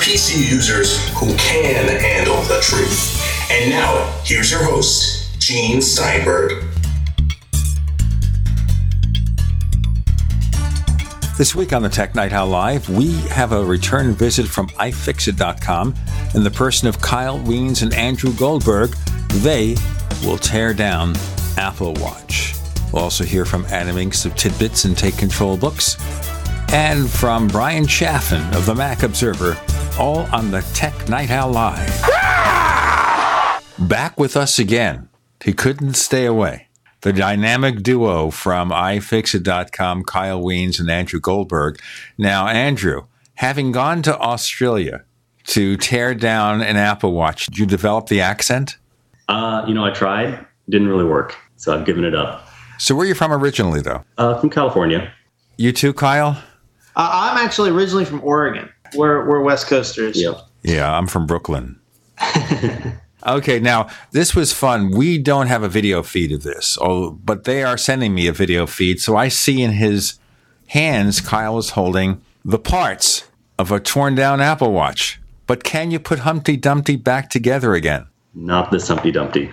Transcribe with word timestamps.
PC 0.00 0.50
users 0.50 0.96
who 1.18 1.26
can 1.36 1.86
handle 2.00 2.40
the 2.42 2.58
truth. 2.62 3.22
And 3.50 3.70
now, 3.70 4.10
here's 4.24 4.50
your 4.50 4.64
host, 4.64 5.38
Gene 5.38 5.82
Steinberg. 5.82 6.64
This 11.36 11.54
week 11.54 11.72
on 11.72 11.82
the 11.82 11.88
Tech 11.88 12.14
Night 12.14 12.32
Owl 12.32 12.48
Live, 12.48 12.88
we 12.88 13.12
have 13.28 13.52
a 13.52 13.64
return 13.64 14.12
visit 14.12 14.46
from 14.46 14.68
iFixit.com 14.70 15.94
in 16.34 16.44
the 16.44 16.50
person 16.50 16.88
of 16.88 17.00
Kyle 17.00 17.38
Wiens 17.38 17.82
and 17.82 17.92
Andrew 17.94 18.32
Goldberg. 18.34 18.90
They 19.28 19.76
will 20.22 20.38
tear 20.38 20.72
down 20.72 21.14
Apple 21.58 21.94
Watch. 21.94 22.54
We'll 22.92 23.02
also 23.02 23.24
hear 23.24 23.44
from 23.44 23.66
Adam 23.66 23.96
Engst 23.96 24.24
of 24.24 24.34
Tidbits 24.34 24.84
and 24.84 24.96
Take 24.96 25.16
Control 25.16 25.56
Books, 25.56 25.96
and 26.72 27.08
from 27.08 27.48
Bryan 27.48 27.86
Chaffin 27.86 28.42
of 28.54 28.66
the 28.66 28.74
Mac 28.74 29.02
Observer, 29.02 29.58
all 30.00 30.26
on 30.32 30.50
the 30.50 30.62
Tech 30.72 31.10
Night 31.10 31.30
Owl 31.30 31.50
Live. 31.50 32.00
Back 33.78 34.18
with 34.18 34.34
us 34.34 34.58
again. 34.58 35.10
He 35.44 35.52
couldn't 35.52 35.92
stay 35.92 36.24
away. 36.24 36.68
The 37.02 37.12
dynamic 37.12 37.82
duo 37.82 38.30
from 38.30 38.70
iFixit.com, 38.70 40.04
Kyle 40.04 40.40
Wiens 40.40 40.80
and 40.80 40.90
Andrew 40.90 41.20
Goldberg. 41.20 41.78
Now, 42.16 42.48
Andrew, 42.48 43.08
having 43.34 43.72
gone 43.72 44.00
to 44.02 44.18
Australia 44.18 45.04
to 45.48 45.76
tear 45.76 46.14
down 46.14 46.62
an 46.62 46.76
Apple 46.76 47.12
Watch, 47.12 47.46
did 47.46 47.58
you 47.58 47.66
develop 47.66 48.08
the 48.08 48.22
accent? 48.22 48.78
Uh, 49.28 49.64
you 49.68 49.74
know, 49.74 49.84
I 49.84 49.90
tried, 49.90 50.46
didn't 50.70 50.88
really 50.88 51.04
work, 51.04 51.36
so 51.56 51.78
I've 51.78 51.84
given 51.84 52.04
it 52.04 52.14
up. 52.14 52.48
So, 52.78 52.94
where 52.94 53.04
are 53.04 53.08
you 53.08 53.14
from 53.14 53.32
originally, 53.32 53.82
though? 53.82 54.02
Uh, 54.16 54.38
from 54.40 54.48
California. 54.48 55.12
You 55.58 55.72
too, 55.72 55.92
Kyle? 55.92 56.42
Uh, 56.96 57.10
I'm 57.12 57.44
actually 57.44 57.70
originally 57.70 58.06
from 58.06 58.24
Oregon. 58.24 58.70
We're, 58.94 59.28
we're 59.28 59.40
West 59.40 59.66
Coasters. 59.66 60.20
Yep. 60.20 60.40
Yeah, 60.62 60.92
I'm 60.92 61.06
from 61.06 61.26
Brooklyn. 61.26 61.78
okay, 63.26 63.58
now 63.58 63.88
this 64.12 64.34
was 64.34 64.52
fun. 64.52 64.90
We 64.90 65.18
don't 65.18 65.46
have 65.46 65.62
a 65.62 65.68
video 65.68 66.02
feed 66.02 66.32
of 66.32 66.42
this, 66.42 66.76
oh, 66.80 67.10
but 67.10 67.44
they 67.44 67.62
are 67.62 67.78
sending 67.78 68.14
me 68.14 68.26
a 68.26 68.32
video 68.32 68.66
feed. 68.66 69.00
So 69.00 69.16
I 69.16 69.28
see 69.28 69.62
in 69.62 69.72
his 69.72 70.18
hands, 70.68 71.20
Kyle 71.20 71.58
is 71.58 71.70
holding 71.70 72.20
the 72.44 72.58
parts 72.58 73.28
of 73.58 73.72
a 73.72 73.80
torn 73.80 74.14
down 74.14 74.40
Apple 74.40 74.72
Watch. 74.72 75.20
But 75.46 75.64
can 75.64 75.90
you 75.90 75.98
put 75.98 76.20
Humpty 76.20 76.56
Dumpty 76.56 76.96
back 76.96 77.28
together 77.30 77.74
again? 77.74 78.06
Not 78.34 78.70
this 78.70 78.88
Humpty 78.88 79.10
Dumpty. 79.10 79.50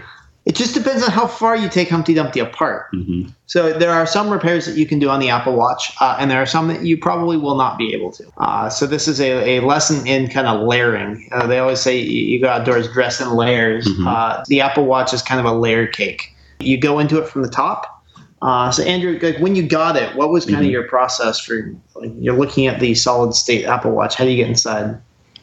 It 0.47 0.55
just 0.55 0.73
depends 0.73 1.03
on 1.03 1.11
how 1.11 1.27
far 1.27 1.57
you 1.57 1.67
take 1.67 1.89
Humpty 1.89 2.13
Dumpty 2.13 2.39
apart. 2.39 2.89
Mm-hmm. 2.93 3.31
So 3.47 3.77
there 3.77 3.91
are 3.91 4.05
some 4.07 4.29
repairs 4.29 4.65
that 4.65 4.77
you 4.77 4.85
can 4.85 4.97
do 4.97 5.09
on 5.09 5.19
the 5.19 5.29
Apple 5.29 5.53
Watch, 5.57 5.91
uh, 5.99 6.15
and 6.17 6.31
there 6.31 6.41
are 6.41 6.45
some 6.45 6.69
that 6.69 6.83
you 6.83 6.97
probably 6.97 7.35
will 7.35 7.55
not 7.55 7.77
be 7.77 7.93
able 7.93 8.13
to. 8.13 8.23
Uh, 8.37 8.69
so 8.69 8.87
this 8.87 9.09
is 9.09 9.19
a, 9.19 9.57
a 9.57 9.59
lesson 9.59 10.07
in 10.07 10.29
kind 10.29 10.47
of 10.47 10.65
layering. 10.65 11.27
Uh, 11.33 11.47
they 11.47 11.59
always 11.59 11.81
say 11.81 11.99
you, 11.99 12.21
you 12.21 12.39
go 12.41 12.47
outdoors 12.47 12.89
dressed 12.93 13.19
in 13.19 13.29
layers. 13.31 13.85
Mhm. 13.89 14.07
Uh, 14.07 14.41
the 14.47 14.61
Apple 14.61 14.85
Watch 14.85 15.13
is 15.13 15.21
kind 15.21 15.41
of 15.41 15.45
a 15.45 15.51
layer 15.51 15.85
cake. 15.85 16.33
You 16.61 16.79
go 16.79 16.99
into 16.99 17.21
it 17.21 17.27
from 17.27 17.41
the 17.41 17.49
top. 17.49 18.01
Uh, 18.41 18.71
so 18.71 18.83
Andrew, 18.83 19.19
like 19.21 19.39
when 19.39 19.53
you 19.53 19.63
got 19.67 19.97
it, 19.97 20.15
what 20.15 20.29
was 20.29 20.45
kind 20.45 20.59
of 20.59 20.63
Mhm. 20.65 20.71
your 20.71 20.83
process 20.87 21.39
for? 21.41 21.75
Like, 21.95 22.11
you're 22.19 22.37
looking 22.37 22.67
at 22.67 22.79
the 22.79 22.95
solid 22.95 23.33
state 23.33 23.65
Apple 23.65 23.91
Watch. 23.91 24.15
How 24.15 24.23
do 24.23 24.29
you 24.29 24.37
get 24.37 24.47
inside? 24.47 24.91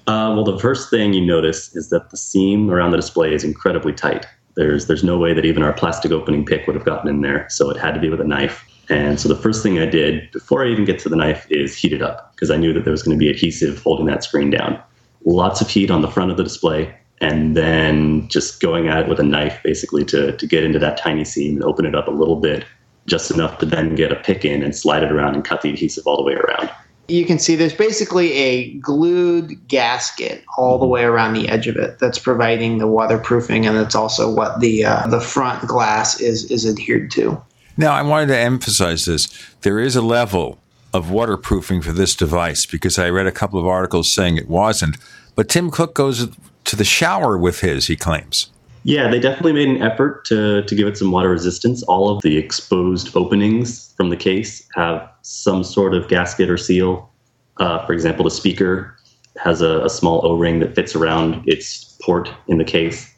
Uh, 0.07 0.33
well, 0.35 0.45
the 0.45 0.59
first 0.59 0.89
thing 0.89 1.13
you 1.13 1.21
notice 1.27 1.75
is 1.77 1.91
that 1.91 2.09
the 2.11 2.17
seam 2.17 2.71
around 2.71 2.93
the 2.93 2.97
display 2.97 3.35
is 3.35 3.45
incredibly 3.45 3.93
tight. 3.93 4.25
There's 4.57 4.87
there's 4.87 5.05
no 5.05 5.19
way 5.19 5.35
that 5.35 5.45
even 5.45 5.63
our 5.63 5.73
plastic 5.73 6.13
opening 6.13 6.45
pick 6.45 6.67
would 6.67 6.77
have 6.77 6.85
gotten 6.85 7.09
in 7.09 7.21
there, 7.23 7.47
so 7.49 7.71
it 7.71 7.77
had 7.77 7.95
to 7.95 8.01
be 8.01 8.09
with 8.09 8.21
a 8.21 8.25
knife. 8.25 8.65
And 8.89 9.19
so 9.19 9.29
the 9.29 9.37
first 9.37 9.63
thing 9.63 9.79
I 9.79 9.87
did 9.87 10.31
before 10.33 10.65
I 10.65 10.69
even 10.69 10.85
get 10.85 10.99
to 11.01 11.09
the 11.09 11.17
knife 11.17 11.47
is 11.51 11.77
heat 11.77 11.93
it 11.93 12.03
up 12.03 12.33
because 12.35 12.51
I 12.51 12.57
knew 12.57 12.73
that 12.75 12.85
there 12.85 12.91
was 12.91 13.03
going 13.03 13.17
to 13.17 13.25
be 13.25 13.31
adhesive 13.31 13.83
holding 13.83 14.07
that 14.07 14.23
screen 14.23 14.51
down. 14.51 14.81
Lots 15.25 15.61
of 15.61 15.69
heat 15.69 15.91
on 15.91 16.03
the 16.03 16.11
front 16.11 16.31
of 16.31 16.37
the 16.37 16.45
display, 16.45 16.95
and 17.21 17.57
then 17.57 18.29
just 18.29 18.61
going 18.61 18.89
at 18.89 19.01
it 19.01 19.09
with 19.09 19.19
a 19.19 19.25
knife 19.25 19.61
basically 19.65 20.05
to 20.07 20.37
to 20.37 20.47
get 20.47 20.65
into 20.65 20.79
that 20.79 20.99
tiny 20.99 21.25
seam 21.25 21.57
and 21.57 21.65
open 21.65 21.87
it 21.87 21.95
up 21.95 22.09
a 22.09 22.13
little 22.13 22.37
bit, 22.37 22.65
just 23.07 23.31
enough 23.31 23.59
to 23.59 23.67
then 23.67 23.95
get 23.95 24.13
a 24.13 24.17
pick 24.17 24.45
in 24.45 24.63
and 24.63 24.77
slide 24.77 25.03
it 25.03 25.11
around 25.11 25.35
and 25.35 25.45
cut 25.45 25.63
the 25.63 25.71
adhesive 25.71 26.07
all 26.07 26.17
the 26.17 26.23
way 26.23 26.35
around. 26.35 26.71
You 27.09 27.25
can 27.27 27.39
see 27.39 27.55
there's 27.55 27.75
basically 27.75 28.33
a 28.33 28.75
glued 28.79 29.69
gasket 29.69 30.45
all 30.57 30.79
the 30.79 30.87
way 30.87 31.05
around 31.05 31.35
the 31.35 31.49
edge 31.49 31.67
of 31.67 31.77
it 31.77 31.99
that's 31.99 32.19
providing 32.19 32.79
the 32.79 32.87
waterproofing 32.87 33.67
and 33.67 33.77
it's 33.77 33.95
also 33.95 34.33
what 34.33 34.61
the 34.61 34.85
uh, 34.85 35.07
the 35.09 35.21
front 35.21 35.67
glass 35.69 36.21
is 36.21 36.51
is 36.51 36.67
adhered 36.67 37.11
to 37.11 37.41
Now, 37.77 37.93
I 37.93 38.03
wanted 38.03 38.29
to 38.29 38.39
emphasize 38.39 39.05
this. 39.05 39.29
There 39.63 39.81
is 39.81 39.97
a 39.97 40.03
level 40.03 40.59
of 40.93 41.11
waterproofing 41.11 41.83
for 41.83 41.93
this 41.93 42.15
device 42.15 42.67
because 42.67 42.99
I 42.99 43.09
read 43.11 43.27
a 43.27 43.33
couple 43.33 43.59
of 43.59 43.67
articles 43.67 44.13
saying 44.13 44.37
it 44.37 44.49
wasn't. 44.49 44.97
But 45.35 45.49
Tim 45.49 45.71
Cook 45.71 45.95
goes 45.95 46.29
to 46.65 46.77
the 46.77 46.85
shower 46.85 47.37
with 47.37 47.61
his, 47.61 47.89
he 47.89 47.97
claims. 47.97 48.51
Yeah, 48.85 49.11
they 49.11 49.19
definitely 49.19 49.55
made 49.55 49.69
an 49.69 49.83
effort 49.83 50.27
to, 50.27 50.63
to 50.63 50.75
give 50.75 50.87
it 50.87 50.99
some 50.99 51.11
water 51.11 51.31
resistance. 51.31 51.83
All 51.85 52.11
of 52.11 52.23
the 52.23 52.37
exposed 52.37 53.17
openings 53.17 53.95
from 53.97 54.11
the 54.11 54.17
case 54.17 54.69
have 54.75 55.11
some 55.23 55.65
sort 55.65 55.95
of 55.95 56.09
gasket 56.09 56.51
or 56.51 56.59
seal. 56.59 57.11
Uh, 57.57 57.85
for 57.87 57.95
example, 57.95 58.25
the 58.25 58.31
speaker 58.31 58.95
has 59.43 59.63
a, 59.63 59.81
a 59.85 59.89
small 59.89 60.21
O 60.27 60.35
ring 60.35 60.61
that 60.61 60.75
fits 60.75 60.95
around 60.95 61.43
its 61.47 61.97
port 62.03 62.31
in 62.47 62.59
the 62.59 62.65
case. 62.65 63.11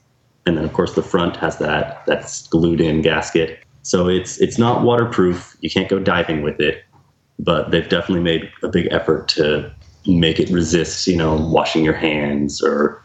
And 0.46 0.56
then, 0.56 0.64
of 0.64 0.72
course, 0.72 0.94
the 0.94 1.02
front 1.02 1.36
has 1.36 1.58
that 1.58 2.06
that's 2.06 2.46
glued 2.46 2.80
in 2.80 3.02
gasket. 3.02 3.58
So 3.82 4.08
it's 4.08 4.38
it's 4.38 4.58
not 4.58 4.82
waterproof. 4.82 5.56
You 5.60 5.70
can't 5.70 5.88
go 5.88 5.98
diving 5.98 6.42
with 6.42 6.60
it, 6.60 6.84
but 7.40 7.72
they've 7.72 7.88
definitely 7.88 8.22
made 8.22 8.48
a 8.62 8.68
big 8.68 8.86
effort 8.92 9.26
to 9.30 9.72
make 10.06 10.38
it 10.38 10.48
resist, 10.50 11.08
you 11.08 11.16
know, 11.16 11.34
washing 11.36 11.84
your 11.84 11.94
hands 11.94 12.62
or 12.62 13.02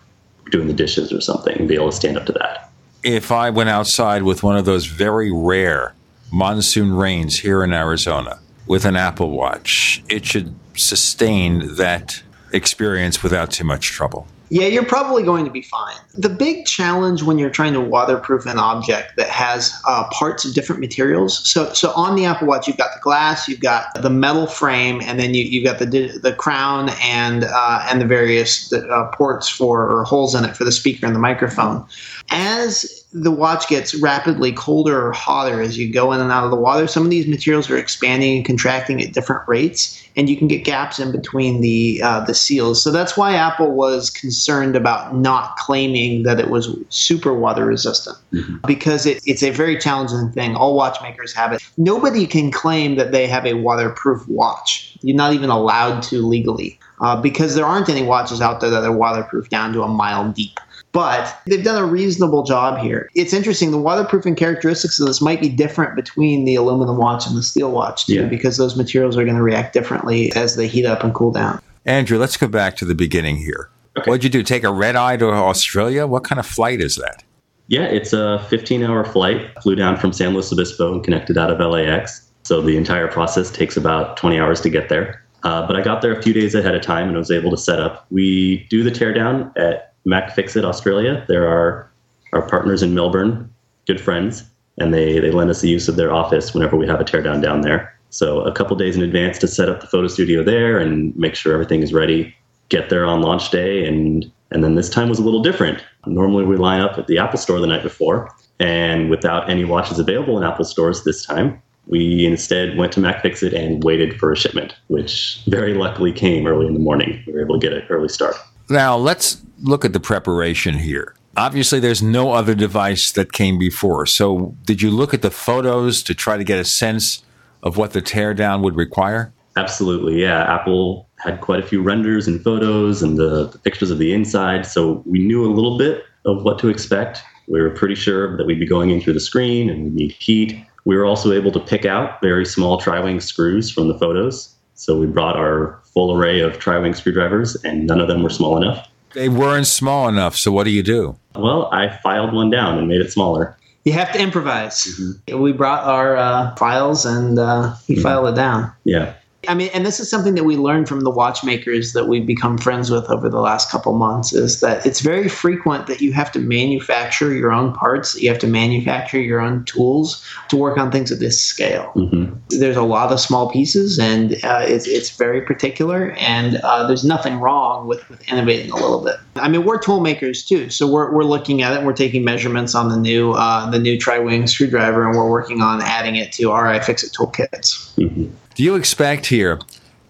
doing 0.51 0.67
the 0.67 0.73
dishes 0.73 1.11
or 1.11 1.21
something 1.21 1.57
and 1.57 1.67
be 1.67 1.75
able 1.75 1.89
to 1.89 1.95
stand 1.95 2.17
up 2.17 2.25
to 2.27 2.33
that. 2.33 2.69
If 3.03 3.31
I 3.31 3.49
went 3.49 3.69
outside 3.69 4.23
with 4.23 4.43
one 4.43 4.57
of 4.57 4.65
those 4.65 4.85
very 4.85 5.31
rare 5.31 5.95
monsoon 6.31 6.93
rains 6.93 7.39
here 7.39 7.63
in 7.63 7.73
Arizona 7.73 8.39
with 8.67 8.85
an 8.85 8.95
Apple 8.95 9.31
Watch, 9.31 10.03
it 10.07 10.25
should 10.25 10.53
sustain 10.75 11.75
that 11.75 12.21
experience 12.53 13.23
without 13.23 13.51
too 13.51 13.63
much 13.63 13.87
trouble. 13.87 14.27
Yeah 14.51 14.67
you're 14.67 14.85
probably 14.85 15.23
going 15.23 15.45
to 15.45 15.49
be 15.49 15.61
fine. 15.61 15.95
The 16.13 16.29
big 16.29 16.65
challenge 16.65 17.23
when 17.23 17.39
you're 17.39 17.49
trying 17.49 17.73
to 17.73 17.81
waterproof 17.81 18.45
an 18.45 18.59
object 18.59 19.15
that 19.15 19.29
has 19.29 19.73
uh, 19.87 20.07
parts 20.09 20.45
of 20.45 20.53
different 20.53 20.81
materials 20.81 21.39
so 21.47 21.73
so 21.73 21.91
on 21.93 22.15
the 22.15 22.25
apple 22.25 22.47
watch 22.47 22.67
you've 22.67 22.77
got 22.77 22.93
the 22.93 22.99
glass 23.01 23.47
you've 23.47 23.61
got 23.61 23.85
the 24.01 24.09
metal 24.09 24.45
frame 24.45 25.01
and 25.03 25.19
then 25.19 25.33
you, 25.33 25.43
you've 25.43 25.63
got 25.63 25.79
the 25.79 25.85
the 26.21 26.35
crown 26.37 26.89
and 27.01 27.45
uh, 27.45 27.85
and 27.89 28.01
the 28.01 28.05
various 28.05 28.71
uh, 28.73 29.07
ports 29.13 29.47
for 29.47 29.89
or 29.89 30.03
holes 30.03 30.35
in 30.35 30.43
it 30.43 30.55
for 30.55 30.65
the 30.65 30.71
speaker 30.71 31.05
and 31.05 31.15
the 31.15 31.19
microphone 31.19 31.85
as 32.31 33.05
the 33.13 33.29
watch 33.29 33.67
gets 33.67 33.93
rapidly 33.93 34.53
colder 34.53 35.07
or 35.07 35.11
hotter 35.11 35.61
as 35.61 35.77
you 35.77 35.91
go 35.91 36.13
in 36.13 36.21
and 36.21 36.31
out 36.31 36.45
of 36.45 36.49
the 36.49 36.55
water, 36.55 36.87
some 36.87 37.03
of 37.03 37.09
these 37.09 37.27
materials 37.27 37.69
are 37.69 37.77
expanding 37.77 38.37
and 38.37 38.45
contracting 38.45 39.01
at 39.01 39.11
different 39.11 39.45
rates, 39.49 40.01
and 40.15 40.29
you 40.29 40.37
can 40.37 40.47
get 40.47 40.63
gaps 40.63 40.97
in 40.97 41.11
between 41.11 41.59
the 41.59 42.01
uh, 42.01 42.23
the 42.23 42.33
seals. 42.33 42.81
So 42.81 42.89
that's 42.89 43.17
why 43.17 43.35
Apple 43.35 43.71
was 43.71 44.09
concerned 44.09 44.77
about 44.77 45.13
not 45.13 45.57
claiming 45.57 46.23
that 46.23 46.39
it 46.39 46.49
was 46.49 46.73
super 46.87 47.33
water 47.33 47.65
resistant, 47.65 48.17
because 48.65 49.05
it, 49.05 49.21
it's 49.25 49.43
a 49.43 49.49
very 49.49 49.77
challenging 49.77 50.31
thing. 50.31 50.55
All 50.55 50.73
watchmakers 50.73 51.33
have 51.33 51.51
it. 51.51 51.61
Nobody 51.75 52.25
can 52.25 52.49
claim 52.49 52.95
that 52.95 53.11
they 53.11 53.27
have 53.27 53.45
a 53.45 53.55
waterproof 53.55 54.25
watch. 54.29 54.97
You're 55.01 55.17
not 55.17 55.33
even 55.33 55.49
allowed 55.49 56.01
to 56.03 56.25
legally, 56.25 56.79
uh, 57.01 57.21
because 57.21 57.55
there 57.55 57.65
aren't 57.65 57.89
any 57.89 58.03
watches 58.03 58.39
out 58.39 58.61
there 58.61 58.69
that 58.69 58.85
are 58.85 58.95
waterproof 58.95 59.49
down 59.49 59.73
to 59.73 59.83
a 59.83 59.87
mile 59.89 60.31
deep 60.31 60.57
but 60.91 61.37
they've 61.47 61.63
done 61.63 61.81
a 61.81 61.85
reasonable 61.85 62.43
job 62.43 62.77
here. 62.79 63.09
It's 63.15 63.33
interesting. 63.33 63.71
The 63.71 63.77
waterproofing 63.77 64.35
characteristics 64.35 64.99
of 64.99 65.07
this 65.07 65.21
might 65.21 65.39
be 65.41 65.49
different 65.49 65.95
between 65.95 66.45
the 66.45 66.55
aluminum 66.55 66.97
watch 66.97 67.25
and 67.27 67.35
the 67.37 67.43
steel 67.43 67.71
watch 67.71 68.05
too, 68.05 68.15
Yeah. 68.15 68.25
because 68.25 68.57
those 68.57 68.75
materials 68.75 69.17
are 69.17 69.23
going 69.23 69.37
to 69.37 69.43
react 69.43 69.73
differently 69.73 70.31
as 70.33 70.55
they 70.55 70.67
heat 70.67 70.85
up 70.85 71.03
and 71.03 71.13
cool 71.13 71.31
down. 71.31 71.61
Andrew, 71.85 72.17
let's 72.17 72.37
go 72.37 72.47
back 72.47 72.75
to 72.77 72.85
the 72.85 72.95
beginning 72.95 73.37
here. 73.37 73.69
Okay. 73.97 74.09
What'd 74.09 74.23
you 74.23 74.29
do? 74.29 74.43
Take 74.43 74.63
a 74.63 74.71
red 74.71 74.95
eye 74.95 75.17
to 75.17 75.27
Australia? 75.29 76.07
What 76.07 76.23
kind 76.23 76.39
of 76.39 76.45
flight 76.45 76.79
is 76.81 76.95
that? 76.97 77.23
Yeah, 77.67 77.83
it's 77.83 78.11
a 78.13 78.45
15 78.49 78.83
hour 78.83 79.03
flight. 79.05 79.47
Flew 79.63 79.75
down 79.75 79.97
from 79.97 80.11
San 80.13 80.33
Luis 80.33 80.51
Obispo 80.51 80.93
and 80.93 81.03
connected 81.03 81.37
out 81.37 81.49
of 81.51 81.59
LAX. 81.59 82.29
So 82.43 82.61
the 82.61 82.75
entire 82.77 83.07
process 83.07 83.49
takes 83.51 83.77
about 83.77 84.17
20 84.17 84.39
hours 84.39 84.61
to 84.61 84.69
get 84.69 84.89
there. 84.89 85.23
Uh, 85.43 85.65
but 85.65 85.75
I 85.75 85.81
got 85.81 86.01
there 86.01 86.11
a 86.13 86.21
few 86.21 86.33
days 86.33 86.53
ahead 86.53 86.75
of 86.75 86.81
time 86.81 87.07
and 87.07 87.17
was 87.17 87.31
able 87.31 87.49
to 87.51 87.57
set 87.57 87.79
up. 87.79 88.05
We 88.11 88.67
do 88.69 88.83
the 88.83 88.91
teardown 88.91 89.51
at 89.57 89.90
MacFixit 90.07 90.63
Australia. 90.63 91.25
There 91.27 91.47
are 91.47 91.89
our 92.33 92.41
partners 92.47 92.81
in 92.81 92.93
Melbourne, 92.93 93.53
good 93.87 93.99
friends, 93.99 94.43
and 94.77 94.93
they, 94.93 95.19
they 95.19 95.31
lend 95.31 95.49
us 95.49 95.61
the 95.61 95.69
use 95.69 95.87
of 95.87 95.95
their 95.95 96.13
office 96.13 96.53
whenever 96.53 96.77
we 96.77 96.87
have 96.87 97.01
a 97.01 97.03
teardown 97.03 97.41
down 97.41 97.61
there. 97.61 97.93
So 98.09 98.41
a 98.41 98.51
couple 98.51 98.75
days 98.75 98.95
in 98.97 99.03
advance 99.03 99.37
to 99.39 99.47
set 99.47 99.69
up 99.69 99.81
the 99.81 99.87
photo 99.87 100.07
studio 100.07 100.43
there 100.43 100.79
and 100.79 101.15
make 101.15 101.35
sure 101.35 101.53
everything 101.53 101.81
is 101.81 101.93
ready. 101.93 102.35
Get 102.69 102.89
there 102.89 103.05
on 103.05 103.21
launch 103.21 103.51
day, 103.51 103.85
and 103.85 104.29
and 104.51 104.63
then 104.63 104.75
this 104.75 104.89
time 104.89 105.09
was 105.09 105.19
a 105.19 105.23
little 105.23 105.41
different. 105.41 105.83
Normally 106.05 106.45
we 106.45 106.57
line 106.57 106.81
up 106.81 106.97
at 106.97 107.07
the 107.07 107.17
Apple 107.17 107.37
Store 107.37 107.59
the 107.59 107.67
night 107.67 107.83
before, 107.83 108.29
and 108.59 109.09
without 109.09 109.49
any 109.49 109.65
watches 109.65 109.99
available 109.99 110.37
in 110.37 110.43
Apple 110.43 110.65
stores 110.65 111.03
this 111.03 111.25
time, 111.25 111.61
We 111.87 112.25
instead 112.25 112.77
went 112.77 112.93
to 112.93 112.99
MacFixit 112.99 113.53
and 113.53 113.83
waited 113.83 114.19
for 114.19 114.31
a 114.31 114.35
shipment, 114.35 114.75
which 114.87 115.41
very 115.47 115.73
luckily 115.73 116.13
came 116.13 116.45
early 116.47 116.67
in 116.67 116.73
the 116.73 116.79
morning. 116.79 117.21
We 117.25 117.33
were 117.33 117.41
able 117.41 117.59
to 117.59 117.67
get 117.67 117.75
an 117.75 117.83
early 117.89 118.07
start. 118.09 118.35
Now, 118.71 118.95
let's 118.95 119.41
look 119.59 119.83
at 119.83 119.91
the 119.91 119.99
preparation 119.99 120.75
here. 120.75 121.13
Obviously, 121.35 121.81
there's 121.81 122.01
no 122.01 122.31
other 122.31 122.55
device 122.55 123.11
that 123.11 123.33
came 123.33 123.59
before. 123.59 124.05
So, 124.05 124.55
did 124.65 124.81
you 124.81 124.91
look 124.91 125.13
at 125.13 125.21
the 125.21 125.29
photos 125.29 126.01
to 126.03 126.15
try 126.15 126.37
to 126.37 126.43
get 126.45 126.57
a 126.57 126.63
sense 126.63 127.21
of 127.63 127.75
what 127.75 127.91
the 127.91 128.01
teardown 128.01 128.63
would 128.63 128.77
require? 128.77 129.33
Absolutely, 129.57 130.21
yeah. 130.21 130.43
Apple 130.43 131.09
had 131.19 131.41
quite 131.41 131.59
a 131.59 131.67
few 131.67 131.83
renders 131.83 132.29
and 132.29 132.41
photos 132.41 133.03
and 133.03 133.17
the, 133.17 133.47
the 133.47 133.59
pictures 133.59 133.91
of 133.91 133.97
the 133.97 134.13
inside, 134.13 134.65
so 134.65 135.03
we 135.05 135.19
knew 135.19 135.45
a 135.45 135.51
little 135.51 135.77
bit 135.77 136.05
of 136.25 136.43
what 136.43 136.57
to 136.59 136.69
expect. 136.69 137.21
We 137.49 137.61
were 137.61 137.71
pretty 137.71 137.95
sure 137.95 138.37
that 138.37 138.45
we'd 138.45 138.59
be 138.59 138.65
going 138.65 138.89
in 138.89 139.01
through 139.01 139.13
the 139.13 139.19
screen 139.19 139.69
and 139.69 139.83
we'd 139.83 139.93
need 139.95 140.11
heat. 140.13 140.65
We 140.85 140.95
were 140.95 141.05
also 141.05 141.33
able 141.33 141.51
to 141.51 141.59
pick 141.59 141.85
out 141.85 142.21
very 142.21 142.45
small 142.45 142.77
tri-wing 142.77 143.19
screws 143.19 143.69
from 143.69 143.89
the 143.89 143.99
photos. 143.99 144.55
So 144.75 144.97
we 144.97 145.07
brought 145.07 145.35
our 145.35 145.80
full 145.93 146.15
array 146.15 146.39
of 146.39 146.59
tri-wing 146.59 146.93
screwdrivers, 146.93 147.55
and 147.63 147.87
none 147.87 147.99
of 147.99 148.07
them 148.07 148.23
were 148.23 148.29
small 148.29 148.57
enough. 148.57 148.87
They 149.13 149.29
weren't 149.29 149.67
small 149.67 150.07
enough. 150.07 150.37
So 150.37 150.51
what 150.51 150.63
do 150.63 150.71
you 150.71 150.83
do? 150.83 151.17
Well, 151.35 151.69
I 151.73 151.89
filed 151.97 152.33
one 152.33 152.49
down 152.49 152.77
and 152.77 152.87
made 152.87 153.01
it 153.01 153.11
smaller. 153.11 153.57
You 153.83 153.93
have 153.93 154.11
to 154.13 154.21
improvise. 154.21 154.83
Mm-hmm. 154.83 155.39
We 155.39 155.53
brought 155.53 155.83
our 155.83 156.15
uh, 156.15 156.55
files 156.55 157.05
and 157.05 157.39
uh, 157.39 157.73
he 157.87 157.95
mm-hmm. 157.95 158.03
filed 158.03 158.27
it 158.29 158.35
down. 158.35 158.71
Yeah. 158.83 159.13
I 159.47 159.55
mean, 159.55 159.69
and 159.73 159.85
this 159.85 159.99
is 159.99 160.09
something 160.09 160.35
that 160.35 160.43
we 160.43 160.55
learned 160.55 160.87
from 160.87 161.01
the 161.01 161.09
watchmakers 161.09 161.93
that 161.93 162.07
we've 162.07 162.25
become 162.27 162.59
friends 162.59 162.91
with 162.91 163.09
over 163.09 163.27
the 163.27 163.39
last 163.39 163.71
couple 163.71 163.93
months 163.93 164.33
is 164.33 164.59
that 164.59 164.85
it's 164.85 164.99
very 164.99 165.27
frequent 165.27 165.87
that 165.87 165.99
you 165.99 166.13
have 166.13 166.31
to 166.33 166.39
manufacture 166.39 167.33
your 167.33 167.51
own 167.51 167.73
parts, 167.73 168.21
you 168.21 168.29
have 168.29 168.37
to 168.39 168.47
manufacture 168.47 169.19
your 169.19 169.41
own 169.41 169.65
tools 169.65 170.23
to 170.49 170.55
work 170.55 170.77
on 170.77 170.91
things 170.91 171.11
at 171.11 171.19
this 171.19 171.43
scale. 171.43 171.91
Mm-hmm. 171.95 172.35
There's 172.59 172.77
a 172.77 172.83
lot 172.83 173.11
of 173.11 173.19
small 173.19 173.49
pieces, 173.49 173.97
and 173.97 174.33
uh, 174.43 174.63
it's, 174.67 174.87
it's 174.87 175.09
very 175.09 175.41
particular, 175.41 176.11
and 176.19 176.57
uh, 176.57 176.85
there's 176.85 177.03
nothing 177.03 177.39
wrong 177.39 177.87
with, 177.87 178.07
with 178.09 178.21
innovating 178.29 178.69
a 178.69 178.75
little 178.75 179.03
bit. 179.03 179.15
I 179.37 179.49
mean, 179.49 179.65
we're 179.65 179.79
tool 179.79 180.01
makers 180.01 180.45
too, 180.45 180.69
so 180.69 180.87
we're, 180.87 181.11
we're 181.11 181.23
looking 181.23 181.63
at 181.63 181.73
it. 181.73 181.83
We're 181.83 181.93
taking 181.93 182.23
measurements 182.23 182.75
on 182.75 182.89
the 182.89 182.97
new 182.97 183.31
uh, 183.31 183.69
the 183.71 183.79
new 183.79 183.97
tri-wing 183.97 184.45
screwdriver, 184.45 185.07
and 185.07 185.17
we're 185.17 185.29
working 185.29 185.61
on 185.61 185.81
adding 185.81 186.15
it 186.15 186.31
to 186.33 186.51
our 186.51 186.65
iFixit 186.65 187.15
toolkits. 187.15 187.95
Mm-hmm. 187.95 188.35
Do 188.61 188.65
you 188.65 188.75
expect 188.75 189.25
here 189.25 189.59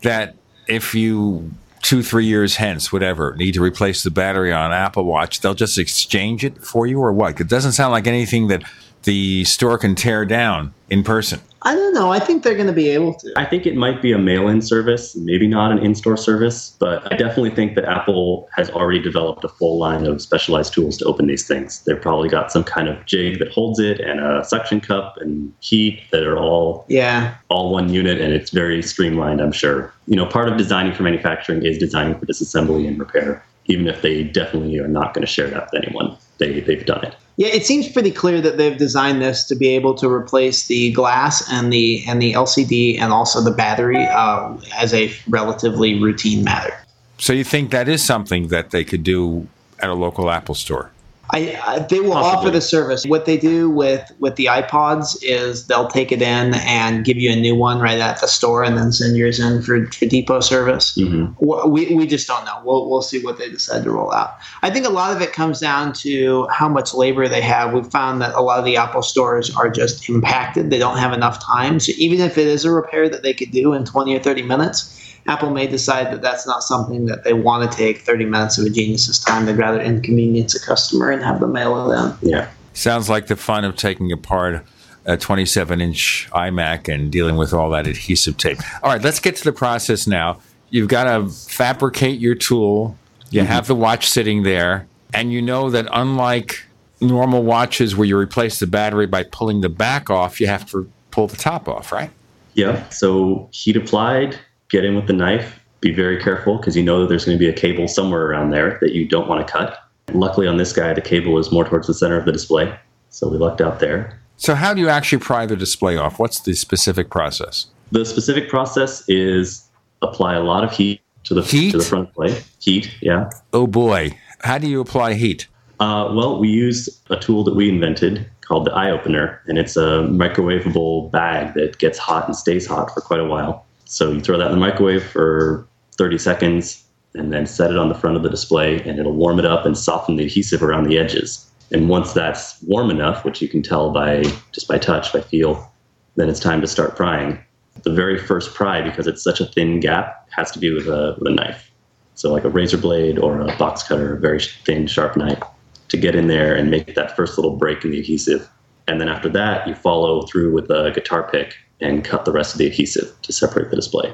that 0.02 0.36
if 0.68 0.94
you 0.94 1.52
two, 1.84 2.04
three 2.04 2.26
years 2.26 2.58
hence, 2.58 2.92
whatever, 2.92 3.34
need 3.38 3.54
to 3.54 3.64
replace 3.64 4.04
the 4.04 4.12
battery 4.12 4.52
on 4.52 4.74
Apple 4.74 5.06
Watch, 5.06 5.40
they'll 5.40 5.54
just 5.54 5.78
exchange 5.78 6.44
it 6.44 6.62
for 6.62 6.86
you 6.86 7.00
or 7.00 7.14
what? 7.14 7.40
It 7.40 7.48
doesn't 7.48 7.72
sound 7.72 7.94
like 7.94 8.08
anything 8.08 8.50
that 8.50 8.64
the 9.04 9.46
store 9.46 9.78
can 9.78 9.96
tear 9.96 10.26
down 10.26 10.74
in 10.90 11.02
person. 11.02 11.40
I 11.64 11.76
don't 11.76 11.94
know. 11.94 12.12
I 12.12 12.20
think 12.20 12.44
they're 12.44 12.56
going 12.56 12.68
to 12.68 12.74
be 12.74 12.90
able 12.90 13.14
to. 13.16 13.34
I 13.36 13.46
think 13.46 13.66
it 13.66 13.76
might 13.76 14.02
be 14.02 14.12
a 14.12 14.18
mail 14.18 14.48
in 14.48 14.62
service, 14.62 15.16
maybe 15.16 15.48
not 15.48 15.72
an 15.72 15.78
in 15.80 15.94
store 15.94 16.18
service, 16.18 16.76
but 16.80 17.12
I 17.12 17.16
definitely 17.16 17.52
think 17.52 17.76
that 17.76 17.86
Apple 17.86 18.50
has 18.56 18.72
already 18.72 19.00
developed 19.00 19.44
a 19.44 19.50
full 19.50 19.78
line 19.78 20.08
of 20.08 20.22
specialized 20.22 20.74
tools 20.74 20.98
to 20.98 21.06
open 21.06 21.28
these 21.28 21.48
things. 21.48 21.84
They've 21.86 22.02
probably 22.02 22.30
got 22.30 22.52
some 22.52 22.64
kind 22.64 22.88
of 22.88 23.06
jig 23.06 23.38
that 23.40 23.52
holds 23.52 23.80
it 23.80 24.00
and 24.00 24.20
a 24.20 24.44
suction 24.44 24.82
cup 24.82 25.18
and 25.22 25.54
heat 25.60 26.02
that 26.12 26.24
are 26.24 26.38
all 26.38 26.86
yeah 26.88 27.36
all 27.50 27.72
one 27.72 27.94
unit 27.94 28.20
and 28.20 28.34
it's 28.34 28.50
very 28.50 28.82
streamlined, 28.82 29.40
I'm 29.40 29.52
sure. 29.52 29.94
You 30.08 30.16
know, 30.16 30.26
part 30.26 30.50
of 30.50 30.58
designing 30.58 30.94
for 30.94 31.04
manufacturing 31.04 31.64
is 31.64 31.78
designing 31.78 32.18
for 32.18 32.26
disassembly 32.26 32.88
and 32.88 33.00
repair, 33.00 33.46
even 33.66 33.88
if 33.88 34.02
they 34.02 34.24
definitely 34.24 34.80
are 34.80 34.88
not 34.88 35.14
going 35.14 35.26
to 35.26 35.32
share 35.32 35.50
that 35.50 35.70
with 35.72 35.84
anyone. 35.84 36.18
They, 36.40 36.60
they've 36.62 36.86
done 36.86 37.06
it. 37.06 37.16
Yeah, 37.42 37.48
it 37.48 37.66
seems 37.66 37.90
pretty 37.90 38.12
clear 38.12 38.40
that 38.40 38.58
they've 38.58 38.78
designed 38.78 39.20
this 39.20 39.46
to 39.46 39.56
be 39.56 39.70
able 39.70 39.96
to 39.96 40.08
replace 40.08 40.68
the 40.68 40.92
glass 40.92 41.44
and 41.52 41.74
the 41.74 42.04
and 42.08 42.22
the 42.22 42.34
LCD 42.34 43.00
and 43.00 43.12
also 43.12 43.42
the 43.42 43.50
battery 43.50 43.98
uh, 43.98 44.56
as 44.76 44.94
a 44.94 45.12
relatively 45.28 46.00
routine 46.00 46.44
matter. 46.44 46.72
So 47.18 47.34
you 47.34 47.44
think 47.44 47.72
that 47.72 47.90
is 47.90 48.04
something 48.06 48.50
that 48.50 48.70
they 48.70 48.84
could 48.84 49.02
do 49.02 49.48
at 49.80 49.90
a 49.90 49.96
local 49.96 50.30
Apple 50.30 50.54
store? 50.54 50.92
I, 51.34 51.60
I, 51.66 51.80
they 51.80 52.00
will 52.00 52.12
Possibly. 52.12 52.38
offer 52.38 52.50
the 52.52 52.62
service. 52.62 53.06
What 53.06 53.26
they 53.26 53.38
do 53.38 53.70
with 53.70 54.12
with 54.20 54.36
the 54.36 54.46
iPods 54.46 55.18
is 55.22 55.68
they'll 55.68 55.88
take 55.88 56.12
it 56.12 56.22
in 56.22 56.54
and 56.56 57.06
give 57.06 57.18
you 57.18 57.32
a 57.32 57.36
new 57.36 57.56
one 57.56 57.80
right 57.80 58.00
at 58.00 58.20
the 58.20 58.28
store, 58.28 58.64
and 58.64 58.78
then 58.78 58.92
send 58.92 59.16
yours 59.16 59.40
in 59.40 59.62
for, 59.62 59.86
for 59.88 60.06
depot 60.06 60.42
service. 60.42 60.98
Mm-hmm. 60.98 61.72
We, 61.72 61.96
we 61.96 62.06
just 62.06 62.28
don't 62.28 62.44
know. 62.46 62.62
We'll 62.64 62.90
we'll 62.90 63.02
see 63.02 63.24
what 63.24 63.38
they 63.38 63.50
decide 63.50 63.84
to 63.84 63.92
roll 63.92 64.14
out. 64.14 64.38
I 64.62 64.70
think 64.70 64.86
a 64.86 64.90
lot 64.90 65.16
of 65.16 65.22
it 65.22 65.34
comes 65.34 65.60
down 65.60 65.94
to 65.94 66.48
how 66.52 66.68
much 66.68 66.94
labor 66.94 67.28
they 67.28 67.42
have. 67.42 67.74
We've 67.74 67.86
found 67.86 68.22
that 68.22 68.36
a 68.36 68.42
lot 68.42 68.60
of 68.60 68.66
the 68.66 68.78
Apple 68.78 69.02
stores 69.02 69.56
are 69.56 69.70
just 69.70 70.10
impacted. 70.10 70.70
They 70.70 70.80
don't 70.80 70.98
have 70.98 71.14
enough 71.14 71.44
time. 71.44 71.80
So 71.80 71.94
even 71.98 72.20
if 72.20 72.38
it 72.38 72.48
is 72.48 72.66
a 72.66 72.72
repair 72.72 73.10
that 73.10 73.24
they 73.24 73.34
could 73.34 73.52
do 73.52 73.74
in 73.74 73.86
twenty 73.86 74.16
or 74.16 74.20
thirty 74.20 74.42
minutes 74.44 74.98
Apple 75.32 75.50
may 75.50 75.66
decide 75.66 76.12
that 76.12 76.22
that's 76.22 76.46
not 76.46 76.62
something 76.62 77.06
that 77.06 77.24
they 77.24 77.32
want 77.32 77.70
to 77.70 77.78
take 77.78 78.00
30 78.02 78.26
minutes 78.26 78.58
of 78.58 78.66
a 78.66 78.70
genius's 78.70 79.18
time. 79.18 79.46
They'd 79.46 79.58
rather 79.58 79.82
inconvenience 79.82 80.54
a 80.56 80.60
customer 80.60 81.10
and 81.10 81.24
have 81.24 81.40
them 81.40 81.54
mail 81.54 81.90
it 81.90 81.98
in. 81.98 82.30
Yeah. 82.30 82.50
Sounds 82.74 83.10
like 83.10 83.28
the 83.28 83.38
fun 83.38 83.64
of 83.64 83.78
taking 83.78 84.12
apart 84.12 84.66
a 85.06 85.16
27 85.16 85.80
inch 85.80 86.30
iMac 86.34 86.94
and 86.94 87.10
dealing 87.12 87.38
with 87.38 87.54
all 87.54 87.70
that 87.70 87.88
adhesive 87.88 88.36
tape. 88.38 88.58
All 88.84 88.92
right, 88.92 89.02
let's 89.02 89.22
get 89.22 89.38
to 89.38 89.44
the 89.46 89.54
process 89.54 90.06
now. 90.06 90.42
You've 90.70 90.90
got 90.90 91.06
to 91.06 91.30
fabricate 91.30 92.20
your 92.20 92.36
tool, 92.36 92.98
you 93.30 93.42
mm-hmm. 93.42 93.52
have 93.52 93.68
the 93.68 93.76
watch 93.76 94.10
sitting 94.10 94.44
there, 94.44 94.86
and 95.14 95.32
you 95.32 95.42
know 95.42 95.70
that 95.70 95.88
unlike 95.94 96.66
normal 97.00 97.44
watches 97.44 97.96
where 97.96 98.06
you 98.06 98.18
replace 98.18 98.60
the 98.60 98.68
battery 98.68 99.08
by 99.08 99.24
pulling 99.24 99.62
the 99.62 99.70
back 99.70 100.10
off, 100.10 100.42
you 100.42 100.48
have 100.48 100.70
to 100.72 100.92
pull 101.10 101.28
the 101.28 101.38
top 101.38 101.70
off, 101.70 101.92
right? 101.92 102.12
Yeah. 102.54 102.88
So 102.90 103.50
heat 103.52 103.78
applied, 103.78 104.38
get 104.72 104.86
in 104.86 104.96
with 104.96 105.06
the 105.06 105.14
knife. 105.14 105.60
Be 105.82 105.92
very 105.92 106.22
careful 106.22 106.58
because 106.58 106.76
you 106.76 106.84
know 106.84 107.02
that 107.02 107.10
there's 107.10 107.26
going 107.26 107.38
to 107.38 107.40
be 107.40 107.50
a 107.50 107.54
cable 107.54 107.88
somewhere 107.88 108.26
around 108.26 108.52
there 108.52 108.78
that 108.82 108.94
you 108.94 109.08
don't 109.08 109.28
want 109.28 109.46
to 109.46 109.52
cut. 109.52 109.78
Luckily, 110.14 110.48
on 110.48 110.58
this 110.58 110.74
guy, 110.74 110.94
the 110.94 111.02
cable 111.02 111.38
is 111.38 111.52
more 111.52 111.64
towards 111.64 111.88
the 111.88 111.94
center 111.94 112.18
of 112.18 112.26
the 112.26 112.32
display, 112.32 112.74
so 113.10 113.30
we 113.30 113.38
lucked 113.38 113.62
out 113.62 113.80
there. 113.80 114.20
So, 114.38 114.56
how 114.56 114.74
do 114.74 114.82
you 114.82 114.90
actually 114.90 115.20
pry 115.20 115.46
the 115.46 115.56
display 115.56 115.98
off? 115.98 116.20
What's 116.20 116.42
the 116.42 116.54
specific 116.54 117.10
process? 117.10 117.68
The 117.92 118.06
specific 118.06 118.50
process 118.50 119.04
is 119.08 119.68
apply 120.02 120.36
a 120.36 120.42
lot 120.42 120.64
of 120.64 120.72
heat 120.72 121.02
to 121.26 121.34
the 121.34 121.44
heat? 121.44 121.72
to 121.72 121.78
the 121.78 121.84
front 121.84 122.14
plate. 122.14 122.44
Heat, 122.60 122.92
yeah. 123.02 123.30
Oh 123.54 123.68
boy, 123.68 124.18
how 124.44 124.58
do 124.58 124.68
you 124.68 124.82
apply 124.82 125.14
heat? 125.14 125.48
Uh, 125.80 126.12
well, 126.14 126.40
we 126.40 126.50
use 126.50 126.90
a 127.10 127.18
tool 127.18 127.44
that 127.44 127.56
we 127.56 127.70
invented 127.70 128.30
called 128.42 128.66
the 128.66 128.72
iOpener, 128.72 129.40
and 129.48 129.58
it's 129.58 129.78
a 129.78 130.08
microwavable 130.10 131.10
bag 131.12 131.54
that 131.56 131.78
gets 131.80 131.98
hot 131.98 132.28
and 132.28 132.36
stays 132.36 132.68
hot 132.68 132.94
for 132.94 133.02
quite 133.02 133.20
a 133.20 133.26
while. 133.26 133.66
So 133.92 134.10
you 134.10 134.22
throw 134.22 134.38
that 134.38 134.46
in 134.46 134.54
the 134.54 134.58
microwave 134.58 135.04
for 135.04 135.68
30 135.98 136.18
seconds 136.18 136.82
and 137.14 137.34
then 137.34 137.46
set 137.46 137.72
it 137.72 137.78
on 137.78 137.90
the 137.90 137.94
front 137.94 138.16
of 138.16 138.24
the 138.24 138.30
display 138.30 138.82
and 138.84 138.98
it'll 138.98 139.12
warm 139.12 139.38
it 139.38 139.46
up 139.46 139.66
and 139.66 139.78
soften 139.78 140.16
the 140.16 140.24
adhesive 140.24 140.64
around 140.64 140.86
the 140.86 140.98
edges. 140.98 141.52
And 141.74 141.90
once 141.90 142.14
that's 142.14 142.62
warm 142.64 142.90
enough, 142.90 143.26
which 143.26 143.42
you 143.42 143.50
can 143.50 143.62
tell 143.62 143.92
by 143.92 144.24
just 144.54 144.70
by 144.70 144.78
touch, 144.78 145.12
by 145.12 145.20
feel, 145.20 145.70
then 146.16 146.30
it's 146.30 146.40
time 146.40 146.62
to 146.62 146.68
start 146.68 146.96
prying. 146.96 147.38
The 147.84 147.92
very 147.92 148.18
first 148.18 148.54
pry, 148.54 148.82
because 148.82 149.08
it's 149.08 149.22
such 149.22 149.42
a 149.42 149.46
thin 149.46 149.82
gap, 149.82 150.26
has 150.30 150.52
to 150.52 150.60
be 150.60 150.74
with 150.74 150.88
a, 150.88 151.18
with 151.20 151.28
a 151.28 151.36
knife. 151.36 151.70
So 152.16 152.32
like 152.32 152.46
a 152.46 152.50
razor 152.50 152.78
blade 152.78 153.20
or 153.20 153.42
a 153.42 153.58
box 153.58 153.84
cutter, 153.84 154.16
a 154.16 154.20
very 154.22 154.40
thin, 154.40 154.88
sharp 154.88 155.18
knife 155.18 155.44
to 155.90 155.98
get 155.98 156.16
in 156.16 156.28
there 156.28 156.56
and 156.56 156.72
make 156.72 156.96
that 156.96 157.14
first 157.18 157.38
little 157.38 157.58
break 157.58 157.84
in 157.84 157.92
the 157.92 158.00
adhesive. 158.00 158.50
And 158.88 159.02
then 159.02 159.10
after 159.10 159.28
that, 159.30 159.68
you 159.68 159.76
follow 159.76 160.22
through 160.28 160.54
with 160.54 160.70
a 160.70 160.92
guitar 160.96 161.30
pick 161.30 161.58
and 161.82 162.04
cut 162.04 162.26
the 162.26 162.32
rest 162.32 162.54
of 162.54 162.60
the 162.60 162.68
adhesive 162.68 163.14
to 163.22 163.34
separate 163.34 163.70
the 163.70 163.76
display. 163.76 164.14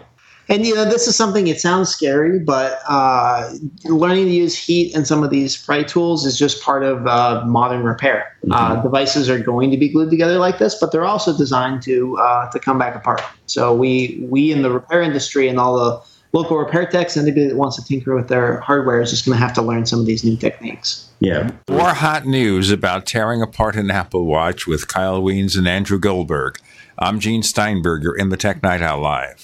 And 0.50 0.66
you 0.66 0.76
know, 0.76 0.86
this 0.86 1.08
is 1.08 1.16
something. 1.16 1.48
It 1.48 1.60
sounds 1.60 1.90
scary, 1.90 2.40
but 2.40 2.80
uh, 2.88 3.54
learning 3.84 4.26
to 4.26 4.32
use 4.32 4.58
heat 4.58 4.96
and 4.96 5.06
some 5.06 5.22
of 5.22 5.30
these 5.30 5.58
pry 5.58 5.84
tools 5.84 6.26
is 6.26 6.38
just 6.38 6.62
part 6.64 6.84
of 6.84 7.06
uh, 7.06 7.44
modern 7.46 7.84
repair. 7.84 8.34
Mm-hmm. 8.46 8.54
Uh, 8.54 8.82
devices 8.82 9.30
are 9.30 9.40
going 9.40 9.72
to 9.72 9.78
be 9.78 9.90
glued 9.90 10.10
together 10.10 10.38
like 10.38 10.58
this, 10.58 10.80
but 10.80 10.94
they're 10.94 11.06
also 11.06 11.38
designed 11.38 11.82
to 11.84 12.18
uh, 12.18 12.50
to 12.52 12.60
come 12.60 12.80
back 12.80 12.96
apart. 12.96 13.22
So 13.46 13.76
we 13.76 14.26
we 14.30 14.54
in 14.54 14.62
the 14.62 14.72
repair 14.72 15.02
industry 15.02 15.50
and 15.50 15.60
all 15.60 15.78
the 15.78 16.02
local 16.34 16.58
repair 16.58 16.86
techs, 16.86 17.18
anybody 17.18 17.48
that 17.48 17.58
wants 17.58 17.76
to 17.76 17.86
tinker 17.86 18.16
with 18.16 18.30
their 18.30 18.62
hardware 18.62 19.02
is 19.02 19.10
just 19.10 19.26
going 19.26 19.38
to 19.38 19.44
have 19.44 19.54
to 19.54 19.62
learn 19.62 19.86
some 19.86 20.00
of 20.00 20.06
these 20.06 20.24
new 20.24 20.38
techniques. 20.38 21.10
Yeah. 21.20 21.52
More 21.70 21.94
hot 21.94 22.26
news 22.26 22.70
about 22.72 23.06
tearing 23.06 23.42
apart 23.42 23.76
an 23.76 23.90
Apple 23.90 24.26
Watch 24.26 24.68
with 24.68 24.88
Kyle 24.88 25.22
Wiens 25.22 25.58
and 25.58 25.68
Andrew 25.68 26.00
Goldberg. 26.00 26.60
I'm 27.00 27.20
Gene 27.20 27.44
Steinberger 27.44 28.16
in 28.16 28.30
the 28.30 28.38
Tech 28.38 28.64
Night 28.64 28.82
Owl 28.82 29.02
Live. 29.02 29.44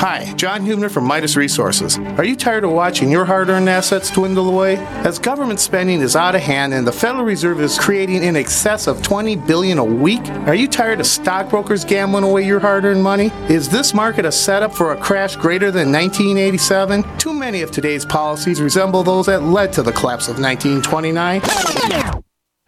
Hi, 0.00 0.32
John 0.32 0.62
Hubner 0.64 0.90
from 0.90 1.04
Midas 1.04 1.36
Resources. 1.36 1.98
Are 2.16 2.24
you 2.24 2.34
tired 2.34 2.64
of 2.64 2.70
watching 2.70 3.10
your 3.10 3.26
hard 3.26 3.50
earned 3.50 3.68
assets 3.68 4.10
dwindle 4.10 4.48
away? 4.48 4.76
As 5.04 5.18
government 5.18 5.60
spending 5.60 6.00
is 6.00 6.16
out 6.16 6.34
of 6.34 6.40
hand 6.40 6.72
and 6.72 6.86
the 6.86 6.90
Federal 6.90 7.22
Reserve 7.22 7.60
is 7.60 7.78
creating 7.78 8.22
in 8.22 8.34
excess 8.34 8.86
of 8.86 9.02
20 9.02 9.36
billion 9.36 9.76
a 9.76 9.84
week, 9.84 10.26
are 10.46 10.54
you 10.54 10.68
tired 10.68 11.00
of 11.00 11.06
stockbrokers 11.06 11.84
gambling 11.84 12.24
away 12.24 12.46
your 12.46 12.60
hard 12.60 12.86
earned 12.86 13.02
money? 13.02 13.30
Is 13.50 13.68
this 13.68 13.92
market 13.92 14.24
a 14.24 14.32
setup 14.32 14.72
for 14.74 14.94
a 14.94 14.96
crash 14.96 15.36
greater 15.36 15.70
than 15.70 15.92
1987? 15.92 17.04
Too 17.18 17.34
many 17.34 17.60
of 17.60 17.70
today's 17.70 18.06
policies 18.06 18.62
resemble 18.62 19.02
those 19.02 19.26
that 19.26 19.42
led 19.42 19.70
to 19.74 19.82
the 19.82 19.92
collapse 19.92 20.28
of 20.28 20.40
1929. 20.40 21.42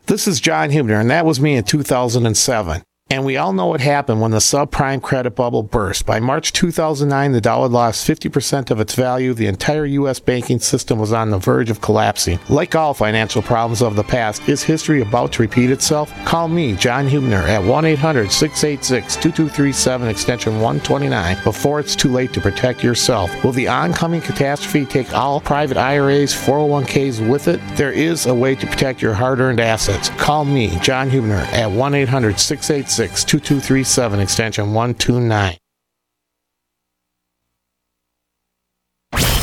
This 0.05 0.29
is 0.29 0.39
John 0.39 0.69
Hubner, 0.69 1.01
and 1.01 1.11
that 1.11 1.25
was 1.25 1.41
me 1.41 1.57
in 1.57 1.65
2007. 1.65 2.83
And 3.13 3.27
we 3.27 3.37
all 3.37 3.53
know 3.53 3.67
what 3.67 3.83
happened 3.83 4.23
when 4.23 4.31
the 4.31 4.39
subprime 4.39 5.03
credit 5.03 5.33
bubble 5.33 5.63
burst. 5.63 6.07
By 6.07 6.19
March 6.19 6.51
2009, 6.55 7.33
the 7.33 7.43
dollar 7.43 7.69
lost 7.69 8.09
50% 8.09 8.71
of 8.71 8.81
its 8.81 8.95
value. 8.95 9.35
The 9.35 9.49
entire 9.49 9.85
U.S. 9.85 10.19
banking 10.19 10.61
system 10.61 10.99
was 10.99 11.13
on 11.13 11.29
the 11.29 11.37
verge 11.37 11.69
of 11.69 11.83
collapsing. 11.83 12.41
Like 12.49 12.75
all 12.75 12.95
financial 12.95 13.43
problems 13.43 13.83
of 13.83 13.97
the 13.97 14.03
past, 14.03 14.49
is 14.49 14.63
history 14.63 15.03
about 15.03 15.31
to 15.33 15.43
repeat 15.43 15.69
itself? 15.69 16.11
Call 16.25 16.49
me, 16.49 16.75
John 16.75 17.07
Hubner, 17.07 17.43
at 17.43 17.63
1 17.63 17.85
800 17.85 18.33
686 18.33 19.17
2237, 19.17 20.09
extension 20.09 20.55
129, 20.55 21.37
before 21.45 21.81
it's 21.81 21.95
too 21.95 22.11
late 22.11 22.33
to 22.33 22.41
protect 22.41 22.83
yourself. 22.83 23.45
Will 23.45 23.53
the 23.53 23.69
oncoming 23.69 24.23
catastrophe 24.23 24.87
take 24.87 25.13
all 25.13 25.39
private 25.39 25.77
IRAs, 25.77 26.33
401ks 26.33 27.29
with 27.29 27.47
it? 27.47 27.61
There 27.77 27.93
is 27.93 28.25
a 28.25 28.35
way 28.35 28.55
to 28.55 28.67
protect 28.67 29.03
your 29.03 29.13
hard 29.13 29.39
earned 29.39 29.61
assets. 29.61 30.09
Call 30.17 30.47
me, 30.47 30.79
John 30.81 31.11
Hubner, 31.11 31.45
at 31.53 31.71
1 31.71 31.95
800 31.95 32.41
686 32.41 33.02
2237, 33.09 34.21
extension 34.21 34.75
129. 34.75 35.62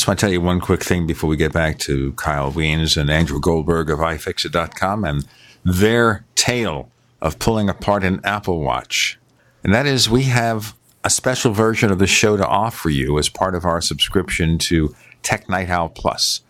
Just 0.00 0.08
want 0.08 0.18
to 0.18 0.24
tell 0.24 0.32
you 0.32 0.40
one 0.40 0.60
quick 0.60 0.82
thing 0.82 1.06
before 1.06 1.28
we 1.28 1.36
get 1.36 1.52
back 1.52 1.78
to 1.80 2.14
Kyle 2.14 2.50
Wiens 2.50 2.96
and 2.96 3.10
Andrew 3.10 3.38
Goldberg 3.38 3.90
of 3.90 3.98
iFixit.com 3.98 5.04
and 5.04 5.26
their 5.62 6.24
tale 6.34 6.90
of 7.20 7.38
pulling 7.38 7.68
apart 7.68 8.02
an 8.02 8.22
Apple 8.24 8.60
Watch. 8.60 9.18
And 9.62 9.74
that 9.74 9.84
is, 9.84 10.08
we 10.08 10.22
have 10.22 10.74
a 11.04 11.10
special 11.10 11.52
version 11.52 11.92
of 11.92 11.98
the 11.98 12.06
show 12.06 12.38
to 12.38 12.46
offer 12.46 12.88
you 12.88 13.18
as 13.18 13.28
part 13.28 13.54
of 13.54 13.66
our 13.66 13.82
subscription 13.82 14.56
to 14.60 14.94
Tech 15.22 15.50
Night 15.50 15.68
Owl 15.68 15.90
Plus. 15.90 16.40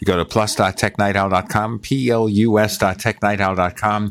You 0.00 0.04
go 0.04 0.18
to 0.18 0.26
plus.technightowl.com, 0.26 1.78
P-L-U-S.technightowl.com, 1.78 4.10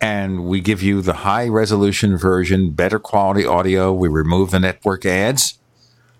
and 0.00 0.44
we 0.44 0.60
give 0.60 0.84
you 0.84 1.02
the 1.02 1.14
high 1.14 1.48
resolution 1.48 2.16
version, 2.16 2.70
better 2.70 3.00
quality 3.00 3.44
audio. 3.44 3.92
We 3.92 4.06
remove 4.06 4.52
the 4.52 4.60
network 4.60 5.04
ads. 5.04 5.58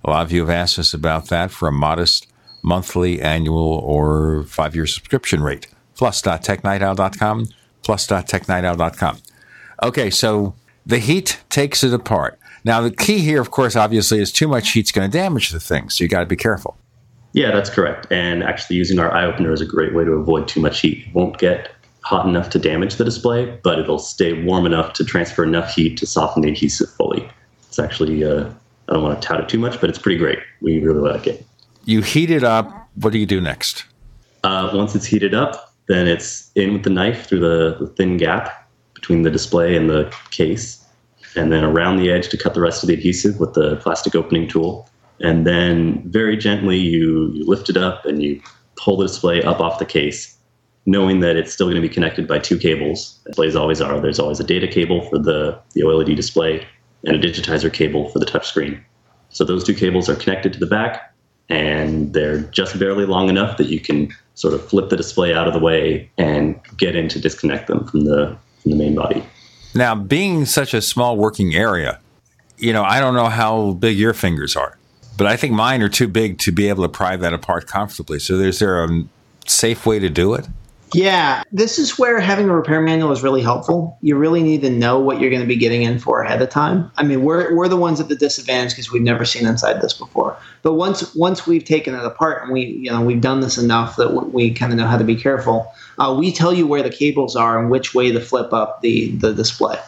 A 0.05 0.11
lot 0.11 0.25
of 0.25 0.33
you 0.33 0.41
have 0.41 0.51
asked 0.51 0.79
us 0.79 0.95
about 0.95 1.29
that 1.29 1.51
for 1.51 1.69
a 1.69 1.73
modest 1.73 2.27
monthly, 2.63 3.21
annual, 3.21 3.81
or 3.85 4.45
five 4.45 4.75
year 4.75 4.87
subscription 4.87 5.43
rate. 5.43 5.67
Plus.technightowl.com, 5.95 7.49
plus.technightowl.com. 7.83 9.19
Okay, 9.83 10.11
so 10.11 10.55
the 10.87 10.99
heat 10.99 11.41
takes 11.51 11.85
it 11.85 11.93
apart. 11.93 12.39
Now, 12.65 12.81
the 12.81 12.91
key 12.91 13.19
here, 13.19 13.41
of 13.41 13.51
course, 13.51 13.77
obviously, 13.77 14.21
is 14.21 14.33
too 14.33 14.49
much 14.49 14.71
heat's 14.73 14.93
going 14.93 15.11
to 15.11 15.19
damage 15.19 15.51
the 15.51 15.61
thing, 15.61 15.89
so 15.89 16.05
you 16.05 16.09
got 16.09 16.21
to 16.21 16.27
be 16.27 16.37
careful. 16.37 16.77
Yeah, 17.33 17.53
that's 17.53 17.71
correct. 17.71 18.07
And 18.11 18.43
actually, 18.43 18.77
using 18.77 18.99
our 18.99 19.11
iOpener 19.11 19.53
is 19.53 19.61
a 19.61 19.67
great 19.67 19.95
way 19.95 20.05
to 20.05 20.13
avoid 20.13 20.49
too 20.49 20.61
much 20.61 20.81
heat. 20.81 21.07
It 21.07 21.15
won't 21.15 21.39
get 21.39 21.71
hot 22.03 22.27
enough 22.27 22.51
to 22.51 22.59
damage 22.59 22.97
the 22.97 23.05
display, 23.05 23.59
but 23.63 23.79
it'll 23.79 23.99
stay 23.99 24.43
warm 24.43 24.67
enough 24.67 24.93
to 24.95 25.05
transfer 25.05 25.45
enough 25.45 25.73
heat 25.75 25.97
to 25.99 26.07
soften 26.07 26.43
the 26.43 26.49
adhesive 26.51 26.91
fully. 26.91 27.29
It's 27.69 27.79
actually, 27.79 28.25
uh, 28.25 28.51
I 28.91 28.95
don't 28.95 29.05
want 29.05 29.23
to 29.23 29.27
tout 29.27 29.41
it 29.41 29.49
too 29.49 29.59
much, 29.59 29.81
but 29.81 29.89
it's 29.89 29.99
pretty 29.99 30.19
great. 30.19 30.41
We 30.61 30.81
really 30.81 31.01
like 31.01 31.27
it. 31.27 31.47
You 31.85 32.03
heat 32.03 32.31
it 32.31 32.43
up. 32.43 32.89
What 32.97 33.13
do 33.13 33.19
you 33.19 33.27
do 33.27 33.41
next? 33.41 33.85
Uh, 34.43 34.71
once 34.75 34.97
it's 34.97 35.07
heated 35.07 35.33
up, 35.33 35.73
then 35.87 36.09
it's 36.09 36.51
in 36.57 36.73
with 36.73 36.83
the 36.83 36.91
knife 36.91 37.27
through 37.27 37.41
the, 37.41 37.77
the 37.79 37.87
thin 37.87 38.17
gap 38.17 38.69
between 38.95 39.23
the 39.23 39.31
display 39.31 39.77
and 39.77 39.89
the 39.89 40.13
case, 40.31 40.85
and 41.37 41.53
then 41.53 41.63
around 41.63 41.97
the 41.99 42.11
edge 42.11 42.29
to 42.31 42.37
cut 42.37 42.55
the 42.55 42.61
rest 42.61 42.83
of 42.83 42.89
the 42.89 42.95
adhesive 42.95 43.39
with 43.39 43.55
the 43.55 43.77
plastic 43.77 44.15
opening 44.15 44.49
tool. 44.49 44.89
And 45.21 45.47
then 45.47 46.03
very 46.11 46.37
gently, 46.37 46.79
you, 46.79 47.31
you 47.33 47.47
lift 47.47 47.71
it 47.71 47.77
up 47.77 48.05
and 48.07 48.23
you 48.23 48.43
pull 48.77 48.97
the 48.97 49.07
display 49.07 49.43
up 49.43 49.61
off 49.61 49.79
the 49.79 49.87
case, 49.87 50.37
knowing 50.87 51.21
that 51.21 51.37
it's 51.37 51.53
still 51.53 51.67
going 51.67 51.81
to 51.81 51.87
be 51.87 51.93
connected 51.93 52.27
by 52.27 52.41
two 52.41 52.59
cables. 52.59 53.21
Displays 53.27 53.55
always 53.55 53.81
are. 53.81 54.01
There's 54.01 54.19
always 54.19 54.41
a 54.41 54.45
data 54.45 54.67
cable 54.67 55.09
for 55.09 55.19
the, 55.19 55.59
the 55.75 55.83
OLED 55.83 56.17
display 56.17 56.67
and 57.05 57.17
a 57.17 57.19
digitizer 57.19 57.73
cable 57.73 58.09
for 58.11 58.19
the 58.19 58.27
touchscreen. 58.27 58.81
So 59.31 59.45
those 59.45 59.65
two 59.65 59.75
cables 59.75 60.09
are 60.09 60.17
connected 60.17 60.53
to 60.53 60.59
the 60.59 60.67
back, 60.67 61.15
and 61.49 62.13
they're 62.13 62.41
just 62.41 62.79
barely 62.79 63.07
long 63.07 63.29
enough 63.29 63.57
that 63.59 63.69
you 63.69 63.81
can 63.81 64.13
sort 64.35 64.55
of 64.55 64.67
flip 64.69 64.91
the 64.91 64.97
display 64.97 65.35
out 65.35 65.47
of 65.47 65.53
the 65.53 65.59
way 65.59 66.11
and 66.19 66.59
get 66.77 66.97
in 66.97 67.09
to 67.09 67.21
disconnect 67.21 67.67
them 67.69 67.87
from 67.87 68.05
the 68.05 68.37
from 68.63 68.73
the 68.73 68.77
main 68.77 68.95
body. 68.95 69.25
Now, 69.75 69.95
being 69.95 70.45
such 70.47 70.75
a 70.75 70.83
small 70.83 71.17
working 71.17 71.55
area, 71.55 72.01
you 72.59 72.73
know, 72.73 72.83
I 72.83 73.01
don't 73.01 73.15
know 73.15 73.29
how 73.29 73.73
big 73.73 73.97
your 73.97 74.13
fingers 74.13 74.57
are, 74.57 74.77
but 75.17 75.27
I 75.27 75.37
think 75.37 75.53
mine 75.53 75.81
are 75.83 75.89
too 75.89 76.09
big 76.09 76.39
to 76.41 76.53
be 76.53 76.69
able 76.69 76.83
to 76.83 76.89
pry 76.89 77.17
that 77.17 77.33
apart 77.33 77.67
comfortably. 77.67 78.19
So, 78.19 78.35
is 78.35 78.59
there 78.59 78.85
a 78.85 78.89
safe 79.47 79.87
way 79.87 79.99
to 79.99 80.11
do 80.11 80.35
it? 80.35 80.47
Yeah, 80.93 81.43
this 81.53 81.79
is 81.79 81.99
where 81.99 82.19
having 82.21 82.49
a 82.49 82.55
repair 82.55 82.81
manual 82.81 83.13
is 83.13 83.23
really 83.23 83.43
helpful. 83.43 83.97
You 84.01 84.17
really 84.17 84.43
need 84.43 84.63
to 84.63 84.71
know 84.71 84.99
what 84.99 85.21
you're 85.21 85.31
going 85.31 85.43
to 85.43 85.47
be 85.47 85.57
getting 85.57 85.83
in 85.83 85.99
for 85.99 86.23
ahead 86.23 86.43
of 86.43 86.51
time. 86.51 86.91
I 86.97 87.03
mean, 87.03 87.23
we're, 87.23 87.55
we're 87.55 87.69
the 87.69 87.77
ones 87.77 88.01
at 88.01 88.09
the 88.09 88.17
disadvantage 88.17 88.73
because 88.73 88.91
we've 88.91 89.03
never 89.03 89.25
seen 89.25 89.47
inside 89.47 89.81
this 89.81 89.93
before. 89.93 90.37
But 90.63 90.75
once 90.75 91.15
once 91.15 91.47
we've 91.47 91.65
taken 91.65 91.95
it 91.95 92.05
apart 92.05 92.43
and 92.43 92.53
we 92.53 92.67
you 92.67 92.91
know 92.91 93.01
we've 93.03 93.21
done 93.21 93.41
this 93.41 93.57
enough 93.57 93.97
that 93.97 94.33
we 94.33 94.53
kind 94.53 94.73
of 94.73 94.79
know 94.79 94.87
how 94.87 94.99
to 94.99 95.05
be 95.05 95.17
careful, 95.17 95.73
uh, 95.99 96.15
we 96.19 96.33
tell 96.33 96.53
you 96.53 96.67
where 96.67 96.83
the 96.83 96.91
cables 96.91 97.37
are 97.37 97.59
and 97.59 97.71
which 97.71 97.95
way 97.95 98.13
to 98.13 98.21
flip 98.21 98.53
up 98.53 98.83
the 98.83 99.11
the 99.17 99.33
display. 99.33 99.79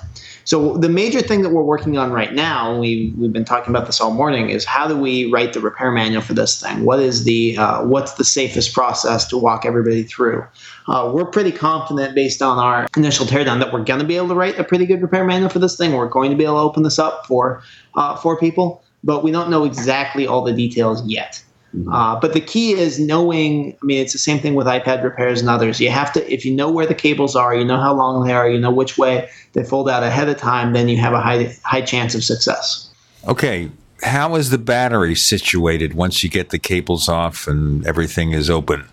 So 0.53 0.77
the 0.77 0.91
major 0.91 1.23
thing 1.23 1.41
that 1.45 1.49
we're 1.49 1.63
working 1.63 1.97
on 1.97 2.13
right 2.13 2.35
now, 2.35 2.79
we 2.79 3.15
we've 3.17 3.33
been 3.33 3.43
talking 3.43 3.75
about 3.75 3.87
this 3.87 4.03
all 4.03 4.11
morning, 4.11 4.51
is 4.51 4.67
how 4.67 4.87
do 4.87 4.95
we 4.95 5.33
write 5.33 5.55
the 5.55 5.61
repair 5.61 5.91
manual 5.91 6.21
for 6.21 6.35
this 6.35 6.61
thing? 6.61 6.85
What 6.85 7.01
is 7.01 7.25
the 7.25 7.57
uh, 7.57 7.85
what's 7.85 8.13
the 8.13 8.25
safest 8.25 8.75
process 8.75 9.27
to 9.29 9.39
walk 9.39 9.65
everybody 9.65 10.03
through? 10.03 10.45
Uh, 10.89 11.11
we're 11.15 11.25
pretty 11.25 11.53
confident 11.53 12.15
based 12.15 12.43
on 12.43 12.59
our 12.59 12.87
initial 12.99 13.25
teardown 13.25 13.61
that 13.61 13.73
we're 13.73 13.83
going 13.83 14.01
to 14.01 14.07
be 14.07 14.15
able 14.19 14.29
to 14.29 14.35
write 14.35 14.59
a 14.59 14.65
pretty 14.65 14.85
good 14.85 15.01
repair 15.01 15.25
manual 15.25 15.49
for 15.49 15.59
this 15.59 15.75
thing. 15.75 15.95
We're 15.95 16.07
going 16.07 16.31
to 16.31 16.37
be 16.37 16.45
able 16.45 16.57
to 16.57 16.61
open 16.61 16.83
this 16.83 16.99
up 16.99 17.25
for 17.25 17.63
uh, 17.95 18.17
for 18.17 18.39
people, 18.39 18.85
but 19.03 19.25
we 19.25 19.31
don't 19.31 19.49
know 19.49 19.65
exactly 19.65 20.27
all 20.27 20.45
the 20.45 20.53
details 20.53 21.03
yet. 21.07 21.43
Uh, 21.91 22.19
but 22.21 22.35
the 22.35 22.41
key 22.41 22.73
is 22.73 22.99
knowing. 22.99 23.77
I 23.83 23.85
mean, 23.85 24.01
it's 24.01 24.13
the 24.13 24.19
same 24.19 24.39
thing 24.39 24.55
with 24.55 24.67
iPad 24.67 25.03
repairs 25.03 25.41
and 25.41 25.49
others. 25.49 25.81
You 25.81 25.91
have 25.91 26.13
to, 26.13 26.33
if 26.33 26.45
you 26.45 26.55
know 26.55 26.71
where 26.71 26.87
the 26.87 26.95
cables 26.95 27.35
are, 27.35 27.55
you 27.55 27.65
know 27.65 27.79
how 27.81 27.95
long 27.95 28.27
they 28.27 28.35
are, 28.35 28.49
you 28.49 28.59
know 28.59 28.71
which 28.71 28.99
way 28.99 29.29
they 29.55 29.65
fold 29.65 29.89
out 29.89 30.03
ahead 30.03 30.29
of 30.29 30.37
time, 30.37 30.75
then 30.75 30.89
you 30.89 30.99
have 30.99 31.15
a 31.15 31.21
high 31.21 31.57
high 31.65 31.81
chance 31.81 32.15
of 32.15 32.25
success. 32.25 32.91
Okay, 33.27 33.71
how 34.03 34.35
is 34.35 34.51
the 34.51 34.59
battery 34.59 35.15
situated 35.15 35.95
once 35.95 36.23
you 36.23 36.29
get 36.29 36.51
the 36.51 36.59
cables 36.59 37.09
off 37.09 37.47
and 37.49 37.87
everything 37.87 38.33
is 38.33 38.51
open? 38.51 38.85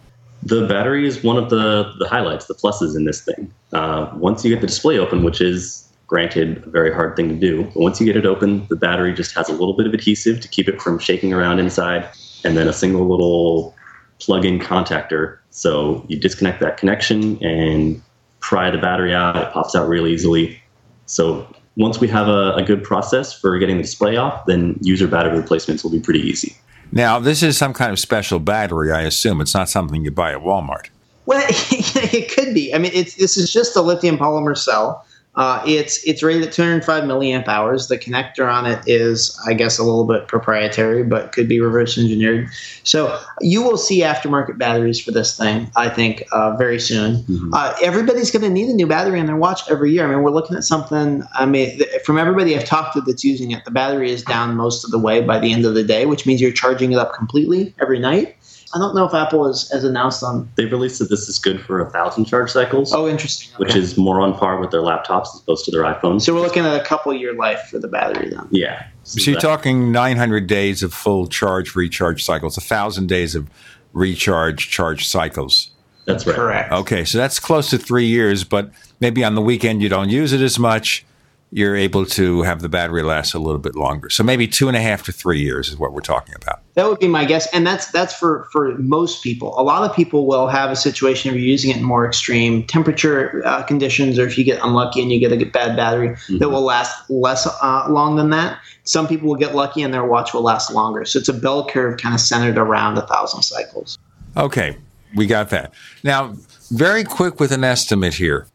The 0.43 0.65
battery 0.65 1.06
is 1.06 1.21
one 1.21 1.36
of 1.36 1.49
the 1.49 1.93
the 1.99 2.08
highlights, 2.08 2.45
the 2.45 2.56
pluses 2.56 2.95
in 2.95 3.03
this 3.03 3.21
thing. 3.21 3.53
Uh, 3.73 4.10
once 4.15 4.45
you 4.45 4.51
get 4.51 4.62
the 4.62 4.67
display 4.67 4.97
open, 4.97 5.23
which 5.23 5.41
is 5.41 5.86
granted 6.08 6.63
a 6.65 6.69
very 6.69 6.93
hard 6.93 7.15
thing 7.17 7.27
to 7.27 7.36
do, 7.36 7.65
but 7.65 7.77
once 7.77 7.99
you 7.99 8.06
get 8.06 8.15
it 8.15 8.25
open, 8.25 8.65
the 8.69 8.75
battery 8.77 9.13
just 9.13 9.36
has 9.36 9.49
a 9.49 9.51
little 9.51 9.75
bit 9.75 9.86
of 9.86 9.93
adhesive 9.93 10.39
to 10.39 10.47
keep 10.47 10.69
it 10.69 10.82
from 10.82 10.97
shaking 10.97 11.34
around 11.34 11.60
inside 11.60 12.08
and 12.43 12.58
then 12.58 12.67
a 12.67 12.73
single 12.73 13.08
little 13.08 13.75
plug-in 14.19 14.60
contactor. 14.60 15.38
So 15.49 16.06
you 16.08 16.19
disconnect 16.19 16.60
that 16.62 16.78
connection 16.78 17.43
and 17.43 18.02
pry 18.39 18.69
the 18.71 18.78
battery 18.78 19.13
out. 19.13 19.36
It 19.36 19.52
pops 19.52 19.75
out 19.75 19.88
real 19.88 20.08
easily. 20.08 20.62
So 21.06 21.47
once 21.75 21.99
we 21.99 22.08
have 22.10 22.28
a, 22.28 22.54
a 22.56 22.63
good 22.63 22.84
process 22.84 23.34
for 23.34 23.58
getting 23.58 23.78
the 23.78 23.84
display 23.84 24.17
off, 24.17 24.45
then 24.45 24.78
user 24.82 25.08
battery 25.08 25.38
replacements 25.38 25.84
will 25.84 25.91
be 25.91 25.99
pretty 25.99 26.19
easy. 26.19 26.56
Now, 26.91 27.19
this 27.19 27.43
is 27.43 27.58
some 27.58 27.73
kind 27.73 27.91
of 27.91 27.99
special 27.99 28.39
battery, 28.39 28.91
I 28.91 29.02
assume. 29.02 29.41
It's 29.41 29.54
not 29.54 29.69
something 29.69 30.04
you 30.04 30.12
buy 30.12 30.34
at 30.34 30.39
Walmart. 30.39 30.89
Well, 31.25 31.45
it 31.49 32.32
could 32.34 32.54
be. 32.54 32.73
I 32.73 32.80
mean, 32.80 32.91
it's, 32.93 33.15
this 33.15 33.38
is 33.38 33.54
just 33.54 33.75
a 33.75 33.82
lithium 33.82 34.17
polymer 34.17 34.58
cell. 34.58 35.06
Uh, 35.35 35.63
it's 35.65 36.03
it's 36.05 36.23
rated 36.23 36.43
at 36.43 36.51
205 36.51 37.03
milliamp 37.03 37.47
hours. 37.47 37.87
The 37.87 37.97
connector 37.97 38.51
on 38.51 38.65
it 38.65 38.81
is, 38.87 39.39
I 39.47 39.53
guess, 39.53 39.77
a 39.77 39.83
little 39.83 40.05
bit 40.05 40.27
proprietary, 40.27 41.03
but 41.03 41.31
could 41.31 41.47
be 41.47 41.61
reverse 41.61 41.97
engineered. 41.97 42.49
So 42.83 43.17
you 43.39 43.61
will 43.61 43.77
see 43.77 44.01
aftermarket 44.01 44.57
batteries 44.57 44.99
for 44.99 45.11
this 45.11 45.37
thing, 45.37 45.71
I 45.77 45.87
think, 45.87 46.23
uh, 46.31 46.57
very 46.57 46.79
soon. 46.79 47.17
Mm-hmm. 47.23 47.53
Uh, 47.53 47.73
everybody's 47.81 48.31
going 48.31 48.41
to 48.41 48.49
need 48.49 48.69
a 48.69 48.73
new 48.73 48.87
battery 48.87 49.19
in 49.19 49.27
their 49.27 49.37
watch 49.37 49.61
every 49.69 49.91
year. 49.91 50.05
I 50.05 50.09
mean, 50.09 50.23
we're 50.23 50.31
looking 50.31 50.57
at 50.57 50.63
something. 50.63 51.23
I 51.33 51.45
mean, 51.45 51.77
th- 51.77 52.01
from 52.03 52.17
everybody 52.17 52.57
I've 52.57 52.65
talked 52.65 52.95
to 52.95 53.01
that's 53.01 53.23
using 53.23 53.51
it, 53.51 53.63
the 53.65 53.71
battery 53.71 54.11
is 54.11 54.23
down 54.23 54.55
most 54.55 54.83
of 54.83 54.91
the 54.91 54.99
way 54.99 55.21
by 55.21 55.39
the 55.39 55.53
end 55.53 55.63
of 55.63 55.75
the 55.75 55.83
day, 55.83 56.05
which 56.07 56.25
means 56.25 56.41
you're 56.41 56.51
charging 56.51 56.91
it 56.91 56.97
up 56.97 57.13
completely 57.13 57.73
every 57.79 57.99
night. 57.99 58.35
I 58.73 58.77
don't 58.77 58.95
know 58.95 59.05
if 59.05 59.13
Apple 59.13 59.47
has, 59.47 59.69
has 59.71 59.84
announced 59.84 60.23
on. 60.23 60.51
They've 60.55 60.71
released 60.71 60.99
that 60.99 61.10
this 61.10 61.27
is 61.27 61.39
good 61.39 61.62
for 61.62 61.79
a 61.82 61.89
thousand 61.89 62.25
charge 62.25 62.51
cycles. 62.51 62.93
Oh, 62.93 63.08
interesting. 63.08 63.53
Okay. 63.55 63.63
Which 63.63 63.75
is 63.75 63.97
more 63.97 64.21
on 64.21 64.38
par 64.38 64.60
with 64.60 64.71
their 64.71 64.82
laptops 64.82 65.34
as 65.34 65.41
opposed 65.41 65.65
to 65.65 65.71
their 65.71 65.84
iPhones. 65.84 66.21
So 66.21 66.34
we're 66.34 66.41
looking 66.41 66.65
at 66.65 66.79
a 66.79 66.84
couple 66.84 67.13
year 67.13 67.34
life 67.34 67.62
for 67.69 67.79
the 67.79 67.88
battery 67.88 68.29
then. 68.29 68.47
Yeah. 68.51 68.88
So, 69.03 69.19
so 69.19 69.32
you're 69.32 69.39
talking 69.39 69.91
900 69.91 70.47
days 70.47 70.84
of 70.84 70.93
full 70.93 71.27
charge 71.27 71.75
recharge 71.75 72.23
cycles, 72.23 72.58
a 72.58 72.62
thousand 72.62 73.08
days 73.08 73.34
of 73.34 73.49
recharge 73.93 74.69
charge 74.69 75.08
cycles. 75.08 75.71
That's 76.05 76.25
right. 76.25 76.36
Correct. 76.36 76.71
Okay, 76.71 77.05
so 77.05 77.17
that's 77.17 77.39
close 77.39 77.69
to 77.71 77.77
three 77.77 78.05
years, 78.05 78.43
but 78.43 78.71
maybe 78.99 79.23
on 79.23 79.36
the 79.36 79.41
weekend 79.41 79.82
you 79.82 79.89
don't 79.89 80.10
use 80.10 80.34
it 80.34 80.41
as 80.41 80.60
much 80.60 81.05
you're 81.51 81.75
able 81.75 82.05
to 82.05 82.43
have 82.43 82.62
the 82.62 82.69
battery 82.69 83.01
last 83.01 83.34
a 83.34 83.39
little 83.39 83.60
bit 83.60 83.75
longer. 83.75 84.10
So 84.10 84.23
maybe 84.23 84.47
two 84.47 84.67
and 84.67 84.77
a 84.77 84.82
half 84.82 85.03
to 85.03 85.12
three 85.12 85.39
years 85.39 85.69
is 85.69 85.77
what 85.77 85.93
we're 85.93 86.01
talking 86.01 86.36
about. 86.36 86.62
That 86.79 86.87
would 86.87 86.99
be 86.99 87.09
my 87.09 87.25
guess, 87.25 87.45
and 87.51 87.67
that's 87.67 87.91
that's 87.91 88.13
for 88.13 88.47
for 88.53 88.77
most 88.77 89.21
people. 89.21 89.53
A 89.59 89.63
lot 89.63 89.83
of 89.83 89.93
people 89.93 90.25
will 90.25 90.47
have 90.47 90.71
a 90.71 90.77
situation 90.77 91.29
where 91.29 91.37
you're 91.37 91.49
using 91.49 91.71
it 91.71 91.75
in 91.75 91.83
more 91.83 92.07
extreme 92.07 92.63
temperature 92.63 93.41
uh, 93.45 93.63
conditions, 93.63 94.17
or 94.17 94.25
if 94.25 94.37
you 94.37 94.45
get 94.45 94.63
unlucky 94.63 95.01
and 95.01 95.11
you 95.11 95.19
get 95.19 95.33
a 95.33 95.43
bad 95.43 95.75
battery 95.75 96.11
mm-hmm. 96.11 96.37
that 96.37 96.47
will 96.47 96.61
last 96.61 97.09
less 97.09 97.45
uh, 97.61 97.85
long 97.89 98.15
than 98.15 98.29
that. 98.29 98.61
Some 98.85 99.09
people 99.09 99.27
will 99.27 99.35
get 99.35 99.53
lucky 99.53 99.81
and 99.81 99.93
their 99.93 100.05
watch 100.05 100.33
will 100.33 100.41
last 100.41 100.71
longer. 100.71 101.03
So 101.03 101.19
it's 101.19 101.27
a 101.27 101.33
bell 101.33 101.67
curve 101.67 101.99
kind 101.99 102.15
of 102.15 102.21
centered 102.21 102.57
around 102.57 102.97
a 102.97 103.05
thousand 103.05 103.41
cycles. 103.41 103.99
Okay, 104.37 104.77
we 105.15 105.27
got 105.27 105.49
that. 105.49 105.73
Now, 106.01 106.33
very 106.71 107.03
quick 107.03 107.41
with 107.41 107.51
an 107.51 107.65
estimate 107.65 108.13
here. 108.13 108.47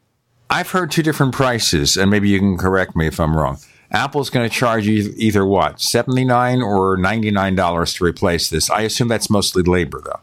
I've 0.48 0.70
heard 0.70 0.90
two 0.90 1.02
different 1.02 1.34
prices, 1.34 1.98
and 1.98 2.10
maybe 2.10 2.30
you 2.30 2.38
can 2.38 2.56
correct 2.56 2.96
me 2.96 3.06
if 3.06 3.20
I'm 3.20 3.36
wrong. 3.36 3.58
Apple's 3.94 4.28
going 4.28 4.48
to 4.48 4.54
charge 4.54 4.86
you 4.86 5.14
either 5.16 5.46
what, 5.46 5.80
79 5.80 6.62
or 6.62 6.96
$99 6.98 7.96
to 7.96 8.04
replace 8.04 8.50
this. 8.50 8.68
I 8.68 8.82
assume 8.82 9.08
that's 9.08 9.30
mostly 9.30 9.62
labor, 9.62 10.02
though. 10.04 10.20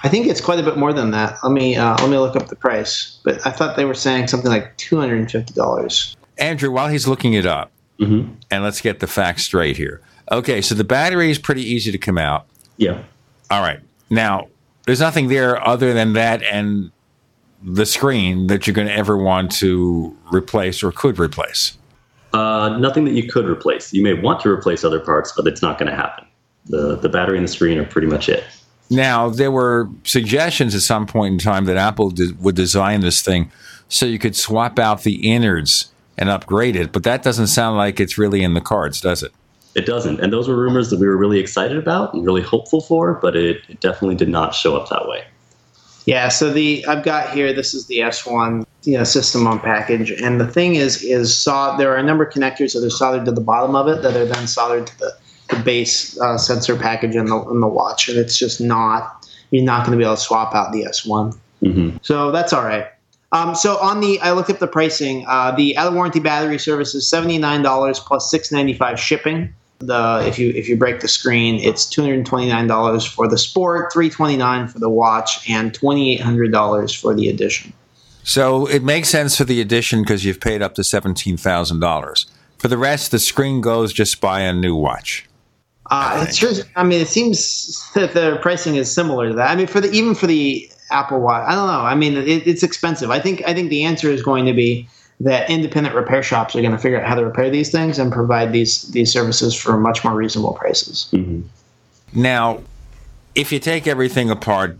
I 0.00 0.08
think 0.08 0.26
it's 0.26 0.40
quite 0.40 0.60
a 0.60 0.62
bit 0.62 0.76
more 0.76 0.92
than 0.92 1.10
that. 1.12 1.38
Let 1.42 1.52
me 1.52 1.74
uh, 1.74 1.96
let 1.98 2.10
me 2.10 2.18
look 2.18 2.36
up 2.36 2.48
the 2.48 2.56
price. 2.56 3.18
But 3.24 3.44
I 3.46 3.50
thought 3.50 3.76
they 3.76 3.86
were 3.86 3.94
saying 3.94 4.28
something 4.28 4.50
like 4.50 4.76
two 4.76 4.98
hundred 4.98 5.18
and 5.18 5.30
fifty 5.30 5.54
dollars. 5.54 6.14
Andrew, 6.38 6.70
while 6.70 6.88
he's 6.88 7.08
looking 7.08 7.32
it 7.32 7.46
up, 7.46 7.72
mm-hmm. 7.98 8.34
and 8.50 8.62
let's 8.62 8.82
get 8.82 9.00
the 9.00 9.06
facts 9.06 9.44
straight 9.44 9.78
here. 9.78 10.02
Okay, 10.30 10.60
so 10.60 10.74
the 10.74 10.84
battery 10.84 11.30
is 11.30 11.38
pretty 11.38 11.62
easy 11.62 11.90
to 11.90 11.98
come 11.98 12.18
out. 12.18 12.46
Yeah. 12.76 13.02
All 13.50 13.62
right. 13.62 13.80
Now, 14.10 14.48
there's 14.84 15.00
nothing 15.00 15.28
there 15.28 15.66
other 15.66 15.94
than 15.94 16.12
that 16.12 16.42
and 16.42 16.92
the 17.62 17.86
screen 17.86 18.46
that 18.46 18.66
you're 18.66 18.74
going 18.74 18.88
to 18.88 18.94
ever 18.94 19.16
want 19.16 19.50
to 19.50 20.16
replace 20.32 20.82
or 20.82 20.92
could 20.92 21.18
replace? 21.18 21.76
Uh, 22.32 22.76
nothing 22.78 23.04
that 23.04 23.12
you 23.12 23.28
could 23.28 23.46
replace. 23.46 23.92
You 23.92 24.02
may 24.02 24.14
want 24.14 24.40
to 24.40 24.48
replace 24.50 24.84
other 24.84 25.00
parts, 25.00 25.32
but 25.36 25.46
it's 25.46 25.62
not 25.62 25.78
going 25.78 25.90
to 25.90 25.96
happen. 25.96 26.26
The, 26.66 26.96
the 26.96 27.08
battery 27.08 27.38
and 27.38 27.46
the 27.46 27.52
screen 27.52 27.78
are 27.78 27.84
pretty 27.84 28.08
much 28.08 28.28
it. 28.28 28.44
Now, 28.90 29.28
there 29.28 29.50
were 29.50 29.88
suggestions 30.04 30.74
at 30.74 30.82
some 30.82 31.06
point 31.06 31.32
in 31.32 31.38
time 31.38 31.64
that 31.64 31.76
Apple 31.76 32.12
would 32.40 32.54
design 32.54 33.00
this 33.00 33.22
thing 33.22 33.50
so 33.88 34.06
you 34.06 34.18
could 34.18 34.36
swap 34.36 34.78
out 34.78 35.02
the 35.02 35.32
innards 35.32 35.92
and 36.18 36.28
upgrade 36.28 36.76
it, 36.76 36.92
but 36.92 37.02
that 37.04 37.22
doesn't 37.22 37.48
sound 37.48 37.76
like 37.76 38.00
it's 38.00 38.16
really 38.16 38.42
in 38.42 38.54
the 38.54 38.60
cards, 38.60 39.00
does 39.00 39.22
it? 39.22 39.32
It 39.74 39.84
doesn't. 39.84 40.20
And 40.20 40.32
those 40.32 40.48
were 40.48 40.56
rumors 40.56 40.88
that 40.90 40.98
we 40.98 41.06
were 41.06 41.16
really 41.16 41.38
excited 41.38 41.76
about 41.76 42.14
and 42.14 42.24
really 42.24 42.40
hopeful 42.40 42.80
for, 42.80 43.14
but 43.14 43.36
it, 43.36 43.58
it 43.68 43.80
definitely 43.80 44.14
did 44.14 44.28
not 44.28 44.54
show 44.54 44.76
up 44.76 44.88
that 44.88 45.06
way. 45.06 45.24
Yeah, 46.06 46.28
so 46.28 46.52
the 46.52 46.86
I've 46.86 47.04
got 47.04 47.34
here. 47.34 47.52
This 47.52 47.74
is 47.74 47.86
the 47.86 47.98
S1 47.98 48.64
you 48.86 48.96
know, 48.96 49.04
system 49.04 49.46
on 49.46 49.58
package, 49.58 50.10
and 50.10 50.40
the 50.40 50.46
thing 50.46 50.76
is 50.76 51.02
is 51.02 51.36
saw 51.36 51.76
there 51.76 51.92
are 51.92 51.96
a 51.96 52.02
number 52.02 52.24
of 52.24 52.32
connectors 52.32 52.72
that 52.72 52.84
are 52.84 52.90
soldered 52.90 53.24
to 53.24 53.32
the 53.32 53.40
bottom 53.40 53.74
of 53.74 53.88
it 53.88 54.02
that 54.02 54.16
are 54.16 54.24
then 54.24 54.46
soldered 54.46 54.86
to 54.86 54.98
the 54.98 55.12
the 55.48 55.56
base 55.56 56.18
uh, 56.20 56.38
sensor 56.38 56.76
package 56.76 57.14
in 57.16 57.26
the 57.26 57.38
in 57.50 57.60
the 57.60 57.66
watch, 57.66 58.08
and 58.08 58.16
it's 58.16 58.38
just 58.38 58.60
not 58.60 59.28
you're 59.50 59.64
not 59.64 59.84
going 59.84 59.92
to 59.92 59.98
be 59.98 60.04
able 60.04 60.16
to 60.16 60.20
swap 60.20 60.54
out 60.54 60.72
the 60.72 60.84
S1. 60.84 61.36
Mm-hmm. 61.62 61.96
So 62.02 62.30
that's 62.30 62.52
all 62.52 62.64
right. 62.64 62.86
Um, 63.32 63.54
so 63.54 63.76
on 63.78 64.00
the, 64.00 64.20
I 64.20 64.32
looked 64.32 64.50
up 64.50 64.60
the 64.60 64.66
pricing. 64.66 65.24
Uh, 65.26 65.50
the 65.50 65.76
out 65.76 65.88
of 65.88 65.94
warranty 65.94 66.20
battery 66.20 66.58
service 66.58 66.94
is 66.94 67.08
seventy 67.08 67.38
nine 67.38 67.62
dollars 67.62 67.98
plus 67.98 68.30
six 68.30 68.52
ninety 68.52 68.72
five 68.72 69.00
shipping. 69.00 69.52
The 69.78 70.24
if 70.26 70.38
you 70.38 70.50
if 70.50 70.68
you 70.68 70.76
break 70.76 71.00
the 71.00 71.08
screen, 71.08 71.56
it's 71.56 71.86
two 71.86 72.02
hundred 72.02 72.24
twenty 72.24 72.48
nine 72.48 72.66
dollars 72.66 73.04
for 73.04 73.28
the 73.28 73.36
sport, 73.36 73.92
three 73.92 74.10
twenty 74.10 74.36
nine 74.36 74.68
for 74.68 74.78
the 74.78 74.88
watch, 74.88 75.48
and 75.50 75.74
twenty 75.74 76.14
eight 76.14 76.20
hundred 76.20 76.52
dollars 76.52 76.94
for 76.94 77.14
the 77.14 77.28
edition. 77.28 77.72
So 78.26 78.66
it 78.66 78.82
makes 78.82 79.08
sense 79.08 79.36
for 79.36 79.44
the 79.44 79.60
addition 79.60 80.02
because 80.02 80.24
you've 80.24 80.40
paid 80.40 80.60
up 80.60 80.74
to 80.74 80.82
seventeen 80.82 81.36
thousand 81.36 81.78
dollars. 81.78 82.26
For 82.58 82.66
the 82.66 82.76
rest, 82.76 83.12
the 83.12 83.20
screen 83.20 83.60
goes. 83.60 83.92
Just 83.92 84.20
buy 84.20 84.40
a 84.40 84.52
new 84.52 84.74
watch. 84.74 85.24
Uh, 85.88 86.24
it's 86.26 86.36
just, 86.36 86.64
I 86.74 86.82
mean, 86.82 87.00
it 87.00 87.06
seems 87.06 87.88
that 87.94 88.14
the 88.14 88.38
pricing 88.42 88.74
is 88.74 88.92
similar 88.92 89.28
to 89.28 89.34
that. 89.36 89.48
I 89.48 89.54
mean, 89.54 89.68
for 89.68 89.80
the 89.80 89.88
even 89.92 90.16
for 90.16 90.26
the 90.26 90.68
Apple 90.90 91.20
Watch, 91.20 91.44
I 91.46 91.54
don't 91.54 91.68
know. 91.68 91.80
I 91.80 91.94
mean, 91.94 92.16
it, 92.16 92.44
it's 92.48 92.64
expensive. 92.64 93.10
I 93.10 93.20
think 93.20 93.46
I 93.46 93.54
think 93.54 93.70
the 93.70 93.84
answer 93.84 94.10
is 94.10 94.24
going 94.24 94.44
to 94.46 94.52
be 94.52 94.88
that 95.20 95.48
independent 95.48 95.94
repair 95.94 96.24
shops 96.24 96.56
are 96.56 96.60
going 96.60 96.72
to 96.72 96.78
figure 96.78 97.00
out 97.00 97.06
how 97.06 97.14
to 97.14 97.24
repair 97.24 97.48
these 97.48 97.70
things 97.70 97.96
and 98.00 98.12
provide 98.12 98.52
these 98.52 98.82
these 98.88 99.12
services 99.12 99.54
for 99.54 99.78
much 99.78 100.02
more 100.02 100.14
reasonable 100.14 100.54
prices. 100.54 101.08
Mm-hmm. 101.12 101.42
Now, 102.20 102.62
if 103.36 103.52
you 103.52 103.60
take 103.60 103.86
everything 103.86 104.30
apart, 104.30 104.76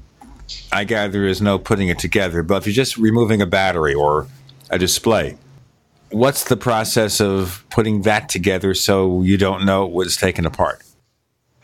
I 0.73 0.85
gather 0.85 1.13
there 1.13 1.27
is 1.27 1.41
no 1.43 1.59
putting 1.59 1.89
it 1.89 1.99
together. 1.99 2.43
But 2.43 2.59
if 2.59 2.67
you're 2.67 2.75
just 2.75 2.97
removing 2.97 3.41
a 3.43 3.47
battery 3.47 3.95
or 3.95 4.27
a 4.71 4.79
display, 4.79 5.37
what's 6.11 6.45
the 6.45 6.57
process 6.57 7.21
of 7.21 7.65
putting 7.71 8.03
that 8.03 8.29
together 8.29 8.75
so 8.75 9.23
you 9.23 9.37
don't 9.39 9.65
know 9.65 9.87
what's 9.87 10.17
taken 10.17 10.47
apart? 10.47 10.83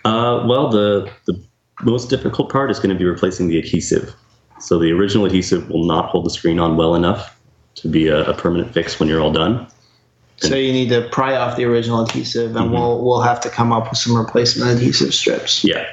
Uh, 0.04 0.44
well, 0.46 0.68
the 0.68 1.10
the 1.26 1.40
most 1.82 2.10
difficult 2.10 2.50
part 2.50 2.70
is 2.70 2.78
going 2.78 2.90
to 2.90 2.98
be 2.98 3.04
replacing 3.04 3.48
the 3.48 3.58
adhesive. 3.58 4.14
So 4.60 4.78
the 4.78 4.92
original 4.92 5.26
adhesive 5.26 5.68
will 5.68 5.84
not 5.84 6.06
hold 6.10 6.24
the 6.26 6.30
screen 6.30 6.60
on 6.60 6.76
well 6.76 6.94
enough 6.94 7.36
to 7.76 7.88
be 7.88 8.06
a, 8.08 8.24
a 8.24 8.34
permanent 8.34 8.72
fix 8.72 9.00
when 9.00 9.08
you're 9.08 9.20
all 9.20 9.32
done. 9.32 9.66
So 10.36 10.56
you 10.56 10.72
need 10.72 10.88
to 10.88 11.08
pry 11.10 11.36
off 11.36 11.56
the 11.56 11.64
original 11.64 12.02
adhesive, 12.02 12.56
and 12.56 12.70
Mhm. 12.70 12.72
we'll 12.72 13.04
we'll 13.04 13.20
have 13.22 13.40
to 13.42 13.48
come 13.48 13.72
up 13.72 13.90
with 13.90 13.98
some 13.98 14.16
replacement 14.16 14.70
adhesive 14.72 15.14
strips, 15.14 15.64
Yeah, 15.64 15.84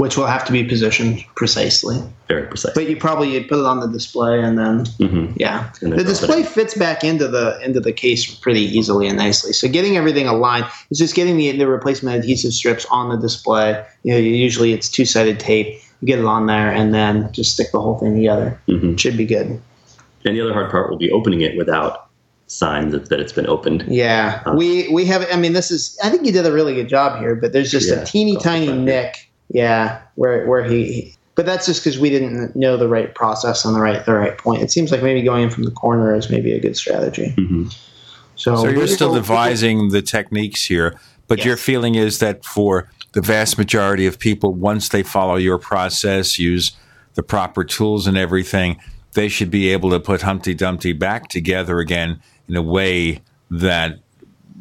which 0.00 0.16
will 0.16 0.26
have 0.26 0.44
to 0.46 0.52
be 0.52 0.64
positioned 0.64 1.22
precisely. 1.36 2.02
very 2.26 2.46
precise. 2.46 2.72
But 2.74 2.88
you 2.88 2.96
probably 2.96 3.32
you'd 3.34 3.48
put 3.48 3.58
it 3.58 3.66
on 3.66 3.80
the 3.80 3.86
display, 3.88 4.40
and 4.42 4.58
then 4.58 4.86
hmm 4.98 5.32
yeah, 5.36 5.70
And 5.82 5.92
then 5.92 5.98
the 5.98 6.04
display 6.04 6.42
fits 6.42 6.74
back 6.74 7.04
into 7.04 7.28
the 7.28 7.60
into 7.62 7.80
the 7.80 7.92
case 7.92 8.34
pretty 8.34 8.62
easily 8.62 9.06
and 9.08 9.18
nicely. 9.18 9.52
So 9.52 9.68
getting 9.68 9.96
everything 9.96 10.26
aligned 10.26 10.66
is 10.90 10.98
just 10.98 11.14
getting 11.14 11.36
the 11.36 11.52
the 11.52 11.66
replacement 11.68 12.16
adhesive 12.16 12.52
strips 12.52 12.86
on 12.90 13.10
the 13.10 13.16
display. 13.16 13.84
You 14.02 14.12
know, 14.14 14.18
usually 14.18 14.72
it's 14.72 14.88
two 14.88 15.04
sided 15.04 15.38
tape. 15.38 15.78
You 16.00 16.06
get 16.06 16.18
it 16.18 16.24
on 16.24 16.46
there, 16.46 16.72
and 16.72 16.94
then 16.94 17.30
just 17.32 17.52
stick 17.52 17.68
the 17.72 17.80
whole 17.80 17.98
thing 17.98 18.14
together. 18.16 18.58
hmm 18.66 18.96
Should 18.96 19.18
be 19.18 19.26
good. 19.26 19.60
And 20.24 20.36
the 20.36 20.40
other 20.40 20.52
hard 20.54 20.70
part 20.70 20.90
will 20.90 20.98
be 20.98 21.10
opening 21.10 21.40
it 21.42 21.56
without 21.56 22.08
signs 22.46 22.92
that, 22.92 23.08
that 23.10 23.20
it's 23.20 23.32
been 23.32 23.46
opened. 23.46 23.84
Yeah, 23.86 24.42
Uh, 24.46 24.54
we 24.56 24.88
we 24.88 25.04
have. 25.06 25.26
I 25.32 25.36
mean, 25.36 25.52
this 25.52 25.70
is. 25.70 25.98
I 26.02 26.08
think 26.10 26.24
you 26.24 26.32
did 26.32 26.46
a 26.46 26.52
really 26.52 26.74
good 26.74 26.88
job 26.88 27.18
here, 27.20 27.34
but 27.34 27.52
there's 27.52 27.70
just 27.70 27.88
Yeah, 27.88 28.00
a 28.02 28.04
teeny 28.06 28.36
tiny 28.36 28.72
nick. 28.72 29.29
Yeah, 29.50 30.00
where 30.14 30.46
where 30.46 30.64
he. 30.64 30.84
he 30.92 31.16
but 31.36 31.46
that's 31.46 31.64
just 31.64 31.82
because 31.82 31.98
we 31.98 32.10
didn't 32.10 32.54
know 32.54 32.76
the 32.76 32.88
right 32.88 33.14
process 33.14 33.64
on 33.64 33.72
the 33.72 33.80
right 33.80 34.04
the 34.04 34.14
right 34.14 34.36
point. 34.36 34.62
It 34.62 34.70
seems 34.70 34.92
like 34.92 35.02
maybe 35.02 35.22
going 35.22 35.44
in 35.44 35.50
from 35.50 35.64
the 35.64 35.70
corner 35.70 36.14
is 36.14 36.30
maybe 36.30 36.52
a 36.52 36.60
good 36.60 36.76
strategy. 36.76 37.30
hmm 37.36 37.68
So, 38.36 38.56
So 38.56 38.68
you're 38.68 38.86
still 38.86 39.14
devising 39.14 39.88
the 39.88 40.02
techniques 40.02 40.64
here, 40.64 40.98
but 41.28 41.38
Yes. 41.38 41.46
your 41.46 41.56
feeling 41.56 41.94
is 41.94 42.18
that 42.18 42.44
for 42.44 42.88
the 43.12 43.20
vast 43.20 43.58
majority 43.58 44.06
of 44.06 44.18
people, 44.18 44.54
once 44.54 44.90
they 44.90 45.02
follow 45.02 45.36
your 45.36 45.58
process, 45.58 46.38
use 46.38 46.72
the 47.14 47.22
proper 47.22 47.64
tools 47.64 48.06
and 48.06 48.16
everything, 48.16 48.76
they 49.14 49.28
should 49.28 49.50
be 49.50 49.68
able 49.70 49.90
to 49.90 49.98
put 50.00 50.22
Humpty 50.22 50.54
Dumpty 50.54 50.92
back 50.92 51.28
together 51.28 51.78
again 51.80 52.20
in 52.48 52.56
a 52.56 52.62
way 52.62 53.20
that 53.50 53.98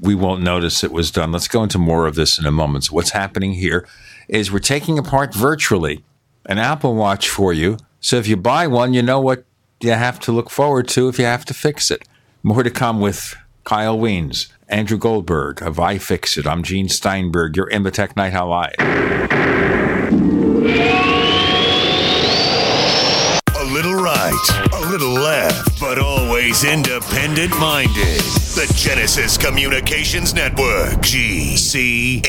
we 0.01 0.15
won't 0.15 0.41
notice 0.41 0.83
it 0.83 0.91
was 0.91 1.11
done. 1.11 1.31
Let's 1.31 1.47
go 1.47 1.61
into 1.61 1.77
more 1.77 2.07
of 2.07 2.15
this 2.15 2.39
in 2.39 2.45
a 2.45 2.51
moment. 2.51 2.85
So 2.85 2.93
what's 2.93 3.11
happening 3.11 3.53
here 3.53 3.85
is 4.29 4.51
we're 4.51 4.59
taking 4.59 4.97
apart 4.99 5.33
virtually 5.33 6.03
an 6.45 6.59
Apple 6.59 6.95
Watch 6.95 7.27
for 7.27 7.51
you. 7.51 7.77
So 7.99 8.15
if 8.17 8.27
you 8.27 8.37
buy 8.37 8.67
one, 8.67 8.93
you 8.93 9.01
know 9.01 9.19
what 9.19 9.43
you 9.81 9.91
have 9.91 10.19
to 10.21 10.31
look 10.31 10.49
forward 10.49 10.87
to 10.89 11.09
if 11.09 11.19
you 11.19 11.25
have 11.25 11.43
to 11.45 11.53
fix 11.53 11.91
it. 11.91 12.07
More 12.43 12.63
to 12.63 12.71
come 12.71 13.01
with 13.01 13.35
Kyle 13.65 13.97
Wiens, 13.97 14.47
Andrew 14.69 14.97
Goldberg 14.97 15.61
of 15.61 15.75
iFixit. 15.77 16.45
I'm 16.45 16.63
Gene 16.63 16.87
Steinberg. 16.87 17.57
You're 17.57 17.69
in 17.69 17.83
the 17.83 17.91
Tech 17.91 18.15
Night 18.15 18.33
Owl 18.33 18.49
Live. 18.49 18.75
A 23.55 23.65
little 23.73 23.95
right, 23.95 24.69
a 24.73 24.81
little 24.89 25.13
left, 25.13 25.79
but 25.79 25.99
always 25.99 26.63
independent 26.63 27.51
minded. 27.59 28.21
The 28.55 28.71
Genesis 28.75 29.37
Communications 29.37 30.33
Network, 30.33 31.01
GCN. 31.01 32.19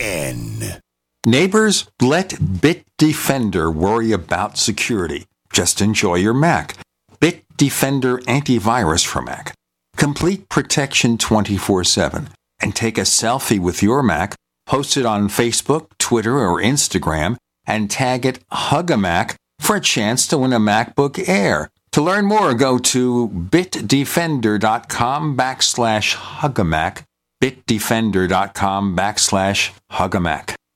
Neighbors, 1.26 1.86
let 2.00 2.30
Bitdefender 2.30 3.74
worry 3.74 4.10
about 4.10 4.56
security. 4.56 5.26
Just 5.52 5.82
enjoy 5.82 6.14
your 6.14 6.32
Mac. 6.32 6.78
Bitdefender 7.20 8.24
antivirus 8.24 9.06
for 9.06 9.20
Mac. 9.20 9.54
Complete 9.96 10.48
protection 10.48 11.18
24 11.18 11.84
7. 11.84 12.28
And 12.60 12.74
take 12.74 12.96
a 12.96 13.02
selfie 13.02 13.58
with 13.58 13.82
your 13.82 14.02
Mac, 14.02 14.34
post 14.64 14.96
it 14.96 15.04
on 15.04 15.28
Facebook, 15.28 15.88
Twitter, 15.98 16.38
or 16.38 16.60
Instagram, 16.60 17.36
and 17.66 17.90
tag 17.90 18.24
it 18.24 18.42
Hugamac 18.50 19.34
for 19.58 19.76
a 19.76 19.80
chance 19.80 20.26
to 20.28 20.38
win 20.38 20.54
a 20.54 20.58
MacBook 20.58 21.28
Air. 21.28 21.68
To 21.92 22.00
learn 22.00 22.24
more, 22.24 22.54
go 22.54 22.78
to 22.78 23.28
bitdefender.com 23.28 25.36
backslash 25.36 26.14
Hugamac, 26.14 27.02
bitdefender.com 27.42 28.96
backslash 28.96 29.72
Hugamac. 29.92 30.54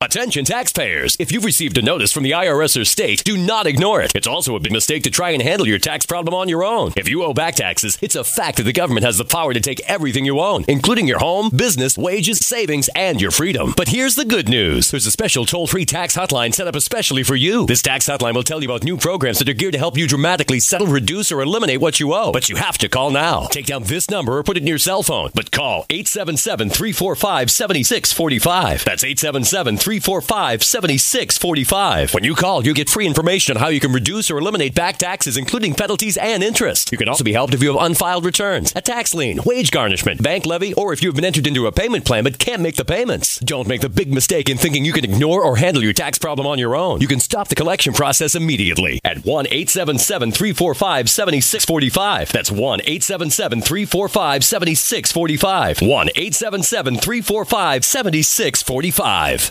Attention 0.00 0.44
taxpayers! 0.44 1.16
If 1.18 1.32
you've 1.32 1.44
received 1.44 1.76
a 1.76 1.82
notice 1.82 2.12
from 2.12 2.22
the 2.22 2.30
IRS 2.30 2.80
or 2.80 2.84
state, 2.84 3.24
do 3.24 3.36
not 3.36 3.66
ignore 3.66 4.00
it. 4.00 4.12
It's 4.14 4.28
also 4.28 4.54
a 4.54 4.60
big 4.60 4.70
mistake 4.70 5.02
to 5.02 5.10
try 5.10 5.30
and 5.30 5.42
handle 5.42 5.66
your 5.66 5.80
tax 5.80 6.06
problem 6.06 6.34
on 6.34 6.48
your 6.48 6.62
own. 6.62 6.92
If 6.94 7.08
you 7.08 7.24
owe 7.24 7.34
back 7.34 7.56
taxes, 7.56 7.98
it's 8.00 8.14
a 8.14 8.22
fact 8.22 8.58
that 8.58 8.62
the 8.62 8.72
government 8.72 9.04
has 9.04 9.18
the 9.18 9.24
power 9.24 9.52
to 9.52 9.58
take 9.58 9.80
everything 9.88 10.24
you 10.24 10.38
own, 10.38 10.64
including 10.68 11.08
your 11.08 11.18
home, 11.18 11.50
business, 11.50 11.98
wages, 11.98 12.38
savings, 12.38 12.88
and 12.94 13.20
your 13.20 13.32
freedom. 13.32 13.74
But 13.76 13.88
here's 13.88 14.14
the 14.14 14.24
good 14.24 14.48
news. 14.48 14.92
There's 14.92 15.08
a 15.08 15.10
special 15.10 15.44
toll-free 15.44 15.86
tax 15.86 16.16
hotline 16.16 16.54
set 16.54 16.68
up 16.68 16.76
especially 16.76 17.24
for 17.24 17.34
you. 17.34 17.66
This 17.66 17.82
tax 17.82 18.08
hotline 18.08 18.36
will 18.36 18.44
tell 18.44 18.62
you 18.62 18.68
about 18.68 18.84
new 18.84 18.98
programs 18.98 19.40
that 19.40 19.48
are 19.48 19.52
geared 19.52 19.72
to 19.72 19.80
help 19.80 19.96
you 19.96 20.06
dramatically 20.06 20.60
settle, 20.60 20.86
reduce, 20.86 21.32
or 21.32 21.42
eliminate 21.42 21.80
what 21.80 21.98
you 21.98 22.14
owe. 22.14 22.30
But 22.30 22.48
you 22.48 22.54
have 22.54 22.78
to 22.78 22.88
call 22.88 23.10
now. 23.10 23.46
Take 23.46 23.66
down 23.66 23.82
this 23.82 24.08
number 24.08 24.38
or 24.38 24.44
put 24.44 24.56
it 24.56 24.60
in 24.60 24.68
your 24.68 24.78
cell 24.78 25.02
phone. 25.02 25.30
But 25.34 25.50
call 25.50 25.86
877-345-7645. 25.86 28.84
That's 28.84 29.02
877 29.02 29.87
345 29.88 30.62
7645. 30.62 32.12
When 32.12 32.22
you 32.22 32.34
call, 32.34 32.66
you 32.66 32.74
get 32.74 32.90
free 32.90 33.06
information 33.06 33.56
on 33.56 33.62
how 33.62 33.68
you 33.68 33.80
can 33.80 33.90
reduce 33.90 34.30
or 34.30 34.36
eliminate 34.36 34.74
back 34.74 34.98
taxes, 34.98 35.38
including 35.38 35.72
penalties 35.72 36.18
and 36.18 36.42
interest. 36.42 36.92
You 36.92 36.98
can 36.98 37.08
also 37.08 37.24
be 37.24 37.32
helped 37.32 37.54
if 37.54 37.62
you 37.62 37.72
have 37.72 37.82
unfiled 37.82 38.26
returns, 38.26 38.70
a 38.76 38.82
tax 38.82 39.14
lien, 39.14 39.40
wage 39.46 39.70
garnishment, 39.70 40.22
bank 40.22 40.44
levy, 40.44 40.74
or 40.74 40.92
if 40.92 41.02
you've 41.02 41.14
been 41.14 41.24
entered 41.24 41.46
into 41.46 41.66
a 41.66 41.72
payment 41.72 42.04
plan 42.04 42.24
but 42.24 42.38
can't 42.38 42.60
make 42.60 42.76
the 42.76 42.84
payments. 42.84 43.38
Don't 43.38 43.66
make 43.66 43.80
the 43.80 43.88
big 43.88 44.12
mistake 44.12 44.50
in 44.50 44.58
thinking 44.58 44.84
you 44.84 44.92
can 44.92 45.04
ignore 45.04 45.42
or 45.42 45.56
handle 45.56 45.82
your 45.82 45.94
tax 45.94 46.18
problem 46.18 46.46
on 46.46 46.58
your 46.58 46.76
own. 46.76 47.00
You 47.00 47.08
can 47.08 47.18
stop 47.18 47.48
the 47.48 47.54
collection 47.54 47.94
process 47.94 48.34
immediately 48.34 49.00
at 49.06 49.24
1 49.24 49.46
877 49.46 50.32
345 50.32 51.08
7645. 51.08 52.30
That's 52.30 52.52
1 52.52 52.80
877 52.82 53.62
345 53.62 54.44
7645. 54.44 55.80
1 55.80 56.08
877 56.14 56.96
345 56.96 57.84
7645. 57.86 59.50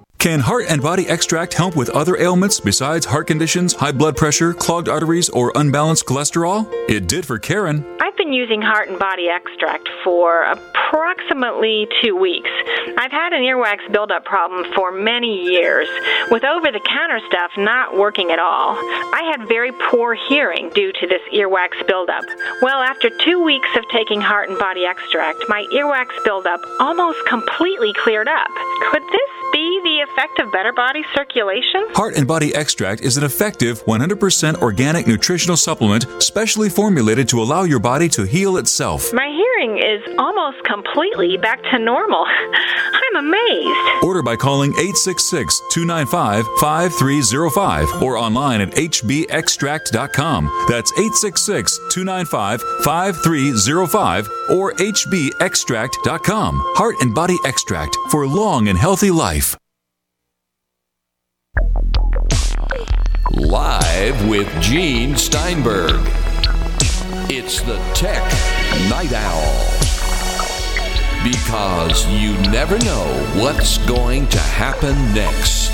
Can 0.21 0.39
heart 0.39 0.65
and 0.69 0.83
body 0.83 1.09
extract 1.09 1.51
help 1.55 1.75
with 1.75 1.89
other 1.89 2.15
ailments 2.15 2.59
besides 2.59 3.07
heart 3.07 3.25
conditions, 3.25 3.73
high 3.73 3.91
blood 3.91 4.15
pressure, 4.15 4.53
clogged 4.53 4.87
arteries, 4.87 5.29
or 5.29 5.51
unbalanced 5.55 6.05
cholesterol? 6.05 6.71
It 6.87 7.07
did 7.07 7.25
for 7.25 7.39
Karen. 7.39 7.83
I've 7.99 8.15
been 8.17 8.31
using 8.31 8.61
heart 8.61 8.87
and 8.87 8.99
body 8.99 9.29
extract 9.29 9.89
for 10.03 10.43
approximately 10.43 11.87
two 12.03 12.15
weeks. 12.15 12.51
I've 12.99 13.11
had 13.11 13.33
an 13.33 13.41
earwax 13.41 13.91
buildup 13.91 14.23
problem 14.23 14.71
for 14.75 14.91
many 14.91 15.41
years, 15.41 15.87
with 16.29 16.43
over 16.43 16.71
the 16.71 16.81
counter 16.81 17.19
stuff 17.27 17.49
not 17.57 17.97
working 17.97 18.29
at 18.29 18.37
all. 18.37 18.75
I 18.75 19.33
had 19.35 19.47
very 19.47 19.71
poor 19.89 20.13
hearing 20.29 20.69
due 20.75 20.91
to 20.91 21.07
this 21.07 21.21
earwax 21.33 21.87
buildup. 21.87 22.25
Well, 22.61 22.83
after 22.83 23.09
two 23.25 23.43
weeks 23.43 23.69
of 23.75 23.89
taking 23.89 24.21
heart 24.21 24.49
and 24.49 24.59
body 24.59 24.85
extract, 24.85 25.39
my 25.49 25.65
earwax 25.73 26.09
buildup 26.23 26.61
almost 26.79 27.17
completely 27.27 27.91
cleared 27.93 28.27
up. 28.27 28.51
Could 28.91 29.01
this 29.01 29.40
be 29.51 29.81
the 29.83 29.99
effect 30.01 30.39
of 30.39 30.51
better 30.51 30.73
body 30.73 31.03
circulation? 31.13 31.87
Heart 31.93 32.15
and 32.15 32.27
Body 32.27 32.53
Extract 32.55 33.01
is 33.01 33.17
an 33.17 33.23
effective 33.23 33.83
100% 33.85 34.61
organic 34.61 35.07
nutritional 35.07 35.57
supplement 35.57 36.05
specially 36.21 36.69
formulated 36.69 37.27
to 37.29 37.41
allow 37.41 37.63
your 37.63 37.79
body 37.79 38.07
to 38.09 38.23
heal 38.23 38.57
itself. 38.57 39.13
My 39.13 39.27
hearing 39.27 39.77
is 39.77 40.01
almost 40.17 40.63
completely 40.63 41.37
back 41.37 41.61
to 41.71 41.79
normal. 41.79 42.25
I'm 43.13 43.15
amazed. 43.17 44.03
Order 44.03 44.23
by 44.23 44.35
calling 44.35 44.71
866 44.71 45.61
295 45.71 46.45
5305 46.59 48.01
or 48.01 48.17
online 48.17 48.61
at 48.61 48.71
hbextract.com. 48.71 50.65
That's 50.69 50.91
866 50.93 51.79
295 51.91 52.61
5305 52.83 54.29
or 54.49 54.73
hbextract.com. 54.73 56.61
Heart 56.75 56.95
and 57.01 57.13
Body 57.13 57.37
Extract 57.45 57.97
for 58.09 58.25
long 58.27 58.67
and 58.67 58.77
healthy 58.77 59.11
life. 59.11 59.40
Live 63.33 64.29
with 64.29 64.49
Gene 64.61 65.17
Steinberg. 65.17 65.99
It's 67.29 67.61
the 67.61 67.77
Tech 67.93 68.23
Night 68.89 69.11
Owl. 69.11 69.67
Because 71.23 72.07
you 72.07 72.33
never 72.49 72.77
know 72.79 73.05
what's 73.35 73.77
going 73.85 74.27
to 74.29 74.37
happen 74.37 74.95
next. 75.13 75.71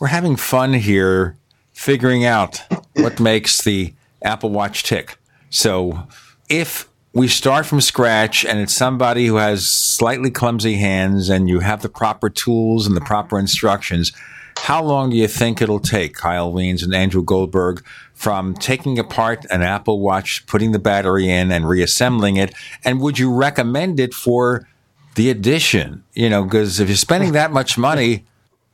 We're 0.00 0.08
having 0.08 0.34
fun 0.34 0.72
here 0.72 1.36
figuring 1.72 2.24
out 2.24 2.62
what 2.94 3.20
makes 3.20 3.62
the 3.62 3.94
Apple 4.22 4.50
Watch 4.50 4.82
tick. 4.82 5.16
So 5.50 6.08
if 6.48 6.89
we 7.12 7.26
start 7.26 7.66
from 7.66 7.80
scratch 7.80 8.44
and 8.44 8.58
it's 8.60 8.74
somebody 8.74 9.26
who 9.26 9.36
has 9.36 9.68
slightly 9.68 10.30
clumsy 10.30 10.76
hands 10.76 11.28
and 11.28 11.48
you 11.48 11.60
have 11.60 11.82
the 11.82 11.88
proper 11.88 12.30
tools 12.30 12.86
and 12.86 12.94
the 12.94 13.00
mm-hmm. 13.00 13.06
proper 13.06 13.38
instructions, 13.38 14.12
how 14.58 14.82
long 14.82 15.10
do 15.10 15.16
you 15.16 15.26
think 15.26 15.60
it'll 15.60 15.80
take, 15.80 16.14
Kyle 16.14 16.52
Wiens 16.52 16.82
and 16.84 16.94
Andrew 16.94 17.22
Goldberg, 17.22 17.84
from 18.12 18.54
taking 18.54 18.98
apart 18.98 19.44
an 19.50 19.62
Apple 19.62 20.00
Watch, 20.00 20.46
putting 20.46 20.72
the 20.72 20.78
battery 20.78 21.28
in 21.28 21.50
and 21.50 21.68
reassembling 21.68 22.36
it? 22.36 22.54
And 22.84 23.00
would 23.00 23.18
you 23.18 23.32
recommend 23.32 23.98
it 23.98 24.14
for 24.14 24.68
the 25.14 25.30
edition? 25.30 26.04
You 26.12 26.28
know, 26.28 26.44
because 26.44 26.78
if 26.78 26.88
you're 26.88 26.96
spending 26.96 27.32
that 27.32 27.52
much 27.52 27.78
money, 27.78 28.24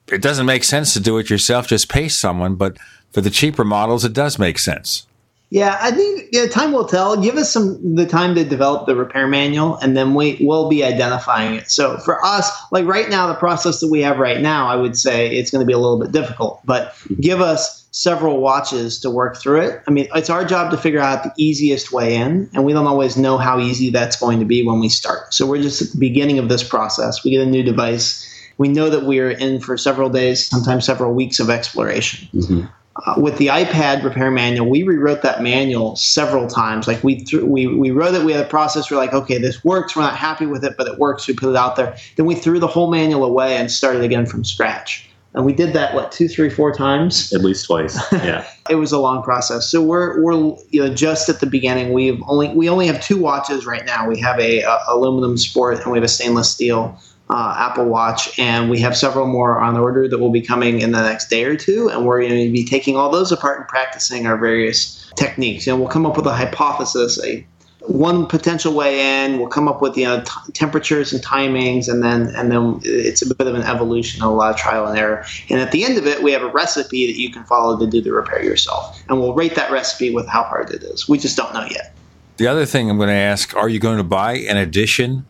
it 0.08 0.20
doesn't 0.20 0.46
make 0.46 0.64
sense 0.64 0.92
to 0.94 1.00
do 1.00 1.18
it 1.18 1.30
yourself, 1.30 1.68
just 1.68 1.88
pay 1.88 2.08
someone. 2.08 2.56
But 2.56 2.76
for 3.12 3.20
the 3.20 3.30
cheaper 3.30 3.64
models, 3.64 4.04
it 4.04 4.12
does 4.12 4.38
make 4.38 4.58
sense. 4.58 5.05
Yeah, 5.50 5.78
I 5.80 5.92
think 5.92 6.28
yeah, 6.32 6.46
time 6.46 6.72
will 6.72 6.86
tell. 6.86 7.16
Give 7.20 7.36
us 7.36 7.52
some 7.52 7.94
the 7.94 8.06
time 8.06 8.34
to 8.34 8.44
develop 8.44 8.86
the 8.86 8.96
repair 8.96 9.28
manual, 9.28 9.76
and 9.76 9.96
then 9.96 10.14
we 10.14 10.38
will 10.40 10.68
be 10.68 10.82
identifying 10.82 11.54
it. 11.54 11.70
So 11.70 11.98
for 11.98 12.24
us, 12.24 12.50
like 12.72 12.84
right 12.84 13.08
now, 13.08 13.28
the 13.28 13.34
process 13.34 13.80
that 13.80 13.88
we 13.88 14.00
have 14.02 14.18
right 14.18 14.40
now, 14.40 14.66
I 14.66 14.74
would 14.74 14.98
say 14.98 15.36
it's 15.36 15.52
going 15.52 15.60
to 15.60 15.66
be 15.66 15.72
a 15.72 15.78
little 15.78 16.00
bit 16.00 16.10
difficult. 16.10 16.60
But 16.64 16.96
give 17.20 17.40
us 17.40 17.86
several 17.92 18.40
watches 18.40 18.98
to 19.00 19.10
work 19.10 19.38
through 19.38 19.60
it. 19.60 19.82
I 19.86 19.90
mean, 19.90 20.08
it's 20.14 20.28
our 20.28 20.44
job 20.44 20.70
to 20.72 20.76
figure 20.76 21.00
out 21.00 21.22
the 21.22 21.32
easiest 21.36 21.92
way 21.92 22.16
in, 22.16 22.50
and 22.52 22.64
we 22.64 22.72
don't 22.72 22.86
always 22.86 23.16
know 23.16 23.38
how 23.38 23.60
easy 23.60 23.90
that's 23.90 24.16
going 24.16 24.40
to 24.40 24.44
be 24.44 24.66
when 24.66 24.80
we 24.80 24.88
start. 24.88 25.32
So 25.32 25.46
we're 25.46 25.62
just 25.62 25.80
at 25.80 25.92
the 25.92 25.98
beginning 25.98 26.40
of 26.40 26.48
this 26.48 26.62
process. 26.62 27.22
We 27.24 27.30
get 27.30 27.40
a 27.40 27.48
new 27.48 27.62
device. 27.62 28.28
We 28.58 28.68
know 28.68 28.90
that 28.90 29.04
we 29.04 29.20
are 29.20 29.30
in 29.30 29.60
for 29.60 29.78
several 29.78 30.10
days, 30.10 30.44
sometimes 30.44 30.84
several 30.84 31.14
weeks 31.14 31.38
of 31.38 31.50
exploration. 31.50 32.28
Mm-hmm. 32.34 32.66
Uh, 33.04 33.14
with 33.18 33.36
the 33.36 33.48
iPad 33.48 34.02
repair 34.02 34.30
manual, 34.30 34.70
we 34.70 34.82
rewrote 34.82 35.20
that 35.22 35.42
manual 35.42 35.96
several 35.96 36.46
times. 36.46 36.88
Like 36.88 37.04
we 37.04 37.16
th- 37.16 37.42
we 37.42 37.66
we 37.66 37.90
wrote 37.90 38.14
it, 38.14 38.24
we 38.24 38.32
had 38.32 38.44
a 38.44 38.48
process. 38.48 38.90
We're 38.90 38.96
like, 38.96 39.12
okay, 39.12 39.38
this 39.38 39.62
works. 39.62 39.94
We're 39.94 40.02
not 40.02 40.16
happy 40.16 40.46
with 40.46 40.64
it, 40.64 40.76
but 40.78 40.86
it 40.86 40.98
works. 40.98 41.28
We 41.28 41.34
put 41.34 41.50
it 41.50 41.56
out 41.56 41.76
there. 41.76 41.96
Then 42.16 42.24
we 42.24 42.34
threw 42.34 42.58
the 42.58 42.66
whole 42.66 42.90
manual 42.90 43.24
away 43.24 43.56
and 43.56 43.70
started 43.70 44.02
again 44.02 44.24
from 44.24 44.44
scratch. 44.44 45.10
And 45.34 45.44
we 45.44 45.52
did 45.52 45.74
that 45.74 45.94
what 45.94 46.10
two, 46.10 46.28
three, 46.28 46.48
four 46.48 46.72
times. 46.72 47.30
At 47.34 47.42
least 47.42 47.66
twice. 47.66 48.00
Yeah. 48.10 48.46
it 48.70 48.76
was 48.76 48.92
a 48.92 48.98
long 48.98 49.22
process. 49.22 49.70
So 49.70 49.82
we're 49.82 50.22
we're 50.22 50.56
you 50.70 50.80
know 50.80 50.94
just 50.94 51.28
at 51.28 51.40
the 51.40 51.46
beginning. 51.46 51.92
We've 51.92 52.22
only 52.26 52.48
we 52.54 52.70
only 52.70 52.86
have 52.86 53.02
two 53.02 53.18
watches 53.18 53.66
right 53.66 53.84
now. 53.84 54.08
We 54.08 54.18
have 54.20 54.40
a, 54.40 54.62
a 54.62 54.78
aluminum 54.88 55.36
sport 55.36 55.82
and 55.82 55.92
we 55.92 55.98
have 55.98 56.04
a 56.04 56.08
stainless 56.08 56.50
steel 56.50 56.98
uh, 57.28 57.54
Apple 57.58 57.86
Watch, 57.86 58.38
and 58.38 58.70
we 58.70 58.80
have 58.80 58.96
several 58.96 59.26
more 59.26 59.58
on 59.58 59.76
order 59.76 60.08
that 60.08 60.18
will 60.18 60.30
be 60.30 60.40
coming 60.40 60.80
in 60.80 60.92
the 60.92 61.02
next 61.02 61.28
day 61.28 61.44
or 61.44 61.56
two. 61.56 61.88
And 61.88 62.06
we're 62.06 62.20
going 62.20 62.46
to 62.46 62.52
be 62.52 62.64
taking 62.64 62.96
all 62.96 63.10
those 63.10 63.32
apart 63.32 63.58
and 63.58 63.68
practicing 63.68 64.26
our 64.26 64.36
various 64.36 65.10
techniques. 65.16 65.66
And 65.66 65.80
we'll 65.80 65.88
come 65.88 66.06
up 66.06 66.16
with 66.16 66.26
a 66.26 66.34
hypothesis, 66.34 67.22
a 67.24 67.44
one 67.80 68.26
potential 68.26 68.72
way 68.74 69.24
in. 69.24 69.38
We'll 69.38 69.48
come 69.48 69.68
up 69.68 69.82
with 69.82 69.96
you 69.96 70.04
know 70.04 70.20
t- 70.22 70.52
temperatures 70.52 71.12
and 71.12 71.22
timings, 71.22 71.88
and 71.88 72.02
then 72.02 72.34
and 72.36 72.50
then 72.50 72.80
it's 72.84 73.22
a 73.22 73.34
bit 73.34 73.46
of 73.46 73.54
an 73.54 73.62
evolution, 73.62 74.22
a 74.22 74.32
lot 74.32 74.50
of 74.50 74.56
trial 74.56 74.86
and 74.86 74.96
error. 74.96 75.24
And 75.50 75.60
at 75.60 75.72
the 75.72 75.84
end 75.84 75.98
of 75.98 76.06
it, 76.06 76.22
we 76.22 76.32
have 76.32 76.42
a 76.42 76.50
recipe 76.50 77.06
that 77.06 77.18
you 77.18 77.30
can 77.32 77.44
follow 77.44 77.78
to 77.78 77.86
do 77.86 78.00
the 78.00 78.12
repair 78.12 78.44
yourself, 78.44 79.02
and 79.08 79.20
we'll 79.20 79.34
rate 79.34 79.54
that 79.56 79.70
recipe 79.70 80.14
with 80.14 80.28
how 80.28 80.44
hard 80.44 80.70
it 80.70 80.82
is. 80.82 81.08
We 81.08 81.18
just 81.18 81.36
don't 81.36 81.52
know 81.52 81.66
yet. 81.70 81.94
The 82.36 82.46
other 82.46 82.66
thing 82.66 82.88
I'm 82.88 82.98
going 82.98 83.08
to 83.08 83.14
ask: 83.14 83.54
Are 83.56 83.68
you 83.68 83.80
going 83.80 83.98
to 83.98 84.04
buy 84.04 84.34
an 84.34 84.56
edition? 84.56 85.26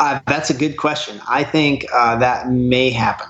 Uh, 0.00 0.18
that's 0.26 0.50
a 0.50 0.54
good 0.54 0.76
question. 0.76 1.20
I 1.28 1.44
think 1.44 1.84
uh, 1.92 2.16
that 2.16 2.50
may 2.50 2.90
happen. 2.90 3.28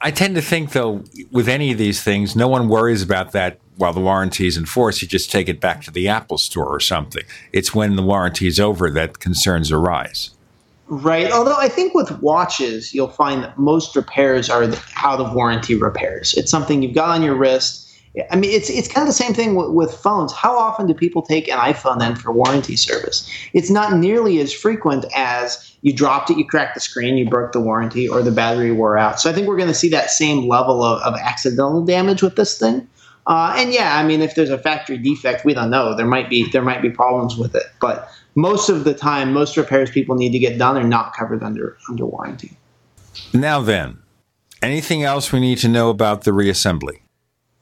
I 0.00 0.10
tend 0.10 0.34
to 0.34 0.42
think, 0.42 0.72
though, 0.72 1.02
with 1.30 1.48
any 1.48 1.72
of 1.72 1.78
these 1.78 2.02
things, 2.02 2.36
no 2.36 2.48
one 2.48 2.68
worries 2.68 3.02
about 3.02 3.32
that 3.32 3.58
while 3.76 3.92
the 3.92 4.00
warranty 4.00 4.46
is 4.46 4.56
in 4.56 4.66
force. 4.66 5.00
You 5.00 5.08
just 5.08 5.30
take 5.30 5.48
it 5.48 5.60
back 5.60 5.82
to 5.82 5.90
the 5.90 6.08
Apple 6.08 6.38
store 6.38 6.66
or 6.66 6.80
something. 6.80 7.22
It's 7.52 7.74
when 7.74 7.96
the 7.96 8.02
warranty 8.02 8.46
is 8.46 8.60
over 8.60 8.90
that 8.90 9.20
concerns 9.20 9.72
arise. 9.72 10.30
Right. 10.88 11.30
Although 11.30 11.56
I 11.56 11.68
think 11.68 11.94
with 11.94 12.20
watches, 12.22 12.94
you'll 12.94 13.08
find 13.08 13.42
that 13.42 13.58
most 13.58 13.94
repairs 13.94 14.48
are 14.48 14.64
out 14.96 15.20
of 15.20 15.34
warranty 15.34 15.74
repairs. 15.74 16.34
It's 16.34 16.50
something 16.50 16.82
you've 16.82 16.94
got 16.94 17.10
on 17.10 17.22
your 17.22 17.34
wrist. 17.34 17.87
I 18.30 18.36
mean, 18.36 18.50
it's 18.50 18.70
it's 18.70 18.88
kind 18.88 19.02
of 19.02 19.08
the 19.08 19.22
same 19.22 19.34
thing 19.34 19.54
with, 19.54 19.70
with, 19.70 19.94
phones. 19.94 20.32
How 20.32 20.56
often 20.56 20.86
do 20.86 20.94
people 20.94 21.22
take 21.22 21.48
an 21.48 21.58
iPhone 21.58 21.98
then 21.98 22.16
for 22.16 22.32
warranty 22.32 22.76
service? 22.76 23.28
It's 23.52 23.70
not 23.70 23.96
nearly 23.96 24.40
as 24.40 24.52
frequent 24.52 25.04
as 25.14 25.76
you 25.82 25.92
dropped 25.92 26.30
it, 26.30 26.38
you 26.38 26.44
cracked 26.44 26.74
the 26.74 26.80
screen, 26.80 27.16
you 27.16 27.28
broke 27.28 27.52
the 27.52 27.60
warranty, 27.60 28.08
or 28.08 28.22
the 28.22 28.30
battery 28.30 28.72
wore 28.72 28.98
out. 28.98 29.20
So 29.20 29.30
I 29.30 29.32
think 29.32 29.46
we're 29.46 29.56
going 29.56 29.68
to 29.68 29.74
see 29.74 29.88
that 29.90 30.10
same 30.10 30.48
level 30.48 30.82
of, 30.82 31.00
of 31.02 31.14
accidental 31.20 31.84
damage 31.84 32.22
with 32.22 32.36
this 32.36 32.58
thing. 32.58 32.88
Uh, 33.26 33.54
and 33.56 33.72
yeah, 33.72 33.98
I 33.98 34.04
mean, 34.04 34.22
if 34.22 34.34
there's 34.34 34.50
a 34.50 34.58
factory 34.58 34.96
defect, 34.96 35.44
we 35.44 35.52
don't 35.52 35.70
know. 35.70 35.94
There 35.94 36.06
might 36.06 36.30
be 36.30 36.50
there 36.50 36.62
might 36.62 36.80
be 36.80 36.90
problems 36.90 37.36
with 37.36 37.54
it, 37.54 37.64
but 37.80 38.10
most 38.34 38.70
of 38.70 38.84
the 38.84 38.94
time, 38.94 39.32
most 39.32 39.56
repairs 39.56 39.90
people 39.90 40.16
need 40.16 40.32
to 40.32 40.38
get 40.38 40.56
done 40.58 40.78
are 40.78 40.82
not 40.82 41.14
covered 41.14 41.42
under 41.42 41.76
under 41.88 42.06
warranty. 42.06 42.56
Now 43.34 43.60
then, 43.60 43.98
anything 44.62 45.02
else 45.02 45.30
we 45.30 45.40
need 45.40 45.58
to 45.58 45.68
know 45.68 45.90
about 45.90 46.22
the 46.22 46.30
reassembly? 46.30 47.00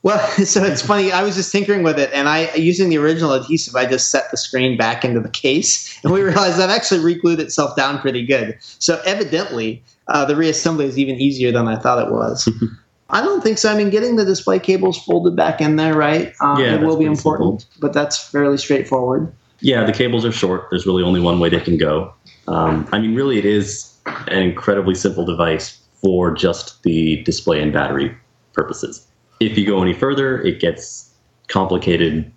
Well, 0.06 0.24
so 0.44 0.62
it's 0.62 0.82
funny. 0.82 1.10
I 1.10 1.24
was 1.24 1.34
just 1.34 1.50
tinkering 1.50 1.82
with 1.82 1.98
it, 1.98 2.10
and 2.12 2.28
I 2.28 2.54
using 2.54 2.90
the 2.90 2.98
original 2.98 3.32
adhesive, 3.32 3.74
I 3.74 3.86
just 3.86 4.12
set 4.12 4.30
the 4.30 4.36
screen 4.36 4.76
back 4.76 5.04
into 5.04 5.18
the 5.18 5.28
case, 5.28 5.98
and 6.04 6.12
we 6.12 6.22
realized 6.22 6.58
that 6.58 6.70
actually 6.70 7.00
re-glued 7.00 7.40
itself 7.40 7.74
down 7.74 7.98
pretty 7.98 8.24
good. 8.24 8.56
So 8.60 9.02
evidently, 9.04 9.82
uh, 10.06 10.24
the 10.24 10.34
reassembly 10.34 10.84
is 10.84 10.96
even 10.96 11.16
easier 11.16 11.50
than 11.50 11.66
I 11.66 11.76
thought 11.76 12.06
it 12.06 12.12
was. 12.12 12.48
I 13.10 13.20
don't 13.20 13.42
think 13.42 13.58
so. 13.58 13.72
I 13.72 13.76
mean, 13.76 13.90
getting 13.90 14.14
the 14.14 14.24
display 14.24 14.60
cables 14.60 14.96
folded 15.04 15.34
back 15.34 15.60
in 15.60 15.74
there, 15.74 15.94
right? 15.94 16.32
Uh, 16.40 16.56
Yeah, 16.58 16.74
it 16.76 16.82
will 16.82 16.96
be 16.96 17.04
important, 17.04 17.66
but 17.80 17.92
that's 17.92 18.16
fairly 18.30 18.58
straightforward. 18.58 19.32
Yeah, 19.60 19.84
the 19.84 19.92
cables 19.92 20.24
are 20.24 20.32
short. 20.32 20.68
There's 20.70 20.86
really 20.86 21.02
only 21.02 21.20
one 21.20 21.40
way 21.40 21.48
they 21.48 21.60
can 21.60 21.78
go. 21.78 22.14
Um, 22.46 22.88
I 22.92 23.00
mean, 23.00 23.16
really, 23.16 23.38
it 23.38 23.44
is 23.44 23.92
an 24.06 24.38
incredibly 24.38 24.94
simple 24.94 25.24
device 25.24 25.80
for 26.00 26.32
just 26.32 26.80
the 26.84 27.24
display 27.24 27.60
and 27.60 27.72
battery 27.72 28.16
purposes. 28.52 29.04
If 29.40 29.58
you 29.58 29.66
go 29.66 29.82
any 29.82 29.92
further, 29.92 30.40
it 30.42 30.60
gets 30.60 31.10
complicated 31.48 32.30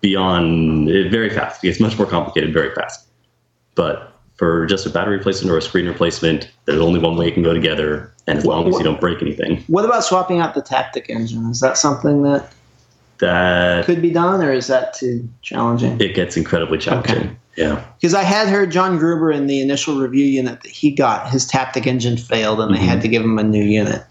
beyond 0.00 0.88
it 0.88 1.10
very 1.10 1.30
fast. 1.30 1.64
It 1.64 1.68
gets 1.68 1.80
much 1.80 1.98
more 1.98 2.06
complicated 2.06 2.52
very 2.52 2.74
fast. 2.74 3.06
But 3.74 4.12
for 4.36 4.66
just 4.66 4.86
a 4.86 4.90
battery 4.90 5.16
replacement 5.16 5.52
or 5.52 5.58
a 5.58 5.62
screen 5.62 5.86
replacement, 5.86 6.50
there's 6.66 6.80
only 6.80 7.00
one 7.00 7.16
way 7.16 7.28
it 7.28 7.34
can 7.34 7.42
go 7.42 7.54
together, 7.54 8.12
and 8.26 8.38
as 8.38 8.44
long 8.44 8.68
as 8.68 8.76
you 8.76 8.84
don't 8.84 9.00
break 9.00 9.22
anything, 9.22 9.62
What 9.68 9.84
about 9.84 10.04
swapping 10.04 10.40
out 10.40 10.54
the 10.54 10.62
Taptic 10.62 11.08
engine? 11.08 11.50
Is 11.50 11.60
that 11.60 11.78
something 11.78 12.22
that 12.22 12.52
that 13.18 13.84
could 13.84 14.02
be 14.02 14.10
done, 14.10 14.42
or 14.42 14.52
is 14.52 14.66
that 14.66 14.94
too 14.94 15.28
challenging? 15.42 16.00
it 16.00 16.14
gets 16.14 16.36
incredibly 16.36 16.78
challenging. 16.78 17.36
Yeah. 17.56 17.84
Because 18.00 18.14
I 18.14 18.24
had 18.24 18.48
heard 18.48 18.72
John 18.72 18.98
Gruber 18.98 19.30
in 19.30 19.46
the 19.46 19.60
initial 19.60 20.00
review 20.00 20.26
unit 20.26 20.62
that 20.62 20.70
he 20.70 20.90
got 20.90 21.30
his 21.30 21.48
Taptic 21.48 21.86
engine 21.86 22.16
failed, 22.16 22.60
and 22.60 22.74
they 22.74 22.78
mm-hmm. 22.78 22.88
had 22.88 23.00
to 23.02 23.08
give 23.08 23.22
him 23.22 23.38
a 23.38 23.44
new 23.44 23.62
unit. 23.62 24.04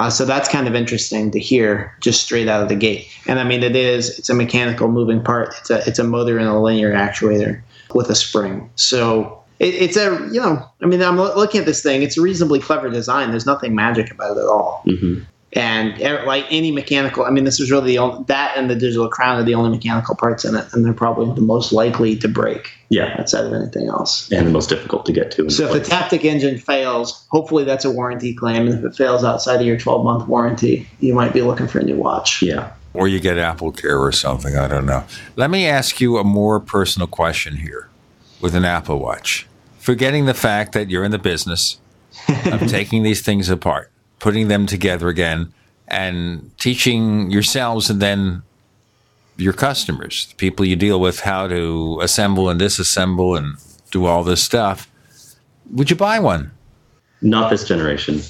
Uh, 0.00 0.08
so 0.08 0.24
that's 0.24 0.48
kind 0.48 0.66
of 0.66 0.74
interesting 0.74 1.30
to 1.30 1.38
hear 1.38 1.94
just 2.00 2.22
straight 2.22 2.48
out 2.48 2.62
of 2.62 2.70
the 2.70 2.74
gate. 2.74 3.06
And 3.26 3.38
I 3.38 3.44
mean, 3.44 3.62
it 3.62 3.76
is 3.76 4.18
it's 4.18 4.30
a 4.30 4.34
mechanical 4.34 4.88
moving 4.88 5.22
part. 5.22 5.54
It's 5.58 5.68
a 5.68 5.86
it's 5.86 5.98
a 5.98 6.04
motor 6.04 6.38
and 6.38 6.48
a 6.48 6.58
linear 6.58 6.94
actuator 6.94 7.60
with 7.94 8.08
a 8.08 8.14
spring. 8.14 8.70
So 8.76 9.42
it, 9.58 9.74
it's 9.74 9.98
a 9.98 10.26
you 10.32 10.40
know 10.40 10.66
I 10.80 10.86
mean 10.86 11.02
I'm 11.02 11.18
looking 11.18 11.60
at 11.60 11.66
this 11.66 11.82
thing. 11.82 12.02
It's 12.02 12.16
a 12.16 12.22
reasonably 12.22 12.60
clever 12.60 12.88
design. 12.88 13.30
There's 13.30 13.44
nothing 13.44 13.74
magic 13.74 14.10
about 14.10 14.38
it 14.38 14.40
at 14.40 14.46
all. 14.46 14.82
Mm-hmm. 14.86 15.24
And 15.52 16.00
eh, 16.00 16.22
like 16.24 16.46
any 16.50 16.70
mechanical, 16.70 17.24
I 17.24 17.30
mean, 17.30 17.42
this 17.44 17.58
is 17.58 17.70
really 17.72 17.88
the 17.88 17.98
only, 17.98 18.24
that 18.28 18.56
and 18.56 18.70
the 18.70 18.76
digital 18.76 19.08
crown 19.08 19.40
are 19.40 19.42
the 19.42 19.54
only 19.54 19.70
mechanical 19.70 20.14
parts 20.14 20.44
in 20.44 20.54
it, 20.54 20.64
and 20.72 20.84
they're 20.84 20.92
probably 20.92 21.34
the 21.34 21.40
most 21.40 21.72
likely 21.72 22.14
to 22.18 22.28
break 22.28 22.70
Yeah. 22.88 23.16
outside 23.18 23.44
of 23.46 23.52
anything 23.52 23.88
else. 23.88 24.30
And 24.30 24.46
the 24.46 24.52
most 24.52 24.68
difficult 24.68 25.06
to 25.06 25.12
get 25.12 25.32
to. 25.32 25.42
in 25.44 25.50
So 25.50 25.64
if 25.66 25.72
the 25.72 25.80
place. 25.80 25.88
Taptic 25.88 26.24
engine 26.24 26.56
fails, 26.58 27.24
hopefully 27.30 27.64
that's 27.64 27.84
a 27.84 27.90
warranty 27.90 28.32
claim, 28.32 28.68
and 28.68 28.78
if 28.78 28.84
it 28.84 28.94
fails 28.96 29.24
outside 29.24 29.60
of 29.60 29.66
your 29.66 29.76
12 29.76 30.04
month 30.04 30.28
warranty, 30.28 30.86
you 31.00 31.14
might 31.14 31.32
be 31.32 31.42
looking 31.42 31.66
for 31.66 31.80
a 31.80 31.82
new 31.84 31.96
watch. 31.96 32.42
Yeah. 32.42 32.70
Or 32.94 33.08
you 33.08 33.18
get 33.18 33.36
Apple 33.38 33.72
Care 33.72 33.98
or 33.98 34.12
something. 34.12 34.56
I 34.56 34.68
don't 34.68 34.86
know. 34.86 35.04
Let 35.36 35.50
me 35.50 35.66
ask 35.66 36.00
you 36.00 36.18
a 36.18 36.24
more 36.24 36.60
personal 36.60 37.06
question 37.08 37.56
here 37.56 37.88
with 38.40 38.54
an 38.54 38.64
Apple 38.64 38.98
Watch. 38.98 39.46
Forgetting 39.78 40.26
the 40.26 40.34
fact 40.34 40.72
that 40.72 40.90
you're 40.90 41.04
in 41.04 41.10
the 41.10 41.18
business 41.18 41.78
of 42.52 42.60
taking 42.68 43.02
these 43.02 43.20
things 43.22 43.48
apart, 43.48 43.90
putting 44.20 44.48
them 44.48 44.66
together 44.66 45.08
again, 45.08 45.52
and 45.88 46.50
teaching 46.58 47.30
yourselves 47.30 47.90
and 47.90 48.00
then 48.00 48.42
your 49.36 49.52
customers, 49.52 50.26
the 50.28 50.36
people 50.36 50.64
you 50.64 50.76
deal 50.76 51.00
with, 51.00 51.20
how 51.20 51.48
to 51.48 51.98
assemble 52.02 52.48
and 52.48 52.60
disassemble 52.60 53.36
and 53.36 53.56
do 53.90 54.04
all 54.04 54.22
this 54.22 54.42
stuff. 54.42 54.88
Would 55.72 55.90
you 55.90 55.96
buy 55.96 56.20
one? 56.20 56.52
Not 57.22 57.50
this 57.50 57.66
generation. 57.66 58.20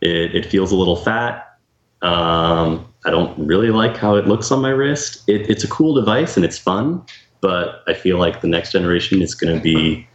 It, 0.00 0.34
it 0.34 0.46
feels 0.46 0.72
a 0.72 0.76
little 0.76 0.96
fat. 0.96 1.58
Um, 2.02 2.86
I 3.04 3.10
don't 3.10 3.38
really 3.38 3.70
like 3.70 3.96
how 3.96 4.16
it 4.16 4.26
looks 4.26 4.50
on 4.50 4.60
my 4.60 4.70
wrist. 4.70 5.22
It, 5.28 5.48
it's 5.48 5.64
a 5.64 5.68
cool 5.68 5.94
device 5.94 6.36
and 6.36 6.44
it's 6.44 6.58
fun, 6.58 7.02
but 7.40 7.82
I 7.86 7.94
feel 7.94 8.18
like 8.18 8.40
the 8.40 8.48
next 8.48 8.72
generation 8.72 9.22
is 9.22 9.34
going 9.34 9.54
to 9.54 9.60
be 9.60 10.06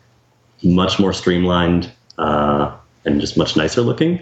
much 0.64 1.00
more 1.00 1.14
streamlined 1.14 1.92
uh, 2.18 2.76
and 3.06 3.20
just 3.22 3.38
much 3.38 3.56
nicer 3.56 3.82
looking. 3.82 4.20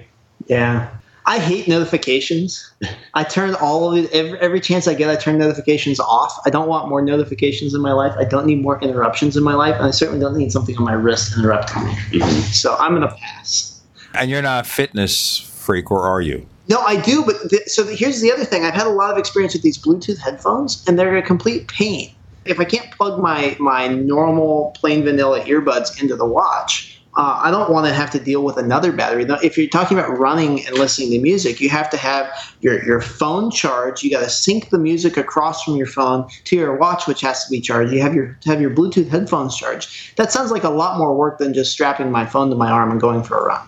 Yeah. 0.49 0.89
I 1.25 1.37
hate 1.37 1.67
notifications. 1.67 2.71
I 3.13 3.23
turn 3.23 3.53
all 3.55 3.91
of 3.91 4.03
it, 4.03 4.11
every, 4.11 4.39
every 4.39 4.59
chance 4.59 4.87
I 4.87 4.95
get, 4.95 5.09
I 5.11 5.15
turn 5.15 5.37
notifications 5.37 5.99
off. 5.99 6.35
I 6.45 6.49
don't 6.49 6.67
want 6.67 6.89
more 6.89 7.03
notifications 7.03 7.75
in 7.75 7.81
my 7.81 7.93
life. 7.93 8.15
I 8.17 8.23
don't 8.23 8.47
need 8.47 8.63
more 8.63 8.81
interruptions 8.81 9.37
in 9.37 9.43
my 9.43 9.53
life. 9.53 9.75
And 9.75 9.85
I 9.85 9.91
certainly 9.91 10.19
don't 10.19 10.35
need 10.35 10.51
something 10.51 10.75
on 10.77 10.83
my 10.83 10.93
wrist 10.93 11.37
interrupting 11.37 11.85
me. 11.85 11.91
Mm-hmm. 11.91 12.41
So 12.51 12.75
I'm 12.77 12.95
going 12.95 13.07
to 13.07 13.15
pass. 13.15 13.79
And 14.15 14.31
you're 14.31 14.41
not 14.41 14.65
a 14.65 14.69
fitness 14.69 15.37
freak, 15.37 15.91
or 15.91 16.07
are 16.07 16.19
you? 16.19 16.47
No, 16.67 16.79
I 16.81 16.99
do, 16.99 17.23
but 17.23 17.35
th- 17.49 17.67
so 17.67 17.83
th- 17.83 17.99
here's 17.99 18.21
the 18.21 18.31
other 18.31 18.45
thing. 18.45 18.63
I've 18.63 18.73
had 18.73 18.87
a 18.87 18.91
lot 18.91 19.11
of 19.11 19.17
experience 19.17 19.53
with 19.53 19.61
these 19.61 19.77
Bluetooth 19.77 20.17
headphones, 20.17 20.83
and 20.87 20.97
they're 20.97 21.15
a 21.15 21.21
complete 21.21 21.67
pain. 21.67 22.13
If 22.45 22.59
I 22.59 22.63
can't 22.63 22.89
plug 22.91 23.21
my 23.21 23.55
my 23.59 23.87
normal 23.87 24.71
plain 24.75 25.03
vanilla 25.03 25.41
earbuds 25.41 26.01
into 26.01 26.15
the 26.15 26.25
watch, 26.25 26.88
uh, 27.15 27.39
I 27.43 27.49
don't 27.49 27.71
want 27.71 27.87
to 27.87 27.93
have 27.93 28.11
to 28.11 28.19
deal 28.19 28.43
with 28.43 28.57
another 28.57 28.91
battery. 28.91 29.25
If 29.43 29.57
you're 29.57 29.67
talking 29.67 29.97
about 29.97 30.17
running 30.17 30.65
and 30.67 30.77
listening 30.77 31.11
to 31.11 31.19
music, 31.19 31.59
you 31.59 31.67
have 31.69 31.89
to 31.89 31.97
have 31.97 32.31
your 32.61 32.83
your 32.85 33.01
phone 33.01 33.49
charged. 33.49 34.03
You 34.03 34.11
got 34.11 34.21
to 34.21 34.29
sync 34.29 34.69
the 34.69 34.77
music 34.77 35.17
across 35.17 35.63
from 35.63 35.75
your 35.75 35.87
phone 35.87 36.29
to 36.45 36.55
your 36.55 36.77
watch, 36.77 37.07
which 37.07 37.21
has 37.21 37.43
to 37.45 37.51
be 37.51 37.61
charged. 37.61 37.91
You 37.91 38.01
have 38.01 38.13
your 38.13 38.37
have 38.45 38.61
your 38.61 38.69
Bluetooth 38.69 39.09
headphones 39.09 39.57
charged. 39.57 40.17
That 40.17 40.31
sounds 40.31 40.51
like 40.51 40.63
a 40.63 40.69
lot 40.69 40.97
more 40.97 41.15
work 41.15 41.39
than 41.39 41.53
just 41.53 41.71
strapping 41.71 42.11
my 42.11 42.25
phone 42.25 42.49
to 42.51 42.55
my 42.55 42.69
arm 42.69 42.91
and 42.91 43.01
going 43.01 43.23
for 43.23 43.37
a 43.37 43.45
run. 43.45 43.67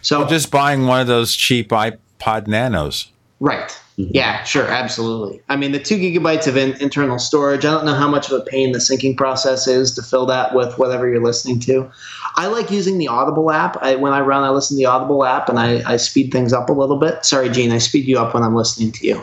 So 0.00 0.26
just 0.26 0.50
buying 0.50 0.86
one 0.86 1.00
of 1.00 1.06
those 1.06 1.34
cheap 1.34 1.68
iPod 1.68 2.46
Nanos. 2.46 3.12
Right. 3.40 3.78
Yeah, 4.00 4.44
sure, 4.44 4.68
absolutely. 4.68 5.42
I 5.48 5.56
mean, 5.56 5.72
the 5.72 5.80
two 5.80 5.96
gigabytes 5.96 6.46
of 6.46 6.56
in- 6.56 6.80
internal 6.80 7.18
storage, 7.18 7.64
I 7.64 7.72
don't 7.72 7.84
know 7.84 7.96
how 7.96 8.06
much 8.06 8.30
of 8.30 8.40
a 8.40 8.44
pain 8.44 8.70
the 8.70 8.78
syncing 8.78 9.16
process 9.16 9.66
is 9.66 9.92
to 9.94 10.02
fill 10.02 10.24
that 10.26 10.54
with 10.54 10.78
whatever 10.78 11.08
you're 11.08 11.22
listening 11.22 11.58
to. 11.60 11.90
I 12.36 12.46
like 12.46 12.70
using 12.70 12.98
the 12.98 13.08
Audible 13.08 13.50
app. 13.50 13.76
I, 13.82 13.96
when 13.96 14.12
I 14.12 14.20
run, 14.20 14.44
I 14.44 14.50
listen 14.50 14.76
to 14.76 14.78
the 14.78 14.86
Audible 14.86 15.24
app 15.24 15.48
and 15.48 15.58
I, 15.58 15.82
I 15.84 15.96
speed 15.96 16.30
things 16.30 16.52
up 16.52 16.68
a 16.68 16.72
little 16.72 16.96
bit. 16.96 17.24
Sorry, 17.24 17.48
Gene, 17.48 17.72
I 17.72 17.78
speed 17.78 18.06
you 18.06 18.20
up 18.20 18.34
when 18.34 18.44
I'm 18.44 18.54
listening 18.54 18.92
to 18.92 19.04
you, 19.04 19.16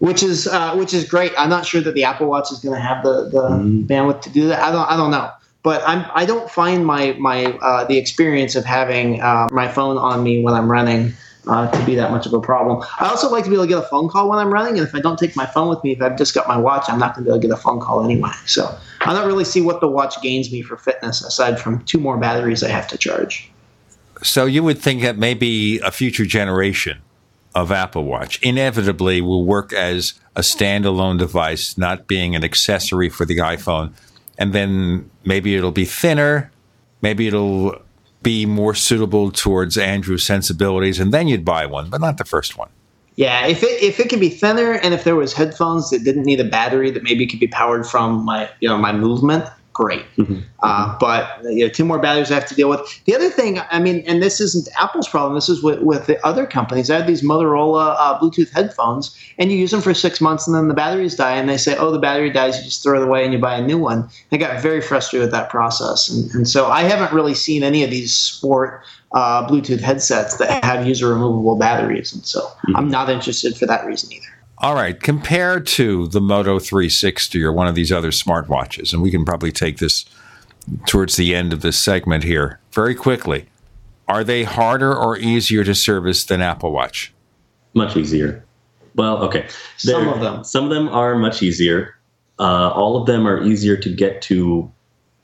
which 0.00 0.24
is 0.24 0.48
uh, 0.48 0.74
which 0.74 0.92
is 0.92 1.04
great. 1.04 1.32
I'm 1.38 1.48
not 1.48 1.64
sure 1.64 1.80
that 1.80 1.94
the 1.94 2.02
Apple 2.02 2.26
Watch 2.26 2.50
is 2.50 2.58
going 2.58 2.74
to 2.74 2.80
have 2.80 3.04
the, 3.04 3.28
the 3.28 3.48
bandwidth 3.86 4.22
to 4.22 4.30
do 4.30 4.48
that. 4.48 4.60
I 4.60 4.72
don't 4.72 4.90
I 4.90 4.96
don't 4.96 5.12
know. 5.12 5.30
But 5.62 5.82
I'm, 5.86 6.04
I 6.14 6.26
don't 6.26 6.50
find 6.50 6.84
my 6.84 7.12
my 7.20 7.44
uh, 7.44 7.84
the 7.84 7.96
experience 7.96 8.56
of 8.56 8.64
having 8.64 9.20
uh, 9.20 9.46
my 9.52 9.68
phone 9.68 9.98
on 9.98 10.24
me 10.24 10.42
when 10.42 10.54
I'm 10.54 10.70
running 10.70 11.12
uh, 11.46 11.70
to 11.70 11.86
be 11.86 11.94
that 11.94 12.10
much 12.10 12.26
of 12.26 12.32
a 12.32 12.40
problem. 12.40 12.84
I 12.98 13.08
also 13.08 13.30
like 13.30 13.44
to 13.44 13.50
be 13.50 13.56
able 13.56 13.64
to 13.64 13.68
get 13.68 13.78
a 13.78 13.86
phone 13.88 14.08
call 14.08 14.28
when 14.28 14.38
I'm 14.38 14.52
running, 14.52 14.78
and 14.78 14.86
if 14.86 14.94
I 14.94 15.00
don't 15.00 15.18
take 15.18 15.36
my 15.36 15.46
phone 15.46 15.68
with 15.68 15.82
me, 15.84 15.92
if 15.92 16.02
I've 16.02 16.16
just 16.16 16.34
got 16.34 16.48
my 16.48 16.56
watch, 16.56 16.84
I'm 16.88 16.98
not 16.98 17.14
going 17.14 17.24
to 17.24 17.30
be 17.30 17.32
able 17.32 17.40
to 17.40 17.48
get 17.48 17.56
a 17.56 17.60
phone 17.60 17.80
call 17.80 18.04
anyway. 18.04 18.32
So 18.46 18.76
I 19.02 19.12
don't 19.12 19.26
really 19.26 19.44
see 19.44 19.60
what 19.60 19.80
the 19.80 19.88
watch 19.88 20.20
gains 20.22 20.50
me 20.50 20.62
for 20.62 20.76
fitness 20.76 21.22
aside 21.22 21.60
from 21.60 21.84
two 21.84 21.98
more 21.98 22.16
batteries 22.16 22.62
I 22.62 22.68
have 22.68 22.88
to 22.88 22.98
charge. 22.98 23.50
So 24.22 24.46
you 24.46 24.62
would 24.62 24.78
think 24.78 25.02
that 25.02 25.18
maybe 25.18 25.78
a 25.80 25.90
future 25.90 26.24
generation 26.24 26.98
of 27.54 27.72
Apple 27.72 28.04
Watch 28.04 28.40
inevitably 28.42 29.20
will 29.20 29.44
work 29.44 29.72
as 29.72 30.14
a 30.34 30.40
standalone 30.40 31.18
device, 31.18 31.78
not 31.78 32.06
being 32.06 32.34
an 32.34 32.44
accessory 32.44 33.08
for 33.08 33.24
the 33.24 33.38
iPhone. 33.38 33.92
And 34.38 34.52
then 34.52 35.10
maybe 35.24 35.56
it'll 35.56 35.72
be 35.72 35.86
thinner, 35.86 36.50
maybe 37.00 37.26
it'll 37.26 37.80
be 38.22 38.46
more 38.46 38.74
suitable 38.74 39.30
towards 39.30 39.76
Andrew's 39.78 40.24
sensibilities, 40.24 40.98
and 40.98 41.12
then 41.12 41.28
you'd 41.28 41.44
buy 41.44 41.66
one, 41.66 41.90
but 41.90 42.00
not 42.00 42.18
the 42.18 42.24
first 42.24 42.56
one. 42.56 42.68
Yeah, 43.16 43.46
if 43.46 43.62
it 43.62 43.82
if 43.82 43.98
it 43.98 44.10
could 44.10 44.20
be 44.20 44.28
thinner 44.28 44.72
and 44.72 44.92
if 44.92 45.04
there 45.04 45.16
was 45.16 45.32
headphones 45.32 45.88
that 45.90 46.04
didn't 46.04 46.24
need 46.24 46.38
a 46.38 46.44
battery 46.44 46.90
that 46.90 47.02
maybe 47.02 47.26
could 47.26 47.40
be 47.40 47.48
powered 47.48 47.86
from 47.86 48.24
my 48.24 48.50
you 48.60 48.68
know 48.68 48.76
my 48.76 48.92
movement, 48.92 49.48
great. 49.76 50.06
Uh, 50.60 50.96
but 50.98 51.42
you 51.44 51.66
know, 51.66 51.68
two 51.68 51.84
more 51.84 51.98
batteries 51.98 52.30
I 52.30 52.34
have 52.34 52.46
to 52.46 52.54
deal 52.54 52.70
with. 52.70 52.80
The 53.04 53.14
other 53.14 53.28
thing, 53.28 53.60
I 53.70 53.78
mean, 53.78 54.02
and 54.06 54.22
this 54.22 54.40
isn't 54.40 54.68
Apple's 54.78 55.06
problem. 55.06 55.34
This 55.34 55.50
is 55.50 55.62
with, 55.62 55.80
with 55.80 56.06
the 56.06 56.24
other 56.26 56.46
companies. 56.46 56.90
I 56.90 56.96
have 56.96 57.06
these 57.06 57.20
Motorola 57.20 57.94
uh, 57.98 58.18
Bluetooth 58.18 58.50
headphones, 58.52 59.14
and 59.36 59.52
you 59.52 59.58
use 59.58 59.70
them 59.70 59.82
for 59.82 59.92
six 59.92 60.18
months, 60.18 60.46
and 60.46 60.56
then 60.56 60.68
the 60.68 60.74
batteries 60.74 61.14
die, 61.14 61.36
and 61.36 61.46
they 61.46 61.58
say, 61.58 61.76
"Oh, 61.76 61.90
the 61.90 61.98
battery 61.98 62.30
dies." 62.30 62.56
You 62.56 62.64
just 62.64 62.82
throw 62.82 63.00
it 63.00 63.06
away 63.06 63.22
and 63.22 63.34
you 63.34 63.38
buy 63.38 63.56
a 63.56 63.62
new 63.62 63.76
one. 63.76 64.08
I 64.32 64.38
got 64.38 64.62
very 64.62 64.80
frustrated 64.80 65.26
with 65.26 65.32
that 65.32 65.50
process, 65.50 66.08
and, 66.08 66.30
and 66.34 66.48
so 66.48 66.70
I 66.70 66.82
haven't 66.84 67.12
really 67.14 67.34
seen 67.34 67.62
any 67.62 67.84
of 67.84 67.90
these 67.90 68.16
sport 68.16 68.82
uh, 69.12 69.46
Bluetooth 69.46 69.80
headsets 69.80 70.38
that 70.38 70.64
have 70.64 70.86
user 70.86 71.12
removable 71.12 71.56
batteries, 71.56 72.14
and 72.14 72.24
so 72.24 72.50
I'm 72.74 72.88
not 72.88 73.10
interested 73.10 73.58
for 73.58 73.66
that 73.66 73.84
reason 73.84 74.10
either. 74.12 74.35
All 74.58 74.74
right, 74.74 74.98
compared 74.98 75.66
to 75.68 76.08
the 76.08 76.20
Moto 76.20 76.58
360 76.58 77.42
or 77.42 77.52
one 77.52 77.66
of 77.66 77.74
these 77.74 77.92
other 77.92 78.10
smartwatches, 78.10 78.92
and 78.92 79.02
we 79.02 79.10
can 79.10 79.24
probably 79.24 79.52
take 79.52 79.78
this 79.78 80.06
towards 80.86 81.16
the 81.16 81.34
end 81.34 81.52
of 81.52 81.60
this 81.60 81.78
segment 81.78 82.24
here 82.24 82.58
very 82.72 82.94
quickly. 82.94 83.46
Are 84.08 84.24
they 84.24 84.44
harder 84.44 84.94
or 84.94 85.18
easier 85.18 85.62
to 85.64 85.74
service 85.74 86.24
than 86.24 86.40
Apple 86.40 86.72
Watch? 86.72 87.12
Much 87.74 87.96
easier. 87.96 88.44
Well, 88.94 89.18
okay. 89.24 89.46
Some 89.76 90.08
of 90.08 90.20
them. 90.20 90.42
Some 90.42 90.64
of 90.64 90.70
them 90.70 90.88
are 90.88 91.16
much 91.16 91.42
easier. 91.42 91.94
Uh, 92.38 92.70
all 92.70 92.96
of 92.96 93.06
them 93.06 93.26
are 93.26 93.42
easier 93.42 93.76
to 93.76 93.94
get 93.94 94.22
to 94.22 94.70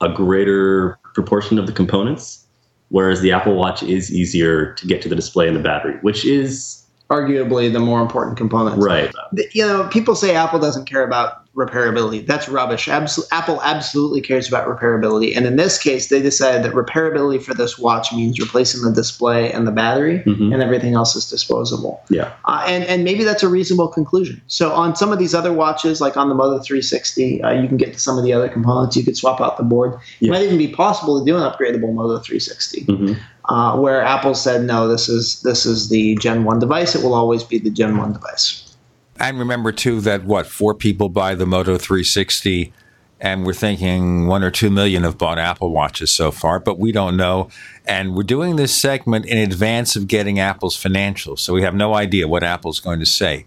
a 0.01 0.09
greater 0.09 0.99
proportion 1.15 1.57
of 1.57 1.65
the 1.65 1.73
components, 1.73 2.45
whereas 2.89 3.21
the 3.21 3.31
Apple 3.31 3.55
Watch 3.55 3.81
is 3.81 4.13
easier 4.13 4.73
to 4.73 4.85
get 4.85 5.01
to 5.01 5.09
the 5.09 5.15
display 5.15 5.47
and 5.47 5.55
the 5.55 5.61
battery, 5.61 5.97
which 6.01 6.23
is 6.25 6.82
arguably 7.09 7.71
the 7.71 7.79
more 7.79 8.01
important 8.01 8.37
components. 8.37 8.83
right. 8.83 9.13
You 9.51 9.67
know, 9.67 9.87
people 9.87 10.15
say 10.15 10.35
Apple 10.35 10.59
doesn't 10.59 10.85
care 10.85 11.03
about 11.03 11.42
repairability. 11.55 12.25
That's 12.25 12.49
rubbish. 12.49 12.87
Absol- 12.87 13.27
Apple 13.31 13.61
absolutely 13.61 14.21
cares 14.21 14.47
about 14.47 14.67
repairability. 14.67 15.35
And 15.37 15.45
in 15.45 15.55
this 15.55 15.77
case, 15.77 16.09
they 16.09 16.21
decided 16.21 16.63
that 16.63 16.73
repairability 16.73 17.43
for 17.43 17.53
this 17.53 17.77
watch 17.77 18.11
means 18.11 18.39
replacing 18.39 18.81
the 18.83 18.91
display 18.91 19.51
and 19.51 19.67
the 19.67 19.71
battery, 19.71 20.23
Mhm. 20.25 20.51
and 20.53 20.63
everything 20.63 20.95
else 20.95 21.15
is 21.15 21.29
disposable. 21.29 22.01
Yeah. 22.09 22.31
Uh, 22.45 22.63
and, 22.67 22.83
and 22.85 23.03
maybe 23.03 23.23
that's 23.23 23.43
a 23.43 23.47
reasonable 23.47 23.87
conclusion. 23.87 24.41
So 24.47 24.71
on 24.71 24.95
some 24.95 25.11
of 25.13 25.19
these 25.19 25.35
other 25.35 25.53
watches, 25.53 26.01
like 26.01 26.17
on 26.17 26.27
the 26.29 26.35
Moto 26.35 26.59
360, 26.59 27.43
uh, 27.43 27.51
you 27.51 27.67
can 27.67 27.77
get 27.77 27.93
to 27.93 27.99
some 27.99 28.17
of 28.17 28.23
the 28.23 28.33
other 28.33 28.49
components. 28.49 28.95
You 28.97 29.03
could 29.03 29.15
swap 29.17 29.39
out 29.39 29.57
the 29.57 29.63
board. 29.63 29.93
It 30.21 30.29
might 30.31 30.41
even 30.41 30.57
be 30.57 30.69
possible 30.69 31.19
to 31.19 31.25
do 31.25 31.37
an 31.37 31.43
upgradable 31.43 31.93
Moto 31.93 32.17
360. 32.17 32.85
Mm-hmm. 32.85 33.13
Uh, 33.53 33.77
where 33.77 34.01
Apple 34.01 34.33
said, 34.33 34.63
no, 34.63 34.87
this 34.87 35.09
is 35.09 35.41
this 35.41 35.65
is 35.65 35.89
the 35.89 36.15
Gen 36.15 36.45
1 36.45 36.59
device. 36.59 36.95
It 36.95 37.03
will 37.03 37.13
always 37.13 37.43
be 37.43 37.59
the 37.59 37.69
Gen 37.69 37.97
1 37.97 38.13
device. 38.13 38.72
And 39.19 39.39
remember 39.39 39.71
too 39.71 40.01
that 40.01 40.23
what 40.23 40.47
four 40.47 40.73
people 40.73 41.09
buy 41.09 41.35
the 41.35 41.45
Moto 41.45 41.77
360, 41.77 42.73
and 43.19 43.45
we're 43.45 43.53
thinking 43.53 44.27
one 44.27 44.43
or 44.43 44.51
two 44.51 44.69
million 44.69 45.03
have 45.03 45.17
bought 45.17 45.39
Apple 45.39 45.71
watches 45.71 46.11
so 46.11 46.31
far, 46.31 46.59
but 46.59 46.77
we 46.77 46.91
don't 46.91 47.15
know. 47.15 47.49
And 47.85 48.15
we're 48.15 48.23
doing 48.23 48.55
this 48.55 48.75
segment 48.75 49.25
in 49.25 49.37
advance 49.37 49.95
of 49.95 50.07
getting 50.07 50.39
Apple's 50.39 50.77
financials, 50.77 51.39
so 51.39 51.53
we 51.53 51.61
have 51.61 51.75
no 51.75 51.93
idea 51.93 52.27
what 52.27 52.43
Apple's 52.43 52.79
going 52.79 52.99
to 52.99 53.05
say 53.05 53.45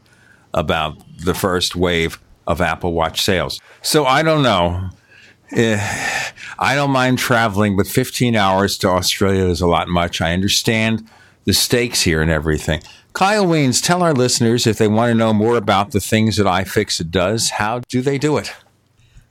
about 0.55 0.97
the 1.19 1.35
first 1.35 1.77
wave 1.77 2.19
of 2.47 2.61
Apple 2.61 2.93
Watch 2.93 3.21
sales. 3.21 3.61
So 3.83 4.07
I 4.07 4.23
don't 4.23 4.43
know. 4.43 4.91
Eh, 5.53 6.33
I 6.59 6.75
don't 6.75 6.91
mind 6.91 7.19
traveling, 7.19 7.77
but 7.77 7.87
15 7.87 8.35
hours 8.35 8.79
to 8.79 8.89
Australia 8.89 9.45
is 9.45 9.61
a 9.61 9.67
lot 9.67 9.89
much. 9.89 10.21
I 10.21 10.33
understand 10.33 11.09
the 11.45 11.53
stakes 11.53 12.03
here 12.03 12.23
and 12.23 12.31
everything. 12.31 12.83
Kyle 13.17 13.47
Wiens, 13.47 13.83
tell 13.83 14.03
our 14.03 14.13
listeners 14.13 14.67
if 14.67 14.77
they 14.77 14.89
want 14.89 15.09
to 15.09 15.15
know 15.15 15.33
more 15.33 15.57
about 15.57 15.93
the 15.93 16.01
things 16.01 16.37
that 16.37 16.45
iFixit 16.45 17.11
does, 17.11 17.49
how 17.49 17.79
do 17.89 18.03
they 18.03 18.19
do 18.19 18.37
it? 18.37 18.53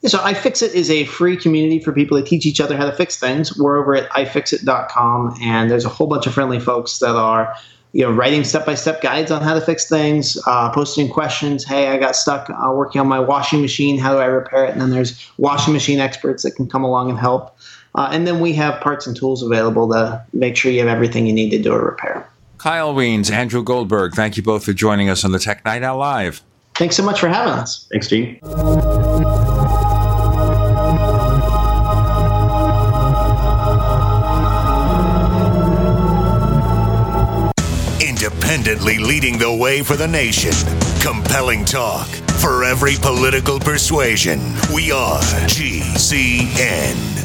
So 0.05 0.17
iFixit 0.17 0.73
is 0.73 0.89
a 0.89 1.05
free 1.05 1.37
community 1.37 1.77
for 1.77 1.93
people 1.93 2.19
to 2.19 2.27
teach 2.27 2.47
each 2.47 2.59
other 2.59 2.75
how 2.75 2.87
to 2.87 2.91
fix 2.91 3.19
things. 3.19 3.55
We're 3.55 3.77
over 3.79 3.95
at 3.95 4.09
ifixit.com, 4.09 5.37
and 5.39 5.69
there's 5.69 5.85
a 5.85 5.89
whole 5.89 6.07
bunch 6.07 6.25
of 6.25 6.33
friendly 6.33 6.59
folks 6.59 6.97
that 6.97 7.15
are 7.15 7.53
you 7.91 8.01
know, 8.01 8.11
writing 8.11 8.43
step-by-step 8.43 9.03
guides 9.03 9.29
on 9.29 9.43
how 9.43 9.53
to 9.53 9.61
fix 9.61 9.87
things, 9.87 10.35
uh, 10.47 10.71
posting 10.71 11.07
questions. 11.07 11.63
Hey, 11.63 11.89
I 11.89 11.99
got 11.99 12.15
stuck 12.15 12.49
uh, 12.49 12.71
working 12.73 12.99
on 12.99 13.07
my 13.07 13.19
washing 13.19 13.61
machine. 13.61 13.99
How 13.99 14.13
do 14.13 14.17
I 14.17 14.25
repair 14.25 14.65
it? 14.65 14.71
And 14.71 14.81
then 14.81 14.89
there's 14.89 15.29
washing 15.37 15.73
machine 15.73 15.99
experts 15.99 16.41
that 16.41 16.55
can 16.55 16.67
come 16.67 16.83
along 16.83 17.11
and 17.11 17.19
help. 17.19 17.55
Uh, 17.93 18.09
and 18.11 18.25
then 18.25 18.39
we 18.39 18.53
have 18.53 18.81
parts 18.81 19.05
and 19.05 19.15
tools 19.15 19.43
available 19.43 19.87
to 19.91 20.25
make 20.33 20.57
sure 20.57 20.71
you 20.71 20.79
have 20.79 20.89
everything 20.89 21.27
you 21.27 21.33
need 21.33 21.51
to 21.51 21.61
do 21.61 21.71
a 21.71 21.79
repair. 21.79 22.27
Kyle 22.65 22.95
Wiens, 22.95 23.29
Andrew 23.29 23.61
Goldberg, 23.61 24.15
thank 24.15 24.37
you 24.37 24.41
both 24.41 24.65
for 24.65 24.73
joining 24.73 25.07
us 25.07 25.23
on 25.23 25.31
the 25.31 25.37
Tech 25.37 25.63
Night 25.65 25.83
Out 25.83 25.99
Live. 25.99 26.41
Thanks 26.73 26.95
so 26.95 27.03
much 27.03 27.19
for 27.19 27.27
having 27.27 27.53
us. 27.53 27.87
Thanks, 27.91 28.07
Gene. 28.07 28.39
Independently 38.01 38.97
leading 38.97 39.37
the 39.37 39.55
way 39.61 39.83
for 39.83 39.95
the 39.95 40.07
nation. 40.07 40.53
Compelling 41.01 41.65
talk 41.65 42.07
for 42.41 42.63
every 42.63 42.95
political 42.95 43.59
persuasion. 43.59 44.39
We 44.73 44.91
are 44.91 45.21
GCN. 45.45 47.24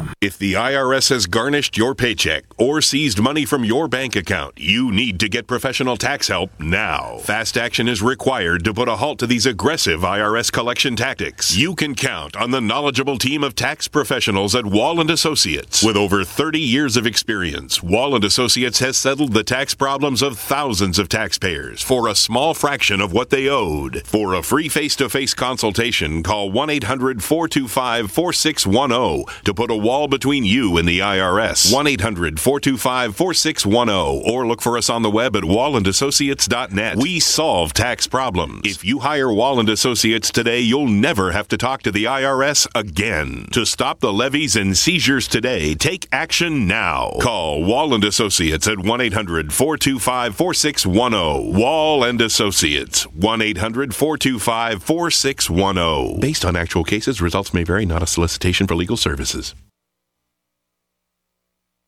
If 0.21 0.37
the 0.37 0.53
IRS 0.53 1.09
has 1.09 1.25
garnished 1.25 1.77
your 1.77 1.95
paycheck 1.95 2.43
or 2.57 2.81
seized 2.81 3.19
money 3.19 3.45
from 3.45 3.63
your 3.63 3.87
bank 3.87 4.15
account, 4.15 4.59
you 4.59 4.91
need 4.91 5.19
to 5.19 5.29
get 5.29 5.47
professional 5.47 5.97
tax 5.97 6.27
help 6.27 6.51
now. 6.59 7.17
Fast 7.19 7.57
action 7.57 7.87
is 7.87 8.01
required 8.01 8.63
to 8.65 8.73
put 8.73 8.87
a 8.87 8.95
halt 8.97 9.19
to 9.19 9.27
these 9.27 9.45
aggressive 9.45 10.01
IRS 10.01 10.51
collection 10.51 10.95
tactics. 10.95 11.55
You 11.57 11.75
can 11.75 11.93
count 11.95 12.35
on 12.35 12.51
the 12.51 12.61
knowledgeable 12.61 13.17
team 13.17 13.43
of 13.43 13.55
tax 13.55 13.87
professionals 13.87 14.55
at 14.55 14.65
Wall 14.65 14.99
and 14.99 15.09
Associates. 15.09 15.83
With 15.83 15.97
over 15.97 16.23
30 16.23 16.59
years 16.59 16.97
of 16.97 17.07
experience, 17.07 17.83
Wall 17.83 18.15
and 18.15 18.23
Associates 18.23 18.79
has 18.79 18.97
settled 18.97 19.33
the 19.33 19.43
tax 19.43 19.73
problems 19.73 20.21
of 20.21 20.37
thousands 20.37 20.99
of 20.99 21.09
taxpayers 21.09 21.81
for 21.81 22.07
a 22.07 22.15
small 22.15 22.53
fraction 22.53 23.01
of 23.01 23.13
what 23.13 23.29
they 23.29 23.47
owed. 23.47 24.05
For 24.05 24.33
a 24.33 24.43
free 24.43 24.69
face-to-face 24.69 25.33
consultation, 25.33 26.23
call 26.23 26.51
1-800-425-4610 26.51 29.43
to 29.43 29.53
put 29.53 29.71
a 29.71 29.75
wall 29.91 30.07
between 30.07 30.45
you 30.45 30.77
and 30.77 30.87
the 30.87 30.99
IRS. 30.99 31.73
1 31.73 31.85
800 31.85 32.39
425 32.39 33.13
4610 33.13 34.31
or 34.33 34.47
look 34.47 34.61
for 34.61 34.77
us 34.77 34.89
on 34.89 35.01
the 35.01 35.11
web 35.11 35.35
at 35.35 35.43
wallandassociates.net. 35.43 36.95
We 36.95 37.19
solve 37.19 37.73
tax 37.73 38.07
problems. 38.07 38.61
If 38.63 38.85
you 38.85 38.99
hire 38.99 39.33
Wall 39.33 39.59
and 39.59 39.67
Associates 39.67 40.31
today, 40.31 40.61
you'll 40.61 40.87
never 40.87 41.33
have 41.33 41.49
to 41.49 41.57
talk 41.57 41.81
to 41.81 41.91
the 41.91 42.05
IRS 42.05 42.67
again. 42.73 43.47
To 43.51 43.65
stop 43.65 43.99
the 43.99 44.13
levies 44.13 44.55
and 44.55 44.77
seizures 44.77 45.27
today, 45.27 45.75
take 45.75 46.07
action 46.13 46.67
now. 46.67 47.17
Call 47.21 47.61
Wall 47.61 47.93
and 47.93 48.05
Associates 48.05 48.69
at 48.69 48.79
1 48.79 49.01
800 49.01 49.51
425 49.51 50.33
4610. 50.33 51.59
Wall 51.59 52.05
and 52.05 52.21
Associates 52.21 53.03
1 53.07 53.41
800 53.41 53.93
425 53.93 54.81
4610. 54.81 56.21
Based 56.21 56.45
on 56.45 56.55
actual 56.55 56.85
cases, 56.85 57.21
results 57.21 57.53
may 57.53 57.65
vary, 57.65 57.85
not 57.85 58.01
a 58.01 58.07
solicitation 58.07 58.67
for 58.67 58.75
legal 58.75 58.95
services. 58.95 59.53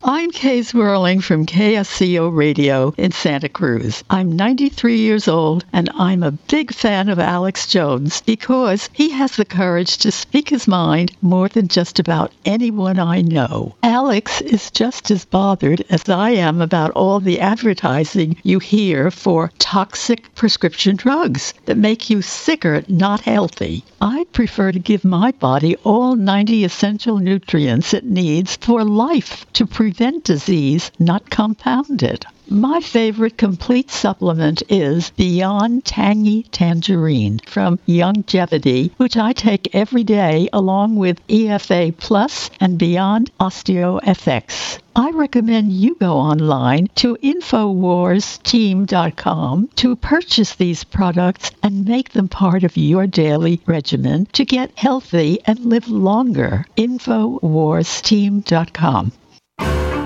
I'm 0.05 0.31
Kay 0.31 0.59
Zwerling 0.59 1.23
from 1.23 1.45
KSCO 1.45 2.35
Radio 2.35 2.93
in 2.97 3.13
Santa 3.13 3.47
Cruz. 3.47 4.03
I'm 4.09 4.35
93 4.35 4.97
years 4.97 5.29
old 5.29 5.63
and 5.71 5.89
I'm 5.95 6.23
a 6.23 6.31
big 6.31 6.73
fan 6.73 7.07
of 7.07 7.19
Alex 7.19 7.67
Jones 7.67 8.19
because 8.19 8.89
he 8.91 9.11
has 9.11 9.37
the 9.37 9.45
courage 9.45 9.99
to 9.99 10.11
speak 10.11 10.49
his 10.49 10.67
mind 10.67 11.13
more 11.21 11.47
than 11.47 11.69
just 11.69 11.99
about 11.99 12.33
anyone 12.43 12.99
I 12.99 13.21
know. 13.21 13.75
Alex 13.81 14.41
is 14.41 14.69
just 14.71 15.09
as 15.09 15.23
bothered 15.23 15.85
as 15.89 16.09
I 16.09 16.31
am 16.31 16.61
about 16.61 16.91
all 16.91 17.21
the 17.21 17.39
advertising 17.39 18.35
you 18.43 18.59
hear 18.59 19.09
for 19.09 19.51
toxic 19.57 20.35
prescription 20.35 20.97
drugs 20.97 21.53
that 21.63 21.77
make 21.77 22.09
you 22.09 22.21
sicker, 22.21 22.83
not 22.89 23.21
healthy. 23.21 23.85
I 24.01 24.25
prefer 24.33 24.73
to 24.73 24.79
give 24.79 25.05
my 25.05 25.31
body 25.31 25.77
all 25.85 26.17
90 26.17 26.65
essential 26.65 27.19
nutrients 27.19 27.93
it 27.93 28.03
needs 28.03 28.57
for 28.57 28.83
life 28.83 29.45
to 29.53 29.65
prevent 29.65 29.92
disease, 30.23 30.91
not 30.99 31.29
compound 31.29 32.03
it. 32.03 32.25
My 32.49 32.81
favorite 32.81 33.37
complete 33.37 33.89
supplement 33.89 34.63
is 34.67 35.11
Beyond 35.11 35.85
Tangy 35.85 36.43
Tangerine 36.43 37.39
from 37.45 37.79
Youngevity, 37.87 38.91
which 38.97 39.15
I 39.15 39.31
take 39.31 39.73
every 39.73 40.03
day 40.03 40.49
along 40.51 40.97
with 40.97 41.25
EFA 41.27 41.95
Plus 41.97 42.49
and 42.59 42.77
Beyond 42.77 43.31
OsteoFX. 43.39 44.79
I 44.95 45.09
recommend 45.11 45.71
you 45.71 45.95
go 45.95 46.17
online 46.17 46.87
to 46.95 47.15
InfoWarsTeam.com 47.15 49.69
to 49.75 49.95
purchase 49.95 50.55
these 50.55 50.83
products 50.83 51.51
and 51.63 51.87
make 51.87 52.09
them 52.11 52.27
part 52.27 52.63
of 52.63 52.77
your 52.77 53.07
daily 53.07 53.59
regimen 53.65 54.27
to 54.33 54.45
get 54.45 54.77
healthy 54.77 55.39
and 55.45 55.65
live 55.65 55.87
longer. 55.87 56.65
InfoWarsTeam.com. 56.77 59.11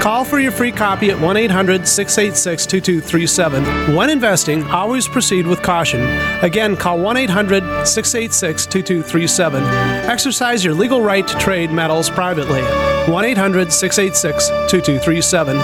Call 0.00 0.24
for 0.24 0.38
your 0.38 0.52
free 0.52 0.72
copy 0.72 1.10
at 1.10 1.18
1 1.18 1.36
800 1.36 1.88
686 1.88 2.66
2237. 2.66 3.94
When 3.96 4.10
investing, 4.10 4.62
always 4.64 5.08
proceed 5.08 5.46
with 5.46 5.62
caution. 5.62 6.02
Again, 6.42 6.76
call 6.76 6.98
1 6.98 7.16
800 7.16 7.86
686 7.86 8.66
2237. 8.66 9.64
Exercise 10.10 10.64
your 10.64 10.74
legal 10.74 11.00
right 11.00 11.26
to 11.26 11.38
trade 11.38 11.70
metals 11.70 12.10
privately. 12.10 12.62
1 13.10 13.24
800 13.24 13.72
686 13.72 14.48
2237. 14.70 15.56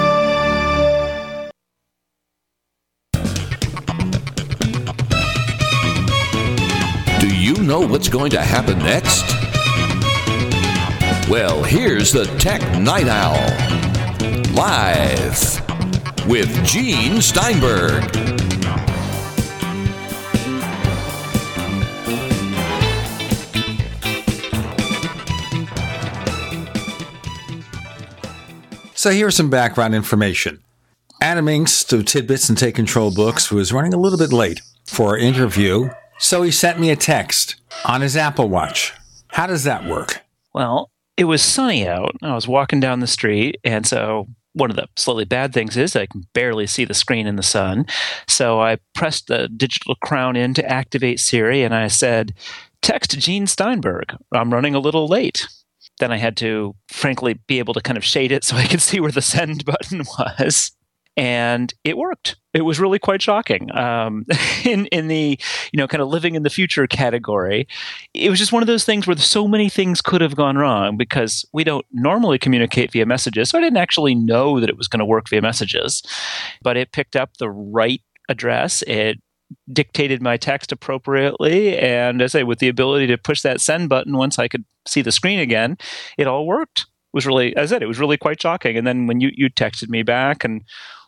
Do 7.21 7.37
you 7.37 7.63
know 7.63 7.87
what's 7.87 8.09
going 8.09 8.31
to 8.31 8.41
happen 8.41 8.79
next? 8.79 9.25
Well, 11.31 11.63
here's 11.63 12.11
the 12.11 12.25
Tech 12.39 12.61
Night 12.81 13.07
Owl. 13.07 13.90
Live 14.61 16.27
with 16.29 16.67
Gene 16.67 17.23
Steinberg. 17.23 18.05
So 28.95 29.11
here's 29.13 29.35
some 29.35 29.49
background 29.49 29.95
information. 29.95 30.63
Adam 31.23 31.47
Engst 31.47 31.95
of 31.95 32.05
TidBITS 32.05 32.51
and 32.51 32.59
Take 32.59 32.75
Control 32.75 33.11
Books 33.11 33.51
was 33.51 33.73
running 33.73 33.95
a 33.95 33.97
little 33.97 34.19
bit 34.19 34.31
late 34.31 34.61
for 34.85 35.13
our 35.13 35.17
interview, 35.17 35.89
so 36.19 36.43
he 36.43 36.51
sent 36.51 36.79
me 36.79 36.91
a 36.91 36.97
text 36.97 37.57
on 37.87 38.03
his 38.03 38.15
Apple 38.15 38.51
Watch. 38.51 38.93
How 39.29 39.47
does 39.47 39.65
that 39.65 39.87
work? 39.87 40.21
Well, 40.53 40.91
it 41.17 41.25
was 41.25 41.41
sunny 41.41 41.89
out. 41.89 42.15
I 42.21 42.35
was 42.35 42.47
walking 42.47 42.79
down 42.79 43.01
the 43.01 43.07
street, 43.07 43.57
and 43.65 43.87
so 43.87 44.29
one 44.53 44.71
of 44.71 44.77
the 44.77 44.89
slightly 44.97 45.25
bad 45.25 45.53
things 45.53 45.77
is 45.77 45.95
I 45.95 46.07
can 46.07 46.25
barely 46.35 46.67
see 46.67 46.85
the 46.85 46.95
screen 46.95 47.27
in 47.27 47.37
the 47.37 47.43
sun. 47.43 47.87
So 48.29 48.61
I 48.61 48.79
pressed 48.95 49.29
the 49.29 49.49
digital 49.49 49.95
crown 49.97 50.37
in 50.37 50.55
to 50.55 50.69
activate 50.69 51.21
Siri, 51.21 51.63
and 51.63 51.75
I 51.75 51.89
said, 51.89 52.35
Text 52.83 53.19
Gene 53.19 53.47
Steinberg. 53.47 54.17
I'm 54.33 54.53
running 54.53 54.75
a 54.75 54.81
little 54.81 55.07
late. 55.07 55.47
Then 55.99 56.13
I 56.13 56.17
had 56.17 56.37
to, 56.39 56.75
frankly, 56.89 57.39
be 57.47 57.59
able 57.59 57.75
to 57.75 57.81
kind 57.81 57.99
of 57.99 58.05
shade 58.05 58.33
it 58.33 58.45
so 58.45 58.57
I 58.57 58.67
could 58.67 58.81
see 58.81 59.01
where 59.01 59.13
the 59.13 59.23
send 59.23 59.65
button 59.65 60.03
was 60.19 60.73
and 61.17 61.73
it 61.85 61.97
worked. 61.97 62.37
It 62.55 62.63
was 62.63 62.81
really 62.81 62.99
quite 62.99 63.23
shocking. 63.23 63.75
Um, 63.77 64.25
in 64.65 64.87
in 64.87 65.09
the 65.09 65.39
you 65.73 65.77
know 65.77 65.87
kind 65.87 66.03
of 66.03 66.09
living 66.09 66.35
in 66.35 66.43
the 66.43 66.51
future 66.51 66.87
category, 66.87 67.69
it 68.15 68.31
was 68.31 68.39
just 68.39 68.53
one 68.53 68.63
of 68.63 68.67
those 68.67 68.85
things 68.85 69.07
where 69.07 69.17
so 69.17 69.47
many 69.47 69.69
things 69.69 70.01
could 70.01 70.21
have 70.21 70.37
gone 70.37 70.57
wrong 70.57 70.97
because 70.97 71.45
we 71.53 71.65
don't 71.65 71.87
normally 71.93 72.39
communicate 72.39 72.93
via 72.93 73.07
messages. 73.07 73.51
So 73.51 73.59
I 73.59 73.61
didn't 73.61 73.79
actually 73.79 74.15
know 74.15 74.61
that 74.61 74.69
it 74.69 74.77
was 74.77 74.89
going 74.89 75.01
to 75.01 75.05
work 75.05 75.29
via 75.29 75.43
messages, 75.43 76.03
but 76.63 76.77
it 76.77 76.93
picked 76.93 77.17
up 77.17 77.37
the 77.37 77.51
right 77.51 78.03
address. 78.29 78.83
It 78.87 79.19
dictated 79.73 80.23
my 80.23 80.37
text 80.37 80.71
appropriately, 80.71 81.77
and 81.77 82.23
as 82.23 82.35
I 82.35 82.41
say, 82.41 82.45
with 82.45 82.61
the 82.61 82.69
ability 82.69 83.09
to 83.09 83.19
push 83.19 83.43
that 83.43 83.61
send 83.61 83.89
button 83.89 84.17
once 84.17 84.39
I 84.39 84.49
could 84.49 84.65
see 84.87 85.03
the 85.03 85.13
screen 85.13 85.41
again, 85.41 85.77
it 86.17 86.27
all 86.27 86.47
worked. 86.47 86.81
It 86.81 87.17
was 87.17 87.27
really, 87.27 87.57
as 87.57 87.73
I 87.73 87.75
said, 87.75 87.83
it 87.83 87.89
was 87.89 87.99
really 87.99 88.17
quite 88.17 88.41
shocking. 88.41 88.77
And 88.77 88.87
then 88.87 89.09
when 89.09 89.21
you 89.21 89.31
you 89.35 89.51
texted 89.51 89.89
me 89.89 90.05
back 90.05 90.45
and 90.45 90.63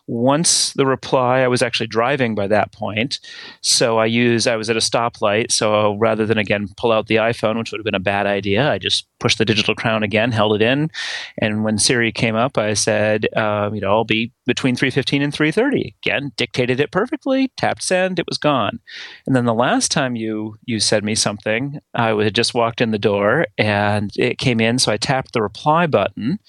once 0.07 0.73
the 0.73 0.85
reply, 0.85 1.39
I 1.39 1.47
was 1.47 1.61
actually 1.61 1.87
driving 1.87 2.35
by 2.35 2.47
that 2.47 2.71
point. 2.71 3.19
So 3.61 3.97
I 3.97 4.05
use, 4.05 4.47
I 4.47 4.57
was 4.57 4.69
at 4.69 4.75
a 4.75 4.79
stoplight. 4.79 5.51
So 5.51 5.95
rather 5.97 6.25
than 6.25 6.37
again 6.37 6.67
pull 6.75 6.91
out 6.91 7.07
the 7.07 7.15
iPhone, 7.15 7.57
which 7.57 7.71
would 7.71 7.79
have 7.79 7.85
been 7.85 7.95
a 7.95 7.99
bad 7.99 8.25
idea, 8.25 8.69
I 8.69 8.79
just 8.79 9.07
pushed 9.19 9.37
the 9.37 9.45
digital 9.45 9.75
crown 9.75 10.03
again, 10.03 10.31
held 10.31 10.55
it 10.55 10.61
in. 10.61 10.91
And 11.37 11.63
when 11.63 11.77
Siri 11.77 12.11
came 12.11 12.35
up, 12.35 12.57
I 12.57 12.73
said, 12.73 13.27
um, 13.37 13.73
you 13.73 13.81
know, 13.81 13.91
I'll 13.91 14.03
be 14.03 14.33
between 14.45 14.75
3.15 14.75 15.23
and 15.23 15.31
3.30. 15.31 15.93
Again, 16.03 16.31
dictated 16.35 16.81
it 16.81 16.91
perfectly, 16.91 17.49
tapped 17.55 17.83
send, 17.83 18.19
it 18.19 18.27
was 18.27 18.37
gone. 18.37 18.79
And 19.25 19.35
then 19.35 19.45
the 19.45 19.53
last 19.53 19.91
time 19.91 20.17
you, 20.17 20.57
you 20.65 20.81
said 20.81 21.05
me 21.05 21.15
something, 21.15 21.79
I 21.93 22.09
had 22.21 22.35
just 22.35 22.53
walked 22.53 22.81
in 22.81 22.91
the 22.91 22.99
door 22.99 23.45
and 23.57 24.11
it 24.17 24.37
came 24.37 24.59
in. 24.59 24.79
So 24.79 24.91
I 24.91 24.97
tapped 24.97 25.31
the 25.31 25.41
reply 25.41 25.87
button 25.87 26.39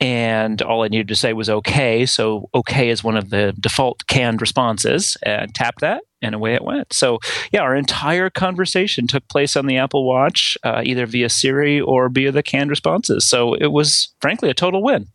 and 0.00 0.60
all 0.62 0.82
I 0.82 0.88
needed 0.88 1.08
to 1.08 1.16
say 1.16 1.32
was 1.32 1.48
okay. 1.48 2.04
So 2.06 2.48
okay 2.54 2.90
is 2.90 3.04
one 3.04 3.16
of 3.16 3.30
the 3.30 3.54
default 3.58 4.06
canned 4.06 4.40
responses, 4.40 5.16
and 5.22 5.54
tap 5.54 5.76
that, 5.80 6.02
and 6.22 6.34
away 6.34 6.54
it 6.54 6.64
went. 6.64 6.92
So 6.92 7.18
yeah, 7.52 7.60
our 7.60 7.76
entire 7.76 8.30
conversation 8.30 9.06
took 9.06 9.26
place 9.28 9.56
on 9.56 9.66
the 9.66 9.76
Apple 9.76 10.06
Watch, 10.06 10.58
uh, 10.64 10.82
either 10.84 11.06
via 11.06 11.28
Siri 11.28 11.80
or 11.80 12.08
via 12.08 12.32
the 12.32 12.42
canned 12.42 12.70
responses. 12.70 13.24
So 13.26 13.54
it 13.54 13.72
was 13.72 14.14
frankly 14.20 14.50
a 14.50 14.54
total 14.54 14.82
win. 14.82 15.06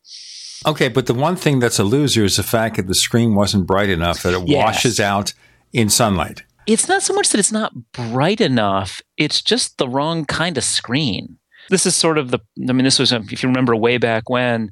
Okay, 0.67 0.89
but 0.89 1.05
the 1.05 1.13
one 1.13 1.38
thing 1.38 1.59
that's 1.59 1.80
a 1.80 1.86
loser 1.86 2.25
is 2.25 2.36
the 2.36 2.43
fact 2.43 2.75
that 2.75 2.88
the 2.88 2.93
screen 2.95 3.34
wasn't 3.34 3.65
bright 3.65 3.89
enough 3.89 4.23
that 4.23 4.34
it 4.34 4.47
Yes. 4.47 4.57
washes 4.57 4.99
out 4.99 5.34
in 5.71 5.89
sunlight. 5.89 6.43
It's 6.67 6.88
not 6.88 7.01
so 7.01 7.13
much 7.13 7.30
that 7.30 7.39
it's 7.39 7.51
not 7.51 7.73
bright 7.93 8.41
enough; 8.41 9.01
it's 9.17 9.41
just 9.41 9.77
the 9.77 9.88
wrong 9.88 10.25
kind 10.25 10.57
of 10.57 10.63
screen. 10.63 11.38
This 11.70 11.86
is 11.86 11.95
sort 11.95 12.17
of 12.17 12.32
the. 12.32 12.39
I 12.67 12.74
mean, 12.74 12.86
this 12.86 12.99
was 12.99 13.11
if 13.11 13.43
you 13.43 13.49
remember 13.49 13.76
way 13.76 13.97
back 13.97 14.30
when. 14.30 14.72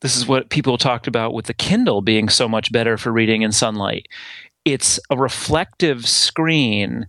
This 0.00 0.16
is 0.16 0.26
what 0.26 0.50
people 0.50 0.76
talked 0.76 1.06
about 1.06 1.32
with 1.32 1.46
the 1.46 1.54
Kindle 1.54 2.02
being 2.02 2.28
so 2.28 2.46
much 2.46 2.70
better 2.70 2.98
for 2.98 3.10
reading 3.10 3.40
in 3.40 3.52
sunlight. 3.52 4.06
It's 4.66 5.00
a 5.08 5.16
reflective 5.16 6.06
screen 6.06 7.06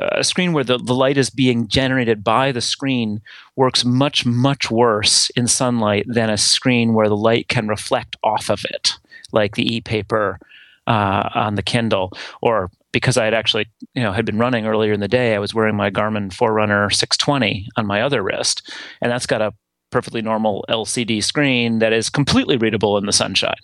a 0.00 0.24
screen 0.24 0.52
where 0.52 0.64
the, 0.64 0.78
the 0.78 0.94
light 0.94 1.16
is 1.16 1.30
being 1.30 1.68
generated 1.68 2.24
by 2.24 2.52
the 2.52 2.60
screen 2.60 3.20
works 3.56 3.84
much 3.84 4.26
much 4.26 4.70
worse 4.70 5.30
in 5.30 5.46
sunlight 5.46 6.04
than 6.08 6.30
a 6.30 6.36
screen 6.36 6.94
where 6.94 7.08
the 7.08 7.16
light 7.16 7.48
can 7.48 7.68
reflect 7.68 8.16
off 8.24 8.50
of 8.50 8.64
it 8.70 8.94
like 9.32 9.54
the 9.54 9.74
e-paper 9.74 10.38
uh, 10.86 11.28
on 11.34 11.54
the 11.54 11.62
kindle 11.62 12.12
or 12.42 12.70
because 12.94 13.18
i 13.18 13.24
had 13.24 13.34
actually 13.34 13.66
you 13.92 14.02
know 14.02 14.12
had 14.12 14.24
been 14.24 14.38
running 14.38 14.66
earlier 14.66 14.92
in 14.94 15.00
the 15.00 15.08
day 15.08 15.34
i 15.34 15.38
was 15.38 15.52
wearing 15.52 15.76
my 15.76 15.90
garmin 15.90 16.32
forerunner 16.32 16.88
620 16.88 17.68
on 17.76 17.86
my 17.86 18.00
other 18.00 18.22
wrist 18.22 18.72
and 19.02 19.12
that's 19.12 19.26
got 19.26 19.42
a 19.42 19.52
perfectly 19.90 20.22
normal 20.22 20.64
lcd 20.70 21.22
screen 21.22 21.80
that 21.80 21.92
is 21.92 22.08
completely 22.08 22.56
readable 22.56 22.96
in 22.96 23.04
the 23.04 23.12
sunshine 23.12 23.54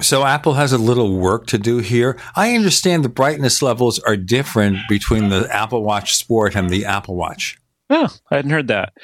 So 0.00 0.24
Apple 0.24 0.54
has 0.54 0.72
a 0.72 0.78
little 0.78 1.18
work 1.18 1.46
to 1.48 1.58
do 1.58 1.78
here. 1.78 2.16
I 2.34 2.54
understand 2.54 3.04
the 3.04 3.10
brightness 3.10 3.60
levels 3.60 3.98
are 4.00 4.16
different 4.16 4.78
between 4.88 5.28
the 5.28 5.46
Apple 5.54 5.82
Watch 5.82 6.16
Sport 6.16 6.56
and 6.56 6.70
the 6.70 6.86
Apple 6.86 7.14
Watch. 7.14 7.58
Oh, 7.90 8.08
I 8.30 8.36
hadn't 8.36 8.52
heard 8.52 8.68
that. 8.68 8.94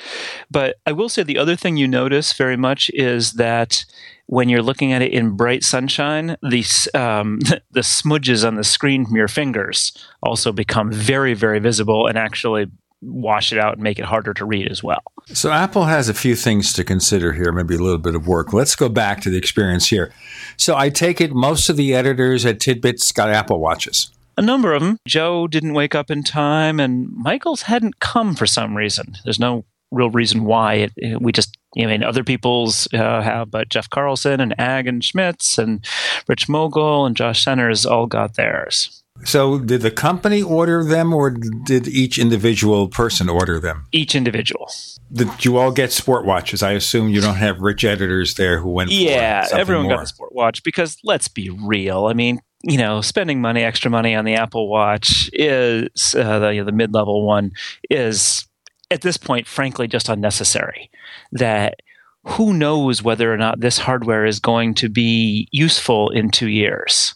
But 0.50 0.76
I 0.86 0.92
will 0.92 1.08
say 1.08 1.22
the 1.22 1.38
other 1.38 1.56
thing 1.56 1.76
you 1.76 1.86
notice 1.86 2.32
very 2.32 2.56
much 2.56 2.90
is 2.94 3.34
that 3.34 3.84
when 4.26 4.48
you're 4.48 4.62
looking 4.62 4.92
at 4.92 5.02
it 5.02 5.12
in 5.12 5.36
bright 5.36 5.64
sunshine, 5.64 6.36
the 6.42 6.64
um, 6.94 7.40
the 7.70 7.82
smudges 7.82 8.44
on 8.44 8.56
the 8.56 8.64
screen 8.64 9.06
from 9.06 9.16
your 9.16 9.28
fingers 9.28 9.92
also 10.22 10.52
become 10.52 10.92
very, 10.92 11.34
very 11.34 11.58
visible 11.58 12.06
and 12.06 12.16
actually 12.16 12.66
wash 13.00 13.52
it 13.52 13.58
out 13.58 13.74
and 13.74 13.82
make 13.82 13.98
it 13.98 14.04
harder 14.04 14.34
to 14.34 14.44
read 14.44 14.68
as 14.70 14.82
well. 14.82 15.02
So 15.26 15.50
Apple 15.50 15.84
has 15.84 16.08
a 16.08 16.14
few 16.14 16.34
things 16.34 16.72
to 16.72 16.84
consider 16.84 17.32
here, 17.32 17.52
maybe 17.52 17.76
a 17.76 17.78
little 17.78 17.98
bit 17.98 18.14
of 18.14 18.26
work. 18.26 18.52
Let's 18.52 18.74
go 18.74 18.88
back 18.88 19.20
to 19.22 19.30
the 19.30 19.36
experience 19.36 19.88
here. 19.88 20.12
So 20.56 20.76
I 20.76 20.90
take 20.90 21.20
it 21.20 21.32
most 21.32 21.68
of 21.68 21.76
the 21.76 21.94
editors 21.94 22.44
at 22.44 22.58
TidBITS 22.58 23.14
got 23.14 23.30
Apple 23.30 23.60
Watches. 23.60 24.10
A 24.38 24.42
number 24.42 24.72
of 24.72 24.80
them. 24.80 24.98
Joe 25.04 25.48
didn't 25.48 25.74
wake 25.74 25.96
up 25.96 26.12
in 26.12 26.22
time, 26.22 26.78
and 26.78 27.10
Michael's 27.10 27.62
hadn't 27.62 27.98
come 27.98 28.36
for 28.36 28.46
some 28.46 28.76
reason. 28.76 29.16
There's 29.24 29.40
no 29.40 29.64
real 29.90 30.10
reason 30.10 30.44
why. 30.44 30.90
It, 30.96 31.20
we 31.20 31.32
just, 31.32 31.58
I 31.76 31.86
mean, 31.86 32.04
other 32.04 32.22
people's 32.22 32.86
uh, 32.94 33.20
have, 33.20 33.50
but 33.50 33.68
Jeff 33.68 33.90
Carlson 33.90 34.40
and 34.40 34.54
Agen 34.56 35.00
Schmitz 35.00 35.58
and 35.58 35.84
Rich 36.28 36.46
Mogull 36.46 37.04
and 37.04 37.16
Josh 37.16 37.42
Centers 37.42 37.84
all 37.84 38.06
got 38.06 38.36
theirs. 38.36 39.02
So, 39.24 39.58
did 39.58 39.80
the 39.80 39.90
company 39.90 40.40
order 40.40 40.84
them, 40.84 41.12
or 41.12 41.30
did 41.30 41.88
each 41.88 42.16
individual 42.16 42.86
person 42.86 43.28
order 43.28 43.58
them? 43.58 43.86
Each 43.90 44.14
individual. 44.14 44.70
Did 45.12 45.44
you 45.44 45.56
all 45.56 45.72
get 45.72 45.90
sport 45.90 46.24
watches? 46.24 46.62
I 46.62 46.72
assume 46.72 47.08
you 47.08 47.20
don't 47.20 47.34
have 47.34 47.58
rich 47.58 47.82
editors 47.82 48.34
there 48.34 48.60
who 48.60 48.70
went. 48.70 48.92
Yeah, 48.92 49.48
everyone 49.50 49.86
more. 49.86 49.96
got 49.96 50.04
a 50.04 50.06
sport 50.06 50.32
watch 50.32 50.62
because 50.62 50.98
let's 51.02 51.26
be 51.26 51.50
real. 51.50 52.06
I 52.06 52.12
mean, 52.12 52.40
you 52.62 52.76
know, 52.76 53.00
spending 53.00 53.40
money, 53.40 53.62
extra 53.62 53.90
money 53.90 54.14
on 54.14 54.24
the 54.24 54.34
Apple 54.34 54.68
Watch 54.68 55.30
is 55.32 56.14
uh, 56.14 56.38
the, 56.40 56.54
you 56.54 56.60
know, 56.60 56.64
the 56.64 56.72
mid-level 56.72 57.24
one 57.24 57.52
is 57.88 58.46
at 58.90 59.02
this 59.02 59.16
point, 59.16 59.46
frankly, 59.46 59.86
just 59.86 60.08
unnecessary. 60.08 60.90
That 61.30 61.76
who 62.24 62.52
knows 62.52 63.02
whether 63.02 63.32
or 63.32 63.36
not 63.36 63.60
this 63.60 63.78
hardware 63.78 64.26
is 64.26 64.40
going 64.40 64.74
to 64.74 64.88
be 64.88 65.48
useful 65.52 66.10
in 66.10 66.30
two 66.30 66.48
years, 66.48 67.14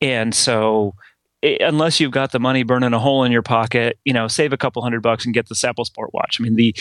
and 0.00 0.34
so 0.34 0.94
it, 1.42 1.62
unless 1.62 1.98
you've 1.98 2.12
got 2.12 2.32
the 2.32 2.38
money 2.38 2.62
burning 2.62 2.92
a 2.92 2.98
hole 2.98 3.24
in 3.24 3.32
your 3.32 3.42
pocket, 3.42 3.98
you 4.04 4.12
know, 4.12 4.28
save 4.28 4.52
a 4.52 4.58
couple 4.58 4.82
hundred 4.82 5.02
bucks 5.02 5.24
and 5.24 5.34
get 5.34 5.48
this 5.48 5.64
Apple 5.64 5.84
Sport 5.86 6.10
Watch. 6.12 6.38
I 6.38 6.42
mean, 6.42 6.56
the 6.56 6.76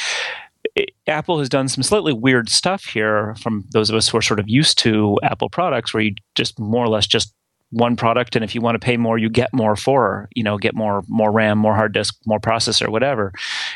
Apple 1.07 1.39
has 1.39 1.49
done 1.49 1.69
some 1.69 1.83
slightly 1.83 2.13
weird 2.13 2.49
stuff 2.49 2.83
here 2.83 3.35
from 3.41 3.65
those 3.71 3.89
of 3.89 3.95
us 3.95 4.09
who 4.09 4.17
are 4.17 4.21
sort 4.21 4.39
of 4.39 4.49
used 4.49 4.77
to 4.79 5.17
Apple 5.23 5.49
products, 5.49 5.93
where 5.93 6.03
you 6.03 6.15
just 6.35 6.59
more 6.59 6.83
or 6.83 6.89
less 6.89 7.07
just 7.07 7.33
one 7.71 7.95
product, 7.95 8.35
and 8.35 8.43
if 8.43 8.55
you 8.55 8.61
want 8.61 8.75
to 8.75 8.85
pay 8.85 8.97
more, 8.97 9.17
you 9.17 9.29
get 9.29 9.53
more 9.53 9.75
for, 9.75 10.29
you 10.35 10.43
know, 10.43 10.57
get 10.57 10.75
more 10.75 11.03
more 11.07 11.31
RAM, 11.31 11.57
more 11.57 11.75
hard 11.75 11.93
disk, 11.93 12.15
more 12.25 12.39
processor, 12.39 12.89
whatever. 12.89 13.31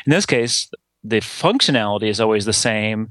In 0.06 0.10
this 0.10 0.26
case, 0.26 0.68
the 1.02 1.20
functionality 1.20 2.08
is 2.08 2.20
always 2.20 2.44
the 2.44 2.52
same, 2.52 3.08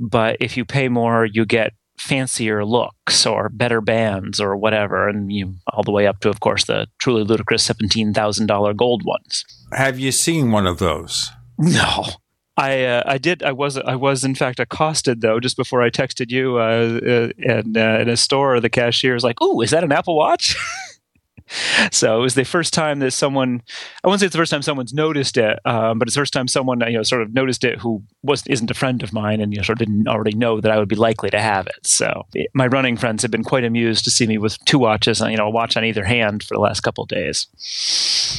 but 0.00 0.36
if 0.40 0.56
you 0.56 0.64
pay 0.64 0.88
more, 0.88 1.24
you 1.24 1.44
get 1.44 1.72
fancier 1.98 2.64
looks 2.64 3.24
or 3.24 3.48
better 3.48 3.80
bands 3.80 4.40
or 4.40 4.56
whatever, 4.56 5.08
and 5.08 5.32
you 5.32 5.54
all 5.72 5.82
the 5.84 5.92
way 5.92 6.06
up 6.06 6.18
to, 6.20 6.28
of 6.28 6.40
course, 6.40 6.64
the 6.64 6.86
truly 6.98 7.22
ludicrous 7.22 7.62
seventeen 7.62 8.12
thousand 8.12 8.46
dollar 8.46 8.74
gold 8.74 9.04
ones. 9.04 9.44
Have 9.72 9.98
you 9.98 10.10
seen 10.10 10.50
one 10.50 10.66
of 10.66 10.78
those? 10.78 11.30
No. 11.58 12.04
I 12.56 12.84
uh, 12.84 13.02
I 13.06 13.18
did 13.18 13.42
I 13.42 13.52
was 13.52 13.76
I 13.78 13.96
was 13.96 14.24
in 14.24 14.34
fact 14.34 14.60
accosted 14.60 15.20
though 15.20 15.40
just 15.40 15.56
before 15.56 15.82
I 15.82 15.90
texted 15.90 16.30
you 16.30 16.58
uh, 16.58 17.00
uh, 17.04 17.28
and 17.48 17.76
uh, 17.76 17.98
in 18.00 18.08
a 18.08 18.16
store 18.16 18.60
the 18.60 18.70
cashier 18.70 19.14
was 19.14 19.24
like, 19.24 19.36
"Oh, 19.40 19.60
is 19.60 19.70
that 19.70 19.82
an 19.82 19.90
Apple 19.90 20.16
Watch?" 20.16 20.56
so 21.90 22.16
it 22.16 22.22
was 22.22 22.34
the 22.34 22.44
first 22.44 22.72
time 22.72 23.00
that 23.00 23.10
someone 23.10 23.60
I 24.04 24.08
won't 24.08 24.20
say 24.20 24.26
it's 24.26 24.32
the 24.32 24.38
first 24.38 24.52
time 24.52 24.62
someone's 24.62 24.94
noticed 24.94 25.36
it, 25.36 25.58
um, 25.64 25.98
but 25.98 26.06
it's 26.06 26.14
the 26.14 26.20
first 26.20 26.32
time 26.32 26.46
someone 26.46 26.80
you 26.86 26.96
know 26.96 27.02
sort 27.02 27.22
of 27.22 27.34
noticed 27.34 27.64
it 27.64 27.80
who 27.80 28.02
was 28.22 28.46
isn't 28.46 28.70
a 28.70 28.74
friend 28.74 29.02
of 29.02 29.12
mine 29.12 29.40
and 29.40 29.52
you 29.52 29.58
know 29.58 29.64
sort 29.64 29.80
of 29.80 29.86
didn't 29.86 30.06
already 30.06 30.36
know 30.36 30.60
that 30.60 30.70
I 30.70 30.78
would 30.78 30.88
be 30.88 30.96
likely 30.96 31.30
to 31.30 31.40
have 31.40 31.66
it. 31.66 31.84
So 31.84 32.24
my 32.54 32.68
running 32.68 32.96
friends 32.96 33.22
have 33.22 33.32
been 33.32 33.44
quite 33.44 33.64
amused 33.64 34.04
to 34.04 34.12
see 34.12 34.28
me 34.28 34.38
with 34.38 34.64
two 34.64 34.78
watches, 34.78 35.20
you 35.20 35.36
know, 35.36 35.46
a 35.46 35.50
watch 35.50 35.76
on 35.76 35.84
either 35.84 36.04
hand 36.04 36.44
for 36.44 36.54
the 36.54 36.60
last 36.60 36.82
couple 36.82 37.02
of 37.02 37.08
days. 37.08 37.48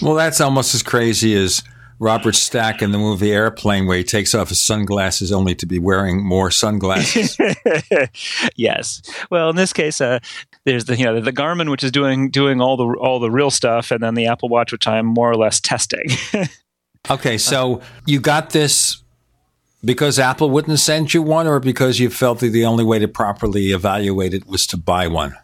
Well, 0.02 0.16
that's 0.16 0.40
almost 0.40 0.74
as 0.74 0.84
crazy 0.84 1.36
as 1.36 1.64
Robert 2.00 2.36
Stack 2.36 2.82
in 2.82 2.92
the 2.92 2.98
movie 2.98 3.32
Airplane, 3.32 3.86
where 3.86 3.98
he 3.98 4.04
takes 4.04 4.36
off 4.36 4.50
his 4.50 4.60
sunglasses 4.60 5.32
only 5.32 5.56
to 5.56 5.66
be 5.66 5.80
wearing 5.80 6.24
more 6.24 6.52
sunglasses. 6.52 7.38
yes. 8.56 9.02
Well, 9.32 9.50
in 9.50 9.56
this 9.56 9.72
case, 9.72 10.02
uh, 10.02 10.20
there's 10.66 10.86
the 10.86 10.98
you 10.98 11.06
know 11.06 11.20
the 11.22 11.32
Garmin, 11.32 11.70
which 11.70 11.84
is 11.84 11.92
doing 11.92 12.30
doing 12.30 12.60
all 12.60 12.76
the 12.76 12.86
all 13.00 13.20
the 13.20 13.32
real 13.32 13.50
stuff, 13.50 13.92
and 13.92 14.04
then 14.04 14.16
the 14.16 14.28
Apple 14.28 14.50
Watch, 14.50 14.72
which 14.72 14.88
I'm 14.88 15.06
more 15.06 15.32
or 15.32 15.38
less 15.38 15.62
testing. 15.62 16.06
okay, 17.10 17.38
so 17.38 17.82
you 18.06 18.20
got 18.20 18.50
this 18.50 19.02
because 19.84 20.20
Apple 20.20 20.50
wouldn't 20.50 20.80
send 20.80 21.14
you 21.14 21.22
one, 21.22 21.48
or 21.48 21.60
because 21.60 22.00
you 22.00 22.10
felt 22.10 22.40
that 22.40 22.50
the 22.50 22.66
only 22.66 22.84
way 22.84 23.00
to 23.00 23.08
properly 23.08 23.72
evaluate 23.72 24.34
it 24.34 24.48
was 24.48 24.68
to 24.68 24.78
buy 24.78 25.08
one. 25.08 25.36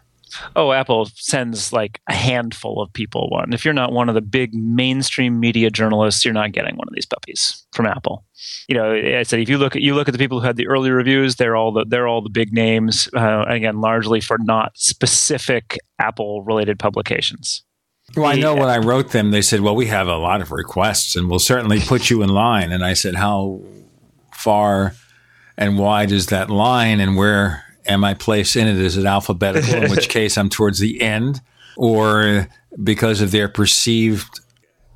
Oh, 0.56 0.72
Apple 0.72 1.08
sends 1.14 1.72
like 1.72 2.00
a 2.08 2.14
handful 2.14 2.80
of 2.80 2.92
people 2.92 3.28
one. 3.30 3.52
If 3.52 3.64
you're 3.64 3.74
not 3.74 3.92
one 3.92 4.08
of 4.08 4.14
the 4.14 4.20
big 4.20 4.54
mainstream 4.54 5.40
media 5.40 5.70
journalists, 5.70 6.24
you're 6.24 6.34
not 6.34 6.52
getting 6.52 6.76
one 6.76 6.88
of 6.88 6.94
these 6.94 7.06
puppies 7.06 7.66
from 7.72 7.86
Apple. 7.86 8.24
You 8.68 8.76
know, 8.76 8.92
I 8.92 9.22
said 9.22 9.40
if 9.40 9.48
you 9.48 9.58
look 9.58 9.76
at 9.76 9.82
you 9.82 9.94
look 9.94 10.08
at 10.08 10.12
the 10.12 10.18
people 10.18 10.40
who 10.40 10.46
had 10.46 10.56
the 10.56 10.66
early 10.66 10.90
reviews, 10.90 11.36
they're 11.36 11.56
all 11.56 11.72
the 11.72 11.84
they're 11.86 12.08
all 12.08 12.22
the 12.22 12.30
big 12.30 12.52
names. 12.52 13.08
Uh, 13.14 13.44
again, 13.46 13.80
largely 13.80 14.20
for 14.20 14.38
not 14.38 14.72
specific 14.76 15.78
Apple 15.98 16.42
related 16.42 16.78
publications. 16.78 17.62
Well, 18.16 18.26
I 18.26 18.34
know 18.34 18.54
when 18.54 18.68
I 18.68 18.78
wrote 18.78 19.10
them, 19.12 19.30
they 19.30 19.42
said, 19.42 19.60
"Well, 19.60 19.76
we 19.76 19.86
have 19.86 20.08
a 20.08 20.16
lot 20.16 20.40
of 20.40 20.50
requests, 20.50 21.16
and 21.16 21.30
we'll 21.30 21.38
certainly 21.38 21.80
put 21.80 22.10
you 22.10 22.22
in 22.22 22.28
line." 22.28 22.72
And 22.72 22.84
I 22.84 22.94
said, 22.94 23.14
"How 23.14 23.60
far 24.34 24.94
and 25.56 25.78
wide 25.78 26.12
is 26.12 26.26
that 26.26 26.50
line, 26.50 27.00
and 27.00 27.16
where 27.16 27.64
am 27.86 28.00
my 28.00 28.14
place 28.14 28.56
in 28.56 28.66
it? 28.66 28.78
Is 28.78 28.96
it 28.96 29.04
alphabetical? 29.04 29.82
In 29.82 29.90
which 29.90 30.08
case, 30.10 30.36
I'm 30.36 30.48
towards 30.48 30.78
the 30.78 31.00
end, 31.00 31.40
or 31.76 32.48
because 32.82 33.20
of 33.20 33.30
their 33.30 33.48
perceived 33.48 34.40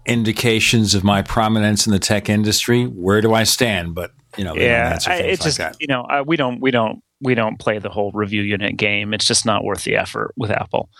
indications 0.07 0.95
of 0.95 1.03
my 1.05 1.23
prominence 1.23 1.87
in 1.87 1.93
the 1.93 1.99
tech 1.99 2.29
industry, 2.29 2.85
where 2.85 3.21
do 3.21 3.35
I 3.35 3.45
stand? 3.45 3.95
But 3.95 4.13
you 4.37 4.45
know, 4.45 4.55
yeah, 4.55 4.99
I, 5.07 5.17
it's 5.17 5.41
like 5.41 5.49
just 5.49 5.59
that. 5.59 5.77
you 5.81 5.87
know, 5.87 6.03
I, 6.03 6.23
we 6.23 6.37
don't 6.37 6.61
we 6.61 6.71
don't 6.71 7.03
we 7.21 7.35
don't 7.35 7.59
play 7.59 7.79
the 7.79 7.89
whole 7.89 8.13
review 8.13 8.43
unit 8.43 8.77
game. 8.77 9.15
It's 9.15 9.27
just 9.27 9.47
not 9.47 9.65
worth 9.65 9.85
the 9.85 9.97
effort 9.97 10.33
with 10.37 10.51
Apple. 10.51 10.91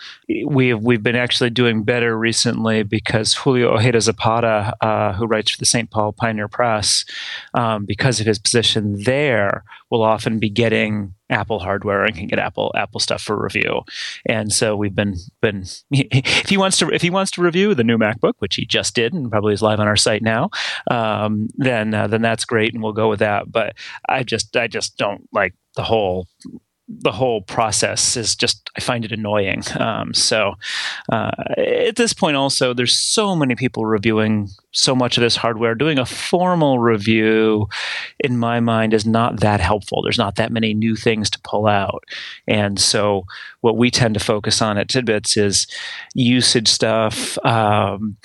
We've 0.45 0.79
we've 0.79 1.03
been 1.03 1.15
actually 1.15 1.51
doing 1.51 1.83
better 1.83 2.17
recently 2.17 2.83
because 2.83 3.35
Julio 3.35 3.75
Ojeda 3.75 4.01
Zapata, 4.01 4.73
uh, 4.81 5.13
who 5.13 5.27
writes 5.27 5.51
for 5.51 5.57
the 5.57 5.65
St. 5.65 5.91
Paul 5.91 6.13
Pioneer 6.13 6.47
Press, 6.47 7.05
um, 7.53 7.85
because 7.85 8.19
of 8.19 8.25
his 8.25 8.39
position 8.39 9.03
there, 9.03 9.63
will 9.91 10.03
often 10.03 10.39
be 10.39 10.49
getting 10.49 11.13
Apple 11.29 11.59
hardware 11.59 12.03
and 12.03 12.15
can 12.15 12.27
get 12.27 12.39
Apple 12.39 12.71
Apple 12.75 12.99
stuff 12.99 13.21
for 13.21 13.41
review. 13.41 13.81
And 14.25 14.51
so 14.51 14.75
we've 14.75 14.95
been 14.95 15.15
been 15.41 15.65
if 15.91 16.49
he 16.49 16.57
wants 16.57 16.77
to 16.79 16.89
if 16.89 17.01
he 17.01 17.09
wants 17.09 17.31
to 17.31 17.41
review 17.41 17.73
the 17.75 17.83
new 17.83 17.97
MacBook, 17.97 18.33
which 18.39 18.55
he 18.55 18.65
just 18.65 18.95
did 18.95 19.13
and 19.13 19.29
probably 19.31 19.53
is 19.53 19.61
live 19.61 19.79
on 19.79 19.87
our 19.87 19.95
site 19.95 20.21
now, 20.21 20.49
um, 20.89 21.47
then 21.55 21.93
uh, 21.93 22.07
then 22.07 22.21
that's 22.21 22.45
great 22.45 22.73
and 22.73 22.81
we'll 22.81 22.93
go 22.93 23.09
with 23.09 23.19
that. 23.19 23.51
But 23.51 23.75
I 24.07 24.23
just 24.23 24.55
I 24.55 24.67
just 24.67 24.97
don't 24.97 25.27
like 25.31 25.53
the 25.75 25.83
whole 25.83 26.27
the 26.87 27.11
whole 27.11 27.41
process 27.41 28.15
is 28.15 28.35
just 28.35 28.69
I 28.77 28.79
find 28.79 29.03
it 29.03 29.11
annoying. 29.11 29.63
Um, 29.77 30.13
so 30.13 30.53
uh, 31.11 31.31
at 31.57 31.95
this 31.95 32.13
point, 32.13 32.37
also 32.37 32.73
there's 32.73 32.97
so 32.97 33.35
many 33.35 33.55
people 33.55 33.85
reviewing 33.85 34.49
so 34.71 34.95
much 34.95 35.17
of 35.17 35.21
this 35.21 35.35
hardware. 35.35 35.75
Doing 35.75 35.99
a 35.99 36.05
formal 36.05 36.79
review, 36.79 37.67
in 38.19 38.37
my 38.37 38.59
mind, 38.59 38.93
is 38.93 39.05
not 39.05 39.41
that 39.41 39.59
helpful. 39.59 40.01
There's 40.01 40.17
not 40.17 40.35
that 40.35 40.51
many 40.51 40.73
new 40.73 40.95
things 40.95 41.29
to 41.31 41.39
pull 41.43 41.67
out, 41.67 42.03
and 42.47 42.79
so 42.79 43.25
what 43.61 43.77
we 43.77 43.91
tend 43.91 44.13
to 44.13 44.19
focus 44.19 44.61
on 44.61 44.77
at 44.77 44.87
TidBITS 44.87 45.37
is 45.37 45.67
usage 46.13 46.67
stuff. 46.67 47.37
Um, 47.45 48.17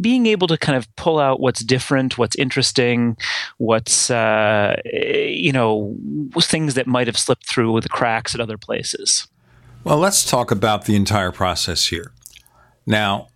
being 0.00 0.26
able 0.26 0.46
to 0.48 0.56
kind 0.56 0.76
of 0.76 0.94
pull 0.96 1.18
out 1.18 1.40
what's 1.40 1.64
different, 1.64 2.18
what's 2.18 2.36
interesting, 2.36 3.16
what's 3.58 4.10
uh, 4.10 4.76
you 4.84 5.52
know 5.52 5.96
things 6.40 6.74
that 6.74 6.86
might 6.86 7.06
have 7.06 7.18
slipped 7.18 7.46
through 7.46 7.80
the 7.80 7.88
cracks 7.88 8.34
at 8.34 8.40
other 8.40 8.58
places. 8.58 9.28
Well, 9.84 9.98
let's 9.98 10.28
talk 10.28 10.50
about 10.50 10.84
the 10.84 10.96
entire 10.96 11.32
process 11.32 11.86
here. 11.86 12.12
Now, 12.86 13.28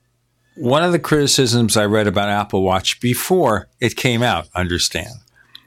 one 0.57 0.83
of 0.83 0.93
the 0.93 0.99
criticisms 0.99 1.77
I 1.77 1.87
read 1.87 2.07
about 2.07 2.29
Apple 2.29 2.63
Watch 2.63 3.01
before 3.01 3.69
it 3.81 3.97
came 3.97 4.23
out, 4.23 4.49
understand, 4.55 5.15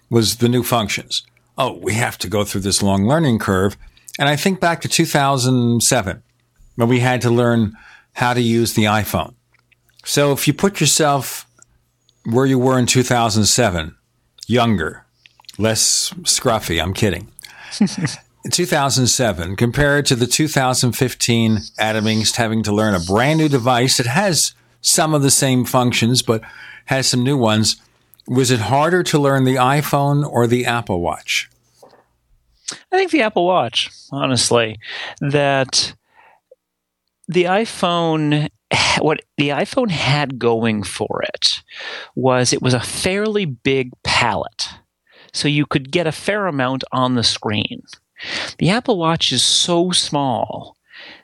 was 0.10 0.38
the 0.38 0.50
new 0.50 0.64
functions. 0.64 1.24
Oh, 1.58 1.78
we 1.78 1.94
have 1.94 2.18
to 2.20 2.28
go 2.28 2.44
through 2.44 2.62
this 2.62 2.84
long 2.84 3.08
learning 3.08 3.40
curve. 3.40 3.78
And 4.20 4.30
I 4.30 4.36
think 4.36 4.60
back 4.60 4.82
to 4.82 4.88
2007 4.88 6.24
when 6.76 6.90
we 6.90 7.00
had 7.00 7.22
to 7.22 7.30
learn 7.30 7.74
how 8.14 8.34
to 8.34 8.42
use 8.42 8.74
the 8.74 8.86
iPhone. 8.86 9.35
So 10.06 10.32
if 10.32 10.48
you 10.48 10.54
put 10.54 10.80
yourself 10.80 11.48
where 12.26 12.46
you 12.46 12.60
were 12.60 12.78
in 12.78 12.86
2007, 12.86 13.96
younger, 14.48 15.04
less 15.58 16.12
scruffy, 16.22 16.82
I'm 16.82 16.94
kidding. 16.94 17.28
in 17.80 18.52
2007, 18.52 19.56
compared 19.56 20.06
to 20.06 20.16
the 20.16 20.28
2015 20.28 21.60
Adam 21.80 22.06
Engst 22.06 22.36
having 22.36 22.62
to 22.64 22.72
learn 22.72 22.94
a 22.94 23.00
brand 23.00 23.40
new 23.40 23.50
device 23.50 23.98
that 23.98 24.06
has 24.06 24.54
some 24.80 25.16
of 25.16 25.24
the 25.24 25.32
same 25.32 25.66
functions 25.66 26.22
but 26.22 26.42
has 26.86 27.08
some 27.08 27.24
new 27.24 27.36
ones, 27.36 27.82
was 28.28 28.52
it 28.52 28.60
harder 28.60 29.02
to 29.02 29.18
learn 29.18 29.44
the 29.44 29.56
iPhone 29.56 30.24
or 30.24 30.46
the 30.46 30.68
Apple 30.68 31.02
Watch? 31.02 31.50
I 32.92 32.98
think 32.98 33.10
the 33.10 33.24
Apple 33.24 33.48
Watch, 33.48 33.90
honestly, 34.12 34.78
that 35.20 35.94
the 37.28 37.46
iPhone 37.46 38.50
what 39.00 39.22
the 39.38 39.50
iPhone 39.50 39.90
had 39.90 40.40
going 40.40 40.84
for 40.84 41.24
it 41.24 41.64
was 42.16 42.54
it 42.54 42.62
was 42.62 42.74
a 42.74 42.80
fairly 42.80 43.46
big 43.46 43.92
palette. 44.04 44.70
So 45.34 45.48
you 45.48 45.66
could 45.66 45.92
get 45.92 46.08
a 46.08 46.14
fair 46.14 46.48
amount 46.48 46.84
on 46.94 47.16
the 47.16 47.24
screen. 47.24 47.84
The 48.58 48.70
Apple 48.70 48.98
Watch 48.98 49.34
is 49.34 49.44
so 49.44 49.92
small 49.92 50.78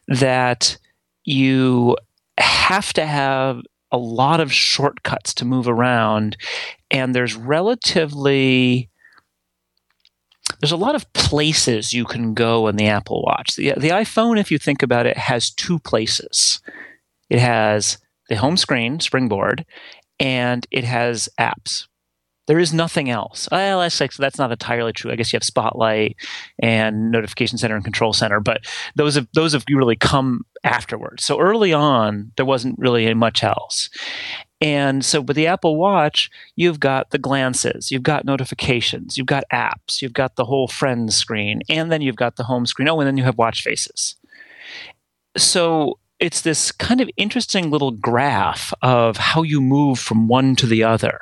that 0.07 0.77
you 1.23 1.95
have 2.37 2.91
to 2.93 3.05
have 3.05 3.61
a 3.91 3.97
lot 3.97 4.41
of 4.41 4.51
shortcuts 4.51 5.33
to 5.35 5.45
move 5.45 5.67
around, 5.67 6.35
and 6.89 7.15
there's 7.15 7.35
relatively 7.35 8.89
there's 10.59 10.71
a 10.71 10.77
lot 10.77 10.95
of 10.95 11.11
places 11.13 11.93
you 11.93 12.05
can 12.05 12.33
go 12.33 12.67
in 12.67 12.75
the 12.75 12.87
Apple 12.87 13.23
Watch. 13.23 13.55
The, 13.55 13.73
the 13.77 13.89
iPhone, 13.89 14.39
if 14.39 14.51
you 14.51 14.59
think 14.59 14.83
about 14.83 15.05
it, 15.05 15.17
has 15.17 15.49
two 15.49 15.79
places. 15.79 16.61
It 17.31 17.39
has 17.39 17.97
the 18.27 18.35
home 18.35 18.57
screen, 18.57 18.99
Springboard, 18.99 19.65
and 20.19 20.67
it 20.69 20.83
has 20.83 21.29
apps. 21.39 21.87
There 22.47 22.59
is 22.59 22.73
nothing 22.73 23.09
else. 23.09 23.47
Well, 23.49 23.79
that's, 23.79 24.17
that's 24.17 24.37
not 24.37 24.51
entirely 24.51 24.91
true. 24.91 25.11
I 25.11 25.15
guess 25.15 25.31
you 25.31 25.37
have 25.37 25.43
Spotlight 25.43 26.17
and 26.61 27.09
Notification 27.09 27.57
Center 27.57 27.75
and 27.75 27.85
Control 27.85 28.11
Center, 28.11 28.41
but 28.41 28.65
those 28.95 29.15
have 29.15 29.27
those 29.33 29.53
have 29.53 29.63
really 29.69 29.95
come 29.95 30.41
afterwards. 30.65 31.23
So 31.23 31.39
early 31.39 31.71
on, 31.71 32.33
there 32.35 32.45
wasn't 32.45 32.77
really 32.77 33.13
much 33.13 33.45
else. 33.45 33.89
And 34.59 35.05
so 35.05 35.21
with 35.21 35.37
the 35.37 35.47
Apple 35.47 35.77
Watch, 35.77 36.29
you've 36.57 36.81
got 36.81 37.11
the 37.11 37.17
glances, 37.17 37.91
you've 37.91 38.03
got 38.03 38.25
notifications, 38.25 39.17
you've 39.17 39.25
got 39.27 39.45
apps, 39.53 40.01
you've 40.01 40.13
got 40.13 40.35
the 40.35 40.45
whole 40.45 40.67
friends 40.67 41.15
screen, 41.15 41.61
and 41.69 41.89
then 41.91 42.01
you've 42.01 42.17
got 42.17 42.35
the 42.35 42.43
home 42.43 42.65
screen. 42.65 42.89
Oh, 42.89 42.99
and 42.99 43.07
then 43.07 43.17
you 43.17 43.23
have 43.23 43.37
watch 43.37 43.63
faces. 43.63 44.17
So 45.37 45.97
it's 46.21 46.41
this 46.41 46.71
kind 46.71 47.01
of 47.01 47.09
interesting 47.17 47.71
little 47.71 47.91
graph 47.91 48.73
of 48.81 49.17
how 49.17 49.41
you 49.41 49.59
move 49.59 49.99
from 49.99 50.27
one 50.27 50.55
to 50.57 50.67
the 50.67 50.83
other. 50.83 51.19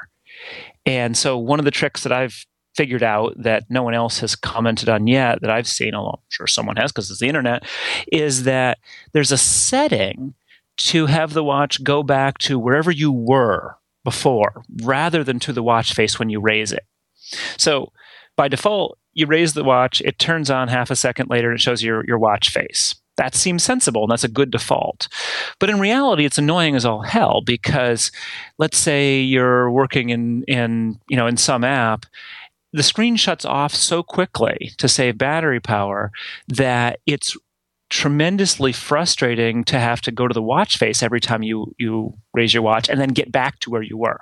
And 0.85 1.17
so 1.17 1.37
one 1.37 1.57
of 1.57 1.65
the 1.65 1.71
tricks 1.71 2.03
that 2.03 2.11
I've 2.11 2.45
figured 2.75 3.01
out 3.01 3.33
that 3.41 3.63
no 3.69 3.81
one 3.81 3.93
else 3.93 4.19
has 4.19 4.35
commented 4.35 4.89
on 4.89 5.07
yet 5.07 5.41
that 5.41 5.49
I've 5.49 5.67
seen, 5.67 5.95
although 5.95 6.11
I'm 6.11 6.23
sure 6.29 6.47
someone 6.47 6.75
has 6.75 6.91
because 6.91 7.09
it's 7.09 7.19
the 7.19 7.27
internet, 7.27 7.63
is 8.11 8.43
that 8.43 8.77
there's 9.13 9.31
a 9.31 9.37
setting 9.37 10.33
to 10.77 11.07
have 11.07 11.33
the 11.33 11.43
watch 11.43 11.83
go 11.83 12.03
back 12.03 12.37
to 12.39 12.59
wherever 12.59 12.91
you 12.91 13.11
were 13.11 13.77
before 14.03 14.63
rather 14.81 15.23
than 15.23 15.39
to 15.39 15.53
the 15.53 15.63
watch 15.63 15.93
face 15.93 16.19
when 16.19 16.29
you 16.29 16.39
raise 16.39 16.71
it. 16.71 16.85
So 17.57 17.91
by 18.35 18.47
default, 18.47 18.97
you 19.13 19.25
raise 19.25 19.53
the 19.53 19.63
watch, 19.63 20.01
it 20.01 20.19
turns 20.19 20.49
on 20.49 20.67
half 20.67 20.89
a 20.89 20.95
second 20.95 21.29
later, 21.29 21.49
and 21.49 21.59
it 21.59 21.61
shows 21.61 21.83
your, 21.83 22.05
your 22.05 22.17
watch 22.17 22.49
face. 22.49 22.95
That 23.20 23.36
seems 23.36 23.63
sensible 23.63 24.03
and 24.03 24.11
that's 24.11 24.24
a 24.24 24.30
good 24.30 24.49
default. 24.49 25.09
But 25.59 25.70
in 25.70 25.78
reality, 25.78 26.24
it's 26.24 26.38
annoying 26.38 26.78
as 26.78 26.86
all 26.86 27.01
hell 27.01 27.41
because 27.45 28.13
let's 28.57 28.78
say 28.78 29.20
you're 29.20 29.70
working 29.70 30.09
in, 30.09 30.43
in 30.43 30.97
you 31.09 31.17
know 31.17 31.28
in 31.28 31.36
some 31.36 31.65
app 31.65 32.05
the 32.72 32.84
screen 32.84 33.17
shuts 33.17 33.43
off 33.43 33.76
so 33.76 34.03
quickly 34.03 34.72
to 34.78 34.88
save 34.88 35.17
battery 35.17 35.59
power 35.59 36.11
that 36.47 36.99
it's 37.05 37.36
tremendously 37.89 38.72
frustrating 38.72 39.65
to 39.65 39.80
have 39.80 39.99
to 39.99 40.11
go 40.11 40.28
to 40.28 40.34
the 40.34 40.41
watch 40.41 40.78
face 40.78 41.03
every 41.03 41.20
time 41.20 41.43
you 41.43 41.74
you 41.78 42.13
raise 42.34 42.53
your 42.53 42.63
watch 42.63 42.88
and 42.88 43.01
then 43.01 43.09
get 43.09 43.34
back 43.34 43.59
to 43.59 43.70
where 43.70 43.82
you 43.82 43.97
were. 43.97 44.22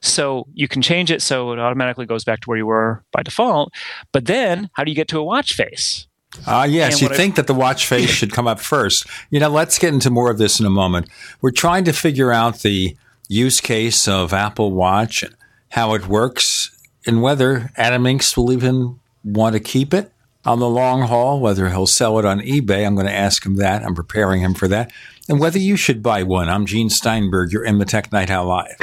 So 0.00 0.48
you 0.54 0.66
can 0.66 0.82
change 0.82 1.12
it 1.12 1.22
so 1.22 1.52
it 1.52 1.60
automatically 1.60 2.06
goes 2.06 2.24
back 2.24 2.40
to 2.40 2.46
where 2.48 2.58
you 2.58 2.66
were 2.66 3.04
by 3.12 3.22
default. 3.22 3.72
But 4.12 4.26
then 4.26 4.70
how 4.72 4.82
do 4.82 4.90
you 4.90 4.96
get 4.96 5.06
to 5.08 5.20
a 5.20 5.24
watch 5.24 5.52
face? 5.52 6.08
Ah, 6.46 6.62
uh, 6.62 6.64
yes. 6.64 7.00
You 7.00 7.08
think 7.08 7.34
I, 7.34 7.36
that 7.36 7.46
the 7.46 7.54
watch 7.54 7.86
face 7.86 8.10
should 8.18 8.32
come 8.32 8.46
up 8.46 8.60
first. 8.60 9.06
You 9.30 9.40
know, 9.40 9.48
let's 9.48 9.78
get 9.78 9.92
into 9.92 10.10
more 10.10 10.30
of 10.30 10.38
this 10.38 10.60
in 10.60 10.66
a 10.66 10.70
moment. 10.70 11.08
We're 11.40 11.50
trying 11.50 11.84
to 11.84 11.92
figure 11.92 12.32
out 12.32 12.60
the 12.60 12.96
use 13.28 13.60
case 13.60 14.08
of 14.08 14.32
Apple 14.32 14.72
Watch, 14.72 15.24
how 15.70 15.94
it 15.94 16.08
works, 16.08 16.70
and 17.06 17.22
whether 17.22 17.70
Adam 17.76 18.04
Engst 18.04 18.36
will 18.36 18.52
even 18.52 18.98
want 19.24 19.54
to 19.54 19.60
keep 19.60 19.94
it 19.94 20.12
on 20.44 20.58
the 20.58 20.68
long 20.68 21.02
haul, 21.02 21.40
whether 21.40 21.68
he'll 21.68 21.86
sell 21.86 22.18
it 22.18 22.24
on 22.24 22.40
eBay. 22.40 22.84
I'm 22.84 22.94
going 22.94 23.06
to 23.06 23.12
ask 23.12 23.46
him 23.46 23.56
that. 23.56 23.84
I'm 23.84 23.94
preparing 23.94 24.40
him 24.40 24.54
for 24.54 24.68
that. 24.68 24.92
And 25.28 25.38
whether 25.38 25.58
you 25.58 25.76
should 25.76 26.02
buy 26.02 26.24
one. 26.24 26.48
I'm 26.48 26.66
Gene 26.66 26.90
Steinberg. 26.90 27.52
You're 27.52 27.64
in 27.64 27.78
the 27.78 27.84
Tech 27.84 28.10
Night 28.12 28.30
Owl 28.30 28.46
Live. 28.46 28.76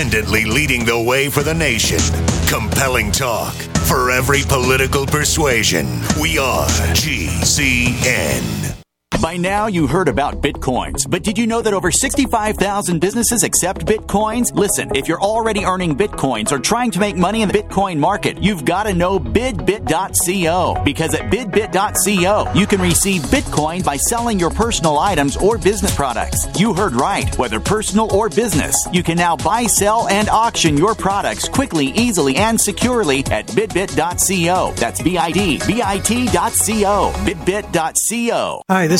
Independently 0.00 0.46
leading 0.46 0.86
the 0.86 0.98
way 0.98 1.28
for 1.28 1.42
the 1.42 1.52
nation. 1.52 2.00
Compelling 2.48 3.12
talk 3.12 3.52
for 3.86 4.10
every 4.10 4.40
political 4.48 5.04
persuasion. 5.04 6.00
We 6.18 6.38
are 6.38 6.66
GCN. 6.94 8.79
By 9.18 9.36
now, 9.36 9.66
you 9.66 9.86
heard 9.86 10.08
about 10.08 10.40
Bitcoins, 10.40 11.04
but 11.10 11.22
did 11.22 11.36
you 11.36 11.46
know 11.46 11.60
that 11.60 11.74
over 11.74 11.90
65,000 11.90 13.00
businesses 13.00 13.42
accept 13.42 13.84
Bitcoins? 13.84 14.54
Listen, 14.54 14.90
if 14.94 15.08
you're 15.08 15.20
already 15.20 15.64
earning 15.66 15.94
Bitcoins 15.94 16.52
or 16.52 16.58
trying 16.58 16.90
to 16.92 17.00
make 17.00 17.16
money 17.16 17.42
in 17.42 17.48
the 17.48 17.54
Bitcoin 17.54 17.98
market, 17.98 18.42
you've 18.42 18.64
got 18.64 18.84
to 18.84 18.94
know 18.94 19.18
bidbit.co 19.20 20.82
because 20.84 21.14
at 21.14 21.30
bidbit.co, 21.30 22.52
you 22.58 22.66
can 22.66 22.80
receive 22.80 23.22
Bitcoin 23.22 23.84
by 23.84 23.96
selling 23.96 24.38
your 24.38 24.48
personal 24.48 24.98
items 24.98 25.36
or 25.36 25.58
business 25.58 25.94
products. 25.94 26.46
You 26.58 26.72
heard 26.72 26.94
right. 26.94 27.36
Whether 27.36 27.60
personal 27.60 28.10
or 28.14 28.30
business, 28.30 28.76
you 28.90 29.02
can 29.02 29.18
now 29.18 29.36
buy, 29.36 29.64
sell, 29.64 30.08
and 30.08 30.30
auction 30.30 30.78
your 30.78 30.94
products 30.94 31.46
quickly, 31.46 31.88
easily, 31.88 32.36
and 32.36 32.58
securely 32.58 33.18
at 33.26 33.46
bidbit.co. 33.48 34.72
That's 34.76 35.02
B-I-D, 35.02 35.60
B-I-T.co, 35.66 37.12
bidbit.co. 37.26 38.62
Hi, 38.70 38.86
this 38.86 38.99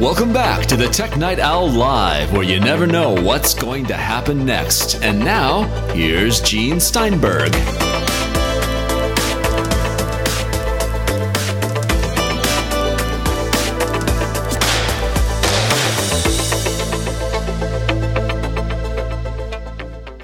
Welcome 0.00 0.32
back 0.32 0.64
to 0.68 0.76
the 0.76 0.86
Tech 0.86 1.18
Night 1.18 1.38
Owl 1.38 1.68
Live, 1.68 2.32
where 2.32 2.42
you 2.42 2.58
never 2.58 2.86
know 2.86 3.12
what's 3.12 3.52
going 3.52 3.84
to 3.84 3.94
happen 3.94 4.46
next. 4.46 4.94
And 5.02 5.20
now, 5.20 5.64
here's 5.92 6.40
Gene 6.40 6.80
Steinberg. 6.80 7.52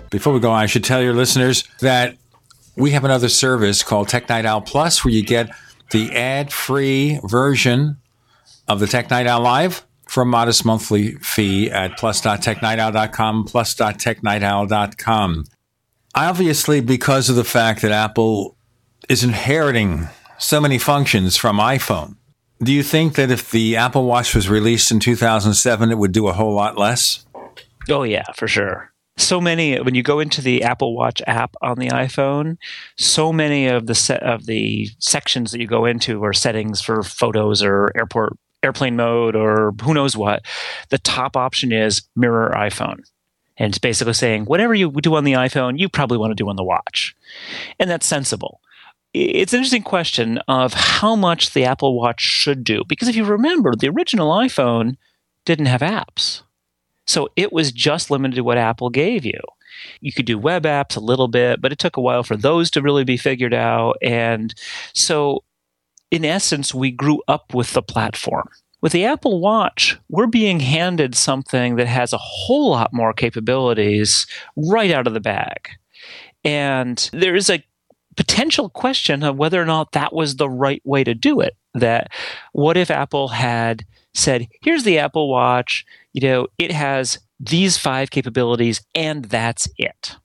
Before 0.08 0.32
we 0.32 0.40
go 0.40 0.52
I 0.52 0.64
should 0.64 0.84
tell 0.84 1.02
your 1.02 1.12
listeners 1.12 1.64
that 1.80 2.16
we 2.76 2.92
have 2.92 3.04
another 3.04 3.28
service 3.28 3.82
called 3.82 4.08
Tech 4.08 4.26
Night 4.30 4.46
Owl 4.46 4.62
Plus, 4.62 5.04
where 5.04 5.12
you 5.12 5.22
get 5.22 5.50
the 5.90 6.16
ad 6.16 6.50
free 6.50 7.20
version 7.24 7.98
of 8.68 8.80
the 8.80 8.86
Tech 8.86 9.10
Night 9.10 9.26
Owl 9.26 9.42
Live 9.42 9.84
for 10.08 10.22
a 10.22 10.26
modest 10.26 10.64
monthly 10.64 11.16
fee 11.16 11.70
at 11.70 11.98
plus.technightowl.com, 11.98 13.44
plus.technightowl.com. 13.44 15.44
Obviously, 16.14 16.80
because 16.80 17.28
of 17.28 17.36
the 17.36 17.44
fact 17.44 17.82
that 17.82 17.92
Apple 17.92 18.56
is 19.08 19.22
inheriting 19.22 20.08
so 20.38 20.60
many 20.60 20.78
functions 20.78 21.36
from 21.36 21.58
iPhone. 21.58 22.16
Do 22.62 22.72
you 22.72 22.82
think 22.82 23.16
that 23.16 23.30
if 23.30 23.50
the 23.50 23.76
Apple 23.76 24.06
Watch 24.06 24.34
was 24.34 24.48
released 24.48 24.90
in 24.90 25.00
2007, 25.00 25.90
it 25.90 25.98
would 25.98 26.12
do 26.12 26.28
a 26.28 26.32
whole 26.32 26.54
lot 26.54 26.78
less? 26.78 27.26
Oh, 27.88 28.02
yeah, 28.02 28.24
for 28.34 28.48
sure. 28.48 28.92
So 29.18 29.40
many 29.40 29.80
when 29.80 29.94
you 29.94 30.02
go 30.02 30.20
into 30.20 30.42
the 30.42 30.62
Apple 30.62 30.94
Watch 30.94 31.22
app 31.26 31.54
on 31.62 31.78
the 31.78 31.88
iPhone, 31.88 32.58
so 32.98 33.32
many 33.32 33.66
of 33.66 33.86
the 33.86 33.94
set 33.94 34.22
of 34.22 34.44
the 34.46 34.88
sections 34.98 35.52
that 35.52 35.60
you 35.60 35.66
go 35.66 35.86
into 35.86 36.22
are 36.24 36.34
settings 36.34 36.82
for 36.82 37.02
photos 37.02 37.62
or 37.62 37.92
airport 37.96 38.36
airplane 38.66 38.96
mode 38.96 39.34
or 39.34 39.72
who 39.82 39.94
knows 39.94 40.16
what. 40.16 40.42
The 40.90 40.98
top 40.98 41.36
option 41.36 41.72
is 41.72 42.02
mirror 42.14 42.52
iPhone. 42.54 43.00
And 43.56 43.70
it's 43.70 43.78
basically 43.78 44.12
saying 44.12 44.44
whatever 44.44 44.74
you 44.74 44.90
do 44.90 45.14
on 45.16 45.24
the 45.24 45.32
iPhone, 45.32 45.78
you 45.78 45.88
probably 45.88 46.18
want 46.18 46.30
to 46.30 46.34
do 46.34 46.48
on 46.48 46.56
the 46.56 46.64
watch. 46.64 47.16
And 47.78 47.88
that's 47.88 48.06
sensible. 48.06 48.60
It's 49.14 49.54
an 49.54 49.58
interesting 49.58 49.82
question 49.82 50.38
of 50.46 50.74
how 50.74 51.16
much 51.16 51.54
the 51.54 51.64
Apple 51.64 51.98
Watch 51.98 52.20
should 52.20 52.64
do. 52.64 52.82
Because 52.86 53.08
if 53.08 53.16
you 53.16 53.24
remember, 53.24 53.74
the 53.74 53.88
original 53.88 54.30
iPhone 54.30 54.96
didn't 55.46 55.66
have 55.66 55.80
apps. 55.80 56.42
So 57.06 57.30
it 57.34 57.52
was 57.52 57.72
just 57.72 58.10
limited 58.10 58.36
to 58.36 58.44
what 58.44 58.58
Apple 58.58 58.90
gave 58.90 59.24
you. 59.24 59.40
You 60.00 60.12
could 60.12 60.26
do 60.26 60.38
web 60.38 60.64
apps 60.64 60.96
a 60.96 61.00
little 61.00 61.28
bit, 61.28 61.60
but 61.60 61.72
it 61.72 61.78
took 61.78 61.96
a 61.96 62.00
while 62.00 62.22
for 62.22 62.36
those 62.36 62.70
to 62.72 62.82
really 62.82 63.04
be 63.04 63.16
figured 63.16 63.54
out. 63.54 63.96
And 64.02 64.54
so, 64.92 65.44
in 66.10 66.24
essence, 66.24 66.74
we 66.74 66.90
grew 66.90 67.22
up 67.28 67.54
with 67.54 67.72
the 67.72 67.82
platform. 67.82 68.48
With 68.82 68.92
the 68.92 69.04
Apple 69.04 69.40
Watch, 69.40 69.98
we're 70.08 70.26
being 70.26 70.60
handed 70.60 71.14
something 71.14 71.76
that 71.76 71.88
has 71.88 72.12
a 72.12 72.18
whole 72.18 72.70
lot 72.70 72.92
more 72.92 73.12
capabilities 73.12 74.26
right 74.54 74.90
out 74.90 75.06
of 75.06 75.14
the 75.14 75.20
bag. 75.20 75.70
And 76.44 77.10
there 77.12 77.34
is 77.34 77.50
a 77.50 77.64
potential 78.16 78.68
question 78.68 79.22
of 79.22 79.36
whether 79.36 79.60
or 79.60 79.64
not 79.64 79.92
that 79.92 80.12
was 80.12 80.36
the 80.36 80.48
right 80.48 80.82
way 80.84 81.04
to 81.04 81.14
do 81.14 81.40
it. 81.40 81.56
That 81.74 82.10
what 82.52 82.76
if 82.76 82.90
Apple 82.90 83.28
had 83.28 83.84
said, 84.14 84.46
here's 84.62 84.84
the 84.84 84.98
Apple 84.98 85.28
Watch, 85.28 85.84
you 86.12 86.22
know, 86.22 86.46
it 86.58 86.72
has 86.72 87.18
these 87.38 87.76
five 87.76 88.10
capabilities 88.10 88.80
and 88.94 89.24
that's 89.26 89.68
it. 89.76 90.16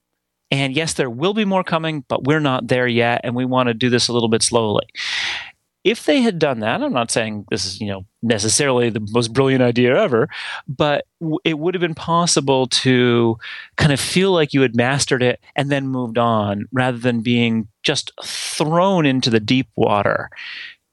And 0.49 0.75
yes, 0.75 0.93
there 0.93 1.09
will 1.09 1.33
be 1.33 1.45
more 1.45 1.63
coming, 1.63 2.03
but 2.07 2.25
we're 2.25 2.39
not 2.39 2.67
there 2.67 2.87
yet 2.87 3.21
and 3.23 3.35
we 3.35 3.45
want 3.45 3.67
to 3.67 3.73
do 3.73 3.89
this 3.89 4.07
a 4.07 4.13
little 4.13 4.29
bit 4.29 4.43
slowly. 4.43 4.85
If 5.83 6.05
they 6.05 6.21
had 6.21 6.37
done 6.37 6.59
that, 6.59 6.83
I'm 6.83 6.93
not 6.93 7.09
saying 7.09 7.45
this 7.49 7.65
is, 7.65 7.81
you 7.81 7.87
know, 7.87 8.05
necessarily 8.21 8.89
the 8.89 9.05
most 9.11 9.33
brilliant 9.33 9.63
idea 9.63 9.99
ever, 9.99 10.29
but 10.67 11.05
it 11.43 11.57
would 11.57 11.73
have 11.73 11.81
been 11.81 11.95
possible 11.95 12.67
to 12.67 13.37
kind 13.77 13.91
of 13.91 13.99
feel 13.99 14.31
like 14.31 14.53
you 14.53 14.61
had 14.61 14.75
mastered 14.75 15.23
it 15.23 15.39
and 15.55 15.71
then 15.71 15.87
moved 15.87 16.19
on 16.19 16.65
rather 16.71 16.99
than 16.99 17.21
being 17.21 17.67
just 17.81 18.11
thrown 18.23 19.07
into 19.07 19.31
the 19.31 19.39
deep 19.39 19.67
water 19.75 20.29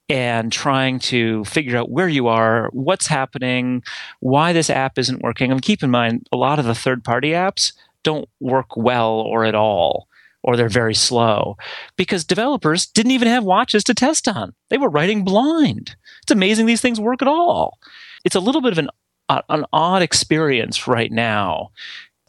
and 0.09 0.51
trying 0.51 0.97
to 0.97 1.45
figure 1.45 1.77
out 1.77 1.91
where 1.91 2.09
you 2.09 2.27
are, 2.27 2.69
what's 2.73 3.05
happening, 3.05 3.83
why 4.21 4.51
this 4.53 4.71
app 4.71 4.97
isn't 4.97 5.21
working. 5.21 5.51
And 5.51 5.61
keep 5.61 5.83
in 5.83 5.91
mind, 5.91 6.27
a 6.31 6.37
lot 6.37 6.57
of 6.57 6.65
the 6.65 6.73
third 6.73 7.03
party 7.03 7.29
apps 7.29 7.73
don't 8.03 8.27
work 8.39 8.75
well 8.75 9.11
or 9.11 9.45
at 9.45 9.53
all, 9.53 10.07
or 10.43 10.55
they're 10.55 10.69
very 10.69 10.95
slow 10.95 11.57
because 11.97 12.23
developers 12.23 12.85
didn't 12.85 13.11
even 13.11 13.27
have 13.27 13.43
watches 13.43 13.83
to 13.85 13.93
test 13.93 14.27
on. 14.27 14.53
They 14.69 14.77
were 14.77 14.89
writing 14.89 15.23
blind. 15.23 15.95
It's 16.23 16.31
amazing 16.31 16.65
these 16.65 16.81
things 16.81 16.99
work 16.99 17.21
at 17.21 17.27
all. 17.27 17.79
It's 18.23 18.35
a 18.35 18.39
little 18.39 18.61
bit 18.61 18.71
of 18.71 18.77
an, 18.77 18.89
uh, 19.27 19.41
an 19.49 19.65
odd 19.73 20.01
experience 20.01 20.87
right 20.87 21.11
now 21.11 21.71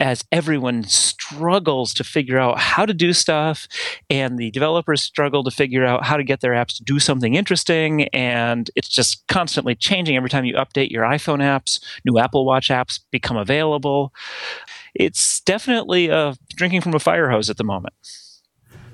as 0.00 0.24
everyone 0.32 0.82
struggles 0.84 1.92
to 1.92 2.02
figure 2.02 2.38
out 2.38 2.58
how 2.58 2.86
to 2.86 2.94
do 2.94 3.12
stuff 3.12 3.68
and 4.08 4.38
the 4.38 4.50
developers 4.50 5.02
struggle 5.02 5.44
to 5.44 5.50
figure 5.50 5.84
out 5.84 6.04
how 6.04 6.16
to 6.16 6.24
get 6.24 6.40
their 6.40 6.52
apps 6.52 6.76
to 6.76 6.82
do 6.82 6.98
something 6.98 7.34
interesting 7.34 8.08
and 8.08 8.70
it's 8.74 8.88
just 8.88 9.26
constantly 9.28 9.74
changing 9.74 10.16
every 10.16 10.30
time 10.30 10.46
you 10.46 10.54
update 10.54 10.90
your 10.90 11.04
iphone 11.04 11.40
apps 11.40 11.84
new 12.04 12.18
apple 12.18 12.46
watch 12.46 12.68
apps 12.68 12.98
become 13.10 13.36
available 13.36 14.12
it's 14.94 15.40
definitely 15.40 16.10
uh, 16.10 16.34
drinking 16.50 16.80
from 16.80 16.94
a 16.94 17.00
fire 17.00 17.30
hose 17.30 17.50
at 17.50 17.56
the 17.56 17.64
moment 17.64 17.94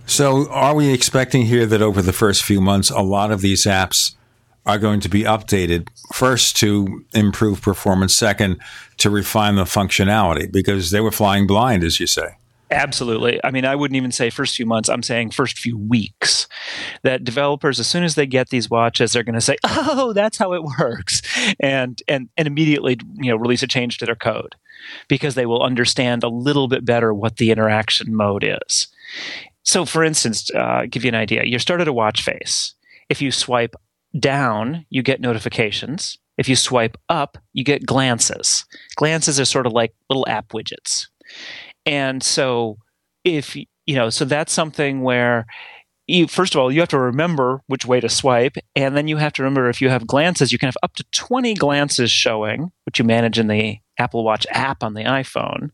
so 0.07 0.49
are 0.51 0.75
we 0.75 0.93
expecting 0.93 1.43
here 1.47 1.67
that 1.67 1.83
over 1.83 2.01
the 2.01 2.13
first 2.13 2.45
few 2.45 2.61
months 2.61 2.91
a 2.91 3.01
lot 3.01 3.31
of 3.31 3.41
these 3.41 3.65
apps 3.65 4.15
are 4.67 4.79
going 4.79 5.01
to 5.01 5.09
be 5.09 5.23
updated 5.23 5.89
first 6.13 6.57
to 6.57 7.05
improve 7.15 7.63
performance, 7.63 8.15
second 8.15 8.61
to 8.99 9.09
refine 9.09 9.55
the 9.55 9.65
functionality 9.65 10.51
because 10.51 10.91
they 10.91 11.01
were 11.01 11.13
flying 11.13 11.47
blind, 11.47 11.85
as 11.85 12.01
you 12.01 12.07
say. 12.07 12.37
Absolutely. 12.69 13.39
I 13.45 13.53
mean, 13.53 13.65
I 13.65 13.77
wouldn't 13.77 13.97
even 13.97 14.11
say 14.11 14.29
first 14.29 14.57
few 14.57 14.67
months. 14.67 14.89
I'm 14.89 15.05
saying 15.05 15.31
first 15.31 15.57
few 15.57 15.79
weeks. 15.79 16.49
That 17.05 17.23
developers, 17.23 17.79
as 17.79 17.87
soon 17.87 18.03
as 18.03 18.17
they 18.17 18.27
get 18.27 18.49
these 18.49 18.69
watches, 18.69 19.13
they're 19.13 19.23
going 19.23 19.37
to 19.37 19.41
say, 19.41 19.57
"Oh, 19.65 20.13
that's 20.13 20.37
how 20.37 20.53
it 20.53 20.65
works," 20.65 21.23
and 21.61 22.03
and 22.09 22.29
and 22.37 22.49
immediately, 22.49 22.99
you 23.15 23.31
know, 23.31 23.37
release 23.37 23.63
a 23.63 23.69
change 23.69 23.99
to 23.99 24.07
their 24.07 24.17
code 24.17 24.57
because 25.09 25.35
they 25.35 25.47
will 25.47 25.63
understand 25.63 26.23
a 26.23 26.29
little 26.29 26.69
bit 26.69 26.85
better 26.85 27.13
what 27.13 27.37
the 27.37 27.51
interaction 27.51 28.15
mode 28.15 28.45
is. 28.45 28.89
So, 29.63 29.85
for 29.85 30.05
instance, 30.05 30.51
uh, 30.55 30.87
give 30.89 31.05
you 31.05 31.09
an 31.09 31.15
idea. 31.15 31.45
You're 31.45 31.59
started 31.59 31.89
a 31.89 31.93
watch 31.93 32.23
face. 32.23 32.75
If 33.09 33.21
you 33.21 33.31
swipe 33.31 33.75
down, 34.19 34.87
you 34.91 35.03
get 35.03 35.21
notifications. 35.21 36.19
If 36.39 36.49
you 36.49 36.57
swipe 36.57 36.97
up, 37.09 37.39
you 37.53 37.65
get 37.65 37.87
glances. 37.87 38.65
Glances 38.97 39.41
are 39.41 39.45
sort 39.45 39.67
of 39.67 39.73
like 39.73 39.95
little 40.09 40.27
app 40.29 40.49
widgets. 40.49 41.07
And 41.85 42.23
so 42.23 42.79
if 43.25 43.57
you 43.57 43.95
know, 43.95 44.11
so 44.11 44.25
that's 44.25 44.53
something 44.53 45.03
where 45.03 45.47
you 46.07 46.29
first 46.29 46.55
of 46.55 46.61
all 46.61 46.71
you 46.71 46.81
have 46.81 46.89
to 46.89 46.99
remember 46.99 47.63
which 47.67 47.87
way 47.87 48.01
to 48.01 48.09
swipe 48.09 48.57
and 48.75 48.97
then 48.97 49.09
you 49.09 49.17
have 49.17 49.33
to 49.33 49.43
remember 49.43 49.69
if 49.69 49.81
you 49.81 49.89
have 49.89 50.07
glances 50.07 50.53
you 50.53 50.59
can 50.59 50.69
have 50.69 50.77
up 50.83 50.95
to 50.95 51.05
20 51.13 51.55
glances 51.55 52.11
showing 52.11 52.71
which 52.85 52.99
you 52.99 53.05
manage 53.05 53.39
in 53.39 53.49
the 53.49 53.79
apple 53.99 54.25
watch 54.25 54.47
app 54.51 54.83
on 54.83 54.95
the 54.95 55.05
iphone 55.05 55.71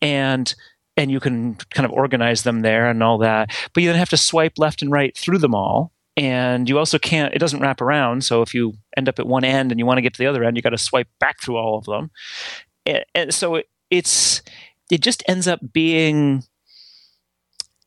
and 0.00 0.54
and 0.96 1.10
you 1.10 1.20
can 1.20 1.54
kind 1.70 1.86
of 1.86 1.92
organize 1.92 2.42
them 2.42 2.60
there 2.60 2.88
and 2.88 3.02
all 3.02 3.18
that 3.18 3.50
but 3.74 3.82
you 3.82 3.88
then 3.88 3.98
have 3.98 4.10
to 4.10 4.16
swipe 4.16 4.58
left 4.58 4.82
and 4.82 4.90
right 4.90 5.16
through 5.16 5.38
them 5.38 5.54
all 5.54 5.92
and 6.16 6.68
you 6.68 6.78
also 6.78 6.98
can't 6.98 7.34
it 7.34 7.38
doesn't 7.38 7.60
wrap 7.60 7.80
around 7.80 8.24
so 8.24 8.42
if 8.42 8.54
you 8.54 8.74
end 8.96 9.08
up 9.08 9.18
at 9.18 9.26
one 9.26 9.44
end 9.44 9.70
and 9.70 9.78
you 9.78 9.86
want 9.86 9.98
to 9.98 10.02
get 10.02 10.12
to 10.12 10.18
the 10.18 10.26
other 10.26 10.44
end 10.44 10.56
you 10.56 10.62
got 10.62 10.70
to 10.70 10.78
swipe 10.78 11.08
back 11.18 11.40
through 11.40 11.56
all 11.56 11.78
of 11.78 11.84
them. 11.84 12.10
And, 12.84 13.04
and 13.14 13.34
so 13.34 13.56
it, 13.56 13.66
it's 13.90 14.42
it 14.90 15.00
just 15.00 15.22
ends 15.26 15.48
up 15.48 15.60
being 15.72 16.44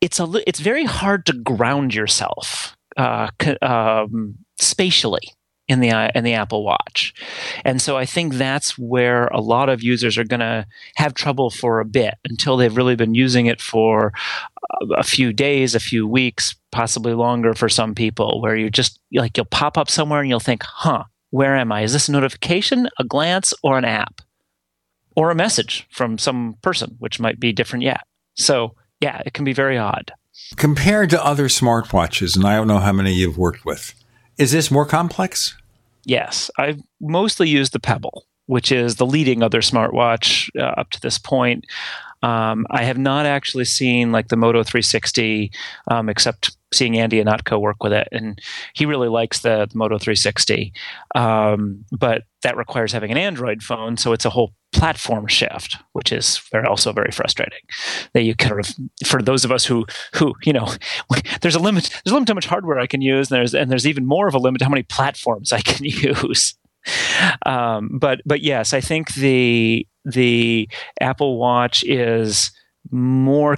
it's 0.02 0.20
a 0.20 0.28
it's 0.48 0.60
very 0.60 0.86
hard 0.86 1.26
to 1.28 1.34
ground 1.34 1.94
yourself 1.94 2.76
uh, 2.98 3.30
um, 3.62 4.36
spatially 4.58 5.32
in 5.68 5.80
the 5.80 6.12
in 6.16 6.24
the 6.24 6.34
Apple 6.34 6.64
Watch. 6.64 7.14
And 7.64 7.82
so 7.82 7.98
I 7.98 8.06
think 8.06 8.36
that's 8.36 8.78
where 8.78 9.28
a 9.28 9.42
lot 9.42 9.70
of 9.70 9.84
users 9.84 10.18
are 10.18 10.24
going 10.24 10.40
to 10.40 10.66
have 10.96 11.14
trouble 11.14 11.50
for 11.50 11.80
a 11.80 11.86
bit 11.86 12.16
until 12.30 12.58
they've 12.58 12.76
really 12.76 12.96
been 12.96 13.16
using 13.16 13.48
it 13.48 13.62
for 13.62 14.14
a 14.96 15.04
few 15.04 15.34
days, 15.34 15.76
a 15.76 15.80
few 15.80 16.08
weeks, 16.08 16.56
possibly 16.72 17.14
longer 17.14 17.54
for 17.54 17.70
some 17.70 17.96
people 17.96 18.42
where 18.42 18.56
you 18.56 18.70
just 18.70 19.00
like 19.14 19.38
you'll 19.38 19.46
pop 19.46 19.78
up 19.78 19.90
somewhere 19.90 20.22
and 20.22 20.30
you'll 20.30 20.40
think, 20.40 20.64
"Huh, 20.64 21.06
where 21.32 21.56
am 21.56 21.72
I? 21.72 21.82
Is 21.82 21.94
this 21.94 22.10
a 22.10 22.12
notification, 22.12 22.90
a 23.00 23.04
glance, 23.04 23.54
or 23.64 23.78
an 23.78 23.86
app?" 23.86 24.22
Or 25.16 25.32
a 25.32 25.36
message 25.36 25.88
from 25.92 26.18
some 26.18 26.58
person, 26.62 26.98
which 27.00 27.22
might 27.22 27.40
be 27.40 27.54
different 27.54 27.84
yet. 27.84 28.02
So, 28.36 28.76
yeah, 29.00 29.22
it 29.26 29.34
can 29.34 29.46
be 29.46 29.54
very 29.54 29.78
odd. 29.78 30.12
Compared 30.58 31.10
to 31.12 31.26
other 31.26 31.48
smartwatches, 31.48 32.36
and 32.36 32.46
I 32.46 32.58
don't 32.58 32.68
know 32.68 32.80
how 32.80 32.92
many 32.92 33.14
you've 33.14 33.38
worked 33.38 33.64
with, 33.64 33.94
is 34.38 34.52
this 34.52 34.72
more 34.72 34.86
complex? 34.86 35.56
Yes, 36.06 36.52
I've 36.58 36.82
mostly 37.02 37.50
used 37.50 37.74
the 37.74 37.80
Pebble, 37.80 38.26
which 38.46 38.72
is 38.72 38.96
the 38.96 39.06
leading 39.06 39.42
other 39.42 39.62
smartwatch 39.62 40.50
uh, 40.60 40.80
up 40.80 40.92
to 40.92 41.02
this 41.02 41.18
point. 41.18 41.66
Um, 42.26 42.66
I 42.72 42.84
have 42.84 42.98
not 42.98 43.28
actually 43.28 43.66
seen 43.66 44.12
like 44.12 44.30
the 44.30 44.36
Moto 44.36 44.64
360, 44.64 45.52
um, 45.92 46.10
except 46.10 46.58
seeing 46.74 46.98
Andy 46.98 47.20
and 47.20 47.30
Ihnatko 47.30 47.62
work 47.62 47.84
with 47.84 47.94
it, 47.94 48.08
and 48.12 48.42
he 48.74 48.88
really 48.88 49.10
likes 49.10 49.42
the, 49.42 49.68
the 49.72 49.78
Moto 49.78 50.00
360. 50.00 50.74
Um, 51.14 51.86
but 51.92 52.24
that 52.42 52.58
requires 52.58 52.92
having 52.92 53.12
an 53.12 53.18
Android 53.18 53.62
phone, 53.62 53.96
so 53.98 54.12
it's 54.12 54.26
a 54.26 54.32
whole 54.32 54.54
platform 54.74 55.28
shift, 55.28 55.78
which 55.94 56.12
is 56.12 56.40
very, 56.52 56.66
also 56.66 56.92
very 56.92 57.12
frustrating. 57.12 57.60
That 58.14 58.24
you 58.24 58.34
kind 58.34 58.60
of, 58.60 58.74
for 59.06 59.22
those 59.22 59.46
of 59.46 59.52
us 59.52 59.64
who 59.64 59.86
who 60.16 60.34
you 60.44 60.54
know, 60.54 60.74
there's 61.42 61.56
a 61.56 61.60
limit. 61.60 61.92
There's 62.04 62.12
a 62.12 62.16
limit 62.16 62.26
to 62.28 62.34
how 62.34 62.36
much 62.36 62.48
hardware 62.48 62.80
I 62.80 62.88
can 62.88 63.02
use, 63.02 63.30
and 63.30 63.38
there's 63.38 63.54
and 63.54 63.70
there's 63.70 63.86
even 63.86 64.08
more 64.08 64.28
of 64.28 64.34
a 64.34 64.40
limit 64.40 64.60
to 64.60 64.66
how 64.66 64.72
many 64.72 64.84
platforms 64.84 65.54
I 65.54 65.62
can 65.62 65.86
use. 65.86 66.56
Um, 67.46 68.00
but 68.00 68.22
but 68.26 68.42
yes, 68.42 68.74
I 68.74 68.82
think 68.82 69.14
the 69.14 69.86
the 70.06 70.70
Apple 71.02 71.38
Watch 71.38 71.84
is 71.84 72.52
more 72.92 73.58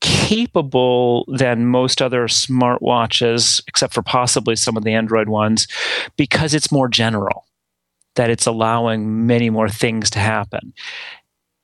capable 0.00 1.26
than 1.28 1.66
most 1.66 2.00
other 2.00 2.26
smartwatches, 2.26 3.62
except 3.66 3.92
for 3.92 4.02
possibly 4.02 4.56
some 4.56 4.76
of 4.76 4.84
the 4.84 4.94
Android 4.94 5.28
ones, 5.28 5.66
because 6.16 6.54
it's 6.54 6.72
more 6.72 6.88
general, 6.88 7.44
that 8.14 8.30
it's 8.30 8.46
allowing 8.46 9.26
many 9.26 9.50
more 9.50 9.68
things 9.68 10.08
to 10.10 10.18
happen. 10.18 10.72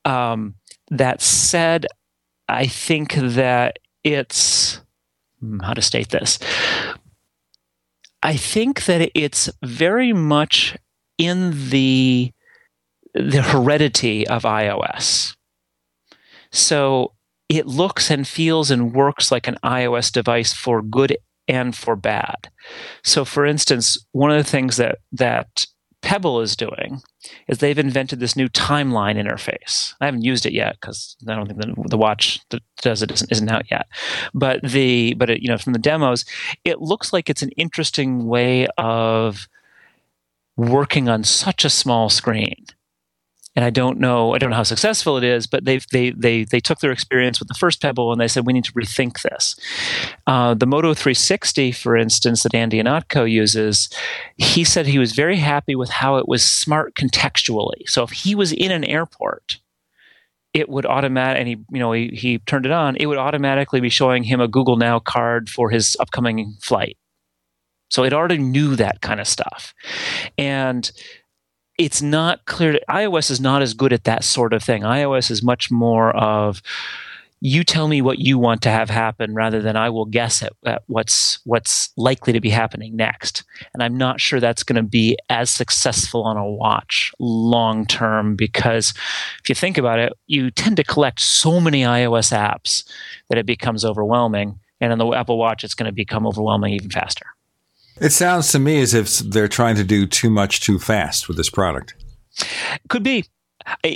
Um, 0.05 0.57
that 0.91 1.23
said, 1.23 1.87
I 2.49 2.67
think 2.67 3.15
that 3.15 3.79
it's 4.05 4.81
hmm, 5.41 5.61
how 5.61 5.73
to 5.73 5.83
state 5.83 6.11
this 6.11 6.39
I 8.27 8.37
think 8.37 8.87
that 8.87 9.11
it's 9.15 9.49
very 9.63 10.13
much 10.13 10.77
in 11.17 11.71
the 11.71 12.33
the 13.17 13.43
heredity 13.43 14.27
of 14.27 14.43
iOS. 14.43 15.35
So 16.51 17.13
it 17.49 17.67
looks 17.67 18.11
and 18.11 18.27
feels 18.27 18.71
and 18.71 18.95
works 18.95 19.31
like 19.31 19.47
an 19.49 19.59
iOS 19.65 20.11
device 20.13 20.53
for 20.53 20.83
good 20.83 21.17
and 21.49 21.77
for 21.77 21.97
bad. 21.97 22.51
So 23.03 23.25
for 23.25 23.47
instance, 23.47 23.99
one 24.13 24.31
of 24.31 24.37
the 24.37 24.51
things 24.51 24.77
that 24.77 24.99
that 25.13 25.67
Pebble 26.03 26.41
is 26.41 26.55
doing 26.55 27.01
is 27.49 27.59
they've 27.59 27.79
invented 27.79 28.21
this 28.21 28.37
new 28.37 28.49
timeline 28.49 29.17
interface. 29.17 29.95
I 30.01 30.05
haven't 30.05 30.23
used 30.23 30.47
it 30.47 30.53
yet 30.53 30.77
because 30.81 31.17
I 31.27 31.35
don't 31.35 31.49
think 31.49 31.61
the, 31.61 31.89
the, 31.89 31.99
watch 31.99 32.39
that 32.51 32.63
does 32.81 33.03
it 33.03 33.11
isn't, 33.11 33.33
isn't 33.33 33.49
out 33.49 33.69
yet. 33.71 33.89
But 34.33 34.63
the 34.63 35.15
but 35.15 35.31
it, 35.31 35.43
you 35.43 35.49
know 35.49 35.59
from 35.59 35.73
the 35.73 35.81
demos, 35.81 36.25
it 36.65 36.81
looks 36.81 37.13
like 37.13 37.29
it's 37.29 37.43
an 37.43 37.51
interesting 37.57 38.27
way 38.27 38.69
of 38.79 39.49
working 40.57 41.09
on 41.09 41.25
such 41.25 41.65
a 41.65 41.71
small 41.71 42.09
screen 42.09 42.67
and 43.57 43.65
I 43.65 43.71
don't 43.71 43.99
know 43.99 44.35
I 44.35 44.39
don't 44.39 44.51
know 44.51 44.57
how 44.57 44.63
successful 44.63 45.17
it 45.17 45.25
is, 45.25 45.47
but 45.47 45.65
they 45.65 45.81
they 45.91 46.11
they 46.11 46.45
they 46.45 46.61
took 46.61 46.79
their 46.81 46.93
experience 46.93 47.41
with 47.41 47.49
the 47.49 47.55
first 47.55 47.81
Pebble 47.81 48.13
and 48.13 48.21
they 48.21 48.29
said 48.29 48.47
we 48.47 48.53
need 48.53 48.65
to 48.65 48.73
rethink 48.73 49.23
this. 49.23 49.59
Uh, 50.27 50.55
the 50.55 50.67
Moto 50.67 50.93
360, 50.93 51.73
for 51.73 51.97
instance, 51.97 52.43
that 52.43 52.55
Andy 52.55 52.81
Ihnatko 52.81 53.29
uses, 53.29 53.89
he 54.37 54.63
said 54.63 54.87
he 54.87 54.99
was 54.99 55.13
very 55.13 55.37
happy 55.37 55.75
with 55.75 55.89
how 55.89 56.17
it 56.17 56.29
was 56.29 56.45
smart 56.45 56.95
contextually. 56.95 57.87
So 57.87 58.03
if 58.03 58.11
he 58.11 58.35
was 58.35 58.53
in 58.53 58.71
an 58.71 58.85
airport, 58.85 59.59
it 60.53 60.69
would 60.69 60.87
automatic 60.87 61.41
and 61.41 61.49
he 61.49 61.57
you 61.71 61.79
know 61.79 61.93
he, 61.93 62.09
he 62.09 62.39
turned 62.39 62.65
it 62.65 62.73
on 62.73 62.97
it 62.97 63.07
would 63.07 63.19
automatically 63.19 63.81
be 63.81 63.91
showing 63.91 64.23
him 64.23 64.41
a 64.41 64.49
google 64.49 64.77
now 64.77 64.99
card 64.99 65.51
for 65.51 65.69
his 65.69 65.97
upcoming 66.01 66.57
flight 66.63 66.97
so 67.91 68.05
it 68.05 68.15
already 68.15 68.39
knew 68.39 68.75
that 68.75 69.03
kind 69.03 69.21
of 69.21 69.29
stuff 69.29 69.75
and 70.39 70.93
it's 71.79 72.01
not 72.01 72.45
clear. 72.47 72.79
iOS 72.89 73.31
is 73.31 73.41
not 73.41 73.63
as 73.63 73.75
good 73.75 73.93
at 73.93 74.05
that 74.05 74.25
sort 74.25 74.53
of 74.53 74.63
thing. 74.63 74.83
iOS 74.83 75.31
is 75.31 75.43
much 75.43 75.71
more 75.71 76.15
of 76.17 76.63
you 77.41 77.65
tell 77.65 77.87
me 77.87 78.01
what 78.01 78.19
you 78.19 78.39
want 78.39 78.63
to 78.63 78.71
have 78.71 78.89
happen 78.89 79.35
rather 79.35 79.61
than 79.61 79.77
I 79.77 79.91
will 79.91 80.07
guess 80.07 80.43
at, 80.43 80.55
at 80.65 80.83
what's 80.87 81.39
what's 81.45 81.91
likely 81.97 82.33
to 82.33 82.41
be 82.41 82.49
happening 82.49 82.97
next. 82.97 83.45
And 83.75 83.83
I'm 83.83 83.97
not 83.97 84.21
sure 84.21 84.41
that's 84.41 84.63
going 84.63 84.77
to 84.77 84.83
be 84.83 85.19
as 85.29 85.51
successful 85.51 86.25
on 86.25 86.39
a 86.39 86.49
watch 86.49 87.13
long 87.19 87.85
term 87.85 88.37
because 88.37 88.95
if 89.43 89.49
you 89.49 89.55
think 89.55 89.77
about 89.77 89.99
it, 89.99 90.15
you 90.27 90.51
tend 90.51 90.79
to 90.79 90.85
collect 90.85 91.21
so 91.21 91.61
many 91.61 91.83
iOS 91.83 92.33
apps 92.33 92.85
that 93.29 93.39
it 93.39 93.47
becomes 93.47 93.85
overwhelming. 93.85 94.59
And 94.81 94.93
on 94.93 94.99
the 94.99 95.07
Apple 95.13 95.39
Watch, 95.39 95.63
it's 95.63 95.75
going 95.75 95.87
to 95.87 95.93
become 95.93 96.27
overwhelming 96.27 96.73
even 96.73 96.91
faster. 96.91 97.27
It 98.01 98.11
sounds 98.11 98.53
to 98.53 98.59
me 98.59 98.81
as 98.81 98.95
if 98.95 99.19
they're 99.19 99.49
trying 99.49 99.77
to 99.77 99.85
do 99.85 100.07
too 100.07 100.31
much 100.31 100.61
too 100.61 100.79
fast 100.79 101.29
with 101.29 101.37
this 101.37 101.51
product. 101.51 101.95
Could 102.89 103.03
be. 103.03 103.25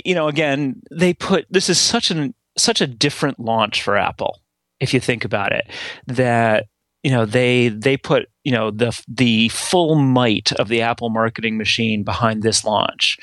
You 0.05 0.15
know, 0.15 0.27
again, 0.27 0.81
they 0.91 1.13
put 1.13 1.45
this 1.49 1.69
is 1.69 1.79
such 1.79 2.11
an 2.11 2.33
such 2.57 2.81
a 2.81 2.87
different 2.87 3.39
launch 3.39 3.81
for 3.81 3.95
Apple 3.95 4.41
if 4.79 4.93
you 4.93 4.99
think 4.99 5.23
about 5.23 5.53
it 5.53 5.65
that 6.07 6.65
you 7.03 7.11
know 7.11 7.25
they 7.25 7.69
they 7.69 7.95
put 7.95 8.27
you 8.43 8.51
know 8.51 8.71
the 8.71 8.99
the 9.07 9.49
full 9.49 9.95
might 9.95 10.51
of 10.53 10.67
the 10.67 10.81
Apple 10.81 11.09
marketing 11.09 11.57
machine 11.57 12.03
behind 12.03 12.41
this 12.41 12.65
launch, 12.65 13.17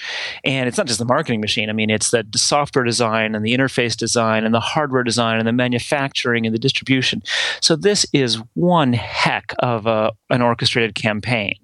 and 0.45 0.69
it's 0.69 0.79
not 0.79 0.87
just 0.87 0.99
the 0.99 1.05
marketing 1.05 1.41
machine. 1.41 1.71
I 1.71 1.73
mean, 1.73 1.91
it's 1.91 2.11
the 2.11 2.25
software 2.35 2.85
design 2.85 3.35
and 3.35 3.45
the 3.45 3.55
interface 3.55 3.97
design 3.97 4.45
and 4.45 4.55
the 4.55 4.61
hardware 4.61 5.03
design 5.03 5.39
and 5.39 5.49
the 5.49 5.53
manufacturing 5.53 6.47
and 6.47 6.55
the 6.55 6.59
distribution. 6.59 7.23
So 7.61 7.75
this 7.75 8.07
is 8.13 8.41
one 8.55 8.93
heck 8.93 9.55
of 9.59 9.87
a, 9.87 10.13
an 10.31 10.43
orchestrated 10.43 10.95
campaign. 10.95 11.57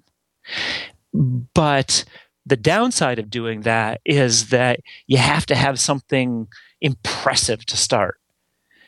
But 1.13 2.03
the 2.45 2.57
downside 2.57 3.19
of 3.19 3.29
doing 3.29 3.61
that 3.61 4.01
is 4.05 4.49
that 4.49 4.81
you 5.07 5.17
have 5.17 5.45
to 5.47 5.55
have 5.55 5.79
something 5.79 6.47
impressive 6.81 7.65
to 7.67 7.77
start. 7.77 8.19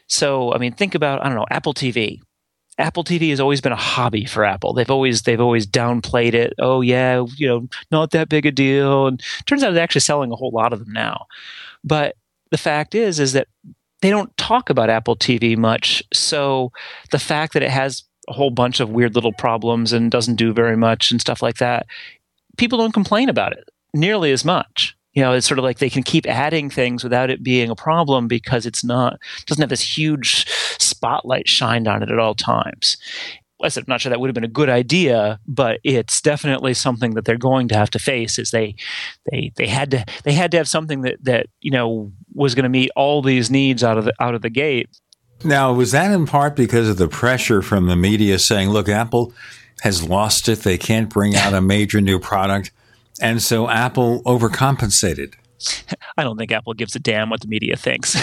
So, 0.08 0.54
I 0.54 0.58
mean, 0.58 0.74
think 0.74 0.96
about 0.96 1.22
I 1.22 1.28
don't 1.28 1.36
know 1.36 1.46
Apple 1.50 1.74
TV 1.74 2.22
Apple 2.78 3.04
TV 3.04 3.30
has 3.32 3.40
always 3.40 3.62
been 3.62 3.72
a 3.72 3.76
hobby 3.76 4.26
for 4.26 4.46
Apple. 4.46 4.74
They've 4.74 4.90
always 4.90 5.24
they've 5.24 5.42
always 5.42 5.66
downplayed 5.66 6.34
it. 6.34 6.54
Oh 6.60 6.82
yeah, 6.82 7.26
you 7.36 7.48
know, 7.48 7.68
not 7.92 8.12
that 8.12 8.30
big 8.30 8.46
a 8.46 8.52
deal. 8.52 9.08
And 9.08 9.22
turns 9.46 9.64
out 9.64 9.74
they're 9.74 9.84
actually 9.84 10.02
selling 10.02 10.32
a 10.32 10.36
whole 10.36 10.52
lot 10.52 10.74
of 10.74 10.80
them 10.80 10.94
now. 10.94 11.26
But 11.84 12.16
the 12.52 12.58
fact 12.58 12.94
is 12.94 13.20
is 13.20 13.34
that 13.34 13.48
they 14.02 14.10
don't 14.10 14.36
talk 14.38 14.70
about 14.70 14.90
Apple 14.90 15.16
TV 15.16 15.58
much. 15.58 16.04
So 16.14 16.72
the 17.12 17.20
fact 17.20 17.54
that 17.54 17.64
it 17.64 17.72
has 17.72 18.04
a 18.30 18.34
whole 18.34 18.52
bunch 18.52 18.80
of 18.80 18.90
weird 18.90 19.16
little 19.16 19.34
problems 19.34 19.94
and 19.94 20.12
doesn't 20.12 20.36
do 20.36 20.54
very 20.54 20.78
much 20.78 21.12
and 21.12 21.20
stuff 21.20 21.42
like 21.42 21.58
that, 21.58 21.88
people 22.58 22.78
don't 22.78 22.94
complain 22.94 23.30
about 23.30 23.54
it 23.54 23.70
nearly 23.94 24.32
as 24.32 24.46
much 24.46 24.97
you 25.18 25.24
know, 25.24 25.34
it's 25.34 25.48
sort 25.48 25.58
of 25.58 25.64
like 25.64 25.80
they 25.80 25.90
can 25.90 26.04
keep 26.04 26.28
adding 26.28 26.70
things 26.70 27.04
without 27.04 27.32
it 27.32 27.42
being 27.42 27.72
a 27.72 27.76
problem 27.76 28.28
because 28.28 28.68
it's 28.68 28.84
not 28.84 29.20
doesn't 29.48 29.64
have 29.64 29.70
this 29.72 29.98
huge 29.98 30.48
spotlight 30.78 31.48
shined 31.50 31.88
on 31.88 32.04
it 32.04 32.12
at 32.12 32.20
all 32.20 32.36
times. 32.36 32.98
I 33.64 33.70
said, 33.70 33.82
I'm 33.82 33.92
not 33.92 34.00
sure 34.00 34.12
that 34.12 34.20
would 34.20 34.28
have 34.28 34.36
been 34.36 34.44
a 34.44 34.48
good 34.48 34.70
idea, 34.70 35.40
but 35.48 35.80
it's 35.84 36.22
definitely 36.22 36.76
something 36.76 37.16
that 37.16 37.26
they're 37.26 37.36
going 37.36 37.68
to 37.70 37.76
have 37.76 37.90
to 37.90 38.00
face. 38.00 38.38
Is 38.38 38.52
they 38.52 38.76
they 39.32 39.52
they 39.56 39.66
had 39.66 39.90
to 39.90 40.06
they 40.24 40.34
had 40.34 40.52
to 40.52 40.58
have 40.58 40.70
something 40.70 41.02
that 41.02 41.18
that 41.24 41.48
you 41.62 41.72
know 41.72 42.12
was 42.36 42.54
going 42.54 42.66
to 42.66 42.70
meet 42.70 42.92
all 42.96 43.24
these 43.24 43.50
needs 43.50 43.84
out 43.84 43.98
of 43.98 44.06
the 44.06 44.14
out 44.20 44.36
of 44.36 44.44
the 44.44 44.52
gate. 44.52 44.88
Now, 45.44 45.74
was 45.74 45.94
that 45.94 46.12
in 46.12 46.28
part 46.28 46.56
because 46.56 46.88
of 46.90 46.98
the 46.98 47.08
pressure 47.08 47.64
from 47.64 47.88
the 47.88 47.96
media 47.96 48.38
saying, 48.38 48.70
"Look, 48.70 48.88
Apple 48.88 49.34
has 49.82 50.08
lost 50.08 50.48
it; 50.48 50.60
they 50.60 50.78
can't 50.78 51.10
bring 51.10 51.36
out 51.36 51.56
a 51.56 51.62
major 51.62 52.02
new 52.02 52.20
product." 52.20 52.72
And 53.22 53.42
so 53.42 53.70
Apple 53.70 54.22
overcompensated. 54.24 55.34
I 56.18 56.24
don't 56.24 56.38
think 56.38 56.52
Apple 56.52 56.74
gives 56.74 56.96
a 56.96 57.00
damn 57.00 57.30
what 57.30 57.42
the 57.42 57.48
media 57.48 57.76
thinks. 57.76 58.16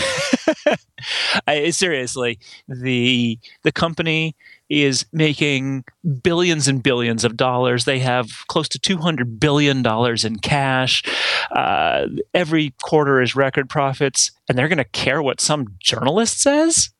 I, 1.46 1.70
seriously, 1.70 2.38
the 2.68 3.38
the 3.62 3.72
company 3.72 4.36
is 4.68 5.04
making 5.12 5.84
billions 6.22 6.68
and 6.68 6.82
billions 6.82 7.24
of 7.24 7.36
dollars. 7.36 7.84
They 7.84 7.98
have 8.00 8.46
close 8.48 8.68
to 8.70 8.78
two 8.78 8.98
hundred 8.98 9.40
billion 9.40 9.82
dollars 9.82 10.24
in 10.24 10.38
cash. 10.38 11.02
Uh, 11.50 12.06
every 12.32 12.72
quarter 12.82 13.20
is 13.20 13.34
record 13.34 13.68
profits, 13.68 14.30
and 14.48 14.56
they're 14.56 14.68
going 14.68 14.78
to 14.78 14.84
care 14.84 15.22
what 15.22 15.40
some 15.40 15.74
journalist 15.80 16.40
says. 16.40 16.90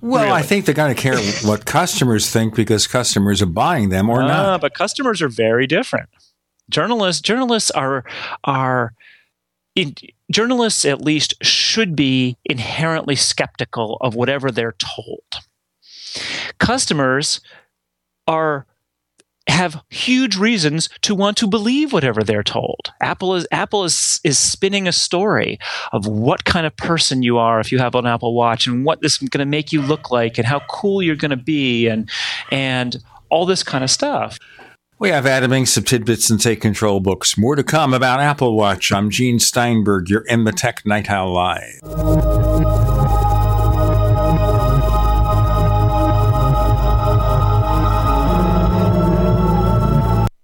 Well, 0.00 0.24
really? 0.24 0.36
I 0.36 0.42
think 0.42 0.64
they're 0.64 0.74
going 0.74 0.94
to 0.94 1.00
care 1.00 1.16
what 1.44 1.64
customers 1.64 2.28
think 2.28 2.56
because 2.56 2.88
customers 2.88 3.40
are 3.40 3.46
buying 3.46 3.90
them 3.90 4.10
or 4.10 4.22
uh, 4.22 4.26
not. 4.26 4.60
But 4.60 4.74
customers 4.74 5.22
are 5.22 5.28
very 5.28 5.66
different 5.66 6.08
journalists 6.72 7.22
journalists 7.22 7.70
are 7.70 8.04
are 8.42 8.94
in, 9.76 9.94
journalists 10.30 10.84
at 10.84 11.00
least 11.00 11.34
should 11.42 11.94
be 11.94 12.36
inherently 12.44 13.14
skeptical 13.14 13.96
of 14.00 14.14
whatever 14.14 14.50
they're 14.50 14.74
told. 14.78 15.22
Customers 16.58 17.40
are 18.26 18.66
have 19.48 19.82
huge 19.90 20.36
reasons 20.36 20.88
to 21.02 21.14
want 21.14 21.36
to 21.36 21.48
believe 21.48 21.92
whatever 21.92 22.22
they're 22.22 22.44
told. 22.44 22.92
Apple 23.00 23.34
is 23.34 23.46
Apple 23.50 23.84
is 23.84 24.20
is 24.24 24.38
spinning 24.38 24.86
a 24.86 24.92
story 24.92 25.58
of 25.92 26.06
what 26.06 26.44
kind 26.44 26.66
of 26.66 26.76
person 26.76 27.22
you 27.22 27.38
are 27.38 27.58
if 27.58 27.72
you 27.72 27.78
have 27.78 27.94
an 27.94 28.06
Apple 28.06 28.34
Watch 28.34 28.66
and 28.66 28.84
what 28.84 29.00
this 29.00 29.20
is 29.20 29.28
going 29.28 29.44
to 29.44 29.50
make 29.50 29.72
you 29.72 29.82
look 29.82 30.10
like 30.10 30.38
and 30.38 30.46
how 30.46 30.60
cool 30.70 31.02
you're 31.02 31.16
going 31.16 31.30
to 31.30 31.36
be 31.36 31.88
and 31.88 32.08
and 32.50 33.02
all 33.30 33.46
this 33.46 33.62
kind 33.62 33.82
of 33.82 33.90
stuff. 33.90 34.38
We 35.02 35.08
have 35.08 35.26
Adam 35.26 35.50
Engst 35.50 35.76
of 35.76 35.82
TidBITS 35.82 36.30
and 36.30 36.40
Take 36.40 36.60
Control 36.60 37.00
books. 37.00 37.36
More 37.36 37.56
to 37.56 37.64
come 37.64 37.92
about 37.92 38.20
Apple 38.20 38.56
Watch. 38.56 38.92
I'm 38.92 39.10
Gene 39.10 39.40
Steinberg. 39.40 40.08
You're 40.08 40.20
in 40.20 40.44
the 40.44 40.52
Tech 40.52 40.86
Night 40.86 41.10
Owl 41.10 41.34
Live. 41.34 42.81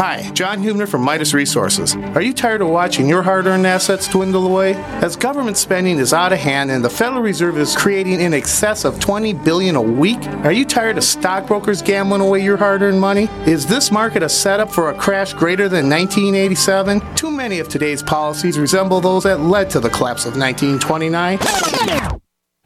Hi, 0.00 0.30
John 0.30 0.62
Hubner 0.62 0.88
from 0.88 1.02
Midas 1.02 1.34
Resources. 1.34 1.94
Are 1.94 2.22
you 2.22 2.32
tired 2.32 2.62
of 2.62 2.68
watching 2.68 3.06
your 3.06 3.20
hard 3.20 3.46
earned 3.46 3.66
assets 3.66 4.08
dwindle 4.08 4.46
away? 4.46 4.72
As 5.02 5.14
government 5.14 5.58
spending 5.58 5.98
is 5.98 6.14
out 6.14 6.32
of 6.32 6.38
hand 6.38 6.70
and 6.70 6.82
the 6.82 6.88
Federal 6.88 7.20
Reserve 7.20 7.58
is 7.58 7.76
creating 7.76 8.18
in 8.18 8.32
excess 8.32 8.86
of 8.86 8.98
20 8.98 9.34
billion 9.34 9.76
a 9.76 9.82
week, 9.82 10.26
are 10.42 10.52
you 10.52 10.64
tired 10.64 10.96
of 10.96 11.04
stockbrokers 11.04 11.82
gambling 11.82 12.22
away 12.22 12.42
your 12.42 12.56
hard 12.56 12.80
earned 12.80 12.98
money? 12.98 13.28
Is 13.44 13.66
this 13.66 13.90
market 13.92 14.22
a 14.22 14.28
setup 14.30 14.72
for 14.72 14.88
a 14.88 14.94
crash 14.94 15.34
greater 15.34 15.68
than 15.68 15.90
1987? 15.90 17.02
Too 17.14 17.30
many 17.30 17.58
of 17.58 17.68
today's 17.68 18.02
policies 18.02 18.58
resemble 18.58 19.02
those 19.02 19.24
that 19.24 19.40
led 19.40 19.68
to 19.68 19.80
the 19.80 19.90
collapse 19.90 20.24
of 20.24 20.34
1929. 20.34 21.38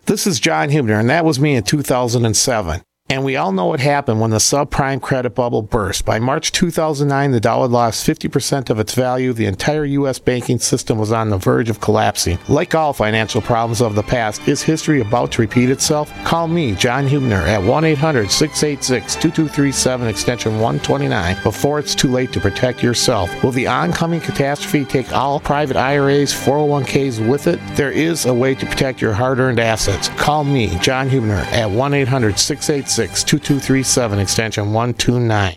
This 0.07 0.29
is 0.29 0.39
John 0.39 0.69
Hubner, 0.69 1.01
and 1.01 1.11
that 1.11 1.25
was 1.25 1.41
me 1.41 1.57
in 1.57 1.65
2007. 1.65 2.85
And 3.11 3.23
we 3.23 3.37
all 3.37 3.53
know 3.53 3.67
what 3.67 3.81
happened 3.81 4.19
when 4.23 4.31
the 4.31 4.39
subprime 4.39 4.99
credit 4.99 5.35
bubble 5.35 5.61
burst. 5.61 6.07
By 6.07 6.19
March 6.19 6.53
2009, 6.53 7.33
the 7.33 7.39
dollar 7.39 7.69
lost 7.69 8.07
50% 8.07 8.71
of 8.71 8.81
its 8.81 8.95
value. 8.95 9.35
The 9.35 9.45
entire 9.45 9.85
U.S. 9.85 10.19
banking 10.19 10.59
system 10.59 10.97
was 10.97 11.13
on 11.13 11.29
the 11.29 11.37
verge 11.37 11.69
of 11.69 11.83
collapsing. 11.83 12.39
Like 12.49 12.75
all 12.75 12.95
financial 12.95 13.43
problems 13.43 13.83
of 13.83 13.95
the 13.95 14.03
past, 14.03 14.49
is 14.49 14.63
history 14.63 15.03
about 15.03 15.33
to 15.33 15.43
repeat 15.43 15.69
itself? 15.69 16.11
Call 16.25 16.49
me, 16.49 16.75
John 16.75 17.07
Hubner, 17.07 17.47
at 17.47 17.63
1 17.63 17.85
800 17.85 18.31
686 18.31 19.17
2237, 19.17 20.09
extension 20.09 20.53
129, 20.53 21.43
before 21.43 21.79
it's 21.79 21.95
too 21.95 22.09
late 22.09 22.33
to 22.33 22.41
protect 22.41 22.83
yourself. 22.83 23.31
Will 23.45 23.53
the 23.53 23.67
oncoming 23.67 24.21
catastrophe 24.21 24.87
take 24.87 25.13
all 25.13 25.39
private 25.39 25.77
IRAs, 25.77 26.33
401ks 26.33 27.29
with 27.29 27.49
it? 27.49 27.61
There 27.77 27.93
is 27.93 28.25
a 28.25 28.33
way 28.33 28.55
to 28.55 28.65
protect 28.65 29.03
your 29.03 29.13
hard 29.13 29.41
earned 29.41 29.61
assets. 29.61 30.09
Call 30.09 30.43
me, 30.43 30.79
John 30.79 31.11
Hubner, 31.11 31.45
at 31.53 31.71
1 31.71 31.93
800 31.93 32.39
686 32.39 32.95
2237, 33.11 34.19
extension 34.19 34.73
129. 34.73 35.57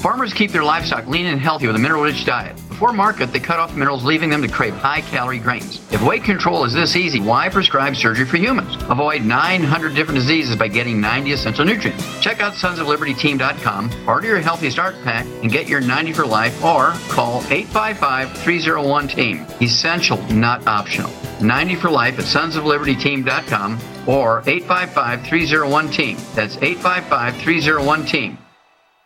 Farmers 0.00 0.32
keep 0.32 0.50
their 0.50 0.64
livestock 0.64 1.06
lean 1.08 1.26
and 1.26 1.38
healthy 1.38 1.66
with 1.66 1.76
a 1.76 1.78
mineral 1.78 2.02
rich 2.02 2.24
diet. 2.24 2.56
Before 2.70 2.90
market, 2.90 3.34
they 3.34 3.38
cut 3.38 3.58
off 3.58 3.76
minerals, 3.76 4.02
leaving 4.02 4.30
them 4.30 4.40
to 4.40 4.48
crave 4.48 4.72
high 4.72 5.02
calorie 5.02 5.38
grains. 5.38 5.78
If 5.92 6.00
weight 6.00 6.24
control 6.24 6.64
is 6.64 6.72
this 6.72 6.96
easy, 6.96 7.20
why 7.20 7.50
prescribe 7.50 7.94
surgery 7.94 8.24
for 8.24 8.38
humans? 8.38 8.76
Avoid 8.88 9.24
900 9.26 9.94
different 9.94 10.18
diseases 10.18 10.56
by 10.56 10.68
getting 10.68 11.02
90 11.02 11.32
essential 11.32 11.66
nutrients. 11.66 12.18
Check 12.22 12.40
out 12.40 12.54
sonsoflibertyteam.com, 12.54 14.08
order 14.08 14.26
your 14.26 14.38
Healthy 14.38 14.70
Start 14.70 14.94
Pack, 15.04 15.26
and 15.42 15.52
get 15.52 15.68
your 15.68 15.82
90 15.82 16.14
for 16.14 16.24
life, 16.24 16.64
or 16.64 16.92
call 17.10 17.42
855 17.50 18.32
301 18.38 19.08
TEAM. 19.08 19.46
Essential, 19.60 20.16
not 20.32 20.66
optional. 20.66 21.10
90 21.42 21.74
for 21.74 21.90
life 21.90 22.18
at 22.18 22.24
sonsoflibertyteam.com 22.24 23.78
or 24.06 24.42
855 24.46 25.26
301 25.26 25.90
TEAM. 25.90 26.16
That's 26.34 26.56
855 26.56 27.36
301 27.36 28.06
TEAM. 28.06 28.38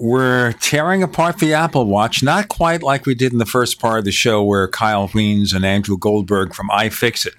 we're 0.00 0.52
tearing 0.54 1.02
apart 1.02 1.38
the 1.38 1.52
Apple 1.52 1.84
Watch, 1.84 2.22
not 2.22 2.48
quite 2.48 2.82
like 2.82 3.04
we 3.04 3.14
did 3.14 3.32
in 3.32 3.38
the 3.38 3.44
first 3.44 3.78
part 3.78 3.98
of 3.98 4.06
the 4.06 4.12
show 4.12 4.42
where 4.42 4.66
Kyle 4.66 5.06
Wiens 5.08 5.54
and 5.54 5.62
Andrew 5.62 5.98
Goldberg 5.98 6.54
from 6.54 6.70
iFixit 6.70 7.34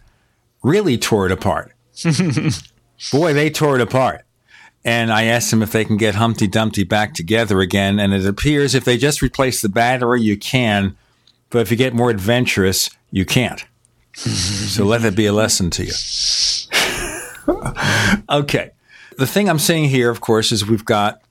really 0.62 0.96
tore 0.96 1.26
it 1.26 1.32
apart. 1.32 1.74
Boy, 3.12 3.34
they 3.34 3.50
tore 3.50 3.78
it 3.78 3.82
apart. 3.82 4.26
And 4.86 5.12
I 5.12 5.24
asked 5.24 5.50
them 5.50 5.64
if 5.64 5.72
they 5.72 5.84
can 5.84 5.98
get 5.98 6.14
Humpty 6.14 6.46
Dumpty 6.46 6.84
back 6.84 7.16
together 7.16 7.62
again. 7.62 8.00
And 8.00 8.14
it 8.14 8.28
appears 8.28 8.76
if 8.76 8.86
they 8.86 8.98
just 8.98 9.24
replace 9.24 9.62
the 9.62 9.70
battery, 9.70 10.22
you 10.22 10.38
can. 10.38 10.96
But 11.50 11.64
if 11.64 11.72
you 11.72 11.78
get 11.78 11.96
more 11.96 12.12
adventurous, 12.12 12.92
you 13.10 13.26
can't. 13.26 13.66
so 14.14 14.86
let 14.86 15.02
that 15.02 15.16
be 15.16 15.26
a 15.26 15.34
lesson 15.34 15.72
to 15.72 15.84
you. 15.84 15.94
okay. 18.30 18.72
The 19.18 19.28
thing 19.28 19.50
I'm 19.50 19.60
saying 19.60 19.90
here, 19.90 20.12
of 20.12 20.22
course, 20.22 20.52
is 20.52 20.64
we've 20.66 20.86
got 20.86 21.22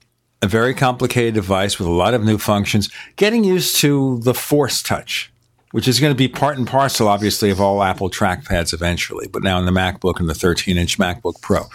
a 0.41 0.47
very 0.47 0.73
complicated 0.73 1.33
device 1.33 1.77
with 1.77 1.87
a 1.87 1.91
lot 1.91 2.13
of 2.13 2.23
new 2.23 2.37
functions, 2.37 2.89
getting 3.15 3.43
used 3.43 3.77
to 3.77 4.19
the 4.19 4.33
Force 4.33 4.81
Touch, 4.81 5.31
which 5.71 5.87
is 5.87 5.99
going 5.99 6.11
to 6.11 6.17
be 6.17 6.27
part 6.27 6.57
and 6.57 6.67
parcel, 6.67 7.07
obviously, 7.07 7.49
of 7.49 7.61
all 7.61 7.83
Apple 7.83 8.09
trackpads 8.09 8.73
eventually, 8.73 9.27
but 9.27 9.43
now 9.43 9.59
in 9.59 9.65
the 9.65 9.71
MacBook 9.71 10.19
and 10.19 10.27
the 10.27 10.33
13 10.33 10.77
inch 10.77 10.97
MacBook 10.97 11.41
Pro. 11.41 11.65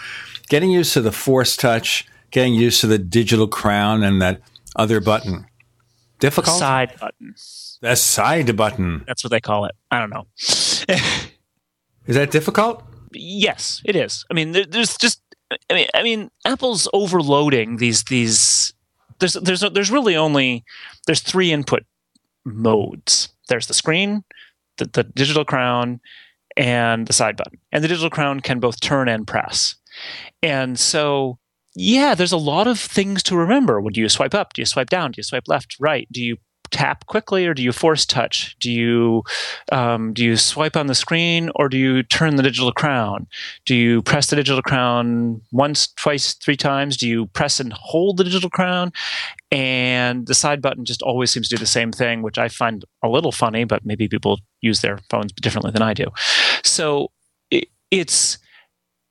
Getting 0.48 0.70
used 0.70 0.92
to 0.94 1.00
the 1.00 1.12
Force 1.12 1.56
Touch, 1.56 2.06
getting 2.30 2.54
used 2.54 2.80
to 2.80 2.86
the 2.86 2.98
digital 2.98 3.46
crown 3.46 4.02
and 4.02 4.20
that 4.20 4.40
other 4.74 5.00
button. 5.00 5.46
Difficult? 6.18 6.56
The 6.56 6.60
side 6.60 6.94
button. 7.00 7.34
The 7.82 7.94
side 7.94 8.56
button. 8.56 9.04
That's 9.06 9.22
what 9.22 9.30
they 9.30 9.40
call 9.40 9.66
it. 9.66 9.74
I 9.90 10.00
don't 10.00 10.10
know. 10.10 10.26
is 10.38 12.14
that 12.16 12.30
difficult? 12.30 12.82
Yes, 13.12 13.80
it 13.84 13.96
is. 13.96 14.24
I 14.30 14.34
mean, 14.34 14.52
there's 14.52 14.96
just 14.96 15.20
I 15.50 15.74
mean, 15.74 15.86
I 15.94 16.02
mean, 16.02 16.30
Apple's 16.44 16.88
overloading 16.92 17.76
these 17.76 18.04
these. 18.04 18.72
There's 19.18 19.34
there's 19.34 19.60
there's 19.60 19.90
really 19.90 20.16
only 20.16 20.64
there's 21.06 21.20
three 21.20 21.52
input 21.52 21.84
modes. 22.44 23.28
There's 23.48 23.66
the 23.66 23.74
screen, 23.74 24.24
the, 24.78 24.86
the 24.86 25.04
digital 25.04 25.44
crown, 25.44 26.00
and 26.56 27.06
the 27.06 27.12
side 27.12 27.36
button. 27.36 27.58
And 27.72 27.84
the 27.84 27.88
digital 27.88 28.10
crown 28.10 28.40
can 28.40 28.60
both 28.60 28.80
turn 28.80 29.08
and 29.08 29.26
press. 29.26 29.76
And 30.42 30.78
so, 30.78 31.38
yeah, 31.74 32.14
there's 32.14 32.32
a 32.32 32.36
lot 32.36 32.66
of 32.66 32.78
things 32.78 33.22
to 33.24 33.36
remember. 33.36 33.80
When 33.80 33.94
you 33.94 34.08
swipe 34.08 34.34
up? 34.34 34.52
Do 34.52 34.62
you 34.62 34.66
swipe 34.66 34.90
down? 34.90 35.12
Do 35.12 35.18
you 35.18 35.22
swipe 35.22 35.48
left, 35.48 35.76
right? 35.78 36.08
Do 36.10 36.22
you 36.22 36.38
tap 36.70 37.06
quickly 37.06 37.46
or 37.46 37.54
do 37.54 37.62
you 37.62 37.72
force 37.72 38.06
touch? 38.06 38.56
Do 38.60 38.70
you 38.70 39.22
um, 39.72 40.12
do 40.12 40.24
you 40.24 40.36
swipe 40.36 40.76
on 40.76 40.86
the 40.86 40.94
screen 40.94 41.50
or 41.54 41.68
do 41.68 41.78
you 41.78 42.02
turn 42.02 42.36
the 42.36 42.42
digital 42.42 42.72
crown? 42.72 43.26
Do 43.64 43.74
you 43.74 44.02
press 44.02 44.28
the 44.28 44.36
digital 44.36 44.62
crown 44.62 45.42
once, 45.52 45.88
twice, 45.88 46.34
three 46.34 46.56
times? 46.56 46.96
Do 46.96 47.08
you 47.08 47.26
press 47.26 47.60
and 47.60 47.72
hold 47.72 48.16
the 48.16 48.24
digital 48.24 48.50
crown? 48.50 48.92
And 49.50 50.26
the 50.26 50.34
side 50.34 50.60
button 50.60 50.84
just 50.84 51.02
always 51.02 51.30
seems 51.30 51.48
to 51.48 51.56
do 51.56 51.60
the 51.60 51.66
same 51.66 51.92
thing, 51.92 52.22
which 52.22 52.38
I 52.38 52.48
find 52.48 52.84
a 53.02 53.08
little 53.08 53.32
funny, 53.32 53.64
but 53.64 53.86
maybe 53.86 54.08
people 54.08 54.38
use 54.60 54.80
their 54.80 54.98
phones 55.08 55.32
differently 55.32 55.70
than 55.70 55.82
I 55.82 55.94
do. 55.94 56.06
So 56.64 57.10
it, 57.50 57.68
it's 57.90 58.38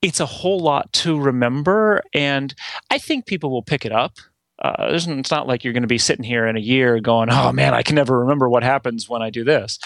it's 0.02 0.20
a 0.20 0.26
whole 0.26 0.60
lot 0.60 0.92
to 0.94 1.20
remember, 1.20 2.04
and 2.14 2.54
I 2.92 3.00
think 3.00 3.26
people 3.26 3.50
will 3.50 3.64
pick 3.64 3.86
it 3.86 3.92
up. 3.92 4.14
Uh, 4.62 4.90
it's 4.90 5.32
not 5.32 5.48
like 5.48 5.64
you're 5.64 5.74
going 5.74 5.84
to 5.84 5.88
be 5.88 5.98
sitting 5.98 6.24
here 6.24 6.48
in 6.48 6.56
a 6.56 6.62
year 6.62 7.00
going, 7.00 7.30
"Oh 7.30 7.52
man, 7.52 7.74
I 7.74 7.84
can 7.84 7.96
never 7.96 8.20
remember 8.20 8.50
what 8.50 8.64
happens 8.64 9.10
when 9.10 9.22
I 9.22 9.30
do 9.30 9.44
this." 9.44 9.80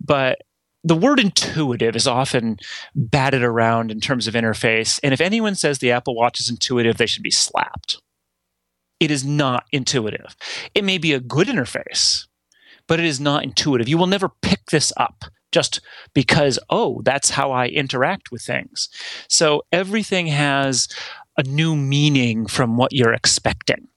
But 0.00 0.38
the 0.82 0.96
word 0.96 1.20
intuitive 1.20 1.96
is 1.96 2.06
often 2.06 2.58
batted 2.94 3.42
around 3.42 3.90
in 3.90 4.00
terms 4.00 4.26
of 4.26 4.34
interface, 4.34 4.98
and 5.02 5.12
if 5.12 5.20
anyone 5.20 5.54
says 5.54 5.78
the 5.78 5.92
Apple 5.92 6.14
Watch 6.14 6.40
is 6.40 6.50
intuitive, 6.50 6.96
they 6.96 7.06
should 7.06 7.22
be 7.22 7.30
slapped. 7.30 8.00
It 9.00 9.10
is 9.10 9.24
not 9.24 9.64
intuitive. 9.72 10.36
It 10.74 10.84
may 10.84 10.98
be 10.98 11.12
a 11.12 11.20
good 11.20 11.48
interface, 11.48 12.26
but 12.86 13.00
it 13.00 13.06
is 13.06 13.20
not 13.20 13.44
intuitive. 13.44 13.88
You 13.88 13.98
will 13.98 14.06
never 14.06 14.30
pick 14.40 14.66
this 14.66 14.92
up 14.96 15.24
just 15.52 15.80
because, 16.14 16.58
oh, 16.68 17.00
that's 17.04 17.30
how 17.30 17.52
I 17.52 17.68
interact 17.68 18.32
with 18.32 18.42
things. 18.42 18.88
So 19.28 19.62
everything 19.70 20.26
has 20.26 20.88
a 21.36 21.42
new 21.42 21.76
meaning 21.76 22.46
from 22.46 22.76
what 22.76 22.92
you're 22.92 23.12
expecting. 23.12 23.88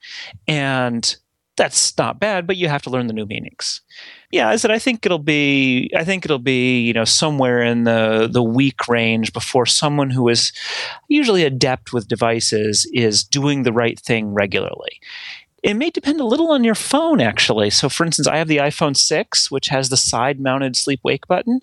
And 0.47 1.15
that's 1.57 1.97
not 1.97 2.19
bad, 2.19 2.47
but 2.47 2.55
you 2.55 2.69
have 2.69 2.83
to 2.83 2.89
learn 2.89 3.07
the 3.07 3.13
new 3.13 3.25
meanings. 3.25 3.81
Yeah, 4.31 4.47
I 4.47 4.55
said 4.57 4.71
I 4.71 4.79
think 4.79 5.05
it'll 5.05 5.17
be 5.17 5.91
I 5.97 6.03
think 6.03 6.23
it'll 6.23 6.39
be, 6.39 6.79
you 6.81 6.93
know, 6.93 7.03
somewhere 7.03 7.61
in 7.61 7.83
the 7.83 8.29
the 8.31 8.43
week 8.43 8.87
range 8.87 9.33
before 9.33 9.65
someone 9.65 10.11
who 10.11 10.29
is 10.29 10.53
usually 11.09 11.43
adept 11.43 11.91
with 11.91 12.07
devices 12.07 12.89
is 12.93 13.23
doing 13.23 13.63
the 13.63 13.73
right 13.73 13.99
thing 13.99 14.33
regularly. 14.33 15.01
It 15.63 15.73
may 15.73 15.89
depend 15.89 16.21
a 16.21 16.25
little 16.25 16.51
on 16.51 16.63
your 16.63 16.75
phone, 16.75 17.19
actually. 17.19 17.71
So, 17.71 17.89
for 17.89 18.05
instance, 18.05 18.27
I 18.27 18.37
have 18.37 18.47
the 18.47 18.57
iPhone 18.57 18.95
6, 18.95 19.49
which 19.49 19.67
has 19.69 19.89
the 19.89 19.97
side 19.97 20.39
mounted 20.39 20.75
sleep 20.75 20.99
wake 21.03 21.27
button, 21.27 21.61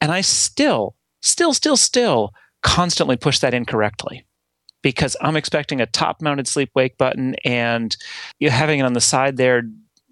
and 0.00 0.12
I 0.12 0.20
still, 0.20 0.94
still, 1.22 1.54
still, 1.54 1.78
still 1.78 2.34
constantly 2.62 3.16
push 3.16 3.38
that 3.38 3.54
incorrectly 3.54 4.26
because 4.82 5.16
I'm 5.20 5.36
expecting 5.36 5.80
a 5.80 5.86
top 5.86 6.22
mounted 6.22 6.48
sleep 6.48 6.70
wake 6.74 6.96
button 6.96 7.34
and 7.44 7.96
you 8.38 8.50
having 8.50 8.80
it 8.80 8.84
on 8.84 8.94
the 8.94 9.00
side 9.00 9.36
there 9.36 9.62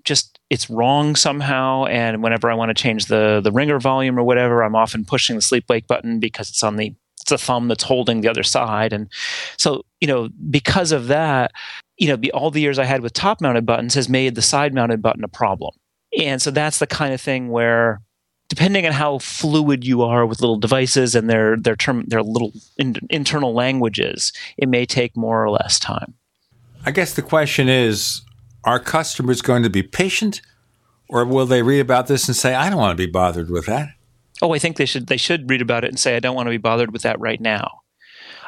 just 0.05 0.39
it's 0.51 0.71
wrong 0.71 1.17
somehow. 1.17 1.85
And 1.85 2.23
whenever 2.23 2.51
I 2.51 2.55
want 2.55 2.71
to 2.71 2.83
change 2.83 3.07
the 3.07 3.41
the 3.43 3.53
ringer 3.53 3.79
volume 3.79 4.19
or 4.19 4.23
whatever 4.23 4.63
I'm 4.63 4.75
often 4.75 5.05
pushing 5.05 5.37
the 5.37 5.43
sleep 5.43 5.65
wake 5.69 5.87
button 5.87 6.21
because 6.21 6.49
it's 6.49 6.63
on 6.63 6.77
the 6.77 6.95
it's 7.21 7.33
a 7.33 7.39
thumb 7.39 7.69
that's 7.69 7.85
holding 7.85 8.21
the 8.21 8.29
other 8.29 8.43
side. 8.43 8.93
And 8.93 9.11
so 9.59 9.83
you 10.01 10.09
know 10.09 10.29
because 10.51 10.93
of 10.93 11.09
that 11.09 11.53
you 11.99 12.09
know 12.09 12.31
all 12.33 12.51
the 12.51 12.61
years 12.61 12.79
I 12.79 12.85
had 12.85 13.03
with 13.03 13.13
top 13.13 13.41
mounted 13.41 13.67
buttons 13.67 13.95
has 13.95 14.09
made 14.09 14.35
the 14.35 14.43
side 14.43 14.75
mounted 14.75 15.03
button 15.03 15.25
a 15.25 15.29
problem. 15.29 15.75
And 16.19 16.41
so 16.41 16.51
that's 16.51 16.79
the 16.79 16.87
kind 16.87 17.13
of 17.13 17.21
thing 17.21 17.51
where 17.51 18.01
depending 18.49 18.87
on 18.87 18.93
how 18.93 19.19
fluid 19.19 19.85
you 19.85 20.03
are 20.03 20.27
with 20.27 20.41
little 20.41 20.59
devices 20.59 21.15
and 21.15 21.29
their 21.29 21.57
their 21.57 21.77
term 21.77 22.05
their 22.07 22.23
little 22.23 22.53
in, 22.77 22.97
internal 23.11 23.55
languages, 23.55 24.33
it 24.57 24.69
may 24.69 24.87
take 24.87 25.17
more 25.17 25.45
or 25.45 25.51
less 25.51 25.79
time. 25.79 26.15
I 26.85 26.91
guess 26.91 27.15
the 27.15 27.23
question 27.23 27.69
is: 27.69 28.23
Are 28.65 28.81
customers 28.81 29.43
going 29.43 29.63
to 29.63 29.71
be 29.71 29.83
patient, 29.83 30.41
or 31.09 31.25
will 31.25 31.47
they 31.47 31.63
read 31.63 31.81
about 31.81 32.07
this 32.07 32.27
and 32.27 32.37
say, 32.37 32.55
"I 32.55 32.71
don't 32.71 32.79
want 32.79 32.97
to 32.97 33.07
be 33.07 33.11
bothered 33.11 33.51
with 33.51 33.67
that"? 33.67 33.89
Oh, 34.41 34.55
I 34.55 34.59
think 34.59 34.77
they 34.77 34.87
should. 34.87 35.09
They 35.09 35.17
should 35.17 35.51
read 35.51 35.63
about 35.63 35.85
it 35.85 35.89
and 35.89 35.99
say, 35.99 36.17
"I 36.17 36.21
don't 36.21 36.35
want 36.35 36.47
to 36.47 36.51
be 36.51 36.59
bothered 36.59 36.93
with 36.93 37.03
that 37.03 37.21
right 37.21 37.41
now." 37.41 37.83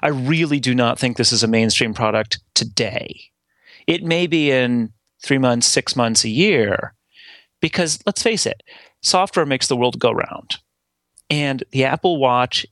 I 0.03 0.09
really 0.09 0.61
do 0.61 0.75
not 0.75 0.99
think 0.99 1.17
this 1.17 1.33
is 1.33 1.43
a 1.43 1.49
mainstream 1.49 1.93
product 1.93 2.41
today. 2.55 3.21
It 3.87 4.03
may 4.03 4.27
be 4.27 4.51
in 4.51 4.93
three 5.23 5.37
months, 5.37 5.67
six 5.67 5.95
months, 5.95 6.25
a 6.25 6.31
year, 6.31 6.95
because 7.61 7.99
let's 8.07 8.23
face 8.23 8.47
it, 8.47 8.63
software 9.03 9.47
makes 9.47 9.67
the 9.67 9.77
world 9.77 9.99
go 9.99 10.11
round. 10.13 10.57
And 11.29 11.63
the 11.71 11.85
Apple 11.85 12.19
Watch, 12.19 12.67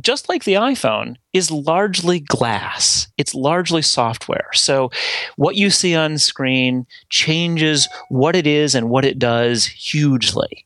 just 0.00 0.28
like 0.28 0.44
the 0.44 0.54
iPhone, 0.54 1.16
is 1.32 1.50
largely 1.50 2.20
glass. 2.20 3.08
It's 3.18 3.34
largely 3.34 3.82
software. 3.82 4.48
So 4.54 4.90
what 5.36 5.56
you 5.56 5.70
see 5.70 5.94
on 5.94 6.18
screen 6.18 6.86
changes 7.10 7.88
what 8.08 8.34
it 8.34 8.46
is 8.46 8.74
and 8.74 8.88
what 8.88 9.04
it 9.04 9.18
does 9.18 9.66
hugely. 9.66 10.64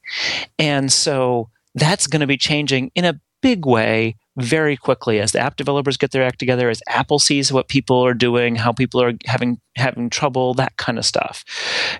And 0.58 0.92
so 0.92 1.50
that's 1.74 2.06
going 2.06 2.20
to 2.20 2.26
be 2.26 2.36
changing 2.36 2.90
in 2.94 3.04
a 3.04 3.20
big 3.40 3.66
way 3.66 4.16
very 4.36 4.76
quickly 4.76 5.20
as 5.20 5.32
the 5.32 5.40
app 5.40 5.56
developers 5.56 5.96
get 5.96 6.10
their 6.10 6.24
act 6.24 6.38
together, 6.38 6.70
as 6.70 6.82
Apple 6.88 7.18
sees 7.18 7.52
what 7.52 7.68
people 7.68 8.04
are 8.04 8.14
doing, 8.14 8.56
how 8.56 8.72
people 8.72 9.02
are 9.02 9.12
having 9.26 9.60
having 9.76 10.10
trouble, 10.10 10.54
that 10.54 10.76
kind 10.76 10.98
of 10.98 11.04
stuff. 11.04 11.44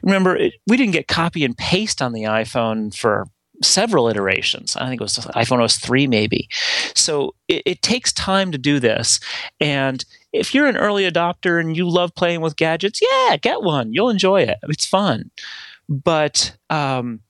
Remember, 0.02 0.36
it, 0.36 0.54
we 0.66 0.76
didn't 0.76 0.92
get 0.92 1.08
copy 1.08 1.44
and 1.44 1.56
paste 1.56 2.00
on 2.00 2.12
the 2.12 2.22
iPhone 2.22 2.94
for 2.94 3.26
several 3.62 4.08
iterations. 4.08 4.76
I 4.76 4.88
think 4.88 5.00
it 5.00 5.04
was 5.04 5.18
iPhone 5.18 5.62
OS 5.62 5.76
3 5.76 6.06
maybe. 6.06 6.48
So 6.94 7.34
it, 7.48 7.62
it, 7.64 7.82
takes 7.82 8.12
time 8.12 8.50
to 8.52 8.58
do 8.58 8.80
this. 8.80 9.20
And 9.60 10.04
if 10.32 10.54
you're 10.54 10.66
an 10.66 10.76
early 10.76 11.08
adopter 11.08 11.60
and 11.60 11.76
you 11.76 11.88
love 11.88 12.14
playing 12.14 12.40
with 12.40 12.56
gadgets, 12.56 13.00
yeah, 13.00 13.36
get 13.36 13.62
one. 13.62 13.92
You'll 13.92 14.10
enjoy 14.10 14.42
it. 14.42 14.58
It's 14.64 14.86
fun. 14.86 15.30
But 15.88 16.56
um, 16.70 17.20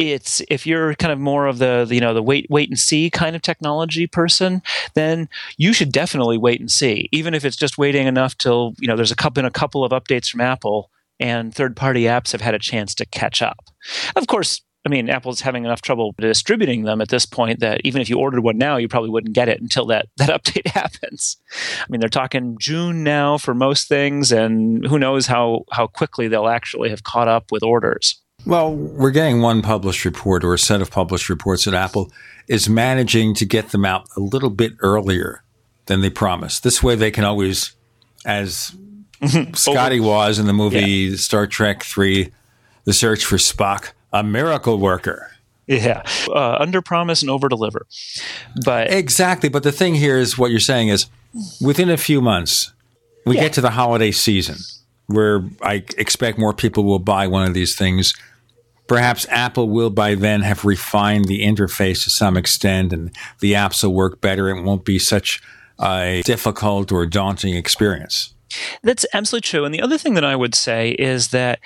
it's 0.00 0.40
if 0.48 0.66
you're 0.66 0.94
kind 0.94 1.12
of 1.12 1.18
more 1.18 1.46
of 1.46 1.58
the, 1.58 1.86
you 1.90 2.00
know 2.00 2.14
the 2.14 2.22
wait 2.22 2.46
wait 2.48 2.68
and 2.68 2.78
see 2.78 3.10
kind 3.10 3.36
of 3.36 3.42
technology 3.42 4.06
person 4.06 4.62
then 4.94 5.28
you 5.58 5.72
should 5.72 5.92
definitely 5.92 6.38
wait 6.38 6.58
and 6.58 6.72
see 6.72 7.08
even 7.12 7.34
if 7.34 7.44
it's 7.44 7.56
just 7.56 7.76
waiting 7.76 8.06
enough 8.06 8.36
till 8.38 8.74
you 8.78 8.88
know 8.88 8.96
there's 8.96 9.12
a 9.12 9.16
couple 9.16 9.44
a 9.44 9.50
couple 9.50 9.84
of 9.84 9.92
updates 9.92 10.28
from 10.28 10.40
apple 10.40 10.90
and 11.18 11.54
third 11.54 11.76
party 11.76 12.04
apps 12.04 12.32
have 12.32 12.40
had 12.40 12.54
a 12.54 12.58
chance 12.58 12.94
to 12.94 13.04
catch 13.06 13.42
up 13.42 13.70
of 14.16 14.26
course 14.26 14.62
I 14.86 14.88
mean, 14.88 15.10
Apple's 15.10 15.42
having 15.42 15.66
enough 15.66 15.82
trouble 15.82 16.14
distributing 16.18 16.84
them 16.84 17.02
at 17.02 17.10
this 17.10 17.26
point 17.26 17.60
that 17.60 17.82
even 17.84 18.00
if 18.00 18.08
you 18.08 18.18
ordered 18.18 18.40
one 18.40 18.56
now, 18.56 18.78
you 18.78 18.88
probably 18.88 19.10
wouldn't 19.10 19.34
get 19.34 19.48
it 19.48 19.60
until 19.60 19.84
that, 19.86 20.06
that 20.16 20.30
update 20.30 20.66
happens. 20.72 21.36
I 21.82 21.86
mean, 21.90 22.00
they're 22.00 22.08
talking 22.08 22.56
June 22.58 23.04
now 23.04 23.36
for 23.36 23.52
most 23.52 23.88
things, 23.88 24.32
and 24.32 24.86
who 24.86 24.98
knows 24.98 25.26
how, 25.26 25.64
how 25.70 25.86
quickly 25.86 26.28
they'll 26.28 26.48
actually 26.48 26.88
have 26.88 27.02
caught 27.02 27.28
up 27.28 27.52
with 27.52 27.62
orders. 27.62 28.22
Well, 28.46 28.74
we're 28.74 29.10
getting 29.10 29.40
one 29.40 29.62
published 29.62 30.04
report 30.04 30.44
or 30.44 30.54
a 30.54 30.58
set 30.58 30.80
of 30.80 30.90
published 30.90 31.28
reports 31.28 31.64
that 31.64 31.74
Apple 31.74 32.10
is 32.48 32.68
managing 32.68 33.34
to 33.34 33.44
get 33.44 33.70
them 33.70 33.84
out 33.84 34.08
a 34.16 34.20
little 34.20 34.50
bit 34.50 34.72
earlier 34.80 35.42
than 35.86 36.00
they 36.00 36.10
promised. 36.10 36.62
This 36.62 36.82
way 36.82 36.94
they 36.94 37.10
can 37.10 37.24
always, 37.24 37.74
as 38.24 38.74
Scotty 39.54 40.00
was 40.00 40.38
in 40.38 40.46
the 40.46 40.52
movie 40.52 40.80
yeah. 40.80 41.16
Star 41.16 41.46
Trek 41.46 41.82
3, 41.82 42.32
The 42.84 42.92
Search 42.92 43.24
for 43.24 43.36
Spock, 43.36 43.92
a 44.12 44.22
miracle 44.22 44.78
worker. 44.78 45.30
Yeah, 45.66 46.02
uh, 46.28 46.56
under 46.58 46.82
promise 46.82 47.22
and 47.22 47.30
over 47.30 47.48
deliver. 47.48 47.86
But 48.64 48.92
exactly. 48.92 49.48
But 49.48 49.62
the 49.62 49.70
thing 49.70 49.94
here 49.94 50.18
is 50.18 50.36
what 50.36 50.50
you're 50.50 50.58
saying 50.58 50.88
is 50.88 51.06
within 51.60 51.88
a 51.88 51.96
few 51.96 52.20
months, 52.20 52.72
we 53.24 53.36
yeah. 53.36 53.42
get 53.42 53.52
to 53.52 53.60
the 53.60 53.70
holiday 53.70 54.10
season 54.10 54.56
where 55.06 55.44
I 55.62 55.84
expect 55.96 56.38
more 56.38 56.52
people 56.52 56.84
will 56.84 56.98
buy 56.98 57.26
one 57.26 57.46
of 57.46 57.54
these 57.54 57.76
things 57.76 58.14
Perhaps 58.90 59.24
Apple 59.30 59.68
will 59.68 59.90
by 59.90 60.16
then 60.16 60.40
have 60.40 60.64
refined 60.64 61.26
the 61.26 61.42
interface 61.44 62.02
to 62.02 62.10
some 62.10 62.36
extent 62.36 62.92
and 62.92 63.12
the 63.38 63.52
apps 63.52 63.84
will 63.84 63.94
work 63.94 64.20
better. 64.20 64.48
It 64.48 64.64
won't 64.64 64.84
be 64.84 64.98
such 64.98 65.40
a 65.80 66.22
difficult 66.24 66.90
or 66.90 67.06
daunting 67.06 67.54
experience. 67.54 68.34
That's 68.82 69.06
absolutely 69.14 69.46
true. 69.46 69.64
And 69.64 69.72
the 69.72 69.80
other 69.80 69.96
thing 69.96 70.14
that 70.14 70.24
I 70.24 70.34
would 70.34 70.56
say 70.56 70.90
is 70.98 71.28
that 71.28 71.60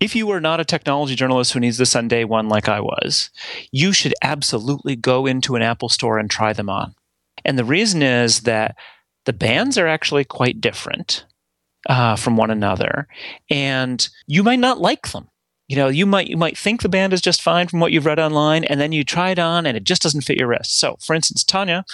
if 0.00 0.16
you 0.16 0.28
are 0.30 0.40
not 0.40 0.58
a 0.58 0.64
technology 0.64 1.14
journalist 1.14 1.52
who 1.52 1.60
needs 1.60 1.78
this 1.78 1.94
on 1.94 2.08
day 2.08 2.24
one, 2.24 2.48
like 2.48 2.68
I 2.68 2.80
was, 2.80 3.30
you 3.70 3.92
should 3.92 4.14
absolutely 4.20 4.96
go 4.96 5.26
into 5.26 5.54
an 5.54 5.62
Apple 5.62 5.88
store 5.88 6.18
and 6.18 6.28
try 6.28 6.52
them 6.52 6.68
on. 6.68 6.92
And 7.44 7.56
the 7.56 7.64
reason 7.64 8.02
is 8.02 8.40
that 8.40 8.74
the 9.26 9.32
bands 9.32 9.78
are 9.78 9.86
actually 9.86 10.24
quite 10.24 10.60
different 10.60 11.24
uh, 11.88 12.16
from 12.16 12.36
one 12.36 12.50
another, 12.50 13.06
and 13.48 14.08
you 14.26 14.42
might 14.42 14.58
not 14.58 14.80
like 14.80 15.12
them 15.12 15.28
you 15.68 15.76
know 15.76 15.88
you 15.88 16.06
might 16.06 16.28
you 16.28 16.36
might 16.36 16.56
think 16.56 16.82
the 16.82 16.88
band 16.88 17.12
is 17.12 17.20
just 17.20 17.42
fine 17.42 17.68
from 17.68 17.80
what 17.80 17.92
you've 17.92 18.06
read 18.06 18.18
online 18.18 18.64
and 18.64 18.80
then 18.80 18.92
you 18.92 19.04
try 19.04 19.30
it 19.30 19.38
on 19.38 19.66
and 19.66 19.76
it 19.76 19.84
just 19.84 20.02
doesn't 20.02 20.22
fit 20.22 20.38
your 20.38 20.48
wrist 20.48 20.78
so 20.78 20.96
for 21.00 21.14
instance 21.14 21.44
tanya 21.44 21.84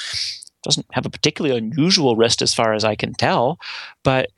doesn't 0.62 0.86
have 0.92 1.04
a 1.04 1.10
particularly 1.10 1.56
unusual 1.56 2.16
wrist 2.16 2.40
as 2.40 2.54
far 2.54 2.72
as 2.72 2.84
i 2.84 2.94
can 2.94 3.12
tell 3.14 3.58
but 4.02 4.30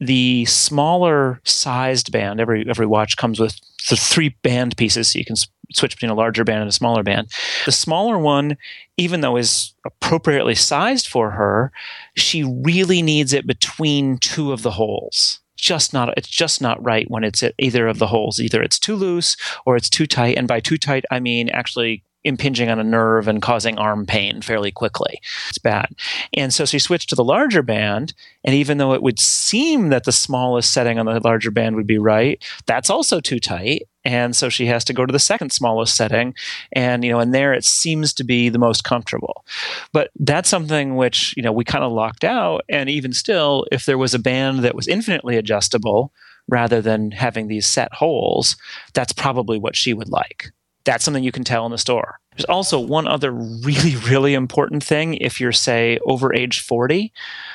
the 0.00 0.44
smaller 0.46 1.40
sized 1.44 2.10
band 2.10 2.40
every 2.40 2.68
every 2.68 2.86
watch 2.86 3.16
comes 3.16 3.38
with 3.38 3.60
the 3.88 3.96
three 3.96 4.30
band 4.42 4.76
pieces, 4.76 5.08
so 5.08 5.18
you 5.18 5.24
can 5.24 5.36
switch 5.72 5.94
between 5.96 6.10
a 6.10 6.14
larger 6.14 6.44
band 6.44 6.60
and 6.60 6.68
a 6.68 6.72
smaller 6.72 7.02
band. 7.02 7.30
The 7.66 7.72
smaller 7.72 8.18
one, 8.18 8.56
even 8.96 9.20
though 9.20 9.36
is 9.36 9.74
appropriately 9.84 10.54
sized 10.54 11.08
for 11.08 11.30
her, 11.32 11.72
she 12.14 12.44
really 12.44 13.02
needs 13.02 13.32
it 13.32 13.46
between 13.46 14.18
two 14.18 14.52
of 14.52 14.62
the 14.62 14.70
holes. 14.70 15.40
Just 15.64 15.94
not 15.94 16.12
it's 16.18 16.28
just 16.28 16.60
not 16.60 16.84
right 16.84 17.10
when 17.10 17.24
it's 17.24 17.42
at 17.42 17.54
either 17.58 17.88
of 17.88 17.98
the 17.98 18.08
holes. 18.08 18.38
Either 18.38 18.62
it's 18.62 18.78
too 18.78 18.94
loose 18.94 19.34
or 19.64 19.76
it's 19.76 19.88
too 19.88 20.06
tight. 20.06 20.36
And 20.36 20.46
by 20.46 20.60
too 20.60 20.76
tight, 20.76 21.06
I 21.10 21.20
mean 21.20 21.48
actually 21.48 22.04
impinging 22.24 22.70
on 22.70 22.78
a 22.78 22.84
nerve 22.84 23.28
and 23.28 23.42
causing 23.42 23.78
arm 23.78 24.06
pain 24.06 24.40
fairly 24.40 24.72
quickly. 24.72 25.20
It's 25.48 25.58
bad. 25.58 25.94
And 26.32 26.52
so 26.52 26.64
she 26.64 26.78
switched 26.78 27.10
to 27.10 27.14
the 27.14 27.24
larger 27.24 27.62
band. 27.62 28.14
And 28.42 28.54
even 28.54 28.78
though 28.78 28.94
it 28.94 29.02
would 29.02 29.18
seem 29.18 29.90
that 29.90 30.04
the 30.04 30.12
smallest 30.12 30.72
setting 30.72 30.98
on 30.98 31.06
the 31.06 31.20
larger 31.20 31.50
band 31.50 31.76
would 31.76 31.86
be 31.86 31.98
right, 31.98 32.42
that's 32.66 32.90
also 32.90 33.20
too 33.20 33.38
tight. 33.38 33.88
And 34.06 34.34
so 34.36 34.48
she 34.48 34.66
has 34.66 34.84
to 34.84 34.92
go 34.92 35.06
to 35.06 35.12
the 35.12 35.18
second 35.18 35.50
smallest 35.50 35.96
setting. 35.96 36.34
And, 36.72 37.04
you 37.04 37.12
know, 37.12 37.20
and 37.20 37.34
there 37.34 37.54
it 37.54 37.64
seems 37.64 38.12
to 38.14 38.24
be 38.24 38.48
the 38.48 38.58
most 38.58 38.84
comfortable. 38.84 39.44
But 39.92 40.10
that's 40.18 40.48
something 40.48 40.96
which, 40.96 41.34
you 41.36 41.42
know, 41.42 41.52
we 41.52 41.64
kind 41.64 41.84
of 41.84 41.92
locked 41.92 42.24
out. 42.24 42.64
And 42.68 42.90
even 42.90 43.12
still, 43.12 43.66
if 43.72 43.86
there 43.86 43.98
was 43.98 44.14
a 44.14 44.18
band 44.18 44.60
that 44.60 44.74
was 44.74 44.88
infinitely 44.88 45.36
adjustable, 45.36 46.12
rather 46.46 46.82
than 46.82 47.10
having 47.10 47.48
these 47.48 47.66
set 47.66 47.92
holes, 47.94 48.56
that's 48.92 49.14
probably 49.14 49.58
what 49.58 49.74
she 49.76 49.94
would 49.94 50.10
like 50.10 50.52
that's 50.84 51.04
something 51.04 51.24
you 51.24 51.32
can 51.32 51.44
tell 51.44 51.64
in 51.64 51.72
the 51.72 51.78
store. 51.78 52.18
There's 52.36 52.44
also 52.44 52.78
one 52.78 53.06
other 53.06 53.32
really, 53.32 53.96
really 54.08 54.34
important 54.34 54.84
thing 54.84 55.14
if 55.14 55.40
you're, 55.40 55.52
say, 55.52 55.98
over 56.06 56.34
age 56.34 56.60
40, 56.60 57.12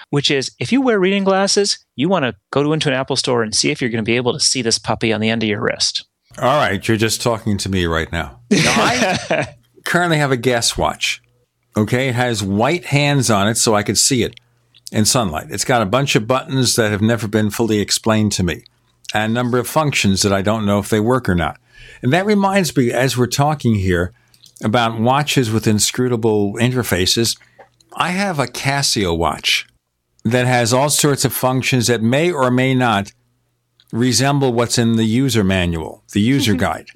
which 0.10 0.32
is 0.32 0.52
if 0.60 0.72
you 0.72 0.82
wear 0.82 1.00
reading 1.00 1.24
glasses, 1.24 1.86
you 1.96 2.10
want 2.10 2.26
to 2.26 2.36
go 2.52 2.64
to, 2.64 2.74
into 2.74 2.90
an 2.90 2.96
Apple 2.96 3.16
store 3.16 3.44
and 3.44 3.54
see 3.54 3.72
if 3.72 3.82
you're 3.82 3.90
going 3.90 4.04
to 4.04 4.10
be 4.10 4.16
able 4.16 4.34
to 4.34 4.40
see 4.40 4.62
this 4.62 4.80
puppy 4.80 5.14
on 5.14 5.22
the 5.22 5.30
end 5.30 5.44
of 5.44 5.50
your 5.50 5.62
wrist. 5.62 6.06
All 6.38 6.58
right, 6.58 6.86
you're 6.88 6.98
just 6.98 7.22
talking 7.22 7.58
to 7.58 7.70
me 7.70 7.86
right 7.86 8.12
now. 8.12 8.40
now 8.52 8.74
I 8.78 9.56
currently 9.86 10.18
have 10.18 10.32
a 10.32 10.38
Guess 10.38 10.78
watch. 10.78 11.22
Okay, 11.76 12.10
it 12.10 12.16
has 12.16 12.44
white 12.44 12.86
hands 12.86 13.30
on 13.30 13.48
it 13.48 13.56
so 13.56 13.76
I 13.76 13.84
could 13.84 13.98
see 13.98 14.24
it 14.24 14.40
in 14.92 15.06
sunlight. 15.06 15.48
It's 15.50 15.66
got 15.66 15.82
a 15.82 15.86
bunch 15.86 16.16
of 16.16 16.28
buttons 16.28 16.76
that 16.76 16.92
have 16.92 17.02
never 17.02 17.28
been 17.28 17.50
fully 17.50 17.80
explained 17.80 18.32
to 18.34 18.44
me, 18.44 18.64
and 19.14 19.32
a 19.32 19.34
number 19.34 19.60
of 19.60 19.68
functions 19.68 20.22
that 20.22 20.34
I 20.34 20.42
don't 20.42 20.66
know 20.66 20.80
if 20.80 20.90
they 20.90 21.00
work 21.00 21.28
or 21.30 21.36
not. 21.36 21.60
And 22.02 22.14
that 22.14 22.26
reminds 22.26 22.76
me, 22.76 22.92
as 22.92 23.18
we're 23.18 23.28
talking 23.28 23.76
here 23.76 24.14
about 24.64 25.00
watches 25.00 25.52
with 25.52 25.68
inscrutable 25.68 26.54
interfaces, 26.56 27.38
I 27.94 28.10
have 28.12 28.40
a 28.40 28.46
Casio 28.46 29.18
watch 29.18 29.68
that 30.24 30.46
has 30.46 30.74
all 30.74 30.90
sorts 30.90 31.26
of 31.26 31.34
functions 31.34 31.88
that 31.88 32.02
may 32.02 32.32
or 32.32 32.52
may 32.52 32.74
not 32.76 33.12
resemble 33.92 34.54
what's 34.54 34.78
in 34.78 34.96
the 34.96 35.06
user 35.06 35.44
manual, 35.44 36.04
the 36.14 36.22
user 36.22 36.54
guide. 36.56 36.90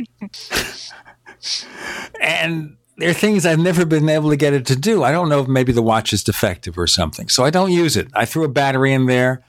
and 2.21 2.77
there 2.97 3.09
are 3.09 3.13
things 3.13 3.45
I've 3.45 3.59
never 3.59 3.85
been 3.85 4.07
able 4.07 4.29
to 4.29 4.35
get 4.35 4.53
it 4.53 4.65
to 4.67 4.75
do. 4.75 5.03
I 5.03 5.11
don't 5.11 5.29
know 5.29 5.41
if 5.41 5.47
maybe 5.47 5.71
the 5.71 5.81
watch 5.81 6.13
is 6.13 6.23
defective 6.23 6.77
or 6.77 6.87
something. 6.87 7.27
So 7.29 7.43
I 7.43 7.49
don't 7.49 7.71
use 7.71 7.97
it. 7.97 8.07
I 8.13 8.25
threw 8.25 8.43
a 8.43 8.49
battery 8.49 8.93
in 8.93 9.07
there 9.07 9.43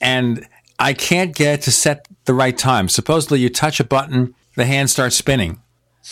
and 0.00 0.46
I 0.78 0.92
can't 0.92 1.34
get 1.34 1.60
it 1.60 1.62
to 1.62 1.72
set 1.72 2.06
the 2.26 2.34
right 2.34 2.56
time. 2.56 2.88
Supposedly 2.88 3.40
you 3.40 3.48
touch 3.48 3.80
a 3.80 3.84
button 3.84 4.34
the 4.56 4.66
hand 4.66 4.90
starts 4.90 5.16
spinning 5.16 5.60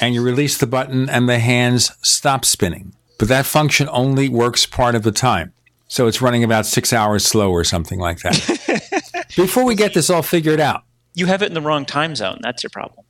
and 0.01 0.15
you 0.15 0.23
release 0.23 0.59
the 0.59 0.67
button 0.67 1.09
and 1.09 1.29
the 1.29 1.39
hands 1.39 1.91
stop 2.03 2.45
spinning. 2.45 2.95
But 3.19 3.29
that 3.29 3.47
function 3.47 3.89
only 3.91 4.29
works 4.29 4.67
part 4.67 4.95
of 4.95 5.03
the 5.03 5.13
time. 5.13 5.53
So 5.89 6.07
it's 6.07 6.21
running 6.21 6.45
about 6.45 6.67
six 6.67 6.93
hours 6.93 7.25
slow 7.25 7.51
or 7.51 7.65
something 7.65 7.99
like 7.99 8.19
that. 8.21 9.27
Before 9.37 9.65
we 9.65 9.75
get 9.75 9.95
this 9.95 10.11
all 10.11 10.23
figured 10.23 10.61
out, 10.61 10.83
you 11.15 11.27
have 11.27 11.43
it 11.43 11.47
in 11.47 11.55
the 11.55 11.61
wrong 11.61 11.85
time 11.85 12.17
zone. 12.17 12.39
That's 12.43 12.63
your 12.63 12.71
problem. 12.71 13.07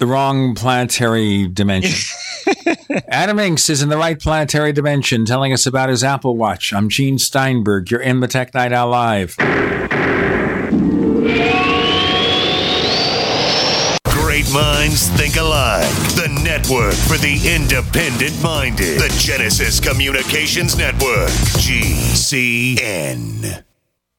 The 0.00 0.06
wrong 0.06 0.56
planetary 0.56 1.46
dimension. 1.46 1.94
Adam 3.08 3.36
Engst 3.36 3.70
is 3.70 3.80
in 3.80 3.88
the 3.88 3.96
right 3.96 4.20
planetary 4.20 4.72
dimension 4.72 5.24
telling 5.24 5.52
us 5.52 5.66
about 5.66 5.88
his 5.88 6.02
Apple 6.02 6.36
Watch. 6.36 6.72
I'm 6.72 6.88
Gene 6.88 7.18
Steinberg. 7.18 7.90
You're 7.90 8.00
in 8.00 8.18
the 8.18 8.26
Tech 8.26 8.52
Night 8.54 8.72
Owl 8.72 8.90
Live. 8.90 9.36
Minds 14.54 15.10
think 15.10 15.36
alike. 15.36 15.84
The 16.14 16.28
network 16.44 16.94
for 16.94 17.18
the 17.18 17.34
independent 17.44 18.40
minded. 18.40 19.00
The 19.00 19.12
Genesis 19.18 19.80
Communications 19.80 20.78
Network. 20.78 21.30
GCN. 21.58 23.64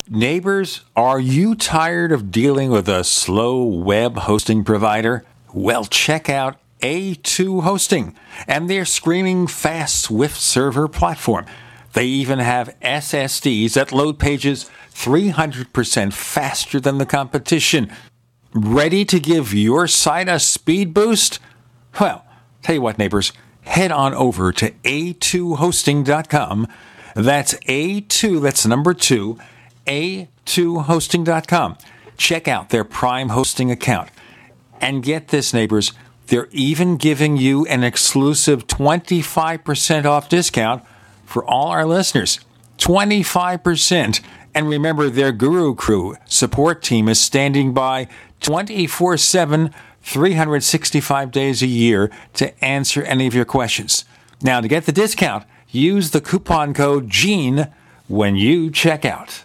Neighbors, 0.10 0.82
are 0.94 1.22
you 1.22 1.56
tired 1.56 2.12
of 2.12 2.32
dealing 2.32 2.70
with 2.70 2.90
a 2.90 3.06
slow 3.06 3.64
web 3.64 4.18
hosting 4.18 4.66
provider? 4.66 5.24
Well, 5.54 5.86
check 5.86 6.30
out 6.30 6.60
A2 6.82 7.64
Hosting 7.64 8.14
and 8.46 8.70
their 8.70 8.84
screaming 8.84 9.48
fast 9.48 10.02
Swift 10.02 10.36
server 10.36 10.90
platform. 10.90 11.46
They 11.94 12.08
even 12.08 12.40
have 12.40 12.76
SSDs 12.82 13.76
that 13.76 13.94
load 13.94 14.20
pages 14.20 14.70
300% 14.92 16.12
faster 16.12 16.82
than 16.82 16.98
the 16.98 17.06
competition. 17.06 17.90
Ready 18.58 19.04
to 19.04 19.20
give 19.20 19.54
your 19.54 19.86
site 19.86 20.30
a 20.30 20.40
speed 20.40 20.94
boost? 20.94 21.40
Well, 22.00 22.26
tell 22.62 22.76
you 22.76 22.82
what, 22.82 22.98
neighbors, 22.98 23.34
head 23.64 23.92
on 23.92 24.14
over 24.14 24.54
to 24.54 24.72
a2hosting.com. 24.72 26.68
That's 27.16 27.54
A2, 27.56 28.42
that's 28.42 28.66
number 28.66 28.94
two, 28.94 29.38
a2hosting.com. 29.88 31.78
Check 32.16 32.48
out 32.48 32.70
their 32.70 32.86
Prime 32.86 33.28
hosting 33.28 33.72
account. 33.72 34.10
And 34.80 35.04
get 35.04 35.28
this, 35.28 35.54
neighbors, 35.54 35.92
they're 36.28 36.48
even 36.52 36.96
giving 36.96 37.36
you 37.36 37.66
an 37.66 37.84
exclusive 37.84 38.68
25% 38.68 40.06
off 40.06 40.30
discount 40.30 40.82
for 41.26 41.44
all 41.44 41.68
our 41.68 41.86
listeners. 41.86 42.40
25%. 42.78 44.22
And 44.54 44.70
remember, 44.70 45.10
their 45.10 45.34
Guru 45.34 45.76
Crew 45.76 46.16
support 46.24 46.82
team 46.82 47.10
is 47.10 47.20
standing 47.20 47.74
by 47.74 48.08
24 48.42 49.18
7, 49.18 49.72
365 50.02 51.32
days 51.32 51.62
a 51.64 51.68
year 51.68 52.12
to 52.34 52.64
answer 52.64 53.04
any 53.04 53.28
of 53.28 53.34
your 53.34 53.46
questions. 53.46 54.06
Now, 54.42 54.62
to 54.62 54.68
get 54.68 54.86
the 54.86 54.92
discount, 54.92 55.46
use 55.70 56.12
the 56.12 56.22
coupon 56.22 56.74
code 56.74 57.10
GENE 57.10 57.72
when 58.08 58.36
you 58.36 58.70
check 58.70 59.06
out. 59.06 59.45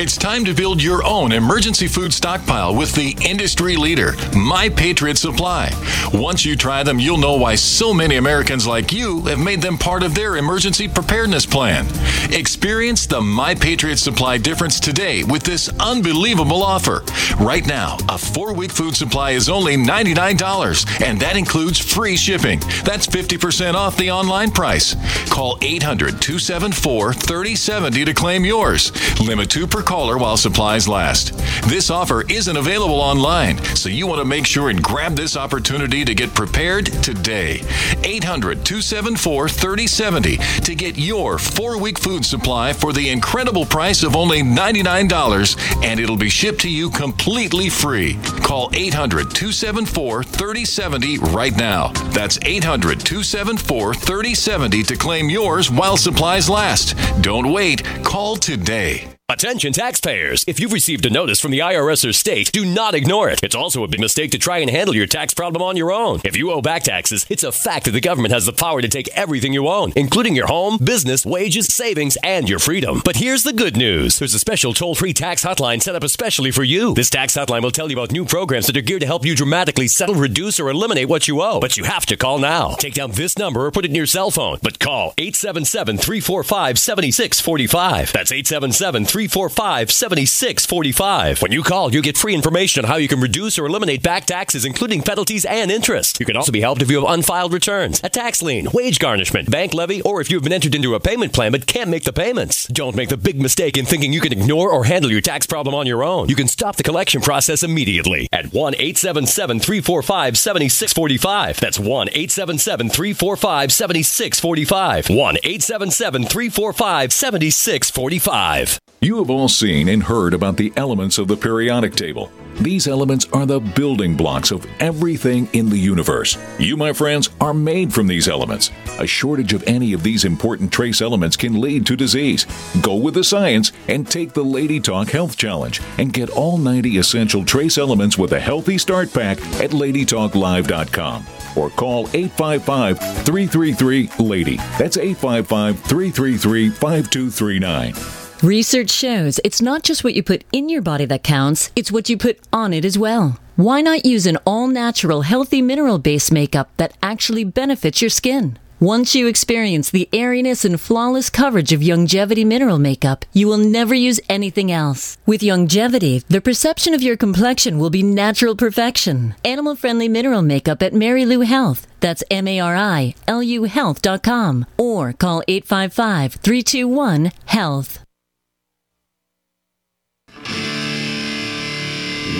It's 0.00 0.16
time 0.16 0.46
to 0.46 0.54
build 0.54 0.82
your 0.82 1.04
own 1.04 1.30
emergency 1.30 1.86
food 1.86 2.14
stockpile 2.14 2.74
with 2.74 2.94
the 2.94 3.14
industry 3.22 3.76
leader, 3.76 4.14
My 4.34 4.70
Patriot 4.70 5.18
Supply. 5.18 5.70
Once 6.14 6.42
you 6.42 6.56
try 6.56 6.82
them, 6.82 6.98
you'll 6.98 7.18
know 7.18 7.34
why 7.34 7.54
so 7.54 7.92
many 7.92 8.16
Americans 8.16 8.66
like 8.66 8.94
you 8.94 9.20
have 9.26 9.38
made 9.38 9.60
them 9.60 9.76
part 9.76 10.02
of 10.02 10.14
their 10.14 10.38
emergency 10.38 10.88
preparedness 10.88 11.44
plan. 11.44 11.86
Experience 12.32 13.04
the 13.04 13.20
My 13.20 13.54
Patriot 13.54 13.98
Supply 13.98 14.38
difference 14.38 14.80
today 14.80 15.22
with 15.22 15.42
this 15.42 15.68
unbelievable 15.78 16.62
offer. 16.62 17.04
Right 17.38 17.66
now, 17.66 17.98
a 18.08 18.16
four 18.16 18.54
week 18.54 18.72
food 18.72 18.96
supply 18.96 19.32
is 19.32 19.50
only 19.50 19.76
$99, 19.76 21.02
and 21.02 21.20
that 21.20 21.36
includes 21.36 21.78
free 21.78 22.16
shipping. 22.16 22.60
That's 22.86 23.06
50% 23.06 23.74
off 23.74 23.98
the 23.98 24.10
online 24.10 24.50
price. 24.50 24.96
Call 25.28 25.58
800 25.60 26.22
274 26.22 27.12
3070 27.12 28.04
to 28.06 28.14
claim 28.14 28.46
yours. 28.46 28.92
Limit 29.20 29.50
two 29.50 29.66
per 29.66 29.82
caller 29.90 30.18
while 30.18 30.36
supplies 30.36 30.86
last. 30.86 31.36
This 31.68 31.90
offer 31.90 32.22
isn't 32.30 32.56
available 32.56 33.00
online, 33.00 33.58
so 33.74 33.88
you 33.88 34.06
want 34.06 34.20
to 34.20 34.24
make 34.24 34.46
sure 34.46 34.70
and 34.70 34.80
grab 34.80 35.16
this 35.16 35.36
opportunity 35.36 36.04
to 36.04 36.14
get 36.14 36.32
prepared 36.32 36.86
today. 37.02 37.64
800 38.04 38.64
274 38.64 39.48
3070 39.48 40.36
to 40.36 40.74
get 40.76 40.96
your 40.96 41.38
four 41.38 41.76
week 41.76 41.98
food 41.98 42.24
supply 42.24 42.72
for 42.72 42.92
the 42.92 43.10
incredible 43.10 43.66
price 43.66 44.04
of 44.04 44.14
only 44.14 44.42
$99, 44.42 45.84
and 45.84 45.98
it'll 45.98 46.16
be 46.16 46.28
shipped 46.28 46.60
to 46.60 46.70
you 46.70 46.88
completely 46.88 47.68
free. 47.68 48.16
Call 48.44 48.70
800 48.72 49.34
274 49.34 50.22
3070 50.22 51.18
right 51.34 51.56
now. 51.56 51.88
That's 52.12 52.38
800 52.42 53.00
274 53.00 53.94
3070 53.94 54.84
to 54.84 54.96
claim 54.96 55.28
yours 55.28 55.68
while 55.68 55.96
supplies 55.96 56.48
last. 56.48 56.94
Don't 57.22 57.52
wait. 57.52 57.82
Call 58.04 58.36
today. 58.36 59.08
Attention 59.30 59.72
taxpayers! 59.72 60.44
If 60.48 60.58
you've 60.58 60.72
received 60.72 61.06
a 61.06 61.10
notice 61.10 61.38
from 61.38 61.52
the 61.52 61.60
IRS 61.60 62.04
or 62.06 62.12
state, 62.12 62.50
do 62.50 62.66
not 62.66 62.96
ignore 62.96 63.28
it. 63.28 63.38
It's 63.44 63.54
also 63.54 63.84
a 63.84 63.88
big 63.88 64.00
mistake 64.00 64.32
to 64.32 64.38
try 64.38 64.58
and 64.58 64.68
handle 64.68 64.92
your 64.92 65.06
tax 65.06 65.34
problem 65.34 65.62
on 65.62 65.76
your 65.76 65.92
own. 65.92 66.20
If 66.24 66.36
you 66.36 66.50
owe 66.50 66.60
back 66.60 66.82
taxes, 66.82 67.26
it's 67.30 67.44
a 67.44 67.52
fact 67.52 67.84
that 67.84 67.92
the 67.92 68.00
government 68.00 68.34
has 68.34 68.44
the 68.44 68.52
power 68.52 68.82
to 68.82 68.88
take 68.88 69.08
everything 69.10 69.52
you 69.52 69.68
own, 69.68 69.92
including 69.94 70.34
your 70.34 70.48
home, 70.48 70.78
business, 70.82 71.24
wages, 71.24 71.72
savings, 71.72 72.18
and 72.24 72.48
your 72.48 72.58
freedom. 72.58 73.02
But 73.04 73.18
here's 73.18 73.44
the 73.44 73.52
good 73.52 73.76
news. 73.76 74.18
There's 74.18 74.34
a 74.34 74.40
special 74.40 74.74
toll-free 74.74 75.12
tax 75.12 75.44
hotline 75.44 75.80
set 75.80 75.94
up 75.94 76.02
especially 76.02 76.50
for 76.50 76.64
you. 76.64 76.92
This 76.94 77.08
tax 77.08 77.36
hotline 77.36 77.62
will 77.62 77.70
tell 77.70 77.88
you 77.88 77.96
about 77.96 78.10
new 78.10 78.24
programs 78.24 78.66
that 78.66 78.76
are 78.76 78.80
geared 78.80 79.02
to 79.02 79.06
help 79.06 79.24
you 79.24 79.36
dramatically 79.36 79.86
settle, 79.86 80.16
reduce, 80.16 80.58
or 80.58 80.70
eliminate 80.70 81.08
what 81.08 81.28
you 81.28 81.40
owe. 81.40 81.60
But 81.60 81.76
you 81.76 81.84
have 81.84 82.04
to 82.06 82.16
call 82.16 82.40
now. 82.40 82.74
Take 82.80 82.94
down 82.94 83.12
this 83.12 83.38
number 83.38 83.64
or 83.64 83.70
put 83.70 83.84
it 83.84 83.90
in 83.90 83.94
your 83.94 84.06
cell 84.06 84.32
phone. 84.32 84.58
But 84.60 84.80
call 84.80 85.14
877-345-7645. 85.18 88.10
That's 88.10 88.32
877 88.32 89.04
345 89.04 89.19
345 89.20 89.90
7645. 89.92 91.42
When 91.42 91.52
you 91.52 91.62
call, 91.62 91.92
you 91.92 92.00
get 92.00 92.16
free 92.16 92.34
information 92.34 92.82
on 92.82 92.88
how 92.90 92.96
you 92.96 93.06
can 93.06 93.20
reduce 93.20 93.58
or 93.58 93.66
eliminate 93.66 94.02
back 94.02 94.24
taxes, 94.24 94.64
including 94.64 95.02
penalties 95.02 95.44
and 95.44 95.70
interest. 95.70 96.18
You 96.20 96.24
can 96.24 96.36
also 96.38 96.52
be 96.52 96.62
helped 96.62 96.80
if 96.80 96.90
you 96.90 96.98
have 96.98 97.12
unfiled 97.12 97.52
returns, 97.52 98.00
a 98.02 98.08
tax 98.08 98.42
lien, 98.42 98.68
wage 98.72 98.98
garnishment, 98.98 99.50
bank 99.50 99.74
levy, 99.74 100.00
or 100.02 100.22
if 100.22 100.30
you've 100.30 100.42
been 100.42 100.54
entered 100.54 100.74
into 100.74 100.94
a 100.94 101.00
payment 101.00 101.34
plan 101.34 101.52
but 101.52 101.66
can't 101.66 101.90
make 101.90 102.04
the 102.04 102.14
payments. 102.14 102.66
Don't 102.68 102.96
make 102.96 103.10
the 103.10 103.18
big 103.18 103.38
mistake 103.38 103.76
in 103.76 103.84
thinking 103.84 104.14
you 104.14 104.22
can 104.22 104.32
ignore 104.32 104.72
or 104.72 104.84
handle 104.84 105.10
your 105.10 105.20
tax 105.20 105.46
problem 105.46 105.74
on 105.74 105.86
your 105.86 106.02
own. 106.02 106.30
You 106.30 106.36
can 106.36 106.48
stop 106.48 106.76
the 106.76 106.82
collection 106.82 107.20
process 107.20 107.62
immediately 107.62 108.26
at 108.32 108.54
1 108.54 108.74
877 108.74 109.60
345 109.60 110.38
7645. 110.38 111.60
That's 111.60 111.78
1 111.78 112.08
877 112.08 112.88
345 112.88 113.70
7645. 113.70 115.10
1 115.10 115.36
877 115.44 116.24
345 116.24 117.12
7645. 117.12 118.80
You 119.02 119.16
have 119.16 119.30
all 119.30 119.48
seen 119.48 119.88
and 119.88 120.02
heard 120.02 120.34
about 120.34 120.58
the 120.58 120.74
elements 120.76 121.16
of 121.16 121.26
the 121.26 121.34
periodic 121.34 121.94
table. 121.94 122.30
These 122.60 122.86
elements 122.86 123.26
are 123.32 123.46
the 123.46 123.58
building 123.58 124.14
blocks 124.14 124.50
of 124.50 124.66
everything 124.78 125.48
in 125.54 125.70
the 125.70 125.78
universe. 125.78 126.36
You, 126.58 126.76
my 126.76 126.92
friends, 126.92 127.30
are 127.40 127.54
made 127.54 127.94
from 127.94 128.08
these 128.08 128.28
elements. 128.28 128.70
A 128.98 129.06
shortage 129.06 129.54
of 129.54 129.64
any 129.66 129.94
of 129.94 130.02
these 130.02 130.26
important 130.26 130.70
trace 130.70 131.00
elements 131.00 131.34
can 131.34 131.62
lead 131.62 131.86
to 131.86 131.96
disease. 131.96 132.46
Go 132.82 132.94
with 132.96 133.14
the 133.14 133.24
science 133.24 133.72
and 133.88 134.06
take 134.06 134.34
the 134.34 134.44
Lady 134.44 134.78
Talk 134.78 135.08
Health 135.08 135.34
Challenge 135.34 135.80
and 135.96 136.12
get 136.12 136.28
all 136.28 136.58
90 136.58 136.98
essential 136.98 137.42
trace 137.42 137.78
elements 137.78 138.18
with 138.18 138.32
a 138.32 138.40
healthy 138.40 138.76
start 138.76 139.10
pack 139.14 139.38
at 139.62 139.70
ladytalklive.com 139.70 141.24
or 141.56 141.70
call 141.70 142.00
855 142.12 142.98
333 142.98 144.10
LADY. 144.18 144.56
That's 144.76 144.98
855 144.98 145.80
333 145.84 146.68
5239. 146.68 148.19
Research 148.42 148.88
shows 148.88 149.38
it's 149.44 149.60
not 149.60 149.82
just 149.82 150.02
what 150.02 150.14
you 150.14 150.22
put 150.22 150.44
in 150.50 150.70
your 150.70 150.80
body 150.80 151.04
that 151.04 151.22
counts, 151.22 151.70
it's 151.76 151.92
what 151.92 152.08
you 152.08 152.16
put 152.16 152.38
on 152.50 152.72
it 152.72 152.86
as 152.86 152.96
well. 152.96 153.38
Why 153.56 153.82
not 153.82 154.06
use 154.06 154.24
an 154.24 154.38
all 154.46 154.66
natural, 154.66 155.20
healthy 155.22 155.60
mineral 155.60 155.98
based 155.98 156.32
makeup 156.32 156.70
that 156.78 156.96
actually 157.02 157.44
benefits 157.44 158.00
your 158.00 158.08
skin? 158.08 158.58
Once 158.80 159.14
you 159.14 159.26
experience 159.26 159.90
the 159.90 160.08
airiness 160.10 160.64
and 160.64 160.80
flawless 160.80 161.28
coverage 161.28 161.70
of 161.70 161.82
Longevity 161.82 162.42
mineral 162.46 162.78
makeup, 162.78 163.26
you 163.34 163.46
will 163.46 163.58
never 163.58 163.94
use 163.94 164.18
anything 164.26 164.72
else. 164.72 165.18
With 165.26 165.42
Longevity, 165.42 166.20
the 166.30 166.40
perception 166.40 166.94
of 166.94 167.02
your 167.02 167.18
complexion 167.18 167.78
will 167.78 167.90
be 167.90 168.02
natural 168.02 168.56
perfection. 168.56 169.34
Animal 169.44 169.76
friendly 169.76 170.08
mineral 170.08 170.40
makeup 170.40 170.82
at 170.82 170.94
Marilu 170.94 171.44
Health. 171.44 171.86
That's 172.00 172.24
M 172.30 172.48
A 172.48 172.58
R 172.58 172.74
I 172.74 173.14
L 173.28 173.42
U 173.42 173.64
Health.com 173.64 174.64
or 174.78 175.12
call 175.12 175.42
855 175.46 176.36
321 176.36 177.32
HEALTH. 177.48 177.98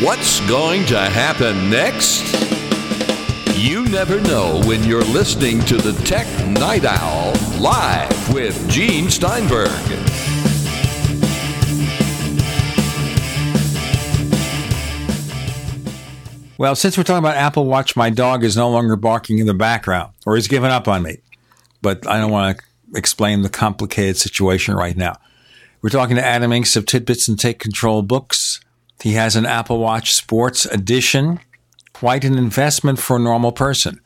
What's 0.02 0.40
going 0.48 0.86
to 0.86 0.98
happen 0.98 1.68
next? 1.68 2.24
You 3.55 3.85
never 3.85 4.18
know 4.18 4.62
when 4.64 4.82
you're 4.82 5.05
listening 5.05 5.60
to 5.66 5.77
the 5.77 5.93
Tech 6.05 6.27
Night 6.47 6.86
Owl 6.86 7.35
live 7.60 8.32
with 8.32 8.66
Gene 8.70 9.10
Steinberg. 9.10 9.68
Well, 16.56 16.74
since 16.74 16.97
we're 16.97 17.05
talking 17.05 17.18
about 17.18 17.36
Apple 17.36 17.66
Watch, 17.66 17.94
my 17.94 18.09
dog 18.09 18.43
is 18.43 18.56
no 18.56 18.70
longer 18.70 18.97
barking 18.97 19.36
in 19.36 19.47
the 19.47 19.52
background, 19.52 20.14
or 20.24 20.35
he's 20.36 20.48
given 20.48 20.70
up 20.70 20.89
on 20.89 21.02
me. 21.02 21.18
But 21.82 22.06
I 22.06 22.18
don't 22.18 22.31
want 22.31 22.56
to 22.56 22.64
explain 22.97 23.43
the 23.43 23.51
complicated 23.51 24.16
situation 24.16 24.74
right 24.74 24.97
now. 24.97 25.18
We're 25.82 25.90
talking 25.90 26.16
to 26.16 26.24
Adam 26.24 26.52
Engst 26.52 26.74
of 26.78 26.86
TidBITS 26.86 27.28
and 27.28 27.39
Take 27.39 27.59
Control 27.59 28.01
Books. 28.01 28.60
He 29.02 29.12
has 29.12 29.36
an 29.36 29.47
Apple 29.47 29.78
Watch 29.78 30.12
Sports 30.14 30.66
Edition, 30.66 31.40
quite 31.93 32.24
an 32.24 32.36
investment 32.36 32.98
for 32.98 33.16
a 33.16 33.18
normal 33.20 33.52
person. 33.52 34.01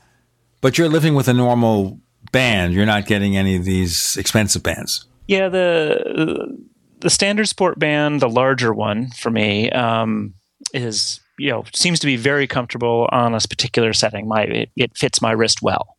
But 0.60 0.78
you're 0.78 0.88
living 0.88 1.14
with 1.14 1.28
a 1.28 1.34
normal 1.34 2.00
band. 2.32 2.74
You're 2.74 2.86
not 2.86 3.06
getting 3.06 3.36
any 3.36 3.56
of 3.56 3.64
these 3.64 4.16
expensive 4.16 4.62
bands. 4.62 5.06
Yeah, 5.26 5.48
the 5.48 6.58
the 7.00 7.10
standard 7.10 7.48
sport 7.48 7.78
band, 7.78 8.20
the 8.20 8.28
larger 8.28 8.72
one 8.72 9.10
for 9.10 9.30
me, 9.30 9.70
um, 9.70 10.34
is 10.72 11.20
you 11.38 11.50
know 11.50 11.64
seems 11.74 11.98
to 12.00 12.06
be 12.06 12.16
very 12.16 12.46
comfortable 12.46 13.08
on 13.12 13.32
this 13.32 13.46
particular 13.46 13.92
setting. 13.92 14.28
My 14.28 14.42
it, 14.42 14.70
it 14.76 14.96
fits 14.96 15.20
my 15.20 15.32
wrist 15.32 15.60
well. 15.62 15.96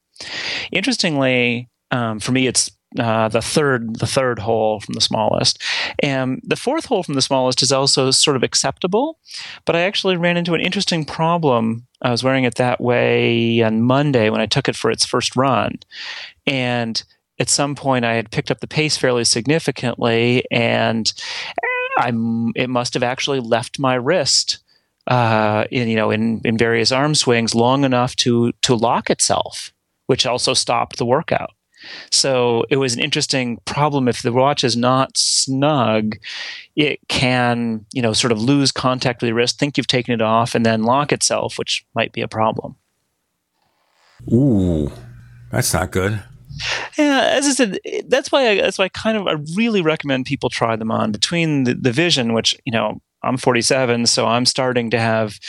Interestingly, 0.72 1.70
um, 1.92 2.20
for 2.20 2.32
me, 2.32 2.48
it's 2.48 2.72
uh, 2.98 3.28
the 3.28 3.42
third 3.42 3.98
the 3.98 4.08
third 4.08 4.40
hole 4.40 4.80
from 4.80 4.94
the 4.94 5.02
smallest, 5.02 5.62
and 6.00 6.42
the 6.44 6.56
fourth 6.56 6.86
hole 6.86 7.04
from 7.04 7.16
the 7.16 7.22
smallest 7.22 7.62
is 7.62 7.72
also 7.72 8.12
sort 8.12 8.36
of 8.36 8.44
acceptable. 8.44 9.20
But 9.66 9.76
I 9.76 9.82
actually 9.82 10.18
ran 10.18 10.38
into 10.38 10.54
an 10.54 10.62
interesting 10.62 11.06
problem. 11.06 11.88
I 12.02 12.12
was 12.12 12.24
wearing 12.24 12.44
it 12.44 12.56
that 12.56 12.80
way 12.80 13.62
on 13.62 13.82
Monday 13.82 14.30
when 14.30 14.42
I 14.42 14.46
took 14.46 14.70
it 14.70 14.76
for 14.76 14.92
its 14.92 15.06
first 15.06 15.36
run, 15.36 15.80
and 16.46 17.04
at 17.40 17.50
some 17.50 17.76
point 17.76 18.06
I 18.06 18.14
had 18.14 18.32
picked 18.32 18.52
up 18.52 18.60
the 18.60 18.68
pace 18.68 18.98
fairly 18.98 19.26
significantly, 19.26 20.46
and 20.52 21.12
I'm 21.98 22.52
it 22.56 22.70
must 22.70 22.94
have 22.94 23.04
actually 23.04 23.40
left 23.40 23.80
my 23.80 23.96
wrist 23.96 24.60
uh, 25.08 25.66
in 25.72 25.88
you 25.88 25.96
know 25.96 26.12
in 26.12 26.42
in 26.46 26.58
various 26.58 26.92
arm 26.92 27.16
swings 27.16 27.56
long 27.56 27.84
enough 27.84 28.16
to 28.18 28.54
to 28.62 28.76
lock 28.76 29.10
itself, 29.10 29.74
which 30.08 30.26
also 30.26 30.54
stopped 30.54 30.98
the 30.98 31.06
workout. 31.06 31.52
So 32.12 32.66
it 32.70 32.78
was 32.78 32.94
an 32.94 33.02
interesting 33.02 33.58
problem. 33.66 34.08
If 34.08 34.22
the 34.22 34.34
watch 34.34 34.64
is 34.64 34.76
not 34.76 35.18
snug, 35.18 36.18
it 36.76 37.00
can, 37.08 37.86
you 37.94 38.02
know, 38.02 38.14
sort 38.14 38.32
of 38.32 38.42
lose 38.42 38.72
contact 38.72 39.22
with 39.22 39.30
your 39.30 39.38
wrist, 39.38 39.60
think 39.60 39.78
you've 39.78 39.88
taken 39.88 40.14
it 40.14 40.22
off, 40.22 40.56
and 40.56 40.66
then 40.66 40.84
lock 40.84 41.12
itself, 41.12 41.58
which 41.58 41.86
might 41.96 42.12
be 42.12 42.22
a 42.22 42.28
problem. 42.28 42.76
Ooh, 44.32 44.92
that's 45.52 45.74
not 45.74 45.92
good. 45.92 46.24
Yeah, 46.98 47.28
as 47.32 47.46
I 47.46 47.52
said, 47.52 47.80
that's 48.08 48.32
why 48.32 48.50
I, 48.50 48.62
that's 48.62 48.78
why 48.78 48.86
I 48.86 48.90
kind 48.90 49.18
of 49.18 49.28
I 49.28 49.34
really 49.56 49.82
recommend 49.82 50.26
people 50.26 50.50
try 50.50 50.76
them 50.76 50.92
on. 50.92 51.12
Between 51.12 51.66
the, 51.66 51.74
the 51.74 51.92
vision, 51.92 52.34
which 52.34 52.56
you 52.66 52.72
know 52.72 53.02
I'm 53.26 53.38
47, 53.38 54.06
so 54.06 54.26
I'm 54.26 54.46
starting 54.46 54.90
to 54.92 55.00
have 55.00 55.40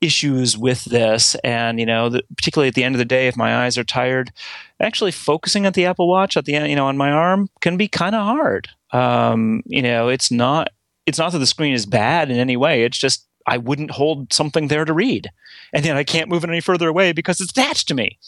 issues 0.00 0.56
with 0.56 0.84
this. 0.84 1.34
And, 1.36 1.80
you 1.80 1.86
know, 1.86 2.08
the, 2.08 2.22
particularly 2.36 2.68
at 2.68 2.74
the 2.74 2.84
end 2.84 2.94
of 2.94 2.98
the 2.98 3.04
day, 3.04 3.26
if 3.26 3.36
my 3.36 3.64
eyes 3.64 3.78
are 3.78 3.84
tired, 3.84 4.30
actually 4.80 5.12
focusing 5.12 5.66
at 5.66 5.74
the 5.74 5.86
Apple 5.86 6.08
Watch 6.08 6.36
at 6.36 6.44
the 6.44 6.54
end, 6.54 6.68
you 6.68 6.76
know, 6.76 6.86
on 6.86 6.96
my 6.96 7.10
arm 7.10 7.48
can 7.60 7.76
be 7.76 7.88
kind 7.88 8.14
of 8.14 8.22
hard. 8.22 8.68
Um, 8.92 9.62
you 9.66 9.82
know, 9.82 10.08
it's 10.08 10.30
not, 10.30 10.68
it's 11.06 11.18
not 11.18 11.32
that 11.32 11.38
the 11.38 11.46
screen 11.46 11.72
is 11.72 11.86
bad 11.86 12.30
in 12.30 12.36
any 12.36 12.56
way. 12.56 12.84
It's 12.84 12.98
just, 12.98 13.26
I 13.46 13.58
wouldn't 13.58 13.92
hold 13.92 14.32
something 14.32 14.68
there 14.68 14.84
to 14.84 14.92
read. 14.92 15.30
And 15.72 15.84
then 15.84 15.96
I 15.96 16.04
can't 16.04 16.28
move 16.28 16.44
it 16.44 16.50
any 16.50 16.60
further 16.60 16.88
away 16.88 17.12
because 17.12 17.40
it's 17.40 17.52
attached 17.52 17.88
to 17.88 17.94
me 17.94 18.18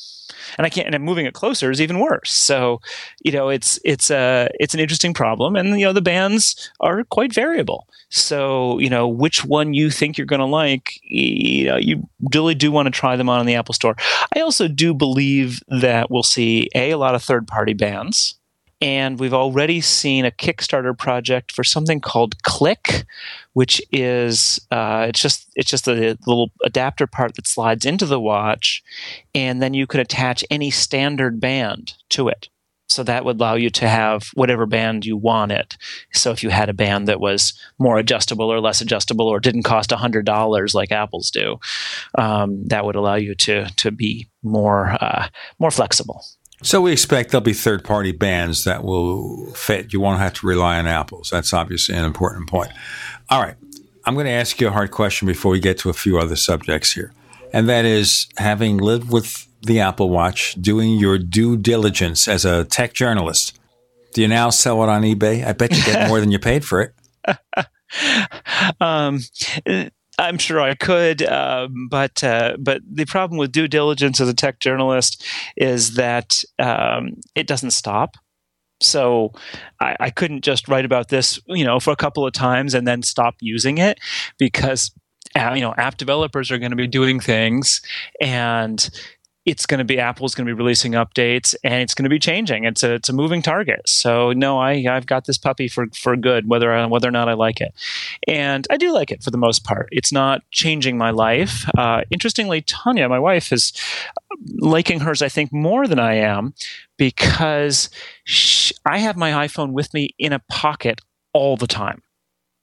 and 0.59 0.66
I 0.66 0.70
can't. 0.70 0.95
And 0.95 1.05
moving 1.05 1.27
it 1.27 1.35
closer 1.35 1.70
is 1.70 1.81
even 1.81 1.99
worse. 1.99 2.31
So, 2.31 2.81
you 3.24 3.32
know, 3.32 3.49
it's 3.49 3.78
it's 3.85 4.11
a 4.11 4.49
it's 4.55 4.74
an 4.74 4.81
interesting 4.81 5.15
problem, 5.15 5.57
and 5.57 5.69
you 5.78 5.86
know 5.86 5.93
the 5.93 6.03
bands 6.03 6.70
are 6.81 7.05
quite 7.05 7.35
variable. 7.35 7.89
So, 8.11 8.78
you 8.78 8.89
know, 8.89 9.09
which 9.09 9.45
one 9.45 9.74
you 9.74 9.91
think 9.91 10.16
you're 10.16 10.27
going 10.27 10.41
to 10.41 10.47
like, 10.47 11.01
you 11.03 11.66
know, 11.66 11.77
you 11.77 12.09
really 12.32 12.55
do 12.55 12.70
want 12.70 12.86
to 12.86 12.91
try 12.91 13.16
them 13.16 13.28
on 13.28 13.41
in 13.41 13.47
the 13.47 13.57
Apple 13.57 13.74
Store. 13.74 13.97
I 14.36 14.41
also 14.41 14.69
do 14.69 14.95
believe 14.95 15.61
that 15.69 16.11
we'll 16.11 16.23
see 16.23 16.69
a 16.74 16.93
a 16.93 16.99
lot 16.99 17.15
of 17.15 17.23
third 17.23 17.49
party 17.49 17.73
bands 17.73 18.39
and 18.85 19.19
we've 19.19 19.32
already 19.32 19.81
seen 19.81 20.27
a 20.27 20.31
Kickstarter 20.31 20.97
project 20.97 21.52
for 21.52 21.65
something 21.65 22.02
called 22.02 22.43
Click, 22.43 23.06
which 23.55 23.81
is 23.90 24.61
uh, 24.70 25.06
it's 25.09 25.23
just 25.23 25.51
it's 25.56 25.70
just 25.70 25.89
a 25.89 26.19
little 26.27 26.51
adapter 26.62 27.06
part 27.06 27.35
that 27.36 27.47
slides 27.47 27.86
into 27.86 28.05
the 28.05 28.20
watch, 28.20 28.85
and 29.35 29.62
then 29.62 29.73
you 29.73 29.86
could 29.86 30.01
attach 30.01 30.44
any 30.51 30.70
standard 30.70 31.40
band 31.40 31.94
to 32.11 32.28
it. 32.28 32.51
So 32.86 33.02
that 33.05 33.24
would 33.24 33.40
allow 33.40 33.55
you 33.55 33.70
to 33.70 33.89
have 33.89 34.28
whatever 34.35 34.66
band 34.66 35.06
you 35.06 35.16
wanted. 35.16 35.77
So 36.12 36.31
if 36.32 36.43
you 36.43 36.51
had 36.51 36.69
a 36.69 36.74
band 36.74 37.09
that 37.09 37.20
was 37.20 37.59
more 37.78 37.97
adjustable 37.97 38.52
or 38.52 38.61
less 38.61 38.82
adjustable 38.82 39.27
or 39.27 39.40
didn't 39.40 39.62
cost 39.62 39.93
hundred 39.93 40.27
dollars 40.27 40.74
like 40.74 40.93
Apple's 40.93 41.31
do, 41.31 41.59
um, 42.16 42.66
that 42.66 42.85
would 42.85 42.97
allow 42.97 43.15
you 43.15 43.35
to 43.36 43.65
to 43.65 43.90
be 43.90 44.28
more 44.43 44.98
uh, 45.01 45.28
more 45.59 45.70
flexible. 45.70 46.23
So 46.65 46.81
we 46.81 46.93
expect 46.93 47.31
there'll 47.31 47.43
be 47.43 47.53
third 47.53 47.85
party 47.85 48.11
bands 48.11 48.65
that 48.65 48.85
will 48.85 49.53
fit. 49.53 49.93
You 49.93 50.01
won't 50.01 50.19
have 50.19 50.32
to 50.35 50.47
rely 50.47 50.78
on 50.78 50.86
Apple's. 50.86 51.28
That's 51.28 51.53
obviously 51.53 51.95
an 51.95 52.07
important 52.07 52.49
point. 52.49 52.70
All 53.28 53.43
right. 53.43 53.57
I'm 54.07 54.15
going 54.15 54.24
to 54.24 54.32
ask 54.32 54.59
you 54.62 54.69
a 54.69 54.70
hard 54.70 54.91
question 54.91 55.27
before 55.27 55.53
we 55.53 55.61
get 55.61 55.78
to 55.81 55.91
a 55.91 55.93
few 55.93 56.19
other 56.19 56.36
subjects 56.36 56.93
here. 56.93 57.12
And 57.53 57.69
that 57.69 57.85
is 57.85 58.28
having 58.39 58.78
lived 58.78 59.11
with 59.12 59.47
the 59.61 59.81
Apple 59.81 60.09
Watch, 60.09 60.55
doing 60.55 60.99
your 60.99 61.19
due 61.19 61.59
diligence 61.59 62.27
as 62.27 62.47
a 62.47 62.65
tech 62.65 62.95
journalist. 62.95 63.59
Do 64.15 64.23
you 64.23 64.28
now 64.28 64.49
sell 64.49 64.82
it 64.82 64.89
on 64.89 65.03
eBay? 65.03 65.47
I 65.47 65.53
bet 65.53 65.77
you 65.77 65.85
get 65.85 66.09
more 66.09 66.19
than 66.19 66.31
you 66.31 66.39
paid 66.39 66.65
for 66.65 66.81
it. 66.81 67.66
um, 68.81 69.20
I'm 70.19 70.39
sure 70.39 70.61
I 70.61 70.74
could, 70.74 71.23
um, 71.23 71.89
but 71.91 72.23
uh, 72.23 72.57
but 72.59 72.82
the 72.89 73.05
problem 73.05 73.39
with 73.39 73.53
due 73.53 73.69
diligence 73.69 74.20
as 74.20 74.28
a 74.28 74.35
tech 74.35 74.61
journalist 74.61 75.24
is 75.57 75.95
that 75.95 76.45
um, 76.59 77.15
it 77.35 77.47
doesn't 77.47 77.73
stop. 77.73 78.16
So 78.81 79.32
I, 79.81 79.97
I 79.99 80.11
couldn't 80.11 80.45
just 80.45 80.69
write 80.69 80.85
about 80.85 81.09
this, 81.09 81.41
you 81.47 81.65
know, 81.65 81.81
for 81.81 81.91
a 81.91 81.97
couple 81.97 82.27
of 82.27 82.32
times 82.32 82.74
and 82.74 82.86
then 82.86 83.03
stop 83.03 83.36
using 83.41 83.78
it 83.78 83.99
because 84.39 84.93
uh, 85.36 85.53
you 85.55 85.62
know 85.62 85.74
app 85.77 85.97
developers 85.97 86.51
are 86.51 86.59
going 86.59 86.70
to 86.70 86.77
be 86.77 86.86
doing 86.86 87.19
things 87.19 87.81
and 88.20 88.91
it's 89.45 89.66
going 89.66 89.79
to 89.79 89.85
be 89.85 89.99
Apple's 89.99 90.35
going 90.35 90.47
to 90.47 90.55
be 90.55 90.57
releasing 90.57 90.93
updates 90.93 91.55
and 91.62 91.75
it's 91.75 91.93
going 91.95 92.05
to 92.05 92.11
be 92.11 92.19
changing. 92.19 92.65
It's 92.65 92.83
a 92.83 92.95
it's 92.95 93.09
a 93.11 93.12
moving 93.12 93.43
target. 93.43 93.83
So 93.87 94.33
no, 94.33 94.59
I 94.59 94.87
I've 94.89 95.07
got 95.07 95.27
this 95.27 95.37
puppy 95.37 95.69
for 95.69 95.87
for 95.95 96.16
good, 96.16 96.49
whether 96.49 96.73
I, 96.73 96.87
whether 96.87 97.09
or 97.09 97.11
not 97.11 97.29
I 97.29 97.35
like 97.35 97.61
it, 97.61 97.75
and 98.27 98.66
I 98.71 98.77
do 98.77 98.93
like 98.93 99.11
it 99.11 99.23
for 99.23 99.31
the 99.31 99.39
most 99.39 99.65
part. 99.65 99.89
It's 99.93 100.12
not 100.12 100.43
changing 100.51 100.97
my 100.97 101.11
life. 101.11 101.69
Uh, 101.77 102.03
interestingly, 102.11 102.62
Tanya, 102.62 103.09
my 103.09 103.19
wife, 103.19 103.53
is 103.53 103.73
liking 104.57 105.01
hers. 105.01 105.21
I 105.21 105.29
think 105.29 105.53
more 105.53 105.87
than 105.87 105.99
I 105.99 106.15
am 106.15 106.55
because 106.97 107.91
she, 108.25 108.75
I 108.87 108.99
have 108.99 109.16
my 109.16 109.47
iPhone 109.47 109.73
with 109.73 109.93
me 109.93 110.15
in 110.19 110.33
a 110.33 110.43
pocket 110.49 111.03
all 111.35 111.57
the 111.57 111.66
time. 111.66 112.03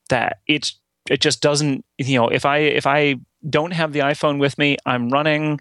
That 0.10 0.40
it's 0.48 0.80
it 1.10 1.22
just 1.22 1.42
doesn't 1.42 1.86
you 2.00 2.18
know 2.18 2.28
if 2.28 2.46
I 2.46 2.58
if 2.58 2.88
I 2.88 3.18
don't 3.48 3.72
have 3.72 3.94
the 3.94 4.00
iPhone 4.00 4.40
with 4.40 4.58
me, 4.58 4.78
I'm 4.86 5.10
running 5.10 5.60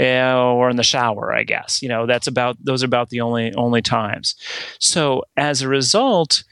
or 0.00 0.70
in 0.70 0.76
the 0.76 0.82
shower, 0.82 1.34
I 1.34 1.44
guess. 1.44 1.82
You 1.82 1.88
know, 1.88 2.06
that's 2.06 2.26
about 2.26 2.56
those 2.62 2.82
are 2.82 2.86
about 2.86 3.10
the 3.10 3.20
only 3.20 3.52
only 3.54 3.82
times. 3.82 4.34
So 4.78 5.24
as 5.36 5.62
a 5.62 5.68
result, 5.68 6.44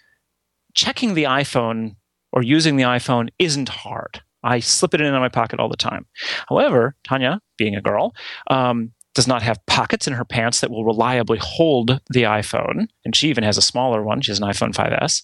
checking 0.74 1.14
the 1.14 1.24
iPhone 1.24 1.96
or 2.32 2.42
using 2.42 2.76
the 2.76 2.84
iPhone 2.84 3.28
isn't 3.38 3.68
hard. 3.68 4.22
I 4.42 4.60
slip 4.60 4.94
it 4.94 5.00
in 5.00 5.12
my 5.12 5.28
pocket 5.28 5.58
all 5.58 5.68
the 5.68 5.76
time. 5.76 6.06
However, 6.48 6.94
Tanya, 7.02 7.40
being 7.58 7.74
a 7.74 7.80
girl, 7.80 8.14
um, 8.48 8.92
does 9.16 9.26
not 9.26 9.42
have 9.42 9.64
pockets 9.64 10.06
in 10.06 10.12
her 10.12 10.26
pants 10.26 10.60
that 10.60 10.70
will 10.70 10.84
reliably 10.84 11.38
hold 11.40 12.02
the 12.10 12.24
iPhone, 12.24 12.86
and 13.02 13.16
she 13.16 13.30
even 13.30 13.42
has 13.44 13.56
a 13.56 13.62
smaller 13.62 14.02
one. 14.02 14.20
She 14.20 14.30
has 14.30 14.38
an 14.38 14.46
iPhone 14.46 14.74
5s, 14.74 15.22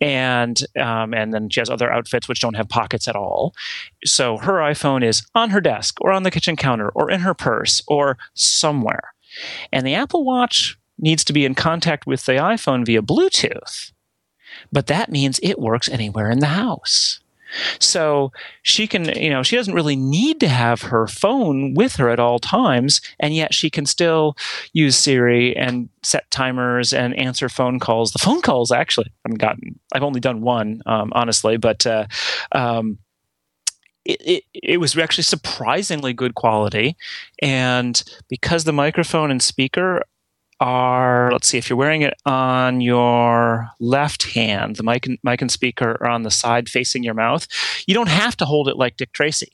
and 0.00 0.60
um, 0.76 1.14
and 1.14 1.32
then 1.32 1.48
she 1.48 1.60
has 1.60 1.70
other 1.70 1.90
outfits 1.90 2.28
which 2.28 2.40
don't 2.40 2.56
have 2.56 2.68
pockets 2.68 3.06
at 3.06 3.14
all. 3.14 3.54
So 4.04 4.38
her 4.38 4.54
iPhone 4.54 5.04
is 5.04 5.24
on 5.36 5.50
her 5.50 5.60
desk, 5.60 5.98
or 6.00 6.10
on 6.10 6.24
the 6.24 6.32
kitchen 6.32 6.56
counter, 6.56 6.88
or 6.96 7.08
in 7.12 7.20
her 7.20 7.32
purse, 7.32 7.80
or 7.86 8.18
somewhere. 8.34 9.14
And 9.72 9.86
the 9.86 9.94
Apple 9.94 10.24
Watch 10.24 10.76
needs 10.98 11.22
to 11.22 11.32
be 11.32 11.44
in 11.44 11.54
contact 11.54 12.08
with 12.08 12.26
the 12.26 12.32
iPhone 12.32 12.84
via 12.84 13.02
Bluetooth, 13.02 13.92
but 14.72 14.88
that 14.88 15.12
means 15.12 15.38
it 15.44 15.60
works 15.60 15.88
anywhere 15.88 16.28
in 16.28 16.40
the 16.40 16.46
house. 16.46 17.20
So 17.78 18.32
she 18.62 18.86
can, 18.86 19.16
you 19.16 19.30
know, 19.30 19.42
she 19.42 19.56
doesn't 19.56 19.74
really 19.74 19.96
need 19.96 20.40
to 20.40 20.48
have 20.48 20.82
her 20.82 21.06
phone 21.06 21.74
with 21.74 21.96
her 21.96 22.08
at 22.10 22.20
all 22.20 22.38
times, 22.38 23.00
and 23.20 23.34
yet 23.34 23.54
she 23.54 23.70
can 23.70 23.86
still 23.86 24.36
use 24.72 24.96
Siri 24.96 25.56
and 25.56 25.88
set 26.02 26.30
timers 26.30 26.92
and 26.92 27.18
answer 27.18 27.48
phone 27.48 27.78
calls. 27.78 28.12
The 28.12 28.18
phone 28.18 28.42
calls 28.42 28.70
actually, 28.70 29.12
I've 29.26 29.38
gotten, 29.38 29.78
I've 29.92 30.02
only 30.02 30.20
done 30.20 30.40
one, 30.40 30.82
um, 30.86 31.12
honestly, 31.14 31.56
but 31.56 31.86
uh, 31.86 32.06
um, 32.52 32.98
it, 34.04 34.20
it, 34.24 34.44
it, 34.54 34.76
was 34.78 34.96
actually 34.96 35.24
surprisingly 35.24 36.12
good 36.14 36.34
quality. 36.34 36.96
And 37.42 38.02
because 38.28 38.64
the 38.64 38.72
microphone 38.72 39.30
and 39.30 39.42
speaker 39.42 40.02
are 40.60 41.30
let's 41.32 41.48
see 41.48 41.58
if 41.58 41.70
you're 41.70 41.76
wearing 41.76 42.02
it 42.02 42.14
on 42.26 42.80
your 42.80 43.68
left 43.78 44.32
hand 44.32 44.76
the 44.76 44.82
mic 44.82 45.06
and, 45.06 45.18
mic 45.22 45.40
and 45.40 45.52
speaker 45.52 45.96
are 46.00 46.08
on 46.08 46.22
the 46.22 46.30
side 46.30 46.68
facing 46.68 47.02
your 47.02 47.14
mouth 47.14 47.46
you 47.86 47.94
don't 47.94 48.08
have 48.08 48.36
to 48.36 48.44
hold 48.44 48.68
it 48.68 48.76
like 48.76 48.96
dick 48.96 49.12
tracy. 49.12 49.52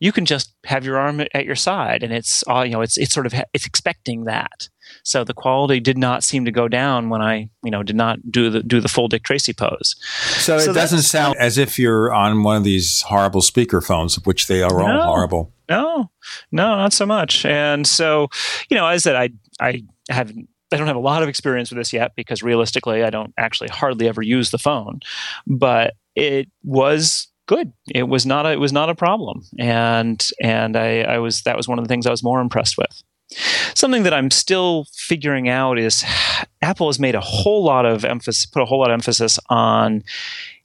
You 0.00 0.12
can 0.12 0.26
just 0.26 0.54
have 0.64 0.84
your 0.84 0.98
arm 0.98 1.20
at 1.20 1.44
your 1.44 1.54
side 1.54 2.02
and 2.02 2.12
it's 2.12 2.42
all 2.44 2.64
you 2.64 2.72
know 2.72 2.82
it's 2.82 2.96
it's 2.96 3.14
sort 3.14 3.26
of 3.26 3.34
it's 3.52 3.66
expecting 3.66 4.24
that. 4.24 4.68
So 5.02 5.24
the 5.24 5.34
quality 5.34 5.80
did 5.80 5.96
not 5.96 6.22
seem 6.22 6.44
to 6.44 6.52
go 6.52 6.68
down 6.68 7.08
when 7.08 7.22
i 7.22 7.48
you 7.62 7.70
know 7.70 7.82
did 7.82 7.96
not 7.96 8.18
do 8.30 8.50
the 8.50 8.62
do 8.62 8.80
the 8.80 8.88
full 8.88 9.08
dick 9.08 9.22
tracy 9.22 9.52
pose. 9.52 9.96
So, 10.36 10.58
so 10.58 10.70
it 10.70 10.74
doesn't 10.74 11.02
sound 11.02 11.36
as 11.38 11.58
if 11.58 11.78
you're 11.78 12.12
on 12.12 12.42
one 12.42 12.56
of 12.56 12.64
these 12.64 13.02
horrible 13.02 13.40
speaker 13.40 13.80
phones 13.80 14.16
which 14.24 14.46
they 14.46 14.62
are 14.62 14.80
all 14.80 15.02
horrible. 15.02 15.52
No 15.68 16.10
no 16.52 16.76
not 16.76 16.92
so 16.92 17.06
much. 17.06 17.44
And 17.44 17.86
so 17.86 18.28
you 18.68 18.76
know 18.76 18.86
as 18.86 19.06
i 19.06 19.10
said 19.10 19.16
I 19.16 19.30
i 19.68 19.82
i 20.10 20.14
have 20.14 20.32
I 20.72 20.76
don't 20.76 20.88
have 20.88 20.96
a 20.96 21.00
lot 21.00 21.22
of 21.22 21.28
experience 21.28 21.70
with 21.70 21.78
this 21.78 21.92
yet 21.92 22.16
because 22.16 22.42
realistically, 22.42 23.04
I 23.04 23.10
don't 23.10 23.32
actually 23.38 23.68
hardly 23.68 24.08
ever 24.08 24.22
use 24.22 24.50
the 24.50 24.58
phone. 24.58 25.00
But 25.46 25.94
it 26.16 26.48
was 26.64 27.28
good. 27.46 27.72
It 27.94 28.08
was 28.08 28.26
not 28.26 28.46
a, 28.46 28.50
it 28.50 28.60
was 28.60 28.72
not 28.72 28.90
a 28.90 28.94
problem, 28.94 29.44
and 29.58 30.26
and 30.42 30.76
I, 30.76 31.02
I 31.02 31.18
was 31.18 31.42
that 31.42 31.56
was 31.56 31.68
one 31.68 31.78
of 31.78 31.84
the 31.84 31.88
things 31.88 32.06
I 32.06 32.10
was 32.10 32.22
more 32.22 32.40
impressed 32.40 32.76
with. 32.76 33.02
Something 33.74 34.02
that 34.02 34.14
I'm 34.14 34.30
still 34.30 34.86
figuring 34.92 35.48
out 35.48 35.78
is 35.78 36.04
Apple 36.62 36.88
has 36.88 36.98
made 36.98 37.14
a 37.14 37.20
whole 37.20 37.64
lot 37.64 37.86
of 37.86 38.04
emphasis, 38.04 38.46
put 38.46 38.62
a 38.62 38.66
whole 38.66 38.80
lot 38.80 38.90
of 38.90 38.94
emphasis 38.94 39.38
on 39.48 40.04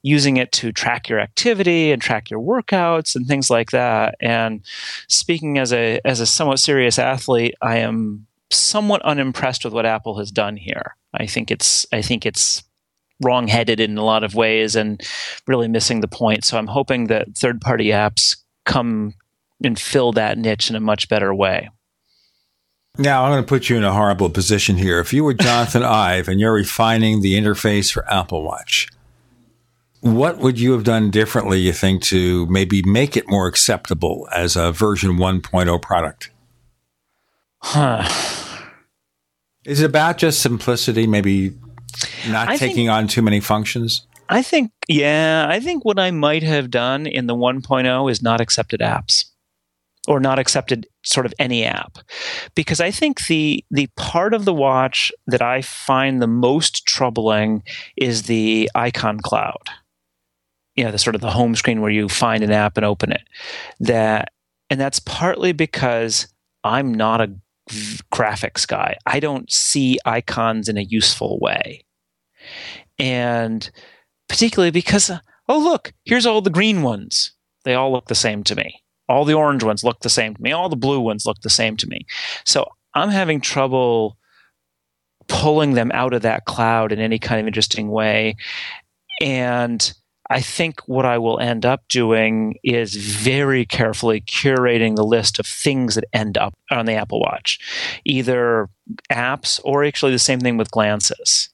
using 0.01 0.37
it 0.37 0.51
to 0.53 0.71
track 0.71 1.09
your 1.09 1.19
activity 1.19 1.91
and 1.91 2.01
track 2.01 2.29
your 2.29 2.39
workouts 2.39 3.15
and 3.15 3.27
things 3.27 3.49
like 3.49 3.71
that. 3.71 4.15
And 4.21 4.61
speaking 5.07 5.57
as 5.57 5.73
a 5.73 5.99
as 6.05 6.19
a 6.19 6.25
somewhat 6.25 6.59
serious 6.59 6.97
athlete, 6.99 7.55
I 7.61 7.77
am 7.77 8.27
somewhat 8.51 9.01
unimpressed 9.03 9.63
with 9.63 9.73
what 9.73 9.85
Apple 9.85 10.17
has 10.17 10.31
done 10.31 10.57
here. 10.57 10.95
I 11.13 11.25
think 11.25 11.51
it's 11.51 11.85
I 11.91 12.01
think 12.01 12.25
it's 12.25 12.63
wrong-headed 13.21 13.79
in 13.79 13.97
a 13.97 14.03
lot 14.03 14.23
of 14.23 14.35
ways 14.35 14.75
and 14.75 15.01
really 15.45 15.67
missing 15.67 15.99
the 15.99 16.07
point. 16.07 16.45
So 16.45 16.57
I'm 16.57 16.67
hoping 16.67 17.07
that 17.07 17.37
third-party 17.37 17.87
apps 17.87 18.37
come 18.65 19.13
and 19.63 19.77
fill 19.77 20.13
that 20.13 20.37
niche 20.37 20.69
in 20.69 20.75
a 20.75 20.79
much 20.79 21.09
better 21.09 21.33
way. 21.33 21.69
Now, 22.97 23.23
I'm 23.23 23.31
going 23.31 23.43
to 23.43 23.47
put 23.47 23.69
you 23.69 23.77
in 23.77 23.83
a 23.83 23.93
horrible 23.93 24.29
position 24.29 24.77
here. 24.77 24.99
If 24.99 25.13
you 25.13 25.23
were 25.23 25.33
Jonathan 25.33 25.83
Ive 25.85 26.27
and 26.27 26.39
you're 26.39 26.53
refining 26.53 27.21
the 27.21 27.35
interface 27.35 27.91
for 27.91 28.09
Apple 28.11 28.43
Watch, 28.43 28.89
what 30.01 30.39
would 30.39 30.59
you 30.59 30.71
have 30.73 30.83
done 30.83 31.11
differently, 31.11 31.59
you 31.59 31.73
think, 31.73 32.01
to 32.03 32.45
maybe 32.47 32.81
make 32.83 33.17
it 33.17 33.29
more 33.29 33.47
acceptable 33.47 34.27
as 34.33 34.55
a 34.55 34.71
version 34.71 35.17
1.0 35.17 35.81
product? 35.81 36.31
Huh. 37.61 38.07
Is 39.65 39.81
it 39.81 39.85
about 39.85 40.17
just 40.17 40.41
simplicity, 40.41 41.05
maybe 41.05 41.53
not 42.27 42.49
I 42.49 42.57
taking 42.57 42.75
think, 42.75 42.89
on 42.89 43.07
too 43.07 43.21
many 43.21 43.39
functions? 43.39 44.07
I 44.29 44.41
think, 44.41 44.71
yeah, 44.87 45.47
I 45.49 45.59
think 45.59 45.85
what 45.85 45.99
I 45.99 46.11
might 46.11 46.43
have 46.43 46.71
done 46.71 47.05
in 47.05 47.27
the 47.27 47.35
1.0 47.35 48.11
is 48.11 48.21
not 48.21 48.41
accepted 48.41 48.79
apps 48.79 49.25
or 50.07 50.19
not 50.19 50.39
accepted 50.39 50.87
sort 51.03 51.25
of 51.25 51.33
any 51.39 51.63
app 51.63 51.97
because 52.55 52.79
i 52.79 52.89
think 52.89 53.27
the 53.27 53.63
the 53.69 53.87
part 53.97 54.33
of 54.33 54.45
the 54.45 54.53
watch 54.53 55.11
that 55.27 55.41
i 55.41 55.61
find 55.61 56.21
the 56.21 56.27
most 56.27 56.85
troubling 56.85 57.61
is 57.97 58.23
the 58.23 58.69
icon 58.75 59.19
cloud 59.19 59.69
you 60.75 60.83
know 60.83 60.91
the 60.91 60.97
sort 60.97 61.15
of 61.15 61.21
the 61.21 61.29
home 61.31 61.55
screen 61.55 61.81
where 61.81 61.91
you 61.91 62.07
find 62.07 62.43
an 62.43 62.51
app 62.51 62.77
and 62.77 62.85
open 62.85 63.11
it 63.11 63.23
that 63.79 64.31
and 64.69 64.79
that's 64.79 64.99
partly 64.99 65.51
because 65.51 66.27
i'm 66.63 66.93
not 66.93 67.21
a 67.21 67.31
graphics 68.11 68.67
guy. 68.67 68.97
I 69.05 69.19
don't 69.19 69.51
see 69.51 69.99
icons 70.05 70.67
in 70.67 70.77
a 70.77 70.83
useful 70.83 71.39
way. 71.39 71.85
And 72.97 73.69
particularly 74.27 74.71
because, 74.71 75.09
uh, 75.09 75.19
oh, 75.47 75.59
look, 75.59 75.93
here's 76.05 76.25
all 76.25 76.41
the 76.41 76.49
green 76.49 76.81
ones. 76.81 77.31
They 77.65 77.75
all 77.75 77.91
look 77.91 78.07
the 78.07 78.15
same 78.15 78.43
to 78.45 78.55
me. 78.55 78.81
All 79.07 79.25
the 79.25 79.33
orange 79.33 79.63
ones 79.63 79.83
look 79.83 79.99
the 80.01 80.09
same 80.09 80.35
to 80.35 80.41
me. 80.41 80.51
All 80.51 80.69
the 80.69 80.75
blue 80.75 80.99
ones 80.99 81.25
look 81.25 81.41
the 81.41 81.49
same 81.49 81.75
to 81.77 81.87
me. 81.87 82.05
So 82.45 82.67
I'm 82.93 83.09
having 83.09 83.41
trouble 83.41 84.17
pulling 85.27 85.73
them 85.73 85.91
out 85.93 86.13
of 86.13 86.23
that 86.23 86.45
cloud 86.45 86.91
in 86.91 86.99
any 86.99 87.19
kind 87.19 87.39
of 87.41 87.47
interesting 87.47 87.89
way. 87.89 88.35
And 89.21 89.93
I 90.29 90.41
think 90.41 90.81
what 90.87 91.05
I 91.05 91.17
will 91.17 91.39
end 91.39 91.65
up 91.65 91.87
doing 91.87 92.55
is 92.63 92.95
very 92.95 93.65
carefully 93.65 94.21
curating 94.21 94.95
the 94.95 95.03
list 95.03 95.39
of 95.39 95.47
things 95.47 95.95
that 95.95 96.03
end 96.13 96.37
up 96.37 96.53
on 96.69 96.85
the 96.85 96.93
Apple 96.93 97.19
Watch, 97.19 97.59
either 98.05 98.69
apps 99.11 99.59
or 99.63 99.83
actually 99.83 100.11
the 100.11 100.19
same 100.19 100.39
thing 100.39 100.57
with 100.57 100.69
glances. 100.69 101.49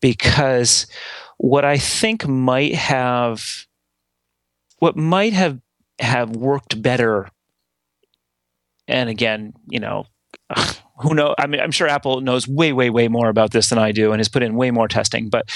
Because 0.00 0.86
what 1.38 1.64
I 1.64 1.78
think 1.78 2.26
might 2.28 2.74
have 2.74 3.66
what 4.78 4.96
might 4.96 5.32
have 5.32 5.60
have 5.98 6.30
worked 6.30 6.80
better 6.80 7.28
and 8.86 9.10
again, 9.10 9.52
you 9.68 9.80
know, 9.80 10.06
who 11.00 11.14
know 11.14 11.34
i 11.38 11.46
mean 11.46 11.60
i'm 11.60 11.70
sure 11.70 11.86
apple 11.86 12.20
knows 12.20 12.48
way 12.48 12.72
way 12.72 12.90
way 12.90 13.08
more 13.08 13.28
about 13.28 13.52
this 13.52 13.68
than 13.68 13.78
i 13.78 13.92
do 13.92 14.12
and 14.12 14.20
has 14.20 14.28
put 14.28 14.42
in 14.42 14.56
way 14.56 14.70
more 14.70 14.88
testing 14.88 15.28
but 15.28 15.48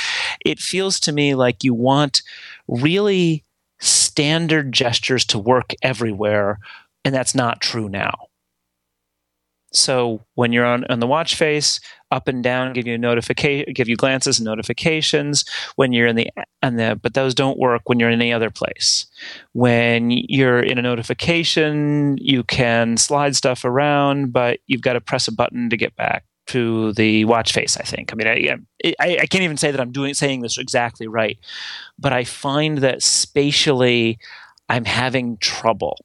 it 0.44 0.58
feels 0.58 1.00
to 1.00 1.12
me 1.12 1.34
like 1.34 1.64
you 1.64 1.74
want 1.74 2.22
really 2.68 3.44
standard 3.80 4.72
gestures 4.72 5.24
to 5.24 5.38
work 5.38 5.74
everywhere 5.82 6.58
and 7.04 7.14
that's 7.14 7.34
not 7.34 7.60
true 7.60 7.88
now 7.88 8.14
so 9.72 10.24
when 10.34 10.52
you're 10.52 10.64
on, 10.64 10.84
on 10.90 11.00
the 11.00 11.06
watch 11.06 11.34
face, 11.34 11.80
up 12.10 12.28
and 12.28 12.44
down 12.44 12.74
give 12.74 12.86
you 12.86 12.98
notification, 12.98 13.72
give 13.72 13.88
you 13.88 13.96
glances 13.96 14.38
and 14.38 14.44
notifications. 14.44 15.44
When 15.76 15.92
you're 15.92 16.06
in 16.06 16.16
the 16.16 16.28
on 16.62 16.76
the, 16.76 16.98
but 17.00 17.14
those 17.14 17.34
don't 17.34 17.58
work 17.58 17.82
when 17.86 17.98
you're 17.98 18.10
in 18.10 18.20
any 18.20 18.32
other 18.32 18.50
place. 18.50 19.06
When 19.52 20.10
you're 20.10 20.60
in 20.60 20.78
a 20.78 20.82
notification, 20.82 22.18
you 22.20 22.44
can 22.44 22.96
slide 22.96 23.34
stuff 23.34 23.64
around, 23.64 24.32
but 24.32 24.60
you've 24.66 24.82
got 24.82 24.92
to 24.92 25.00
press 25.00 25.26
a 25.26 25.32
button 25.32 25.70
to 25.70 25.76
get 25.76 25.96
back 25.96 26.24
to 26.48 26.92
the 26.94 27.24
watch 27.24 27.52
face. 27.52 27.76
I 27.76 27.82
think. 27.82 28.12
I 28.12 28.16
mean, 28.16 28.26
I, 28.26 28.56
I, 29.00 29.18
I 29.22 29.26
can't 29.26 29.44
even 29.44 29.56
say 29.56 29.70
that 29.70 29.80
I'm 29.80 29.92
doing 29.92 30.14
saying 30.14 30.40
this 30.40 30.58
exactly 30.58 31.06
right, 31.06 31.38
but 31.98 32.12
I 32.12 32.24
find 32.24 32.78
that 32.78 33.02
spatially, 33.02 34.18
I'm 34.68 34.84
having 34.84 35.38
trouble, 35.38 35.98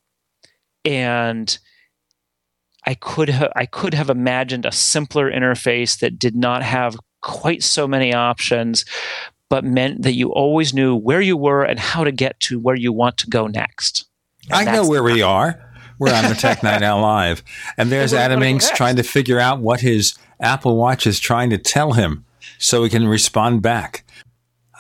and 0.85 1.57
I 2.85 2.93
could 2.93 3.29
have 3.29 3.51
I 3.55 3.65
could 3.65 3.93
have 3.93 4.09
imagined 4.09 4.65
a 4.65 4.71
simpler 4.71 5.31
interface 5.31 5.99
that 5.99 6.17
did 6.17 6.35
not 6.35 6.63
have 6.63 6.97
quite 7.21 7.61
so 7.61 7.87
many 7.87 8.13
options, 8.13 8.85
but 9.49 9.65
meant 9.65 10.03
that 10.03 10.13
you 10.13 10.31
always 10.31 10.73
knew 10.73 10.95
where 10.95 11.21
you 11.21 11.35
were 11.35 11.63
and 11.63 11.79
how 11.79 12.03
to 12.03 12.11
get 12.11 12.39
to 12.41 12.59
where 12.59 12.75
you 12.75 12.93
want 12.93 13.17
to 13.17 13.29
go 13.29 13.47
next. 13.47 14.05
And 14.49 14.69
I 14.69 14.71
know 14.71 14.87
where 14.87 15.03
we 15.03 15.21
are. 15.23 15.63
We're 15.99 16.13
on 16.13 16.29
the 16.29 16.35
Tech 16.35 16.61
Night 16.61 16.83
Owl 16.83 17.01
Live. 17.01 17.43
And 17.75 17.91
there's 17.91 18.13
Adam 18.13 18.41
Engst 18.41 18.75
trying 18.75 18.97
to 18.97 19.03
figure 19.03 19.39
out 19.39 19.59
what 19.59 19.81
his 19.81 20.13
Apple 20.39 20.77
Watch 20.77 21.07
is 21.07 21.19
trying 21.19 21.49
to 21.49 21.57
tell 21.57 21.93
him 21.93 22.25
so 22.57 22.83
he 22.83 22.89
can 22.89 23.07
respond 23.07 23.61
back. 23.61 24.03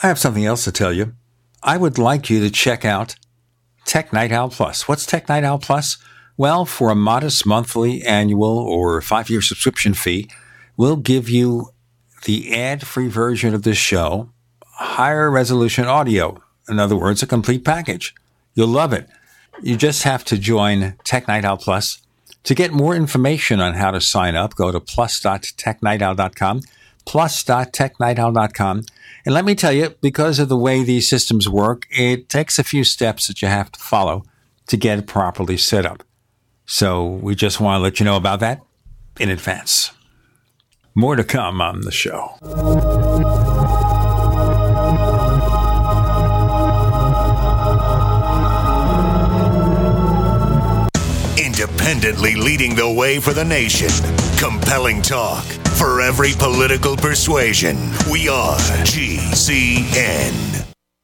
I 0.01 0.07
have 0.07 0.19
something 0.19 0.45
else 0.45 0.63
to 0.65 0.71
tell 0.71 0.93
you. 0.93 1.13
I 1.63 1.77
would 1.77 1.97
like 1.97 2.29
you 2.29 2.39
to 2.41 2.51
check 2.51 2.85
out 2.85 3.15
Tech 3.85 4.13
Night 4.13 4.31
Owl 4.31 4.49
Plus. 4.49 4.87
What's 4.87 5.05
Tech 5.05 5.27
Night 5.27 5.43
Owl 5.43 5.59
Plus? 5.59 5.97
Well, 6.35 6.65
for 6.65 6.91
a 6.91 6.95
modest 6.95 7.45
monthly, 7.47 8.03
annual, 8.03 8.59
or 8.59 9.01
five 9.01 9.29
year 9.29 9.41
subscription 9.41 9.95
fee, 9.95 10.29
we'll 10.75 10.97
give 10.97 11.29
you 11.29 11.69
the 12.25 12.55
ad 12.55 12.85
free 12.85 13.07
version 13.07 13.55
of 13.55 13.63
this 13.63 13.77
show, 13.77 14.29
higher 14.63 15.31
resolution 15.31 15.85
audio. 15.85 16.41
In 16.69 16.79
other 16.79 16.95
words, 16.95 17.23
a 17.23 17.27
complete 17.27 17.65
package. 17.65 18.13
You'll 18.53 18.67
love 18.67 18.93
it. 18.93 19.07
You 19.63 19.77
just 19.77 20.03
have 20.03 20.23
to 20.25 20.37
join 20.37 20.95
Tech 21.03 21.27
Night 21.27 21.45
Owl 21.45 21.57
Plus. 21.57 21.99
To 22.47 22.55
get 22.55 22.71
more 22.71 22.95
information 22.95 23.59
on 23.59 23.73
how 23.73 23.91
to 23.91 23.99
sign 23.99 24.37
up, 24.37 24.55
go 24.55 24.71
to 24.71 24.79
plus.technightowl.com, 24.79 26.61
plus.technightowl.com. 27.05 28.83
And 29.25 29.33
let 29.35 29.43
me 29.43 29.53
tell 29.53 29.73
you, 29.73 29.95
because 30.01 30.39
of 30.39 30.47
the 30.47 30.55
way 30.55 30.81
these 30.81 31.09
systems 31.09 31.49
work, 31.49 31.87
it 31.91 32.29
takes 32.29 32.57
a 32.57 32.63
few 32.63 32.85
steps 32.85 33.27
that 33.27 33.41
you 33.41 33.49
have 33.49 33.69
to 33.73 33.79
follow 33.81 34.23
to 34.67 34.77
get 34.77 34.97
it 34.97 35.07
properly 35.07 35.57
set 35.57 35.85
up. 35.85 36.03
So 36.65 37.05
we 37.05 37.35
just 37.35 37.59
want 37.59 37.79
to 37.79 37.83
let 37.83 37.99
you 37.99 38.05
know 38.05 38.15
about 38.15 38.39
that 38.39 38.61
in 39.19 39.29
advance. 39.29 39.91
More 40.95 41.17
to 41.17 41.25
come 41.25 41.59
on 41.59 41.81
the 41.81 41.91
show. 41.91 42.37
Independently 51.97 52.35
leading 52.35 52.75
the 52.75 52.87
way 52.87 53.19
for 53.19 53.33
the 53.33 53.43
nation. 53.43 53.89
Compelling 54.37 55.01
talk 55.01 55.43
for 55.79 55.99
every 55.99 56.33
political 56.33 56.95
persuasion. 56.95 57.75
We 58.11 58.29
are 58.29 58.55
GCN. 58.85 60.76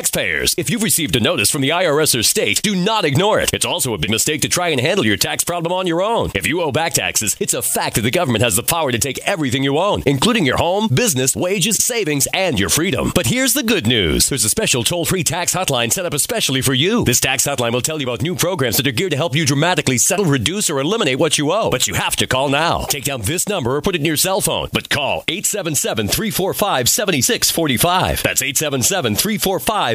taxpayers. 0.00 0.54
If 0.56 0.70
you've 0.70 0.82
received 0.82 1.14
a 1.14 1.20
notice 1.20 1.50
from 1.50 1.60
the 1.60 1.68
IRS 1.68 2.18
or 2.18 2.22
state, 2.22 2.62
do 2.62 2.74
not 2.74 3.04
ignore 3.04 3.38
it. 3.38 3.50
It's 3.52 3.66
also 3.66 3.92
a 3.92 3.98
big 3.98 4.10
mistake 4.10 4.40
to 4.40 4.48
try 4.48 4.68
and 4.68 4.80
handle 4.80 5.04
your 5.04 5.18
tax 5.18 5.44
problem 5.44 5.74
on 5.74 5.86
your 5.86 6.00
own. 6.00 6.30
If 6.34 6.46
you 6.46 6.62
owe 6.62 6.72
back 6.72 6.94
taxes, 6.94 7.36
it's 7.38 7.52
a 7.52 7.60
fact 7.60 7.96
that 7.96 8.00
the 8.00 8.10
government 8.10 8.42
has 8.42 8.56
the 8.56 8.62
power 8.62 8.90
to 8.90 8.98
take 8.98 9.18
everything 9.26 9.62
you 9.62 9.76
own, 9.76 10.02
including 10.06 10.46
your 10.46 10.56
home, 10.56 10.88
business, 10.88 11.36
wages, 11.36 11.84
savings, 11.84 12.26
and 12.32 12.58
your 12.58 12.70
freedom. 12.70 13.12
But 13.14 13.26
here's 13.26 13.52
the 13.52 13.62
good 13.62 13.86
news. 13.86 14.30
There's 14.30 14.46
a 14.46 14.48
special 14.48 14.84
toll-free 14.84 15.24
tax 15.24 15.54
hotline 15.54 15.92
set 15.92 16.06
up 16.06 16.14
especially 16.14 16.62
for 16.62 16.72
you. 16.72 17.04
This 17.04 17.20
tax 17.20 17.46
hotline 17.46 17.74
will 17.74 17.82
tell 17.82 18.00
you 18.00 18.06
about 18.06 18.22
new 18.22 18.34
programs 18.34 18.78
that 18.78 18.86
are 18.86 18.92
geared 18.92 19.10
to 19.10 19.18
help 19.18 19.36
you 19.36 19.44
dramatically 19.44 19.98
settle, 19.98 20.24
reduce, 20.24 20.70
or 20.70 20.80
eliminate 20.80 21.18
what 21.18 21.36
you 21.36 21.52
owe. 21.52 21.68
But 21.68 21.86
you 21.86 21.92
have 21.92 22.16
to 22.16 22.26
call 22.26 22.48
now. 22.48 22.84
Take 22.84 23.04
down 23.04 23.20
this 23.20 23.50
number 23.50 23.76
or 23.76 23.82
put 23.82 23.96
it 23.96 24.00
in 24.00 24.06
your 24.06 24.16
cell 24.16 24.40
phone. 24.40 24.70
But 24.72 24.88
call 24.88 25.24
877-345-7645. 25.24 28.22
That's 28.22 28.40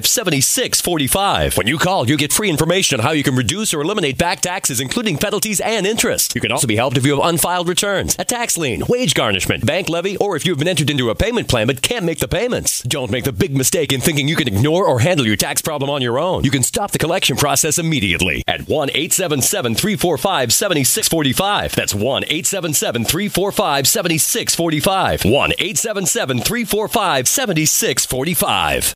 877-345-7645. 0.03 1.57
When 1.57 1.67
you 1.67 1.77
call, 1.77 2.07
you 2.07 2.17
get 2.17 2.33
free 2.33 2.49
information 2.49 2.99
on 2.99 3.05
how 3.05 3.11
you 3.11 3.23
can 3.23 3.35
reduce 3.35 3.73
or 3.73 3.81
eliminate 3.81 4.17
back 4.17 4.41
taxes, 4.41 4.79
including 4.79 5.17
penalties 5.17 5.59
and 5.59 5.85
interest. 5.85 6.35
You 6.35 6.41
can 6.41 6.51
also 6.51 6.67
be 6.67 6.75
helped 6.75 6.97
if 6.97 7.05
you 7.05 7.15
have 7.15 7.25
unfiled 7.25 7.67
returns, 7.67 8.15
a 8.19 8.25
tax 8.25 8.57
lien, 8.57 8.83
wage 8.87 9.13
garnishment, 9.13 9.65
bank 9.65 9.89
levy, 9.89 10.17
or 10.17 10.35
if 10.35 10.45
you've 10.45 10.59
been 10.59 10.67
entered 10.67 10.89
into 10.89 11.09
a 11.09 11.15
payment 11.15 11.47
plan 11.47 11.67
but 11.67 11.81
can't 11.81 12.05
make 12.05 12.19
the 12.19 12.27
payments. 12.27 12.81
Don't 12.83 13.11
make 13.11 13.23
the 13.23 13.31
big 13.31 13.55
mistake 13.55 13.91
in 13.91 14.01
thinking 14.01 14.27
you 14.27 14.35
can 14.35 14.47
ignore 14.47 14.85
or 14.87 14.99
handle 14.99 15.25
your 15.25 15.35
tax 15.35 15.61
problem 15.61 15.89
on 15.89 16.01
your 16.01 16.19
own. 16.19 16.43
You 16.43 16.51
can 16.51 16.63
stop 16.63 16.91
the 16.91 16.97
collection 16.97 17.37
process 17.37 17.77
immediately 17.77 18.43
at 18.47 18.67
1 18.67 18.89
877 18.89 19.75
345 19.75 20.53
7645. 20.53 21.75
That's 21.75 21.95
1 21.95 22.23
877 22.23 23.05
345 23.05 23.87
7645. 23.87 25.25
1 25.25 25.51
877 25.51 26.41
345 26.41 27.27
7645. 27.27 28.95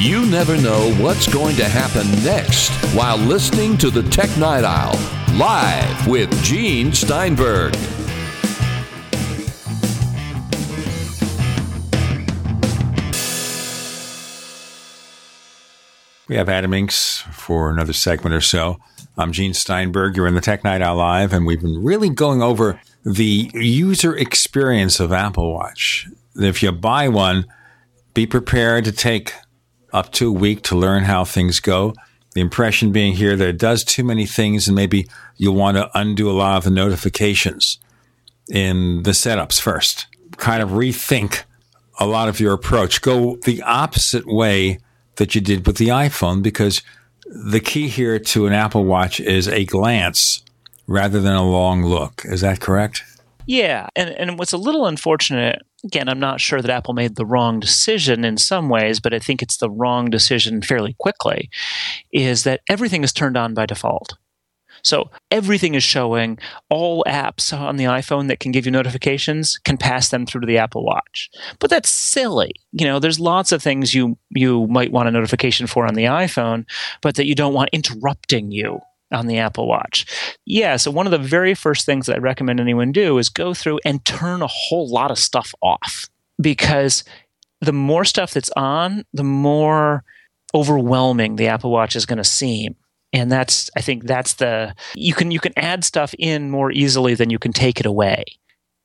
You 0.00 0.24
never 0.24 0.56
know 0.56 0.94
what's 0.94 1.30
going 1.30 1.56
to 1.56 1.68
happen 1.68 2.10
next 2.24 2.70
while 2.94 3.18
listening 3.18 3.76
to 3.76 3.90
the 3.90 4.02
Tech 4.02 4.34
Night 4.38 4.64
Owl 4.64 4.98
live 5.36 6.06
with 6.06 6.30
Gene 6.42 6.90
Steinberg. 6.94 7.74
We 16.28 16.36
have 16.36 16.48
Adam 16.48 16.70
Engst 16.70 17.30
for 17.34 17.68
another 17.68 17.92
segment 17.92 18.34
or 18.34 18.40
so. 18.40 18.78
I'm 19.18 19.32
Gene 19.32 19.52
Steinberg. 19.52 20.16
You're 20.16 20.26
in 20.26 20.34
the 20.34 20.40
Tech 20.40 20.64
Night 20.64 20.80
Owl 20.80 20.96
Live, 20.96 21.34
and 21.34 21.44
we've 21.44 21.60
been 21.60 21.84
really 21.84 22.08
going 22.08 22.40
over 22.40 22.80
the 23.04 23.50
user 23.52 24.16
experience 24.16 24.98
of 24.98 25.12
Apple 25.12 25.52
Watch. 25.52 26.08
If 26.36 26.62
you 26.62 26.72
buy 26.72 27.08
one, 27.08 27.44
be 28.14 28.26
prepared 28.26 28.86
to 28.86 28.92
take 28.92 29.34
up 29.92 30.12
to 30.12 30.28
a 30.28 30.32
week 30.32 30.62
to 30.62 30.76
learn 30.76 31.04
how 31.04 31.24
things 31.24 31.60
go. 31.60 31.94
The 32.34 32.40
impression 32.40 32.92
being 32.92 33.14
here 33.14 33.36
that 33.36 33.48
it 33.48 33.58
does 33.58 33.82
too 33.82 34.04
many 34.04 34.24
things, 34.24 34.68
and 34.68 34.76
maybe 34.76 35.08
you'll 35.36 35.56
want 35.56 35.76
to 35.76 35.90
undo 35.98 36.30
a 36.30 36.32
lot 36.32 36.58
of 36.58 36.64
the 36.64 36.70
notifications 36.70 37.78
in 38.48 39.02
the 39.02 39.10
setups 39.10 39.60
first. 39.60 40.06
Kind 40.36 40.62
of 40.62 40.70
rethink 40.70 41.42
a 41.98 42.06
lot 42.06 42.28
of 42.28 42.40
your 42.40 42.52
approach. 42.52 43.02
Go 43.02 43.36
the 43.44 43.62
opposite 43.62 44.26
way 44.26 44.78
that 45.16 45.34
you 45.34 45.40
did 45.40 45.66
with 45.66 45.76
the 45.76 45.88
iPhone 45.88 46.42
because 46.42 46.82
the 47.26 47.60
key 47.60 47.88
here 47.88 48.18
to 48.18 48.46
an 48.46 48.52
Apple 48.52 48.84
Watch 48.84 49.20
is 49.20 49.48
a 49.48 49.64
glance 49.64 50.42
rather 50.86 51.20
than 51.20 51.34
a 51.34 51.48
long 51.48 51.84
look. 51.84 52.22
Is 52.24 52.40
that 52.40 52.60
correct? 52.60 53.02
Yeah, 53.46 53.88
and 53.96 54.10
and 54.10 54.38
what's 54.38 54.52
a 54.52 54.58
little 54.58 54.86
unfortunate 54.86 55.62
again, 55.84 56.08
I'm 56.08 56.20
not 56.20 56.40
sure 56.40 56.60
that 56.60 56.70
Apple 56.70 56.94
made 56.94 57.16
the 57.16 57.26
wrong 57.26 57.60
decision 57.60 58.24
in 58.24 58.36
some 58.36 58.68
ways, 58.68 59.00
but 59.00 59.14
I 59.14 59.18
think 59.18 59.42
it's 59.42 59.56
the 59.56 59.70
wrong 59.70 60.10
decision 60.10 60.62
fairly 60.62 60.94
quickly 60.98 61.50
is 62.12 62.44
that 62.44 62.60
everything 62.68 63.02
is 63.02 63.12
turned 63.12 63.36
on 63.36 63.54
by 63.54 63.66
default. 63.66 64.14
So 64.82 65.10
everything 65.30 65.74
is 65.74 65.82
showing. 65.82 66.38
All 66.70 67.04
apps 67.06 67.56
on 67.56 67.76
the 67.76 67.84
iPhone 67.84 68.28
that 68.28 68.40
can 68.40 68.52
give 68.52 68.64
you 68.64 68.72
notifications 68.72 69.58
can 69.58 69.76
pass 69.76 70.08
them 70.08 70.24
through 70.24 70.42
to 70.42 70.46
the 70.46 70.58
Apple 70.58 70.84
Watch. 70.84 71.30
But 71.58 71.70
that's 71.70 71.90
silly. 71.90 72.52
You 72.72 72.86
know, 72.86 72.98
there's 72.98 73.20
lots 73.20 73.52
of 73.52 73.62
things 73.62 73.94
you 73.94 74.16
you 74.30 74.66
might 74.68 74.92
want 74.92 75.08
a 75.08 75.12
notification 75.12 75.66
for 75.66 75.86
on 75.86 75.94
the 75.94 76.04
iPhone, 76.04 76.64
but 77.02 77.16
that 77.16 77.26
you 77.26 77.34
don't 77.34 77.54
want 77.54 77.70
interrupting 77.72 78.52
you 78.52 78.80
on 79.12 79.26
the 79.26 79.38
Apple 79.38 79.66
Watch. 79.66 80.06
Yeah, 80.46 80.76
so 80.76 80.90
one 80.90 81.06
of 81.06 81.10
the 81.10 81.18
very 81.18 81.54
first 81.54 81.86
things 81.86 82.06
that 82.06 82.16
I 82.16 82.20
recommend 82.20 82.60
anyone 82.60 82.92
do 82.92 83.18
is 83.18 83.28
go 83.28 83.54
through 83.54 83.80
and 83.84 84.04
turn 84.04 84.42
a 84.42 84.46
whole 84.46 84.88
lot 84.88 85.10
of 85.10 85.18
stuff 85.18 85.52
off 85.62 86.08
because 86.40 87.04
the 87.60 87.72
more 87.72 88.04
stuff 88.04 88.32
that's 88.32 88.50
on, 88.56 89.04
the 89.12 89.24
more 89.24 90.04
overwhelming 90.54 91.36
the 91.36 91.48
Apple 91.48 91.70
Watch 91.70 91.96
is 91.96 92.06
going 92.06 92.18
to 92.18 92.24
seem. 92.24 92.76
And 93.12 93.30
that's 93.30 93.68
i 93.76 93.80
think 93.80 94.04
that's 94.04 94.34
the 94.34 94.72
you 94.94 95.14
can 95.14 95.32
you 95.32 95.40
can 95.40 95.52
add 95.56 95.84
stuff 95.84 96.14
in 96.16 96.48
more 96.48 96.70
easily 96.70 97.14
than 97.14 97.28
you 97.28 97.40
can 97.40 97.52
take 97.52 97.80
it 97.80 97.86
away. 97.86 98.24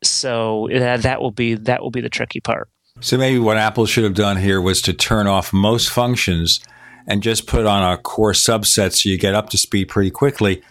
So 0.04 0.68
that, 0.72 1.04
that 1.04 1.22
will 1.22 1.30
be 1.30 1.54
that 1.54 1.84
will 1.84 1.92
be 1.92 2.02
the 2.02 2.10
tricky 2.10 2.40
part. 2.40 2.68
So 3.02 3.20
maybe 3.20 3.38
what 3.38 3.58
apple 3.58 3.86
should 3.86 4.04
have 4.04 4.16
done 4.16 4.38
here 4.38 4.60
was 4.60 4.82
to 4.82 4.94
turn 4.94 5.28
off 5.28 5.54
most 5.54 5.92
functions 5.92 6.60
and 7.08 7.24
just 7.24 7.48
put 7.48 7.66
on 7.66 7.94
a 7.94 7.98
core 7.98 8.34
subset 8.34 8.94
so 8.94 9.10
you 9.10 9.18
get 9.18 9.36
up 9.36 9.50
to 9.50 9.58
speed 9.58 9.86
pretty 9.86 10.12
quickly 10.12 10.62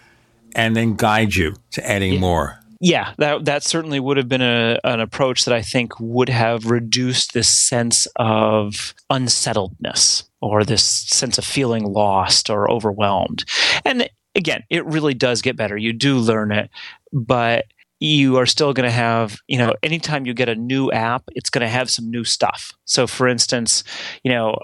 and 0.55 0.75
then 0.75 0.95
guide 0.95 1.35
you 1.35 1.55
to 1.71 1.85
adding 1.89 2.13
yeah. 2.13 2.19
more 2.19 2.59
yeah, 2.81 3.13
that 3.17 3.45
that 3.45 3.63
certainly 3.63 3.99
would 3.99 4.17
have 4.17 4.27
been 4.27 4.41
a, 4.41 4.79
an 4.83 4.99
approach 4.99 5.45
that 5.45 5.53
I 5.53 5.61
think 5.61 5.99
would 5.99 6.29
have 6.29 6.69
reduced 6.69 7.33
this 7.33 7.47
sense 7.47 8.07
of 8.17 8.93
unsettledness 9.09 10.25
or 10.41 10.63
this 10.63 10.83
sense 10.83 11.37
of 11.37 11.45
feeling 11.45 11.85
lost 11.85 12.49
or 12.49 12.69
overwhelmed. 12.69 13.45
And 13.85 14.09
again, 14.35 14.63
it 14.69 14.85
really 14.85 15.13
does 15.13 15.41
get 15.41 15.55
better. 15.55 15.77
You 15.77 15.93
do 15.93 16.17
learn 16.17 16.51
it, 16.51 16.69
but 17.13 17.65
you 17.99 18.37
are 18.37 18.45
still 18.45 18.73
going 18.73 18.87
to 18.87 18.95
have, 18.95 19.39
you 19.47 19.57
know, 19.57 19.73
anytime 19.81 20.25
you 20.25 20.33
get 20.33 20.49
a 20.49 20.55
new 20.55 20.91
app, 20.91 21.23
it's 21.29 21.49
going 21.49 21.61
to 21.61 21.69
have 21.69 21.89
some 21.89 22.11
new 22.11 22.25
stuff. 22.25 22.73
So 22.83 23.07
for 23.07 23.27
instance, 23.27 23.83
you 24.23 24.31
know, 24.31 24.57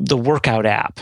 the 0.00 0.16
workout 0.16 0.66
app 0.66 1.00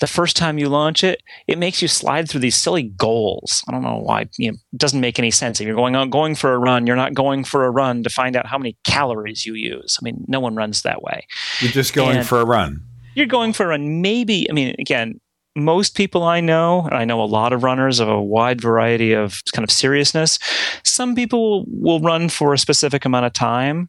the 0.00 0.06
first 0.06 0.36
time 0.36 0.58
you 0.58 0.68
launch 0.68 1.02
it, 1.02 1.22
it 1.46 1.58
makes 1.58 1.82
you 1.82 1.88
slide 1.88 2.28
through 2.28 2.40
these 2.40 2.56
silly 2.56 2.84
goals. 2.84 3.64
I 3.68 3.72
don't 3.72 3.82
know 3.82 3.98
why. 3.98 4.28
You 4.36 4.52
know, 4.52 4.58
it 4.72 4.78
doesn't 4.78 5.00
make 5.00 5.18
any 5.18 5.30
sense. 5.30 5.60
If 5.60 5.66
you're 5.66 5.76
going 5.76 5.96
on 5.96 6.10
going 6.10 6.34
for 6.34 6.54
a 6.54 6.58
run, 6.58 6.86
you're 6.86 6.96
not 6.96 7.14
going 7.14 7.44
for 7.44 7.64
a 7.64 7.70
run 7.70 8.02
to 8.04 8.10
find 8.10 8.36
out 8.36 8.46
how 8.46 8.58
many 8.58 8.76
calories 8.84 9.44
you 9.44 9.54
use. 9.54 9.98
I 10.00 10.04
mean, 10.04 10.24
no 10.28 10.40
one 10.40 10.54
runs 10.54 10.82
that 10.82 11.02
way. 11.02 11.26
You're 11.60 11.72
just 11.72 11.94
going 11.94 12.18
And 12.18 12.26
for 12.26 12.40
a 12.40 12.44
run. 12.44 12.84
You're 13.14 13.26
going 13.26 13.52
for 13.52 13.64
a 13.64 13.68
run. 13.70 14.00
Maybe. 14.00 14.48
I 14.48 14.52
mean, 14.52 14.76
again, 14.78 15.20
most 15.56 15.96
people 15.96 16.22
I 16.22 16.40
know, 16.40 16.82
and 16.82 16.94
I 16.94 17.04
know 17.04 17.20
a 17.20 17.24
lot 17.24 17.52
of 17.52 17.64
runners 17.64 17.98
of 17.98 18.08
a 18.08 18.22
wide 18.22 18.60
variety 18.60 19.12
of 19.12 19.42
kind 19.52 19.64
of 19.64 19.72
seriousness. 19.72 20.38
Some 20.84 21.16
people 21.16 21.64
will 21.66 21.98
run 21.98 22.28
for 22.28 22.54
a 22.54 22.58
specific 22.58 23.04
amount 23.04 23.26
of 23.26 23.32
time. 23.32 23.88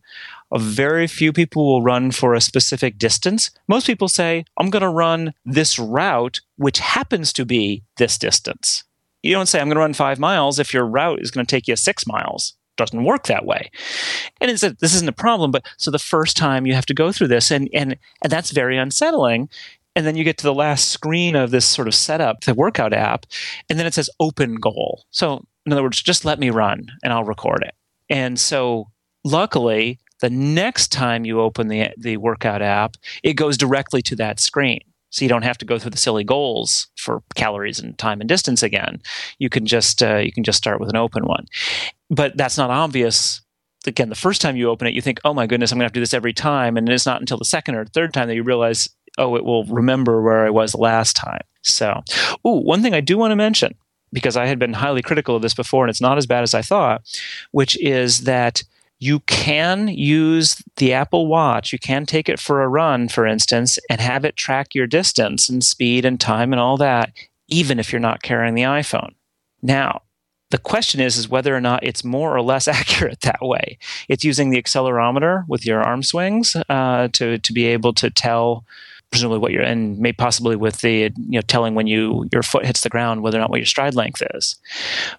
A 0.52 0.60
very 0.60 1.08
few 1.08 1.32
people 1.32 1.66
will 1.66 1.82
run 1.82 2.12
for 2.12 2.34
a 2.34 2.42
specific 2.42 2.98
distance. 2.98 3.52
Most 3.68 3.86
people 3.86 4.08
say, 4.08 4.46
I'm 4.58 4.70
going 4.70 4.82
to 4.82 4.90
run 4.90 5.34
this 5.46 5.78
route, 5.78 6.42
which 6.58 6.80
happens 6.80 7.32
to 7.34 7.46
be 7.46 7.84
this 7.98 8.18
distance. 8.18 8.84
You 9.22 9.34
don't 9.34 9.46
say, 9.46 9.60
I'm 9.60 9.68
going 9.68 9.76
to 9.76 9.82
run 9.82 9.94
five 9.94 10.18
miles 10.18 10.60
if 10.60 10.74
your 10.74 10.86
route 10.86 11.22
is 11.22 11.32
going 11.32 11.46
to 11.46 11.50
take 11.50 11.68
you 11.68 11.76
six 11.76 12.08
miles. 12.08 12.56
Doesn't 12.78 13.04
work 13.04 13.28
that 13.28 13.46
way. 13.46 13.70
And 14.40 14.50
it's 14.50 14.64
a, 14.64 14.72
this 14.80 14.96
isn't 14.96 15.10
a 15.10 15.14
problem, 15.14 15.52
but 15.52 15.66
so 15.78 15.92
the 15.92 16.00
first 16.00 16.38
time 16.38 16.66
you 16.66 16.74
have 16.74 16.86
to 16.88 16.94
go 16.94 17.12
through 17.12 17.28
this, 17.28 17.52
and, 17.52 17.70
and, 17.74 17.98
and 18.24 18.32
that's 18.32 18.52
very 18.52 18.78
unsettling. 18.78 19.50
And 19.96 20.08
then 20.08 20.16
you 20.16 20.24
get 20.24 20.38
to 20.38 20.44
the 20.46 20.54
last 20.54 20.88
screen 20.88 21.36
of 21.36 21.52
this 21.52 21.66
sort 21.66 21.90
of 21.90 21.96
setup, 21.96 22.42
the 22.42 22.54
workout 22.54 22.94
app, 22.94 23.26
and 23.70 23.78
then 23.78 23.86
it 23.86 23.94
says 23.94 24.10
open 24.20 24.56
goal. 24.56 25.04
So, 25.12 25.46
in 25.66 25.74
other 25.74 25.84
words, 25.84 26.02
just 26.02 26.24
let 26.24 26.40
me 26.40 26.50
run 26.50 26.88
and 27.04 27.12
I'll 27.12 27.26
record 27.26 27.64
it. 27.64 27.76
And 28.10 28.40
so, 28.40 28.88
luckily, 29.26 30.00
the 30.22 30.30
next 30.30 30.92
time 30.92 31.26
you 31.26 31.40
open 31.42 31.68
the, 31.68 31.90
the 31.98 32.18
workout 32.18 32.62
app, 32.62 32.98
it 33.24 33.34
goes 33.34 33.58
directly 33.58 34.02
to 34.04 34.16
that 34.18 34.40
screen. 34.40 34.82
So 35.12 35.26
you 35.26 35.30
don't 35.30 35.44
have 35.44 35.58
to 35.60 35.66
go 35.66 35.80
through 35.80 35.92
the 35.92 35.98
silly 35.98 36.24
goals 36.24 36.88
for 36.96 37.24
calories 37.36 37.80
and 37.80 37.98
time 37.98 38.22
and 38.22 38.28
distance 38.28 38.62
again. 38.62 39.02
You 39.40 39.50
can 39.50 39.66
just 39.66 40.04
uh, 40.04 40.18
you 40.18 40.32
can 40.32 40.44
just 40.44 40.58
start 40.58 40.80
with 40.80 40.90
an 40.90 40.96
open 40.96 41.26
one, 41.26 41.48
but 42.10 42.38
that's 42.38 42.58
not 42.58 42.70
obvious. 42.70 43.42
Again, 43.88 44.10
the 44.10 44.16
first 44.16 44.42
time 44.42 44.56
you 44.56 44.70
open 44.70 44.88
it, 44.88 44.94
you 44.94 45.02
think, 45.02 45.20
"Oh 45.26 45.34
my 45.34 45.48
goodness, 45.48 45.72
I'm 45.72 45.78
going 45.78 45.84
to 45.84 45.86
have 45.86 45.94
to 45.94 46.00
do 46.00 46.04
this 46.04 46.14
every 46.14 46.34
time," 46.34 46.78
and 46.78 46.88
it's 46.90 47.08
not 47.08 47.22
until 47.22 47.38
the 47.38 47.46
second 47.46 47.76
or 47.76 47.86
third 47.86 48.14
time 48.14 48.28
that 48.28 48.36
you 48.36 48.44
realize, 48.44 48.88
"Oh, 49.18 49.36
it 49.36 49.46
will 49.46 49.64
remember 49.66 50.22
where 50.22 50.46
I 50.46 50.52
was 50.52 50.76
last 50.76 51.16
time." 51.16 51.42
So, 51.64 52.04
ooh, 52.46 52.62
one 52.62 52.84
thing 52.84 52.94
I 52.94 53.02
do 53.02 53.18
want 53.18 53.32
to 53.32 53.36
mention 53.36 53.74
because 54.14 54.38
I 54.38 54.46
had 54.46 54.60
been 54.60 54.74
highly 54.74 55.02
critical 55.02 55.36
of 55.36 55.42
this 55.42 55.54
before, 55.54 55.86
and 55.86 55.90
it's 55.90 56.02
not 56.02 56.18
as 56.18 56.28
bad 56.28 56.44
as 56.44 56.54
I 56.54 56.62
thought, 56.62 57.02
which 57.52 57.80
is 57.80 58.22
that 58.22 58.62
you 59.00 59.22
can 59.22 59.88
use 59.88 60.62
the 60.76 60.94
Apple 60.94 61.28
Watch. 61.28 61.72
You 61.72 61.80
can 61.80 62.06
take 62.06 62.28
it 62.28 62.40
for 62.40 62.62
a 62.62 62.68
run, 62.68 63.08
for 63.08 63.26
instance, 63.26 63.80
and 63.90 64.02
have 64.02 64.26
it 64.26 64.36
track 64.36 64.76
your 64.76 64.88
distance 64.88 65.48
and 65.48 65.64
speed 65.64 66.04
and 66.04 66.20
time 66.20 66.52
and 66.52 66.60
all 66.60 66.76
that, 66.78 67.12
even 67.48 67.80
if 67.80 67.92
you're 67.92 68.02
not 68.02 68.22
carrying 68.22 68.56
the 68.56 68.64
iPhone. 68.64 69.14
Now, 69.62 70.02
the 70.52 70.58
question 70.58 71.00
is 71.00 71.18
is 71.18 71.30
whether 71.30 71.56
or 71.56 71.62
not 71.62 71.84
it's 71.84 72.04
more 72.04 72.36
or 72.36 72.42
less 72.42 72.68
accurate 72.68 73.22
that 73.22 73.42
way. 73.42 73.78
It's 74.10 74.26
using 74.26 74.50
the 74.50 74.62
accelerometer 74.62 75.46
with 75.48 75.66
your 75.66 75.82
arm 75.82 76.04
swings 76.04 76.56
uh, 76.68 77.08
to 77.14 77.38
to 77.38 77.54
be 77.54 77.66
able 77.68 77.94
to 77.94 78.10
tell 78.10 78.66
presumably 79.12 79.40
what 79.40 79.52
you're 79.52 79.64
and 79.64 79.98
may 79.98 80.14
possibly 80.14 80.56
with 80.56 80.82
the 80.82 81.12
you 81.18 81.38
know 81.38 81.42
telling 81.42 81.76
when 81.76 81.88
you 81.88 82.28
your 82.32 82.44
foot 82.44 82.66
hits 82.66 82.82
the 82.82 82.90
ground 82.90 83.22
whether 83.22 83.38
or 83.38 83.42
not 83.42 83.50
what 83.50 83.60
your 83.60 83.66
stride 83.66 83.96
length 83.96 84.22
is. 84.36 84.56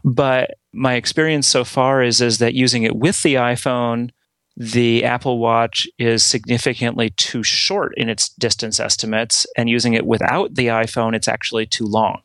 But 0.05 0.55
my 0.73 0.95
experience 0.95 1.47
so 1.49 1.65
far 1.65 2.03
is 2.03 2.21
is 2.21 2.39
that 2.39 2.55
using 2.55 2.83
it 2.85 2.97
with 2.97 3.23
the 3.23 3.35
iPhone 3.35 4.11
the 4.57 5.05
Apple 5.05 5.39
Watch 5.39 5.89
is 5.99 6.23
significantly 6.23 7.11
too 7.17 7.43
short 7.43 7.95
in 7.97 8.11
its 8.11 8.29
distance 8.29 8.79
estimates, 8.79 9.47
and 9.57 9.71
using 9.71 9.95
it 9.95 10.05
without 10.05 10.55
the 10.55 10.67
iPhone, 10.67 11.15
it's 11.15 11.29
actually 11.29 11.65
too 11.65 11.87
long. 11.87 12.21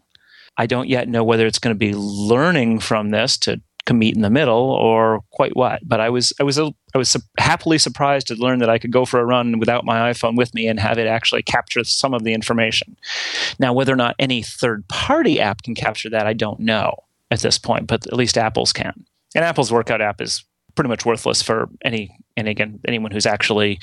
I 0.58 0.66
don't 0.66 0.90
yet 0.90 1.08
know 1.08 1.24
whether 1.24 1.46
it's 1.46 1.60
going 1.60 1.74
to 1.74 1.80
be 1.80 1.94
learning 1.96 2.80
from 2.80 3.12
this 3.12 3.38
to 3.40 3.62
meet 3.94 4.16
in 4.16 4.22
the 4.22 4.30
middle 4.30 4.72
or 4.72 5.22
quite 5.32 5.56
what. 5.56 5.82
But 5.88 6.00
I 6.00 6.10
was 6.10 6.34
I 6.40 6.44
was 6.44 6.60
I 6.60 6.98
was 6.98 7.16
happily 7.38 7.78
surprised 7.78 8.28
to 8.28 8.36
learn 8.36 8.60
that 8.60 8.70
I 8.70 8.80
could 8.80 8.92
go 8.92 9.06
for 9.06 9.20
a 9.20 9.26
run 9.26 9.60
without 9.60 9.86
my 9.86 10.12
iPhone 10.12 10.36
with 10.36 10.54
me 10.54 10.68
and 10.68 10.80
have 10.80 10.98
it 10.98 11.08
actually 11.08 11.44
capture 11.44 11.84
some 11.84 12.14
of 12.14 12.24
the 12.24 12.34
information. 12.34 12.98
Now, 13.60 13.74
whether 13.74 13.94
or 13.94 13.98
not 13.98 14.16
any 14.20 14.42
third 14.42 14.88
party 14.88 15.40
app 15.40 15.64
can 15.64 15.76
capture 15.76 16.10
that, 16.10 16.28
I 16.28 16.34
don't 16.34 16.60
know 16.60 16.96
at 17.32 17.42
this 17.42 17.58
point. 17.58 17.88
But 17.88 18.08
at 18.08 18.14
least 18.14 18.38
Apple's 18.38 18.74
can. 18.74 19.06
And 19.36 19.44
Apple's 19.44 19.72
workout 19.72 20.02
app 20.02 20.22
is 20.22 20.44
pretty 20.76 20.90
much 20.90 21.06
worthless 21.06 21.42
for 21.42 21.70
any 21.84 22.18
and 22.38 22.48
again 22.48 22.80
anyone 22.88 23.12
who's 23.12 23.26
actually 23.26 23.80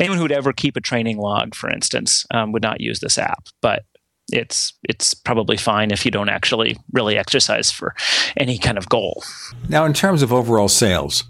anyone 0.00 0.16
who 0.16 0.24
would 0.24 0.32
ever 0.32 0.52
keep 0.52 0.76
a 0.76 0.80
training 0.80 1.18
log 1.18 1.54
for 1.54 1.70
instance 1.70 2.26
um, 2.32 2.52
would 2.52 2.62
not 2.62 2.80
use 2.80 3.00
this 3.00 3.18
app 3.18 3.48
but 3.60 3.84
it's 4.32 4.72
it's 4.88 5.14
probably 5.14 5.56
fine 5.56 5.90
if 5.90 6.04
you 6.04 6.10
don't 6.10 6.28
actually 6.28 6.76
really 6.92 7.16
exercise 7.16 7.70
for 7.70 7.94
any 8.36 8.58
kind 8.58 8.78
of 8.78 8.88
goal 8.88 9.22
now 9.68 9.84
in 9.84 9.92
terms 9.92 10.22
of 10.22 10.32
overall 10.32 10.68
sales 10.68 11.24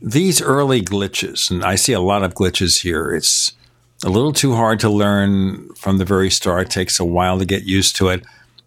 these 0.00 0.40
early 0.40 0.80
glitches 0.80 1.50
and 1.50 1.64
i 1.64 1.74
see 1.74 1.92
a 1.92 2.00
lot 2.00 2.22
of 2.22 2.34
glitches 2.34 2.82
here 2.82 3.12
it's 3.12 3.52
a 4.04 4.08
little 4.08 4.32
too 4.32 4.54
hard 4.54 4.78
to 4.80 4.90
learn 4.90 5.68
from 5.74 5.98
the 5.98 6.04
very 6.04 6.30
start 6.30 6.66
it 6.66 6.70
takes 6.70 7.00
a 7.00 7.04
while 7.04 7.38
to 7.38 7.44
get 7.44 7.64
used 7.64 7.96
to 7.96 8.08
it 8.08 8.24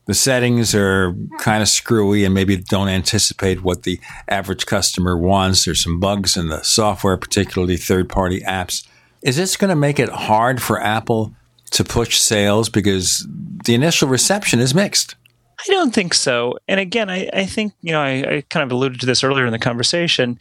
the 0.07 0.13
settings 0.13 0.73
are 0.73 1.13
kind 1.37 1.61
of 1.61 1.67
screwy 1.67 2.23
and 2.23 2.33
maybe 2.33 2.55
don't 2.55 2.87
anticipate 2.87 3.61
what 3.61 3.83
the 3.83 3.99
average 4.29 4.65
customer 4.65 5.17
wants. 5.17 5.65
There's 5.65 5.83
some 5.83 5.99
bugs 5.99 6.37
in 6.37 6.47
the 6.47 6.63
software, 6.63 7.17
particularly 7.17 7.75
third 7.75 8.07
party 8.07 8.39
apps. 8.39 8.87
Is 9.21 9.35
this 9.35 9.57
going 9.57 9.69
to 9.69 9.75
make 9.75 9.99
it 9.99 10.07
hard 10.07 10.61
for 10.61 10.81
Apple 10.81 11.35
to 11.71 11.83
push 11.83 12.19
sales 12.19 12.69
because 12.69 13.27
the 13.65 13.75
initial 13.75 14.07
reception 14.07 14.59
is 14.59 14.73
mixed? 14.73 15.15
I 15.59 15.63
don't 15.71 15.93
think 15.93 16.13
so. 16.13 16.57
And 16.67 16.79
again, 16.79 17.09
I, 17.09 17.29
I 17.33 17.45
think, 17.45 17.73
you 17.81 17.91
know, 17.91 18.01
I, 18.01 18.35
I 18.35 18.43
kind 18.49 18.63
of 18.63 18.71
alluded 18.71 18.99
to 19.01 19.05
this 19.05 19.23
earlier 19.23 19.45
in 19.45 19.51
the 19.51 19.59
conversation. 19.59 20.39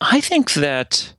I 0.00 0.20
think 0.20 0.54
that 0.54 1.14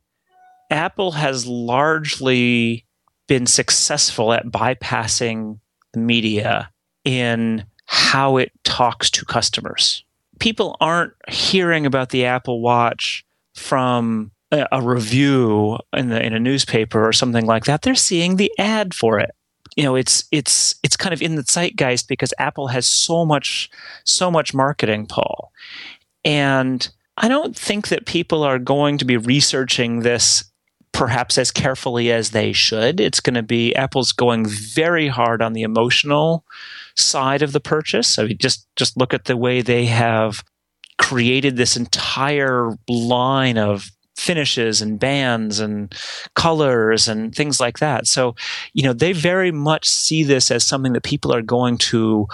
Apple 0.69 1.11
has 1.11 1.47
largely 1.47 2.85
been 3.27 3.47
successful 3.47 4.33
at 4.33 4.47
bypassing 4.47 5.59
the 5.93 5.99
media 5.99 6.69
in 7.05 7.65
how 7.85 8.37
it 8.37 8.51
talks 8.63 9.09
to 9.11 9.25
customers. 9.25 10.03
People 10.39 10.75
aren't 10.81 11.13
hearing 11.29 11.85
about 11.85 12.09
the 12.09 12.25
Apple 12.25 12.61
Watch 12.61 13.25
from 13.53 14.31
a, 14.51 14.81
review 14.81 15.77
in, 15.93 16.09
the, 16.09 16.23
in 16.23 16.33
a 16.33 16.39
newspaper 16.39 17.07
or 17.07 17.13
something 17.13 17.45
like 17.45 17.65
that. 17.65 17.81
They're 17.81 17.95
seeing 17.95 18.35
the 18.35 18.51
ad 18.57 18.93
for 18.93 19.19
it 19.19 19.31
you 19.77 19.83
know 19.85 19.95
it's 19.95 20.25
it's 20.33 20.75
it's 20.83 20.97
kind 20.97 21.13
of 21.13 21.21
in 21.21 21.35
the 21.35 21.43
zeitgeist 21.43 22.09
because 22.09 22.33
apple 22.39 22.67
has 22.67 22.85
so 22.85 23.23
much 23.23 23.69
so 24.03 24.29
much 24.29 24.53
marketing 24.53 25.07
pull 25.07 25.49
and 26.25 26.89
i 27.15 27.29
don't 27.29 27.55
think 27.55 27.87
that 27.87 28.05
people 28.05 28.43
are 28.43 28.59
going 28.59 28.97
to 28.97 29.05
be 29.05 29.15
researching 29.15 30.01
this 30.01 30.43
perhaps 30.91 31.37
as 31.37 31.51
carefully 31.51 32.11
as 32.11 32.31
they 32.31 32.51
should 32.51 32.99
it's 32.99 33.21
going 33.21 33.33
to 33.33 33.41
be 33.41 33.73
apple's 33.73 34.11
going 34.11 34.45
very 34.45 35.07
hard 35.07 35.41
on 35.41 35.53
the 35.53 35.61
emotional 35.61 36.43
side 36.95 37.41
of 37.41 37.51
the 37.51 37.59
purchase. 37.59 38.07
So 38.07 38.27
just 38.27 38.67
just 38.75 38.97
look 38.97 39.13
at 39.13 39.25
the 39.25 39.37
way 39.37 39.61
they 39.61 39.85
have 39.85 40.43
created 40.97 41.57
this 41.57 41.75
entire 41.75 42.71
line 42.87 43.57
of 43.57 43.91
finishes 44.21 44.81
and 44.81 44.99
bands 44.99 45.59
and 45.59 45.93
colors 46.35 47.07
and 47.07 47.33
things 47.33 47.59
like 47.59 47.79
that. 47.79 48.05
So, 48.05 48.35
you 48.73 48.83
know, 48.83 48.93
they 48.93 49.13
very 49.13 49.51
much 49.51 49.89
see 49.89 50.23
this 50.23 50.51
as 50.51 50.63
something 50.63 50.93
that 50.93 51.03
people 51.03 51.33
are 51.33 51.41
going 51.41 51.77
to 51.77 52.27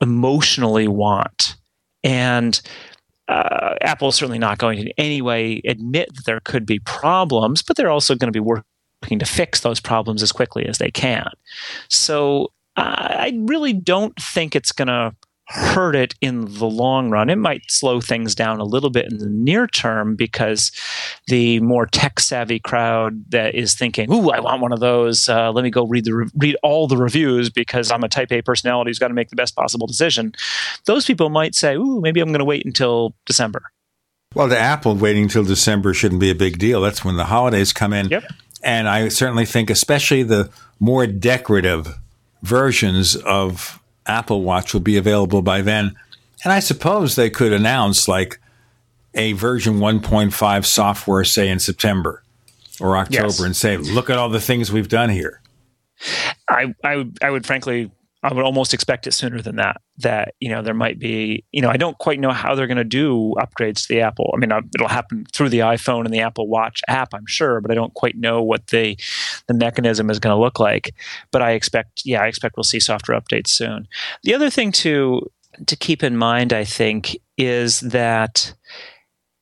emotionally 0.00 0.86
want. 0.86 1.56
And 2.04 2.60
uh, 3.26 3.74
Apple 3.80 4.08
is 4.08 4.14
certainly 4.14 4.38
not 4.38 4.58
going 4.58 4.78
to 4.78 4.84
in 4.84 4.92
any 4.96 5.20
way 5.20 5.60
admit 5.64 6.14
that 6.14 6.24
there 6.24 6.40
could 6.44 6.64
be 6.64 6.78
problems, 6.78 7.62
but 7.62 7.76
they're 7.76 7.90
also 7.90 8.14
going 8.14 8.32
to 8.32 8.40
be 8.40 8.40
working 8.40 9.18
to 9.18 9.26
fix 9.26 9.60
those 9.60 9.80
problems 9.80 10.22
as 10.22 10.30
quickly 10.30 10.66
as 10.66 10.78
they 10.78 10.90
can. 10.90 11.28
So 11.88 12.52
I 12.76 13.36
really 13.36 13.72
don't 13.72 14.14
think 14.20 14.54
it's 14.54 14.70
going 14.70 14.86
to 14.86 15.12
hurt 15.48 15.96
it 15.96 16.14
in 16.20 16.44
the 16.44 16.66
long 16.66 17.08
run. 17.08 17.30
It 17.30 17.36
might 17.36 17.62
slow 17.70 18.00
things 18.02 18.34
down 18.34 18.60
a 18.60 18.64
little 18.64 18.90
bit 18.90 19.10
in 19.10 19.16
the 19.16 19.28
near 19.28 19.66
term 19.66 20.14
because 20.14 20.70
the 21.26 21.58
more 21.60 21.86
tech 21.86 22.20
savvy 22.20 22.58
crowd 22.58 23.30
that 23.30 23.54
is 23.54 23.74
thinking, 23.74 24.12
"Ooh, 24.12 24.28
I 24.28 24.40
want 24.40 24.60
one 24.60 24.72
of 24.72 24.80
those. 24.80 25.26
Uh, 25.28 25.50
let 25.50 25.64
me 25.64 25.70
go 25.70 25.86
read 25.86 26.04
the 26.04 26.14
re- 26.14 26.30
read 26.36 26.56
all 26.62 26.86
the 26.86 26.98
reviews 26.98 27.48
because 27.48 27.90
I'm 27.90 28.04
a 28.04 28.08
Type 28.08 28.30
A 28.30 28.42
personality 28.42 28.90
who's 28.90 28.98
got 28.98 29.08
to 29.08 29.14
make 29.14 29.30
the 29.30 29.36
best 29.36 29.56
possible 29.56 29.86
decision." 29.86 30.34
Those 30.84 31.06
people 31.06 31.30
might 31.30 31.54
say, 31.54 31.76
"Ooh, 31.76 32.00
maybe 32.02 32.20
I'm 32.20 32.28
going 32.28 32.40
to 32.40 32.44
wait 32.44 32.66
until 32.66 33.14
December." 33.24 33.62
Well, 34.34 34.50
to 34.50 34.58
Apple, 34.58 34.94
waiting 34.94 35.22
until 35.22 35.44
December 35.44 35.94
shouldn't 35.94 36.20
be 36.20 36.30
a 36.30 36.34
big 36.34 36.58
deal. 36.58 36.82
That's 36.82 37.02
when 37.02 37.16
the 37.16 37.24
holidays 37.24 37.72
come 37.72 37.94
in. 37.94 38.08
Yep. 38.08 38.24
And 38.62 38.86
I 38.86 39.08
certainly 39.08 39.46
think, 39.46 39.70
especially 39.70 40.22
the 40.22 40.50
more 40.78 41.06
decorative 41.06 41.94
versions 42.42 43.16
of 43.16 43.80
Apple 44.08 44.42
Watch 44.42 44.72
will 44.72 44.80
be 44.80 44.96
available 44.96 45.42
by 45.42 45.60
then. 45.60 45.94
And 46.44 46.52
I 46.52 46.60
suppose 46.60 47.14
they 47.14 47.30
could 47.30 47.52
announce 47.52 48.08
like 48.08 48.40
a 49.14 49.32
version 49.32 49.78
1.5 49.78 50.64
software, 50.64 51.24
say 51.24 51.48
in 51.48 51.58
September 51.58 52.22
or 52.80 52.96
October, 52.96 53.26
yes. 53.26 53.40
and 53.40 53.56
say, 53.56 53.76
look 53.76 54.08
at 54.08 54.18
all 54.18 54.28
the 54.28 54.40
things 54.40 54.72
we've 54.72 54.88
done 54.88 55.10
here. 55.10 55.40
I, 56.48 56.74
I, 56.84 57.08
I 57.20 57.30
would 57.30 57.44
frankly 57.44 57.90
I 58.22 58.34
would 58.34 58.44
almost 58.44 58.74
expect 58.74 59.06
it 59.06 59.12
sooner 59.12 59.40
than 59.40 59.56
that. 59.56 59.80
That 59.98 60.34
you 60.40 60.48
know 60.48 60.62
there 60.62 60.74
might 60.74 60.98
be 60.98 61.44
you 61.52 61.62
know 61.62 61.70
I 61.70 61.76
don't 61.76 61.98
quite 61.98 62.18
know 62.18 62.32
how 62.32 62.54
they're 62.54 62.66
going 62.66 62.76
to 62.76 62.84
do 62.84 63.34
upgrades 63.38 63.82
to 63.82 63.88
the 63.88 64.00
Apple. 64.00 64.32
I 64.34 64.38
mean 64.38 64.52
uh, 64.52 64.60
it'll 64.74 64.88
happen 64.88 65.24
through 65.32 65.50
the 65.50 65.60
iPhone 65.60 66.04
and 66.04 66.12
the 66.12 66.20
Apple 66.20 66.48
Watch 66.48 66.82
app, 66.88 67.14
I'm 67.14 67.26
sure, 67.26 67.60
but 67.60 67.70
I 67.70 67.74
don't 67.74 67.94
quite 67.94 68.16
know 68.16 68.42
what 68.42 68.68
the 68.68 68.96
the 69.46 69.54
mechanism 69.54 70.10
is 70.10 70.18
going 70.18 70.34
to 70.34 70.40
look 70.40 70.58
like. 70.58 70.94
But 71.30 71.42
I 71.42 71.52
expect 71.52 72.02
yeah 72.04 72.22
I 72.22 72.26
expect 72.26 72.56
we'll 72.56 72.64
see 72.64 72.80
software 72.80 73.18
updates 73.18 73.48
soon. 73.48 73.86
The 74.24 74.34
other 74.34 74.50
thing 74.50 74.72
to 74.72 75.28
to 75.66 75.76
keep 75.76 76.02
in 76.02 76.16
mind 76.16 76.52
I 76.52 76.64
think 76.64 77.16
is 77.36 77.80
that 77.80 78.54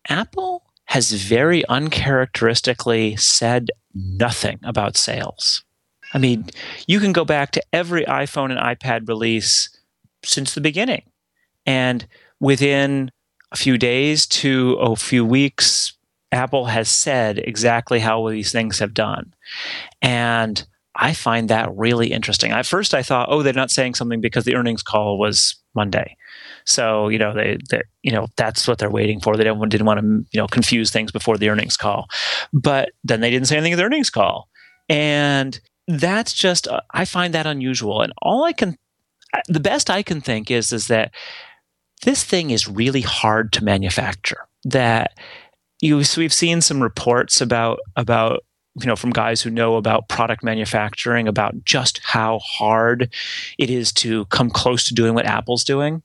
Apple 0.09 0.62
has 0.86 1.12
very 1.12 1.66
uncharacteristically 1.66 3.16
said 3.16 3.70
nothing 3.94 4.61
about 4.62 4.97
sales. 4.97 5.65
I 6.16 6.18
mean, 6.18 6.47
you 6.86 6.98
can 6.98 7.12
go 7.12 7.26
back 7.26 7.51
to 7.51 7.62
every 7.74 8.06
iPhone 8.06 8.51
and 8.51 8.59
iPad 8.59 9.06
release 9.06 9.68
since 10.24 10.55
the 10.55 10.62
beginning. 10.62 11.02
And 11.66 12.06
within 12.40 13.10
a 13.52 13.56
few 13.56 13.76
days 13.76 14.26
to 14.28 14.78
a 14.80 14.97
few 14.97 15.26
weeks, 15.26 15.93
Apple 16.32 16.64
has 16.64 16.88
said 16.88 17.36
exactly 17.40 17.98
how 17.98 18.26
these 18.30 18.51
things 18.51 18.78
have 18.78 18.94
done. 18.94 19.34
And 20.01 20.66
I 20.94 21.12
find 21.12 21.51
that 21.51 21.68
really 21.76 22.12
interesting. 22.12 22.51
At 22.51 22.64
first, 22.64 22.94
I 22.94 23.02
thought, 23.02 23.28
oh, 23.30 23.43
they're 23.43 23.52
not 23.52 23.70
saying 23.70 23.97
something 23.97 24.22
because 24.22 24.47
the 24.47 24.55
earnings 24.55 24.82
call 24.82 25.18
was 25.18 25.55
Monday. 25.74 26.16
So 26.64 27.09
you 27.09 27.18
know 27.18 27.34
they, 27.34 27.59
you 28.02 28.10
know 28.10 28.26
that's 28.36 28.66
what 28.66 28.78
they're 28.78 28.90
waiting 28.90 29.20
for. 29.20 29.36
They 29.36 29.44
didn't, 29.44 29.68
didn't 29.68 29.86
want 29.86 30.01
to 30.01 30.26
you 30.32 30.40
know 30.40 30.48
confuse 30.48 30.90
things 30.90 31.12
before 31.12 31.36
the 31.36 31.51
earnings 31.51 31.76
call, 31.76 32.09
but 32.52 32.90
then 33.05 33.20
they 33.20 33.30
didn't 33.30 33.47
say 33.47 33.56
anything 33.56 33.74
at 33.74 33.76
the 33.76 33.84
earnings 33.84 34.10
call, 34.10 34.48
and 34.88 35.60
that's 35.89 36.33
just 36.33 36.69
uh, 36.69 36.81
I 36.93 37.05
find 37.05 37.35
that 37.35 37.47
unusual. 37.47 38.03
And 38.03 38.13
all 38.21 38.45
I 38.45 38.53
can 38.53 38.77
the 39.49 39.61
best 39.61 39.91
I 39.91 40.03
can 40.03 40.21
think 40.21 40.51
is 40.51 40.73
is 40.73 40.89
that 40.89 41.13
this 42.05 42.25
thing 42.25 42.51
is 42.51 42.69
really 42.69 43.01
hard 43.01 43.53
to 43.55 43.65
manufacture. 43.65 44.47
That 44.65 45.13
you 45.81 46.03
so 46.05 46.21
we've 46.21 46.33
seen 46.33 46.61
some 46.61 46.83
reports 46.83 47.41
about 47.41 47.79
about 47.97 48.45
you 48.81 48.87
know 48.87 48.97
from 48.97 49.11
guys 49.11 49.41
who 49.43 49.51
know 49.51 49.77
about 49.77 50.09
product 50.09 50.43
manufacturing 50.43 51.29
about 51.29 51.65
just 51.65 52.01
how 52.03 52.39
hard 52.41 53.13
it 53.59 53.71
is 53.71 53.93
to 53.93 54.25
come 54.27 54.51
close 54.51 54.85
to 54.85 54.95
doing 54.95 55.15
what 55.15 55.27
Apple's 55.27 55.65
doing. 55.65 56.03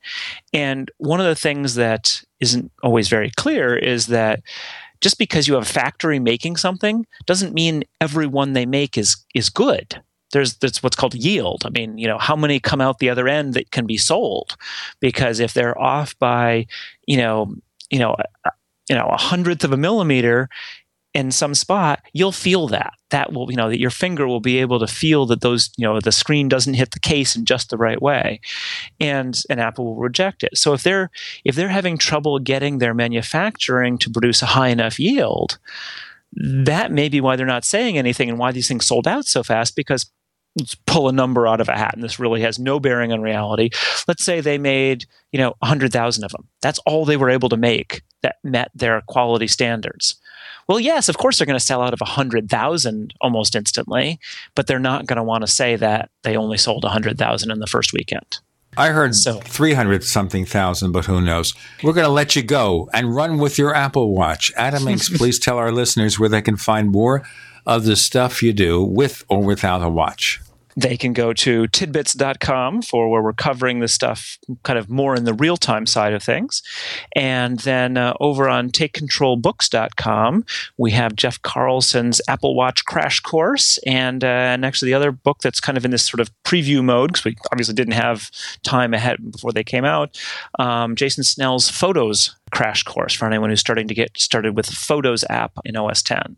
And 0.52 0.90
one 0.98 1.20
of 1.20 1.26
the 1.26 1.34
things 1.34 1.74
that 1.74 2.22
isn't 2.40 2.70
always 2.82 3.08
very 3.08 3.30
clear 3.36 3.76
is 3.76 4.06
that 4.08 4.40
just 5.02 5.18
because 5.18 5.46
you 5.46 5.54
have 5.54 5.64
a 5.64 5.66
factory 5.66 6.18
making 6.18 6.56
something 6.56 7.04
doesn't 7.26 7.52
mean 7.52 7.84
every 8.00 8.26
one 8.26 8.54
they 8.54 8.64
make 8.64 8.96
is 8.96 9.16
is 9.34 9.50
good. 9.50 10.02
there's 10.32 10.54
that's 10.54 10.82
what's 10.82 10.96
called 10.96 11.14
yield. 11.14 11.62
I 11.66 11.70
mean, 11.70 11.98
you 11.98 12.08
know, 12.08 12.18
how 12.18 12.36
many 12.36 12.58
come 12.58 12.80
out 12.80 12.98
the 12.98 13.10
other 13.10 13.28
end 13.28 13.54
that 13.54 13.70
can 13.70 13.86
be 13.86 13.98
sold? 13.98 14.56
Because 15.00 15.40
if 15.40 15.52
they're 15.52 15.78
off 15.78 16.18
by, 16.18 16.66
you 17.06 17.18
know, 17.18 17.54
you 17.90 17.98
know, 17.98 18.16
you 18.88 18.96
know, 18.96 19.06
a 19.06 19.16
hundredth 19.16 19.64
of 19.64 19.72
a 19.72 19.76
millimeter 19.76 20.48
in 21.14 21.30
some 21.30 21.54
spot, 21.54 22.00
you'll 22.12 22.32
feel 22.32 22.68
that. 22.68 22.94
That 23.10 23.32
will, 23.32 23.50
you 23.50 23.56
know, 23.56 23.68
that 23.68 23.80
your 23.80 23.90
finger 23.90 24.26
will 24.26 24.40
be 24.40 24.58
able 24.58 24.80
to 24.80 24.86
feel 24.86 25.26
that 25.26 25.42
those, 25.42 25.70
you 25.76 25.86
know, 25.86 26.00
the 26.00 26.12
screen 26.12 26.48
doesn't 26.48 26.74
hit 26.74 26.92
the 26.92 27.00
case 27.00 27.36
in 27.36 27.44
just 27.44 27.68
the 27.68 27.76
right 27.76 28.00
way, 28.00 28.40
and 28.98 29.40
an 29.50 29.58
Apple 29.58 29.84
will 29.84 29.96
reject 29.96 30.42
it. 30.42 30.56
So 30.56 30.72
if 30.72 30.82
they're 30.82 31.10
if 31.44 31.54
they're 31.54 31.68
having 31.68 31.98
trouble 31.98 32.38
getting 32.38 32.78
their 32.78 32.94
manufacturing 32.94 33.98
to 33.98 34.10
produce 34.10 34.40
a 34.40 34.46
high 34.46 34.68
enough 34.68 34.98
yield, 34.98 35.58
that 36.34 36.90
may 36.90 37.08
be 37.08 37.20
why 37.20 37.36
they're 37.36 37.46
not 37.46 37.64
saying 37.64 37.98
anything 37.98 38.30
and 38.30 38.38
why 38.38 38.52
these 38.52 38.68
things 38.68 38.86
sold 38.86 39.06
out 39.06 39.26
so 39.26 39.42
fast 39.42 39.76
because 39.76 40.10
let's 40.56 40.74
pull 40.86 41.08
a 41.08 41.12
number 41.12 41.46
out 41.46 41.60
of 41.60 41.68
a 41.68 41.76
hat 41.76 41.94
and 41.94 42.02
this 42.02 42.18
really 42.18 42.40
has 42.40 42.58
no 42.58 42.78
bearing 42.78 43.12
on 43.12 43.20
reality 43.20 43.70
let's 44.06 44.24
say 44.24 44.40
they 44.40 44.58
made 44.58 45.04
you 45.30 45.38
know 45.38 45.54
100000 45.60 46.24
of 46.24 46.32
them 46.32 46.46
that's 46.60 46.78
all 46.80 47.04
they 47.04 47.16
were 47.16 47.30
able 47.30 47.48
to 47.48 47.56
make 47.56 48.02
that 48.22 48.36
met 48.42 48.70
their 48.74 49.00
quality 49.02 49.46
standards 49.46 50.20
well 50.68 50.80
yes 50.80 51.08
of 51.08 51.18
course 51.18 51.38
they're 51.38 51.46
going 51.46 51.58
to 51.58 51.64
sell 51.64 51.82
out 51.82 51.92
of 51.92 52.00
100000 52.00 53.14
almost 53.20 53.54
instantly 53.54 54.18
but 54.54 54.66
they're 54.66 54.78
not 54.78 55.06
going 55.06 55.16
to 55.16 55.22
want 55.22 55.42
to 55.42 55.46
say 55.46 55.76
that 55.76 56.10
they 56.22 56.36
only 56.36 56.58
sold 56.58 56.84
100000 56.84 57.50
in 57.50 57.58
the 57.58 57.66
first 57.66 57.92
weekend 57.92 58.38
I 58.74 58.88
heard 58.88 59.14
so, 59.14 59.38
300 59.38 60.02
something 60.02 60.46
thousand, 60.46 60.92
but 60.92 61.04
who 61.04 61.20
knows? 61.20 61.52
We're 61.82 61.92
going 61.92 62.06
to 62.06 62.10
let 62.10 62.34
you 62.34 62.42
go 62.42 62.88
and 62.94 63.14
run 63.14 63.36
with 63.36 63.58
your 63.58 63.74
Apple 63.74 64.14
Watch. 64.14 64.50
Adam 64.56 64.84
Engst, 64.84 65.14
please 65.18 65.38
tell 65.38 65.58
our 65.58 65.70
listeners 65.70 66.18
where 66.18 66.30
they 66.30 66.40
can 66.40 66.56
find 66.56 66.90
more 66.90 67.22
of 67.66 67.84
the 67.84 67.96
stuff 67.96 68.42
you 68.42 68.54
do 68.54 68.82
with 68.82 69.26
or 69.28 69.42
without 69.42 69.82
a 69.82 69.90
watch 69.90 70.40
they 70.76 70.96
can 70.96 71.12
go 71.12 71.32
to 71.32 71.66
tidbits.com 71.68 72.82
for 72.82 73.08
where 73.08 73.22
we're 73.22 73.32
covering 73.32 73.80
the 73.80 73.88
stuff 73.88 74.38
kind 74.62 74.78
of 74.78 74.88
more 74.88 75.14
in 75.14 75.24
the 75.24 75.34
real 75.34 75.56
time 75.56 75.86
side 75.86 76.12
of 76.12 76.22
things. 76.22 76.62
And 77.14 77.58
then 77.60 77.96
uh, 77.96 78.14
over 78.20 78.48
on 78.48 78.70
takecontrolbooks.com, 78.70 80.44
we 80.78 80.90
have 80.92 81.16
Jeff 81.16 81.40
Carlson's 81.42 82.20
Apple 82.28 82.54
Watch 82.54 82.84
Crash 82.84 83.20
Course. 83.20 83.78
And, 83.86 84.24
uh, 84.24 84.26
and 84.26 84.64
actually, 84.64 84.90
the 84.90 84.94
other 84.94 85.12
book 85.12 85.38
that's 85.42 85.60
kind 85.60 85.76
of 85.76 85.84
in 85.84 85.90
this 85.90 86.04
sort 86.04 86.20
of 86.20 86.30
preview 86.44 86.82
mode, 86.82 87.10
because 87.10 87.24
we 87.24 87.36
obviously 87.50 87.74
didn't 87.74 87.94
have 87.94 88.30
time 88.62 88.94
ahead 88.94 89.18
before 89.32 89.52
they 89.52 89.64
came 89.64 89.84
out, 89.84 90.18
um, 90.58 90.96
Jason 90.96 91.24
Snell's 91.24 91.68
Photos 91.68 92.34
crash 92.52 92.82
course 92.82 93.14
for 93.14 93.26
anyone 93.26 93.50
who's 93.50 93.60
starting 93.60 93.88
to 93.88 93.94
get 93.94 94.16
started 94.16 94.56
with 94.56 94.66
Photos 94.66 95.24
app 95.28 95.52
in 95.64 95.76
OS 95.76 96.02
10. 96.02 96.36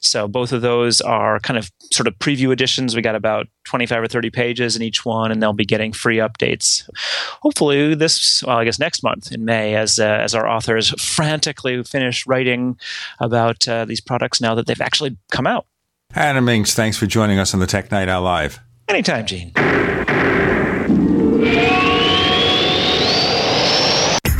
So 0.00 0.28
both 0.28 0.52
of 0.52 0.62
those 0.62 1.00
are 1.00 1.40
kind 1.40 1.58
of 1.58 1.72
sort 1.92 2.06
of 2.06 2.14
preview 2.18 2.52
editions. 2.52 2.94
We 2.94 3.02
got 3.02 3.16
about 3.16 3.48
25 3.64 4.02
or 4.02 4.06
30 4.06 4.30
pages 4.30 4.76
in 4.76 4.82
each 4.82 5.04
one, 5.04 5.32
and 5.32 5.42
they'll 5.42 5.52
be 5.52 5.64
getting 5.64 5.92
free 5.92 6.18
updates. 6.18 6.88
Hopefully, 7.40 7.94
this, 7.94 8.44
well, 8.44 8.58
I 8.58 8.64
guess 8.64 8.78
next 8.78 9.02
month 9.02 9.32
in 9.32 9.44
May, 9.44 9.74
as 9.74 9.98
uh, 9.98 10.04
as 10.04 10.34
our 10.34 10.46
authors 10.46 10.90
frantically 11.02 11.82
finish 11.82 12.26
writing 12.26 12.78
about 13.18 13.66
uh, 13.66 13.84
these 13.84 14.00
products 14.00 14.40
now 14.40 14.54
that 14.54 14.66
they've 14.66 14.80
actually 14.80 15.16
come 15.32 15.46
out. 15.46 15.66
Adam 16.14 16.46
Engst, 16.46 16.74
thanks 16.74 16.96
for 16.96 17.06
joining 17.06 17.38
us 17.38 17.54
on 17.54 17.60
the 17.60 17.66
Tech 17.66 17.90
Night 17.90 18.08
Owl 18.08 18.22
Live. 18.22 18.60
Anytime, 18.88 19.26
Gene. 19.26 19.52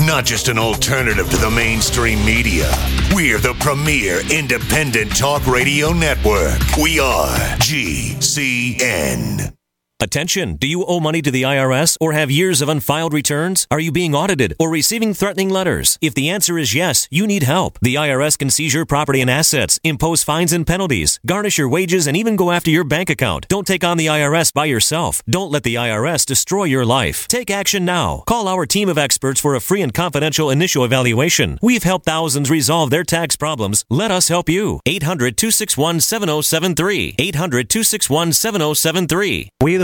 Not 0.06 0.24
just 0.24 0.48
an 0.48 0.58
alternative 0.58 1.30
to 1.30 1.36
the 1.36 1.50
mainstream 1.50 2.24
media. 2.24 2.70
We're 3.14 3.38
the 3.38 3.54
premier 3.60 4.20
independent 4.30 5.16
talk 5.16 5.46
radio 5.46 5.92
network. 5.92 6.58
We 6.76 6.98
are 7.00 7.36
GCN. 7.58 9.53
Attention! 10.00 10.56
Do 10.56 10.66
you 10.66 10.84
owe 10.84 10.98
money 10.98 11.22
to 11.22 11.30
the 11.30 11.44
IRS 11.44 11.96
or 12.00 12.14
have 12.14 12.28
years 12.28 12.60
of 12.60 12.68
unfiled 12.68 13.12
returns? 13.12 13.64
Are 13.70 13.78
you 13.78 13.92
being 13.92 14.12
audited 14.12 14.56
or 14.58 14.68
receiving 14.68 15.14
threatening 15.14 15.50
letters? 15.50 15.98
If 16.00 16.14
the 16.14 16.30
answer 16.30 16.58
is 16.58 16.74
yes, 16.74 17.06
you 17.12 17.28
need 17.28 17.44
help. 17.44 17.78
The 17.80 17.94
IRS 17.94 18.36
can 18.36 18.50
seize 18.50 18.74
your 18.74 18.86
property 18.86 19.20
and 19.20 19.30
assets, 19.30 19.78
impose 19.84 20.24
fines 20.24 20.52
and 20.52 20.66
penalties, 20.66 21.20
garnish 21.24 21.58
your 21.58 21.68
wages, 21.68 22.08
and 22.08 22.16
even 22.16 22.34
go 22.34 22.50
after 22.50 22.72
your 22.72 22.82
bank 22.82 23.08
account. 23.08 23.46
Don't 23.46 23.68
take 23.68 23.84
on 23.84 23.96
the 23.96 24.06
IRS 24.06 24.52
by 24.52 24.64
yourself. 24.64 25.22
Don't 25.30 25.52
let 25.52 25.62
the 25.62 25.76
IRS 25.76 26.26
destroy 26.26 26.64
your 26.64 26.84
life. 26.84 27.28
Take 27.28 27.48
action 27.48 27.84
now. 27.84 28.24
Call 28.26 28.48
our 28.48 28.66
team 28.66 28.88
of 28.88 28.98
experts 28.98 29.40
for 29.40 29.54
a 29.54 29.60
free 29.60 29.80
and 29.80 29.94
confidential 29.94 30.50
initial 30.50 30.84
evaluation. 30.84 31.56
We've 31.62 31.84
helped 31.84 32.04
thousands 32.04 32.50
resolve 32.50 32.90
their 32.90 33.04
tax 33.04 33.36
problems. 33.36 33.84
Let 33.88 34.10
us 34.10 34.26
help 34.26 34.48
you. 34.48 34.80
800 34.86 35.36
261 35.36 36.00
7073. 36.00 37.14
800 37.16 37.70
261 37.70 38.32
7073. 38.32 39.50
We 39.60 39.83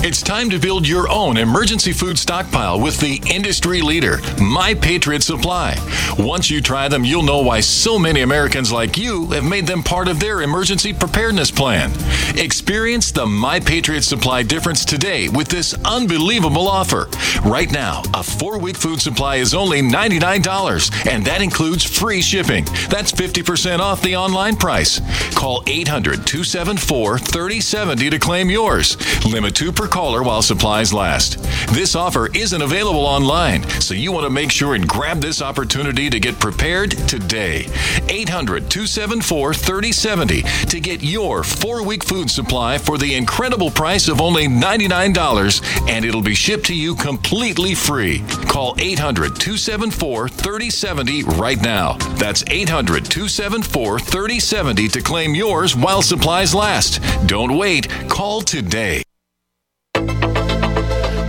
It's 0.00 0.22
time 0.22 0.48
to 0.50 0.60
build 0.60 0.86
your 0.86 1.08
own 1.10 1.36
emergency 1.36 1.92
food 1.92 2.20
stockpile 2.20 2.80
with 2.80 3.00
the 3.00 3.20
industry 3.26 3.82
leader, 3.82 4.20
My 4.40 4.72
Patriot 4.72 5.24
Supply. 5.24 5.76
Once 6.16 6.48
you 6.48 6.60
try 6.60 6.86
them, 6.86 7.04
you'll 7.04 7.24
know 7.24 7.42
why 7.42 7.58
so 7.58 7.98
many 7.98 8.20
Americans 8.20 8.70
like 8.70 8.96
you 8.96 9.26
have 9.32 9.44
made 9.44 9.66
them 9.66 9.82
part 9.82 10.06
of 10.06 10.20
their 10.20 10.42
emergency 10.42 10.92
preparedness 10.92 11.50
plan. 11.50 11.90
Experience 12.36 13.10
the 13.10 13.26
My 13.26 13.58
Patriot 13.58 14.02
Supply 14.02 14.44
difference 14.44 14.84
today 14.84 15.28
with 15.28 15.48
this 15.48 15.74
unbelievable 15.84 16.68
offer. 16.68 17.08
Right 17.44 17.70
now, 17.70 18.02
a 18.14 18.22
four 18.22 18.58
week 18.58 18.76
food 18.76 19.00
supply 19.00 19.36
is 19.36 19.52
only 19.52 19.82
$99, 19.82 21.08
and 21.10 21.24
that 21.24 21.42
includes 21.42 21.82
free 21.82 22.22
shipping. 22.22 22.64
That's 22.88 23.10
50% 23.10 23.80
off 23.80 24.00
the 24.02 24.14
online 24.14 24.54
price. 24.56 25.00
Call 25.34 25.64
800 25.66 26.24
274 26.24 27.18
3070 27.18 28.10
to 28.10 28.18
claim 28.20 28.48
yours. 28.48 28.96
Limit 29.26 29.56
two 29.56 29.72
per 29.72 29.87
caller 29.88 30.22
while 30.22 30.42
supplies 30.42 30.92
last. 30.92 31.42
This 31.72 31.96
offer 31.96 32.28
isn't 32.34 32.62
available 32.62 33.06
online, 33.06 33.68
so 33.80 33.94
you 33.94 34.12
want 34.12 34.24
to 34.24 34.30
make 34.30 34.50
sure 34.50 34.74
and 34.74 34.88
grab 34.88 35.20
this 35.20 35.42
opportunity 35.42 36.08
to 36.10 36.20
get 36.20 36.38
prepared 36.38 36.92
today. 37.08 37.66
800 38.08 38.70
274 38.70 39.54
3070 39.54 40.42
to 40.42 40.80
get 40.80 41.02
your 41.02 41.42
four 41.42 41.82
week 41.84 42.04
food 42.04 42.30
supply 42.30 42.78
for 42.78 42.98
the 42.98 43.14
incredible 43.14 43.70
price 43.70 44.08
of 44.08 44.20
only 44.20 44.46
$99, 44.46 45.88
and 45.88 46.04
it'll 46.04 46.22
be 46.22 46.34
shipped 46.34 46.66
to 46.66 46.74
you 46.74 46.94
completely 46.94 47.74
free. 47.74 48.22
Call 48.48 48.74
800 48.78 49.36
274 49.36 50.28
3070 50.28 51.22
right 51.24 51.60
now. 51.60 51.94
That's 52.16 52.44
800 52.46 53.04
274 53.04 53.98
3070 53.98 54.88
to 54.88 55.02
claim 55.02 55.34
yours 55.34 55.74
while 55.76 56.02
supplies 56.02 56.54
last. 56.54 57.00
Don't 57.26 57.56
wait. 57.56 57.88
Call 58.08 58.40
today. 58.40 59.07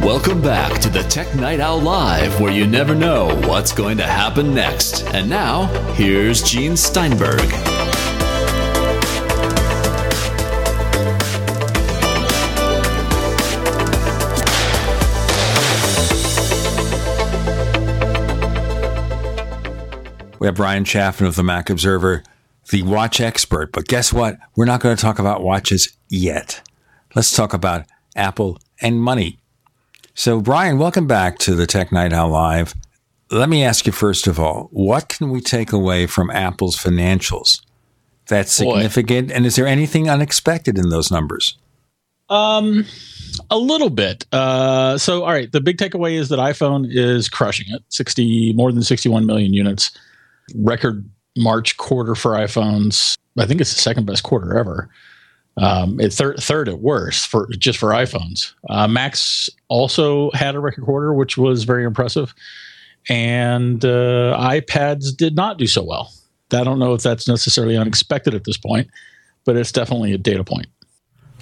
Welcome 0.01 0.41
back 0.41 0.79
to 0.81 0.89
the 0.89 1.03
Tech 1.03 1.35
Night 1.35 1.59
Owl 1.59 1.81
Live, 1.81 2.39
where 2.39 2.53
you 2.53 2.65
never 2.65 2.95
know 2.95 3.35
what's 3.47 3.73
going 3.73 3.97
to 3.97 4.07
happen 4.07 4.53
next. 4.55 5.03
And 5.07 5.29
now, 5.29 5.65
here's 5.93 6.41
Gene 6.41 6.77
Steinberg. 6.77 7.41
We 20.39 20.47
have 20.47 20.55
Bryan 20.55 20.85
Chaffin 20.85 21.27
of 21.27 21.35
the 21.35 21.43
Mac 21.43 21.69
Observer, 21.69 22.23
the 22.71 22.83
watch 22.83 23.19
expert. 23.19 23.73
But 23.73 23.87
guess 23.89 24.13
what? 24.13 24.37
We're 24.55 24.63
not 24.63 24.79
going 24.79 24.95
to 24.95 25.01
talk 25.01 25.19
about 25.19 25.43
watches 25.43 25.97
yet. 26.07 26.67
Let's 27.15 27.35
talk 27.35 27.53
about 27.53 27.85
Apple 28.15 28.57
and 28.81 29.01
money. 29.01 29.38
So, 30.19 30.41
Bryan, 30.41 30.77
welcome 30.77 31.07
back 31.07 31.37
to 31.39 31.55
the 31.55 31.65
Tech 31.65 31.93
Night 31.93 32.11
Owl 32.11 32.31
Live. 32.31 32.75
Let 33.31 33.47
me 33.47 33.63
ask 33.63 33.85
you 33.85 33.93
first 33.93 34.27
of 34.27 34.37
all, 34.37 34.67
what 34.73 35.07
can 35.07 35.29
we 35.29 35.39
take 35.39 35.71
away 35.71 36.07
from 36.07 36.29
Apple's 36.29 36.75
financials 36.75 37.61
that's 38.27 38.51
significant? 38.51 39.29
Boy. 39.29 39.33
And 39.33 39.45
is 39.45 39.55
there 39.55 39.65
anything 39.65 40.09
unexpected 40.09 40.77
in 40.77 40.89
those 40.89 41.09
numbers? 41.09 41.57
Um, 42.27 42.85
a 43.49 43.57
little 43.57 43.89
bit. 43.89 44.25
Uh, 44.33 44.97
so, 44.97 45.23
all 45.23 45.31
right, 45.31 45.49
the 45.49 45.61
big 45.61 45.77
takeaway 45.77 46.15
is 46.15 46.27
that 46.27 46.39
iPhone 46.39 46.85
is 46.89 47.29
crushing 47.29 47.67
it. 47.73 47.81
Sixty 47.87 48.51
more 48.51 48.73
than 48.73 48.83
sixty-one 48.83 49.25
million 49.25 49.53
units, 49.53 49.89
record 50.53 51.09
March 51.37 51.77
quarter 51.77 52.13
for 52.13 52.33
iPhones. 52.33 53.15
I 53.37 53.45
think 53.45 53.61
it's 53.61 53.73
the 53.73 53.79
second 53.79 54.05
best 54.05 54.23
quarter 54.23 54.57
ever. 54.57 54.89
Um, 55.59 55.99
it 55.99 56.13
third 56.13 56.37
third 56.37 56.69
at 56.69 56.79
worst 56.79 57.27
for 57.27 57.47
just 57.57 57.77
for 57.79 57.89
iPhones. 57.89 58.53
Uh, 58.69 58.87
Macs 58.87 59.49
also 59.67 60.31
had 60.31 60.55
a 60.55 60.59
record 60.59 60.85
quarter, 60.85 61.13
which 61.13 61.37
was 61.37 61.63
very 61.63 61.83
impressive, 61.83 62.33
and 63.09 63.83
uh, 63.83 64.37
iPads 64.39 65.15
did 65.15 65.35
not 65.35 65.57
do 65.57 65.67
so 65.67 65.83
well. 65.83 66.11
I 66.51 66.63
don't 66.63 66.79
know 66.79 66.93
if 66.93 67.03
that's 67.03 67.27
necessarily 67.27 67.77
unexpected 67.77 68.33
at 68.33 68.45
this 68.45 68.57
point, 68.57 68.89
but 69.45 69.55
it's 69.55 69.71
definitely 69.71 70.13
a 70.13 70.17
data 70.17 70.43
point. 70.43 70.67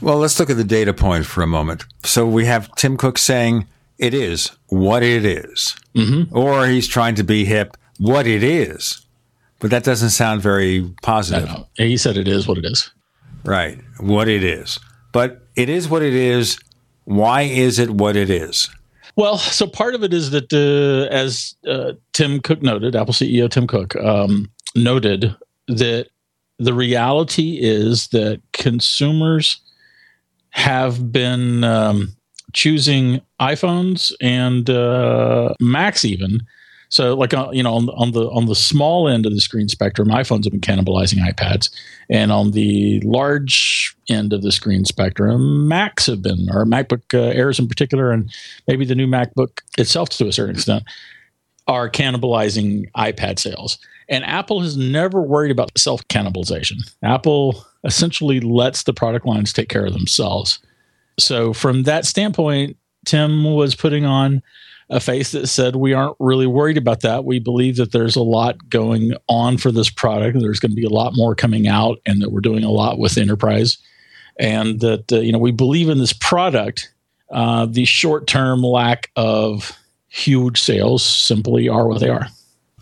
Well, 0.01 0.17
let's 0.17 0.39
look 0.39 0.49
at 0.49 0.57
the 0.57 0.63
data 0.63 0.93
point 0.93 1.25
for 1.25 1.41
a 1.41 1.47
moment. 1.47 1.85
So 2.03 2.27
we 2.27 2.45
have 2.45 2.73
Tim 2.75 2.97
Cook 2.97 3.17
saying 3.17 3.67
it 3.97 4.13
is 4.13 4.51
what 4.67 5.01
it 5.01 5.25
is. 5.25 5.75
Mm-hmm. 5.97 6.37
or 6.37 6.67
he's 6.67 6.87
trying 6.87 7.15
to 7.15 7.23
be 7.23 7.43
hip, 7.43 7.75
what 7.97 8.27
it 8.27 8.43
is. 8.43 9.03
But 9.59 9.71
that 9.71 9.83
doesn't 9.83 10.11
sound 10.11 10.43
very 10.43 10.93
positive. 11.01 11.49
He 11.75 11.97
said 11.97 12.17
it 12.17 12.27
is 12.27 12.47
what 12.47 12.59
it 12.59 12.65
is. 12.65 12.91
Right, 13.47 13.79
what 13.99 14.27
it 14.27 14.43
is. 14.43 14.77
But 15.13 15.47
it 15.55 15.69
is 15.69 15.87
what 15.87 16.03
it 16.03 16.13
is. 16.13 16.59
Why 17.05 17.43
is 17.43 17.79
it 17.79 17.89
what 17.89 18.17
it 18.17 18.29
is? 18.29 18.69
Well, 19.15 19.37
so 19.37 19.65
part 19.65 19.95
of 19.95 20.03
it 20.03 20.13
is 20.13 20.31
that, 20.31 20.51
uh, 20.53 21.11
as 21.13 21.55
uh, 21.67 21.93
Tim 22.11 22.41
Cook 22.41 22.61
noted, 22.61 22.95
Apple 22.95 23.13
CEO 23.13 23.49
Tim 23.49 23.65
Cook 23.65 23.95
um, 23.95 24.51
noted 24.75 25.33
that 25.67 26.09
the 26.59 26.73
reality 26.73 27.57
is 27.61 28.09
that 28.09 28.41
consumers 28.51 29.61
have 30.49 31.11
been 31.11 31.63
um, 31.63 32.15
choosing 32.53 33.21
iPhones 33.39 34.11
and 34.19 34.69
uh, 34.69 35.53
Macs 35.61 36.03
even. 36.03 36.41
So, 36.89 37.15
like 37.15 37.33
uh, 37.33 37.49
you 37.51 37.63
know, 37.63 37.73
on, 37.73 37.89
on 37.89 38.11
the 38.11 38.29
on 38.29 38.45
the 38.45 38.55
small 38.55 39.07
end 39.07 39.25
of 39.25 39.33
the 39.33 39.41
screen 39.41 39.67
spectrum, 39.67 40.07
iPhones 40.09 40.45
have 40.45 40.51
been 40.51 40.61
cannibalizing 40.61 41.17
iPads, 41.17 41.69
and 42.09 42.31
on 42.31 42.51
the 42.51 43.01
large 43.01 43.95
end 44.09 44.33
of 44.33 44.41
the 44.41 44.51
screen 44.51 44.85
spectrum, 44.85 45.67
Macs 45.67 46.05
have 46.05 46.21
been, 46.21 46.47
or 46.51 46.65
MacBook 46.65 47.13
uh, 47.13 47.31
Airs 47.31 47.59
in 47.59 47.67
particular, 47.67 48.11
and 48.11 48.31
maybe 48.67 48.85
the 48.85 48.95
new 48.95 49.07
MacBook 49.07 49.59
itself 49.77 50.09
to 50.09 50.27
a 50.27 50.33
certain 50.33 50.55
extent, 50.55 50.83
are 51.67 51.89
cannibalizing 51.89 52.89
iPad 52.95 53.39
sales. 53.39 53.77
And 54.09 54.23
Apple 54.23 54.61
has 54.61 54.77
never 54.77 55.21
worried 55.21 55.51
about 55.51 55.77
self 55.77 56.07
cannibalization. 56.07 56.89
Apple 57.03 57.65
essentially 57.83 58.39
lets 58.39 58.83
the 58.83 58.93
product 58.93 59.25
lines 59.25 59.51
take 59.51 59.69
care 59.69 59.85
of 59.85 59.93
themselves. 59.93 60.59
So, 61.19 61.51
from 61.51 61.83
that 61.83 62.05
standpoint, 62.05 62.77
Tim 63.05 63.43
was 63.43 63.75
putting 63.75 64.05
on 64.05 64.41
a 64.89 64.99
face 64.99 65.31
that 65.31 65.47
said, 65.47 65.75
We 65.75 65.93
aren't 65.93 66.15
really 66.19 66.47
worried 66.47 66.77
about 66.77 67.01
that. 67.01 67.25
We 67.25 67.39
believe 67.39 67.77
that 67.77 67.91
there's 67.91 68.15
a 68.15 68.23
lot 68.23 68.69
going 68.69 69.13
on 69.27 69.57
for 69.57 69.71
this 69.71 69.89
product. 69.89 70.39
There's 70.39 70.59
going 70.59 70.71
to 70.71 70.75
be 70.75 70.85
a 70.85 70.89
lot 70.89 71.13
more 71.15 71.35
coming 71.35 71.67
out, 71.67 71.99
and 72.05 72.21
that 72.21 72.31
we're 72.31 72.41
doing 72.41 72.63
a 72.63 72.71
lot 72.71 72.99
with 72.99 73.17
enterprise. 73.17 73.77
And 74.39 74.79
that, 74.81 75.11
uh, 75.11 75.19
you 75.19 75.31
know, 75.31 75.39
we 75.39 75.51
believe 75.51 75.89
in 75.89 75.97
this 75.97 76.13
product. 76.13 76.93
Uh, 77.29 77.65
the 77.65 77.83
short 77.83 78.27
term 78.27 78.61
lack 78.61 79.11
of 79.15 79.77
huge 80.07 80.61
sales 80.61 81.03
simply 81.03 81.67
are 81.67 81.87
what 81.87 81.99
they 81.99 82.09
are. 82.09 82.27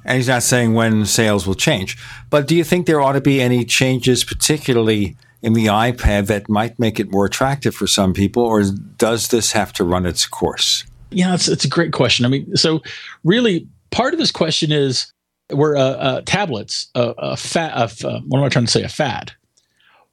And 0.04 0.18
he's 0.18 0.28
not 0.28 0.44
saying 0.44 0.76
when 0.76 1.06
sales 1.08 1.48
will 1.48 1.56
change. 1.56 1.98
But 2.30 2.48
do 2.48 2.56
you 2.56 2.64
think 2.64 2.86
there 2.86 3.02
ought 3.02 3.14
to 3.14 3.22
be 3.22 3.42
any 3.42 3.66
changes, 3.66 4.24
particularly 4.24 5.18
in 5.42 5.54
the 5.54 5.66
iPad, 5.66 6.28
that 6.28 6.48
might 6.48 6.78
make 6.78 7.00
it 7.00 7.12
more 7.12 7.26
attractive 7.26 7.74
for 7.74 7.88
some 7.88 8.14
people, 8.14 8.44
or 8.44 8.64
does 8.98 9.30
this 9.30 9.54
have 9.54 9.74
to 9.74 9.84
run 9.84 10.06
its 10.06 10.28
course? 10.28 10.86
Yeah, 11.16 11.34
it's, 11.34 11.48
it's 11.48 11.66
a 11.66 11.70
great 11.70 11.94
question. 11.94 12.26
I 12.26 12.30
mean, 12.30 12.56
so 12.56 12.82
really, 13.24 13.68
part 13.92 14.14
of 14.14 14.20
this 14.20 14.32
question 14.32 14.72
is 14.72 15.12
were 15.52 15.78
uh, 15.78 15.82
uh, 15.82 16.22
tablets 16.26 16.88
a, 16.96 17.14
a 17.18 17.38
fat? 17.38 18.04
A, 18.04 18.20
what 18.28 18.40
am 18.40 18.44
I 18.44 18.50
trying 18.50 18.66
to 18.66 18.72
say? 18.72 18.84
A 18.84 18.90
fad, 18.90 19.32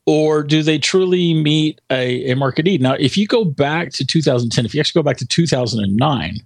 or 0.06 0.42
do 0.42 0.62
they 0.62 0.78
truly 0.78 1.34
meet 1.34 1.80
a, 1.90 2.30
a 2.30 2.36
market 2.36 2.64
need? 2.64 2.80
Now, 2.80 2.94
if 2.94 3.16
you 3.16 3.26
go 3.26 3.44
back 3.44 3.90
to 3.92 4.06
2010, 4.06 4.64
if 4.64 4.74
you 4.74 4.80
actually 4.80 5.00
go 5.00 5.04
back 5.04 5.16
to 5.18 5.26
2009, 5.26 6.36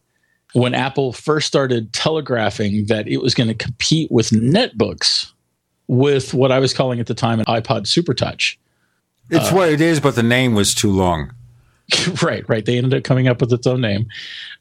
when 0.54 0.74
Apple 0.74 1.12
first 1.12 1.46
started 1.46 1.92
telegraphing 1.92 2.86
that 2.86 3.06
it 3.06 3.18
was 3.18 3.34
going 3.34 3.48
to 3.48 3.54
compete 3.54 4.10
with 4.10 4.30
netbooks 4.30 5.32
with 5.86 6.32
what 6.32 6.50
I 6.50 6.58
was 6.58 6.72
calling 6.72 6.98
at 6.98 7.06
the 7.06 7.14
time 7.14 7.40
an 7.40 7.46
iPod 7.46 7.86
Super 7.86 8.14
Touch. 8.14 8.58
It's 9.30 9.52
uh, 9.52 9.54
what 9.54 9.68
it 9.68 9.80
is, 9.80 10.00
but 10.00 10.14
the 10.14 10.22
name 10.22 10.54
was 10.54 10.74
too 10.74 10.90
long. 10.90 11.32
right, 12.22 12.48
right. 12.48 12.64
They 12.64 12.78
ended 12.78 12.94
up 12.94 13.04
coming 13.04 13.28
up 13.28 13.40
with 13.40 13.52
its 13.52 13.66
own 13.66 13.80
name, 13.80 14.06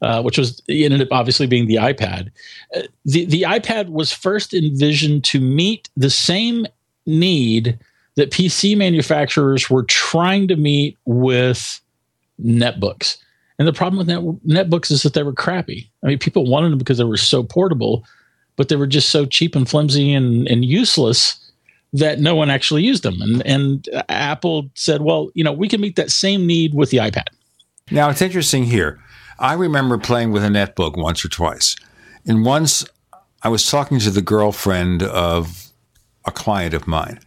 uh, 0.00 0.22
which 0.22 0.38
was 0.38 0.62
ended 0.68 1.02
up 1.02 1.08
obviously 1.10 1.46
being 1.46 1.66
the 1.66 1.76
iPad. 1.76 2.30
Uh, 2.74 2.82
the 3.04 3.24
the 3.24 3.42
iPad 3.42 3.88
was 3.88 4.12
first 4.12 4.54
envisioned 4.54 5.24
to 5.24 5.40
meet 5.40 5.88
the 5.96 6.10
same 6.10 6.66
need 7.04 7.78
that 8.14 8.30
PC 8.30 8.76
manufacturers 8.76 9.68
were 9.68 9.82
trying 9.84 10.48
to 10.48 10.56
meet 10.56 10.96
with 11.04 11.80
netbooks. 12.42 13.18
And 13.58 13.66
the 13.66 13.72
problem 13.72 13.98
with 13.98 14.08
net, 14.08 14.68
netbooks 14.68 14.90
is 14.90 15.02
that 15.02 15.14
they 15.14 15.22
were 15.22 15.32
crappy. 15.32 15.90
I 16.02 16.08
mean, 16.08 16.18
people 16.18 16.46
wanted 16.46 16.70
them 16.70 16.78
because 16.78 16.98
they 16.98 17.04
were 17.04 17.16
so 17.16 17.42
portable, 17.42 18.04
but 18.56 18.68
they 18.68 18.76
were 18.76 18.86
just 18.86 19.10
so 19.10 19.26
cheap 19.26 19.54
and 19.56 19.68
flimsy 19.68 20.12
and, 20.12 20.46
and 20.48 20.64
useless 20.64 21.45
that 21.98 22.18
no 22.20 22.34
one 22.34 22.50
actually 22.50 22.82
used 22.82 23.02
them. 23.02 23.20
And, 23.20 23.46
and 23.46 23.88
uh, 23.92 24.02
Apple 24.08 24.70
said, 24.74 25.02
well, 25.02 25.30
you 25.34 25.44
know, 25.44 25.52
we 25.52 25.68
can 25.68 25.80
meet 25.80 25.96
that 25.96 26.10
same 26.10 26.46
need 26.46 26.74
with 26.74 26.90
the 26.90 26.98
iPad. 26.98 27.26
Now, 27.90 28.10
it's 28.10 28.22
interesting 28.22 28.64
here. 28.64 29.00
I 29.38 29.54
remember 29.54 29.98
playing 29.98 30.32
with 30.32 30.44
a 30.44 30.48
netbook 30.48 30.96
once 30.96 31.24
or 31.24 31.28
twice. 31.28 31.76
And 32.26 32.44
once 32.44 32.84
I 33.42 33.48
was 33.48 33.70
talking 33.70 33.98
to 34.00 34.10
the 34.10 34.22
girlfriend 34.22 35.02
of 35.02 35.66
a 36.24 36.30
client 36.30 36.74
of 36.74 36.86
mine, 36.86 37.20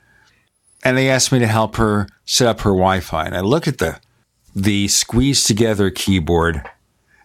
and 0.84 0.98
they 0.98 1.10
asked 1.10 1.32
me 1.32 1.40
to 1.40 1.48
help 1.48 1.76
her 1.76 2.08
set 2.26 2.48
up 2.48 2.62
her 2.62 2.72
Wi 2.72 3.00
Fi. 3.00 3.26
And 3.26 3.36
I 3.36 3.42
look 3.42 3.68
at 3.68 3.78
the 3.78 4.00
the 4.56 4.88
squeezed 4.88 5.48
together 5.48 5.90
keyboard. 5.90 6.62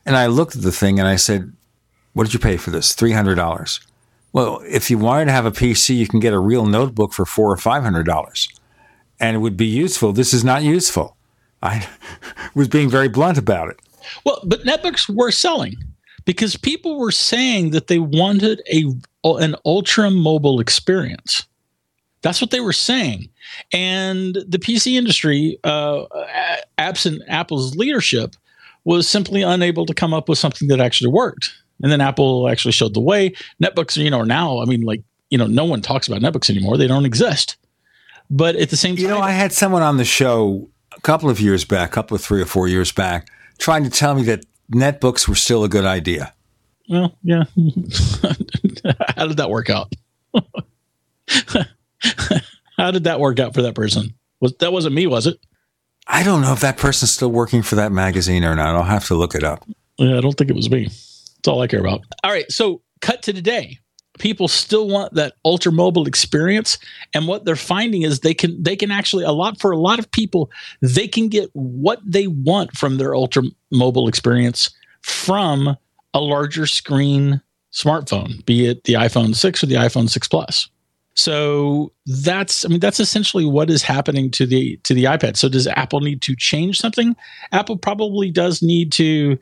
And 0.07 0.16
I 0.16 0.27
looked 0.27 0.57
at 0.57 0.62
the 0.62 0.73
thing 0.73 0.99
and 0.99 1.09
I 1.09 1.16
said, 1.16 1.53
What 2.12 2.25
did 2.25 2.35
you 2.35 2.41
pay 2.41 2.57
for 2.57 2.71
this? 2.71 2.95
$300. 2.95 3.81
Well, 4.35 4.61
if 4.66 4.90
you 4.90 4.98
wanted 4.98 5.27
to 5.27 5.31
have 5.32 5.47
a 5.47 5.52
PC, 5.52 5.97
you 5.97 6.09
can 6.09 6.19
get 6.19 6.32
a 6.35 6.40
real 6.40 6.66
notebook 6.66 7.12
for 7.12 7.24
four 7.24 7.52
or 7.52 7.56
five 7.56 7.85
hundred 7.85 8.02
dollars, 8.02 8.48
and 9.20 9.36
it 9.36 9.39
would 9.39 9.56
be 9.56 9.65
useful. 9.65 10.12
This 10.12 10.35
is 10.35 10.43
not 10.43 10.65
useful. 10.65 11.16
I 11.62 11.86
was 12.55 12.66
being 12.66 12.90
very 12.90 13.09
blunt 13.09 13.39
about 13.39 13.69
it. 13.70 13.78
Well, 14.27 14.43
but 14.44 14.65
netbooks 14.65 15.09
were 15.09 15.31
selling 15.31 15.77
because 16.24 16.56
people 16.56 16.98
were 16.98 17.12
saying 17.12 17.70
that 17.70 17.86
they 17.86 18.01
wanted 18.01 18.61
a 18.70 18.86
an 19.24 19.55
ultra 19.65 20.11
mobile 20.11 20.59
experience. 20.59 21.47
That's 22.23 22.40
what 22.40 22.51
they 22.51 22.61
were 22.61 22.73
saying. 22.73 23.28
And 23.73 24.35
the 24.48 24.59
PC 24.59 24.94
industry, 24.94 25.59
uh, 25.62 26.06
absent 26.77 27.23
Apple's 27.28 27.77
leadership, 27.77 28.35
was 28.82 29.09
simply 29.09 29.43
unable 29.43 29.86
to 29.86 29.94
come 29.94 30.12
up 30.12 30.28
with 30.28 30.39
something 30.39 30.66
that 30.69 30.81
actually 30.81 31.12
worked. 31.12 31.52
And 31.85 31.93
then 31.93 32.01
Apple 32.01 32.48
actually 32.48 32.73
showed 32.73 32.94
the 32.94 33.01
way. 33.01 33.35
Netbooks, 33.62 34.02
you 34.02 34.09
know, 34.09 34.20
are 34.20 34.24
now, 34.24 34.62
I 34.62 34.65
mean, 34.65 34.81
like, 34.81 35.02
you 35.28 35.36
know, 35.36 35.47
no 35.47 35.66
one 35.66 35.82
talks 35.82 36.09
about 36.09 36.23
netbooks 36.23 36.48
anymore. 36.48 36.78
They 36.78 36.86
don't 36.86 37.05
exist. 37.05 37.59
But 38.31 38.56
at 38.56 38.70
the 38.70 38.77
same 38.78 38.97
time, 38.97 39.02
you 39.02 39.09
know, 39.09 39.20
I 39.20 39.32
had 39.32 39.52
someone 39.52 39.82
on 39.82 39.98
the 39.98 40.05
show 40.06 40.70
a 40.97 41.01
couple 41.02 41.28
of 41.28 41.40
years 41.40 41.66
back, 41.66 41.90
a 41.90 41.93
couple 41.93 42.15
of 42.15 42.23
three 42.23 42.40
or 42.40 42.47
four 42.47 42.69
years 42.69 42.90
back, 42.90 43.28
trying 43.59 43.85
to 43.85 43.90
tell 43.90 44.15
me 44.15 44.23
that 44.23 44.47
netbooks 44.73 45.28
were 45.28 45.35
still 45.35 45.62
a 45.62 45.69
good 45.69 45.85
idea. 45.85 46.32
Well, 46.89 47.15
yeah. 47.23 47.44
How 49.15 49.27
did 49.27 49.36
that 49.36 49.51
work 49.51 49.69
out? 49.69 49.93
How 52.78 52.93
did 52.93 53.05
that 53.05 53.20
work 53.20 53.39
out 53.39 53.52
for 53.52 53.61
that 53.61 53.74
person? 53.74 54.15
Was 54.40 54.55
that 54.56 54.73
wasn't 54.73 54.94
me, 54.94 55.06
was 55.06 55.27
it? 55.27 55.39
I 56.06 56.23
don't 56.23 56.40
know 56.40 56.55
if 56.55 56.61
that 56.61 56.78
person's 56.78 57.11
still 57.11 57.31
working 57.31 57.61
for 57.61 57.74
that 57.74 57.93
magazine 57.93 58.43
or 58.43 58.55
not. 58.55 58.74
I'll 58.74 58.85
have 58.85 59.06
to 59.09 59.15
look 59.15 59.35
it 59.35 59.44
up. 59.44 59.66
Yeah, 59.98 60.16
I 60.16 60.23
don't 60.23 60.32
think 60.32 60.48
it 60.48 60.56
was 60.56 60.70
me. 60.70 60.89
That's 61.45 61.53
all 61.53 61.61
I 61.61 61.66
care 61.66 61.81
about. 61.81 62.01
All 62.23 62.31
right, 62.31 62.51
so 62.51 62.81
cut 63.03 63.23
to 63.25 63.33
today. 63.35 63.79
People 64.19 64.49
still 64.49 64.89
want 64.89 65.12
that 65.12 65.35
ultra 65.45 65.71
mobile 65.71 66.07
experience, 66.07 66.79
and 67.12 67.29
what 67.29 67.45
they're 67.45 67.55
finding 67.55 68.03
is 68.03 68.21
they 68.21 68.33
can 68.33 68.62
they 68.62 68.77
can 68.77 68.91
actually 68.91 69.25
a 69.25 69.33
lot 69.33 69.61
for 69.61 69.71
a 69.71 69.77
lot 69.77 69.99
of 69.99 70.11
people 70.11 70.51
they 70.81 71.07
can 71.07 71.29
get 71.29 71.51
what 71.53 72.01
they 72.07 72.29
want 72.29 72.77
from 72.79 72.97
their 72.97 73.15
ultra 73.15 73.43
mobile 73.71 74.09
experience 74.09 74.71
from 75.03 75.77
a 76.15 76.21
larger 76.21 76.66
screen 76.66 77.43
smartphone, 77.73 78.43
be 78.47 78.66
it 78.66 78.85
the 78.85 78.95
iPhone 78.95 79.35
6 79.35 79.62
or 79.62 79.66
the 79.66 79.75
iPhone 79.75 80.09
6 80.09 80.29
Plus. 80.29 80.69
So 81.15 81.93
that's 82.07 82.65
I 82.65 82.69
mean 82.69 82.81
that's 82.81 83.01
essentially 83.01 83.45
what 83.45 83.69
is 83.69 83.83
happening 83.83 84.31
to 84.31 84.47
the 84.47 84.79
to 84.85 84.95
the 84.95 85.05
iPad. 85.05 85.37
So 85.37 85.51
does 85.51 85.66
Apple 85.66 86.01
need 86.01 86.23
to 86.23 86.35
change 86.37 86.81
something? 86.81 87.15
Apple 87.53 87.77
probably 87.77 88.31
does 88.31 88.62
need 88.62 88.93
to 88.93 89.39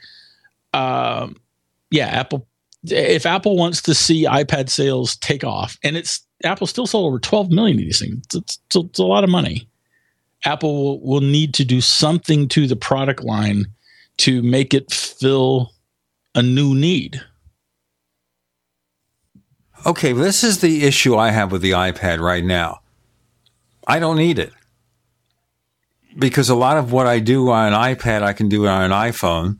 um 0.74 1.36
yeah, 1.92 2.06
Apple 2.06 2.48
if 2.84 3.26
Apple 3.26 3.56
wants 3.56 3.80
to 3.82 3.94
see 3.94 4.24
iPad 4.26 4.68
sales 4.68 5.14
take 5.16 5.44
off 5.44 5.78
and 5.84 5.96
it's 5.96 6.26
Apple 6.44 6.66
still 6.66 6.86
sold 6.86 7.06
over 7.06 7.20
12 7.20 7.50
million 7.52 7.78
of 7.78 7.84
these 7.84 8.00
things. 8.00 8.16
It's, 8.24 8.34
it's, 8.34 8.58
it's 8.76 8.98
a 8.98 9.04
lot 9.04 9.22
of 9.22 9.30
money. 9.30 9.68
Apple 10.44 10.74
will, 10.74 11.00
will 11.00 11.20
need 11.20 11.54
to 11.54 11.64
do 11.64 11.80
something 11.80 12.48
to 12.48 12.66
the 12.66 12.74
product 12.74 13.22
line 13.22 13.66
to 14.16 14.42
make 14.42 14.74
it 14.74 14.90
fill 14.92 15.70
a 16.34 16.42
new 16.42 16.74
need. 16.74 17.22
Okay, 19.86 20.12
this 20.12 20.42
is 20.42 20.60
the 20.60 20.84
issue 20.84 21.16
I 21.16 21.30
have 21.30 21.52
with 21.52 21.62
the 21.62 21.72
iPad 21.72 22.20
right 22.20 22.44
now. 22.44 22.80
I 23.86 24.00
don't 24.00 24.16
need 24.16 24.38
it. 24.40 24.52
because 26.18 26.48
a 26.48 26.54
lot 26.54 26.76
of 26.76 26.92
what 26.92 27.06
I 27.06 27.18
do 27.18 27.50
on 27.50 27.72
an 27.72 27.78
iPad, 27.78 28.22
I 28.22 28.32
can 28.32 28.48
do 28.48 28.66
on 28.66 28.90
an 28.90 28.90
iPhone. 28.90 29.58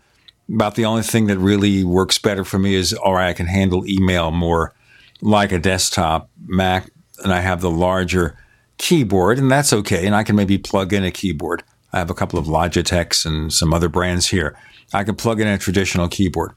About 0.53 0.75
the 0.75 0.85
only 0.85 1.03
thing 1.03 1.27
that 1.29 1.39
really 1.39 1.83
works 1.83 2.19
better 2.19 2.45
for 2.45 2.59
me 2.59 2.75
is, 2.75 2.93
all 2.93 3.15
right, 3.15 3.29
I 3.29 3.33
can 3.33 3.47
handle 3.47 3.87
email 3.87 4.31
more 4.31 4.75
like 5.21 5.53
a 5.53 5.59
desktop 5.59 6.29
Mac, 6.47 6.91
and 7.23 7.33
I 7.33 7.41
have 7.41 7.61
the 7.61 7.71
larger 7.71 8.37
keyboard, 8.79 9.39
and 9.39 9.51
that's 9.51 9.73
okay. 9.73 10.07
And 10.07 10.15
I 10.15 10.25
can 10.25 10.37
maybe 10.37 10.59
plug 10.59 10.93
in 10.93 11.05
a 11.05 11.11
keyboard. 11.11 11.63
I 11.93 11.99
have 11.99 12.11
a 12.11 12.15
couple 12.15 12.39
of 12.39 12.47
Logitechs 12.47 13.25
and 13.25 13.53
some 13.53 13.73
other 13.73 13.89
brands 13.89 14.29
here. 14.29 14.59
I 14.93 15.05
can 15.05 15.15
plug 15.15 15.41
in 15.41 15.47
a 15.47 15.57
traditional 15.57 16.09
keyboard, 16.09 16.53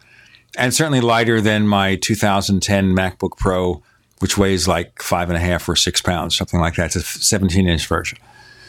and 0.58 0.74
certainly 0.74 1.02
lighter 1.02 1.40
than 1.40 1.68
my 1.68 1.96
2010 1.96 2.96
MacBook 2.96 3.38
Pro, 3.38 3.82
which 4.20 4.38
weighs 4.38 4.68
like 4.68 5.02
five 5.02 5.30
and 5.30 5.38
a 5.38 5.42
half 5.42 5.70
or 5.70 5.76
six 5.76 6.02
pounds, 6.02 6.36
something 6.36 6.60
like 6.60 6.76
that. 6.76 6.96
It's 6.96 6.96
a 6.96 7.02
17 7.02 7.68
inch 7.68 7.88
version. 7.88 8.18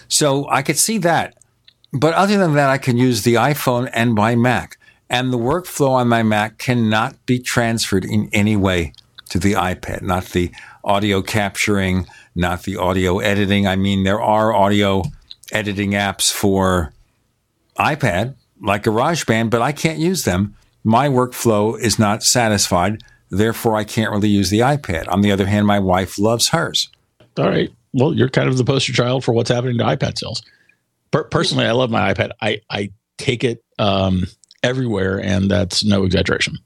So 0.08 0.48
I 0.50 0.62
could 0.62 0.78
see 0.78 0.98
that. 0.98 1.34
But 1.92 2.14
other 2.14 2.36
than 2.36 2.54
that, 2.54 2.68
I 2.68 2.78
can 2.78 2.96
use 2.96 3.22
the 3.22 3.34
iPhone 3.34 3.90
and 3.94 4.14
my 4.14 4.34
Mac. 4.34 4.76
And 5.08 5.32
the 5.32 5.38
workflow 5.38 5.90
on 5.90 6.08
my 6.08 6.22
Mac 6.22 6.58
cannot 6.58 7.24
be 7.26 7.38
transferred 7.38 8.04
in 8.04 8.28
any 8.32 8.56
way 8.56 8.92
to 9.28 9.38
the 9.38 9.52
iPad, 9.52 10.02
not 10.02 10.26
the 10.26 10.50
audio 10.84 11.22
capturing, 11.22 12.06
not 12.34 12.62
the 12.62 12.76
audio 12.76 13.18
editing. 13.18 13.66
I 13.66 13.76
mean, 13.76 14.04
there 14.04 14.20
are 14.20 14.52
audio 14.54 15.02
editing 15.52 15.92
apps 15.92 16.32
for 16.32 16.92
iPad, 17.78 18.34
like 18.60 18.84
GarageBand, 18.84 19.50
but 19.50 19.62
I 19.62 19.72
can't 19.72 19.98
use 19.98 20.24
them. 20.24 20.54
My 20.84 21.08
workflow 21.08 21.78
is 21.78 21.98
not 21.98 22.22
satisfied. 22.22 23.02
Therefore, 23.30 23.76
I 23.76 23.84
can't 23.84 24.12
really 24.12 24.28
use 24.28 24.50
the 24.50 24.60
iPad. 24.60 25.08
On 25.08 25.20
the 25.20 25.32
other 25.32 25.46
hand, 25.46 25.66
my 25.66 25.80
wife 25.80 26.18
loves 26.18 26.48
hers. 26.48 26.88
All 27.36 27.48
right. 27.48 27.70
Well, 27.92 28.14
you're 28.14 28.28
kind 28.28 28.48
of 28.48 28.56
the 28.56 28.64
poster 28.64 28.92
child 28.92 29.24
for 29.24 29.32
what's 29.32 29.50
happening 29.50 29.78
to 29.78 29.84
iPad 29.84 30.18
sales. 30.18 30.42
Per- 31.10 31.24
personally, 31.24 31.66
I 31.66 31.72
love 31.72 31.90
my 31.90 32.12
iPad. 32.12 32.30
I, 32.40 32.60
I 32.70 32.90
take 33.18 33.42
it 33.42 33.64
um, 33.78 34.26
everywhere, 34.66 35.20
and 35.20 35.50
that's 35.50 35.84
no 35.84 36.04
exaggeration. 36.04 36.58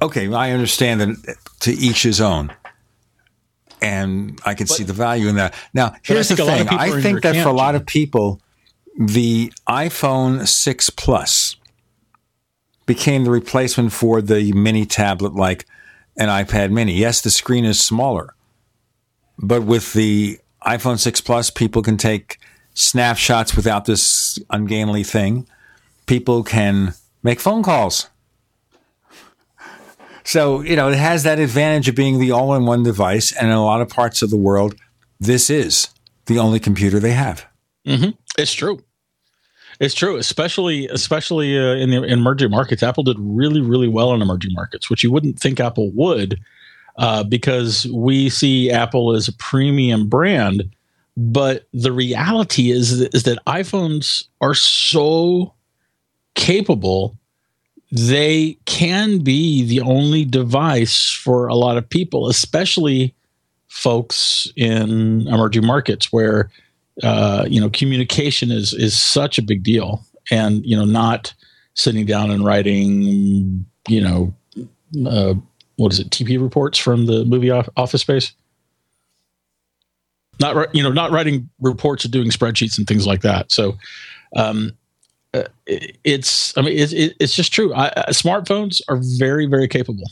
Okay, 0.00 0.32
I 0.32 0.52
understand 0.52 1.00
that 1.00 1.36
to 1.60 1.72
each 1.72 2.02
his 2.02 2.20
own. 2.20 2.52
And 3.80 4.40
I 4.44 4.54
can 4.54 4.66
but, 4.66 4.74
see 4.74 4.84
the 4.84 4.92
value 4.92 5.28
in 5.28 5.36
that. 5.36 5.54
Now, 5.72 5.94
here's 6.02 6.28
the 6.28 6.36
thing 6.36 6.68
I 6.68 7.00
think 7.00 7.22
that 7.22 7.36
for 7.42 7.48
a 7.48 7.52
lot 7.52 7.74
of 7.74 7.86
people, 7.86 8.40
the 8.98 9.52
iPhone 9.68 10.46
6 10.46 10.90
Plus 10.90 11.56
became 12.86 13.24
the 13.24 13.30
replacement 13.30 13.92
for 13.92 14.20
the 14.20 14.52
mini 14.52 14.84
tablet 14.84 15.34
like 15.34 15.66
an 16.16 16.28
iPad 16.28 16.72
mini. 16.72 16.94
Yes, 16.94 17.20
the 17.20 17.30
screen 17.30 17.64
is 17.64 17.80
smaller, 17.80 18.34
but 19.38 19.62
with 19.62 19.92
the 19.92 20.38
iPhone 20.66 20.98
6 20.98 21.20
Plus, 21.20 21.50
people 21.50 21.82
can 21.82 21.96
take 21.96 22.38
snapshots 22.74 23.54
without 23.54 23.84
this 23.84 24.38
ungainly 24.50 25.04
thing. 25.04 25.46
People 26.08 26.42
can 26.42 26.94
make 27.22 27.38
phone 27.38 27.62
calls. 27.62 28.08
So, 30.24 30.60
you 30.62 30.74
know, 30.74 30.88
it 30.88 30.96
has 30.96 31.22
that 31.22 31.38
advantage 31.38 31.88
of 31.88 31.94
being 31.94 32.18
the 32.18 32.32
all 32.32 32.54
in 32.54 32.66
one 32.66 32.82
device. 32.82 33.32
And 33.32 33.46
in 33.46 33.54
a 33.54 33.64
lot 33.64 33.80
of 33.80 33.88
parts 33.88 34.20
of 34.20 34.30
the 34.30 34.36
world, 34.36 34.74
this 35.20 35.48
is 35.48 35.88
the 36.26 36.38
only 36.38 36.60
computer 36.60 36.98
they 36.98 37.12
have. 37.12 37.46
Mm-hmm. 37.86 38.10
It's 38.36 38.52
true. 38.52 38.82
It's 39.80 39.94
true, 39.94 40.16
especially 40.16 40.88
especially 40.88 41.56
uh, 41.58 41.74
in 41.74 41.90
the 41.90 42.02
in 42.02 42.18
emerging 42.18 42.50
markets. 42.50 42.82
Apple 42.82 43.04
did 43.04 43.16
really 43.20 43.60
really 43.60 43.86
well 43.86 44.12
in 44.12 44.20
emerging 44.20 44.52
markets, 44.52 44.90
which 44.90 45.04
you 45.04 45.12
wouldn't 45.12 45.38
think 45.38 45.60
Apple 45.60 45.92
would, 45.92 46.40
uh, 46.96 47.22
because 47.22 47.86
we 47.86 48.28
see 48.28 48.70
Apple 48.70 49.14
as 49.14 49.28
a 49.28 49.32
premium 49.34 50.08
brand. 50.08 50.64
But 51.16 51.68
the 51.72 51.92
reality 51.92 52.70
is 52.70 53.00
is 53.00 53.22
that 53.22 53.38
iPhones 53.46 54.24
are 54.40 54.54
so 54.54 55.54
capable 56.38 57.18
they 57.90 58.58
can 58.66 59.18
be 59.18 59.64
the 59.64 59.80
only 59.80 60.24
device 60.24 61.10
for 61.10 61.48
a 61.48 61.54
lot 61.54 61.76
of 61.78 61.88
people, 61.88 62.28
especially 62.28 63.14
folks 63.68 64.50
in 64.56 65.26
emerging 65.28 65.64
markets 65.64 66.12
where 66.12 66.50
uh, 67.02 67.46
you 67.48 67.60
know 67.60 67.70
communication 67.70 68.50
is 68.50 68.74
is 68.74 68.98
such 68.98 69.38
a 69.38 69.42
big 69.42 69.62
deal, 69.62 70.04
and 70.30 70.64
you 70.66 70.76
know 70.76 70.84
not 70.84 71.32
sitting 71.74 72.04
down 72.04 72.30
and 72.30 72.44
writing 72.44 73.64
you 73.88 74.00
know 74.00 74.34
uh, 75.06 75.34
what 75.76 75.92
is 75.92 76.00
it 76.00 76.10
TP 76.10 76.40
reports 76.40 76.76
from 76.76 77.06
the 77.06 77.24
movie 77.24 77.50
Office 77.50 78.02
Space. 78.02 78.32
Not 80.40 80.74
you 80.74 80.82
know 80.82 80.92
not 80.92 81.10
writing 81.10 81.48
reports 81.60 82.04
or 82.04 82.08
doing 82.08 82.28
spreadsheets 82.30 82.76
and 82.76 82.86
things 82.86 83.06
like 83.06 83.22
that. 83.22 83.50
So 83.50 83.78
um, 84.36 84.72
uh, 85.34 85.44
it's 85.66 86.56
I 86.56 86.62
mean 86.62 86.78
it's 86.78 86.92
it's 86.92 87.34
just 87.34 87.52
true. 87.52 87.72
I, 87.74 87.88
uh, 87.88 88.12
smartphones 88.12 88.80
are 88.88 88.98
very 89.18 89.46
very 89.46 89.68
capable. 89.68 90.04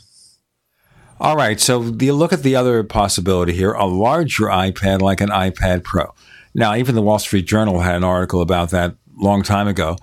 All 1.19 1.35
right, 1.35 1.59
so 1.59 1.81
you 1.83 2.13
look 2.13 2.31
at 2.31 2.43
the 2.43 2.55
other 2.55 2.83
possibility 2.83 3.53
here: 3.53 3.73
a 3.73 3.85
larger 3.85 4.45
iPad 4.45 5.01
like 5.01 5.19
an 5.21 5.29
iPad 5.29 5.83
Pro. 5.83 6.13
Now, 6.53 6.75
even 6.75 6.95
the 6.95 7.01
Wall 7.01 7.19
Street 7.19 7.45
Journal 7.45 7.79
had 7.79 7.95
an 7.95 8.03
article 8.03 8.41
about 8.41 8.69
that 8.69 8.95
long 9.15 9.41
time 9.41 9.67
ago, 9.67 9.97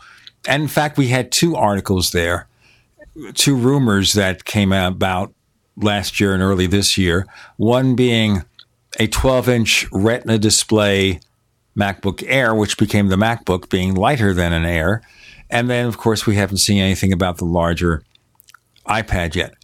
and 0.48 0.62
in 0.62 0.68
fact, 0.68 0.98
we 0.98 1.08
had 1.08 1.30
two 1.30 1.54
articles 1.54 2.10
there, 2.10 2.48
two 3.34 3.54
rumors 3.54 4.14
that 4.14 4.44
came 4.44 4.72
about 4.72 5.32
last 5.76 6.18
year 6.18 6.34
and 6.34 6.42
early 6.42 6.66
this 6.66 6.98
year. 6.98 7.26
One 7.56 7.94
being 7.94 8.44
a 8.98 9.08
12-inch 9.08 9.86
Retina 9.92 10.38
display 10.38 11.20
MacBook 11.78 12.24
Air, 12.26 12.54
which 12.54 12.78
became 12.78 13.08
the 13.08 13.16
MacBook, 13.16 13.68
being 13.68 13.94
lighter 13.94 14.32
than 14.32 14.52
an 14.52 14.64
Air. 14.64 15.02
And 15.50 15.68
then, 15.68 15.86
of 15.86 15.98
course, 15.98 16.26
we 16.26 16.36
haven't 16.36 16.58
seen 16.58 16.78
anything 16.78 17.12
about 17.12 17.38
the 17.38 17.44
larger 17.44 18.02
iPad 18.86 19.34
yet. 19.34 19.54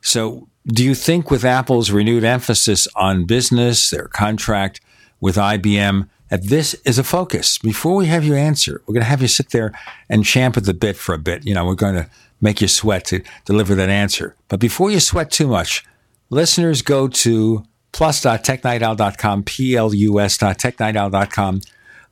So, 0.00 0.48
do 0.66 0.84
you 0.84 0.94
think 0.94 1.30
with 1.30 1.44
Apple's 1.44 1.90
renewed 1.90 2.24
emphasis 2.24 2.86
on 2.94 3.24
business, 3.24 3.90
their 3.90 4.08
contract 4.08 4.80
with 5.20 5.36
IBM, 5.36 6.08
that 6.28 6.44
this 6.44 6.74
is 6.84 6.98
a 6.98 7.04
focus? 7.04 7.58
Before 7.58 7.94
we 7.94 8.06
have 8.06 8.24
you 8.24 8.34
answer, 8.34 8.82
we're 8.86 8.94
going 8.94 9.02
to 9.02 9.08
have 9.08 9.22
you 9.22 9.28
sit 9.28 9.50
there 9.50 9.72
and 10.08 10.24
champ 10.24 10.56
at 10.56 10.64
the 10.64 10.74
bit 10.74 10.96
for 10.96 11.14
a 11.14 11.18
bit. 11.18 11.46
You 11.46 11.54
know, 11.54 11.64
we're 11.64 11.74
going 11.74 11.94
to 11.94 12.10
make 12.40 12.60
you 12.60 12.68
sweat 12.68 13.04
to 13.06 13.22
deliver 13.44 13.74
that 13.74 13.88
answer. 13.88 14.36
But 14.48 14.60
before 14.60 14.90
you 14.90 15.00
sweat 15.00 15.30
too 15.30 15.46
much, 15.46 15.84
listeners 16.28 16.82
go 16.82 17.08
to 17.08 17.64
plus.technightowl.com, 17.92 19.44
P-L-U-S.technightowl.com. 19.44 21.60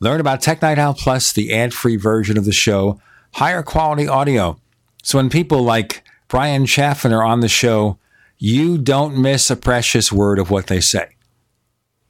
Learn 0.00 0.20
about 0.20 0.40
Tech 0.40 0.62
Night 0.62 0.78
Owl 0.78 0.94
Plus, 0.94 1.32
the 1.32 1.52
ad-free 1.52 1.96
version 1.96 2.38
of 2.38 2.44
the 2.44 2.52
show, 2.52 3.00
higher 3.34 3.62
quality 3.62 4.06
audio. 4.06 4.60
So 5.02 5.18
when 5.18 5.30
people 5.30 5.62
like 5.62 6.04
Bryan 6.28 6.66
Chaffin 6.66 7.12
are 7.12 7.24
on 7.24 7.40
the 7.40 7.48
show, 7.48 7.98
you 8.38 8.78
don't 8.78 9.20
miss 9.20 9.50
a 9.50 9.56
precious 9.56 10.12
word 10.12 10.38
of 10.38 10.50
what 10.50 10.68
they 10.68 10.80
say. 10.80 11.08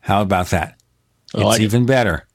How 0.00 0.22
about 0.22 0.48
that? 0.48 0.74
it's 1.34 1.42
like 1.42 1.60
even 1.60 1.84
it. 1.84 1.86
better. 1.86 2.26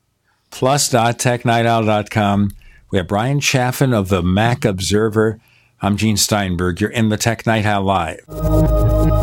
Plus.technightowl.com. 0.52 2.52
We 2.92 2.98
have 3.00 3.08
Bryan 3.08 3.40
Chaffin 3.40 3.94
of 3.94 4.10
the 4.10 4.22
Mac 4.22 4.66
Observer. 4.66 5.40
I'm 5.82 5.98
Gene 5.98 6.18
Steinberg. 6.18 6.80
You're 6.80 6.92
in 6.92 7.10
the 7.10 7.18
Tech 7.18 7.46
Night 7.46 7.66
Owl 7.66 7.84
Live. 7.84 9.23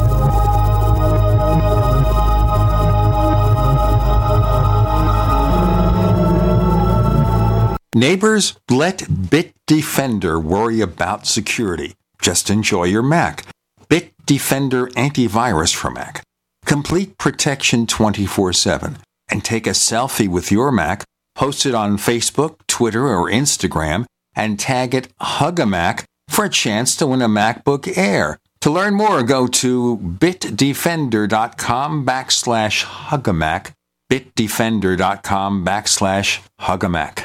Neighbors, 7.95 8.55
let 8.71 9.01
Bitdefender 9.01 10.41
worry 10.41 10.81
about 10.81 11.27
security. 11.27 11.95
Just 12.23 12.49
enjoy 12.49 12.85
your 12.85 13.03
Mac. 13.03 13.45
Bitdefender 13.89 14.87
antivirus 14.93 15.75
for 15.75 15.91
Mac. 15.91 16.23
Complete 16.65 17.19
protection 17.19 17.89
24 17.89 18.53
7. 18.53 18.99
And 19.29 19.45
take 19.45 19.67
a 19.67 19.71
selfie 19.71 20.29
with 20.29 20.53
your 20.53 20.71
Mac, 20.71 21.03
post 21.35 21.67
it 21.67 21.75
on 21.75 21.97
Facebook, 21.97 22.59
Twitter, 22.69 23.09
or 23.09 23.29
Instagram, 23.29 24.05
and 24.37 24.61
tag 24.61 24.95
it 24.95 25.09
Hugamac 25.19 26.05
for 26.29 26.45
a 26.45 26.49
chance 26.49 26.95
to 26.95 27.09
win 27.09 27.23
a 27.23 27.29
MacBook 27.29 27.93
Air. 27.97 28.39
To 28.61 28.71
learn 28.71 28.95
more, 28.95 29.25
go 29.25 29.49
to 29.49 29.97
bitdefender.com 29.97 32.07
backslash 32.07 32.85
Hugamac, 32.85 33.73
bitdefender.com 34.09 35.65
backslash 35.65 36.41
Hugamac. 36.61 37.25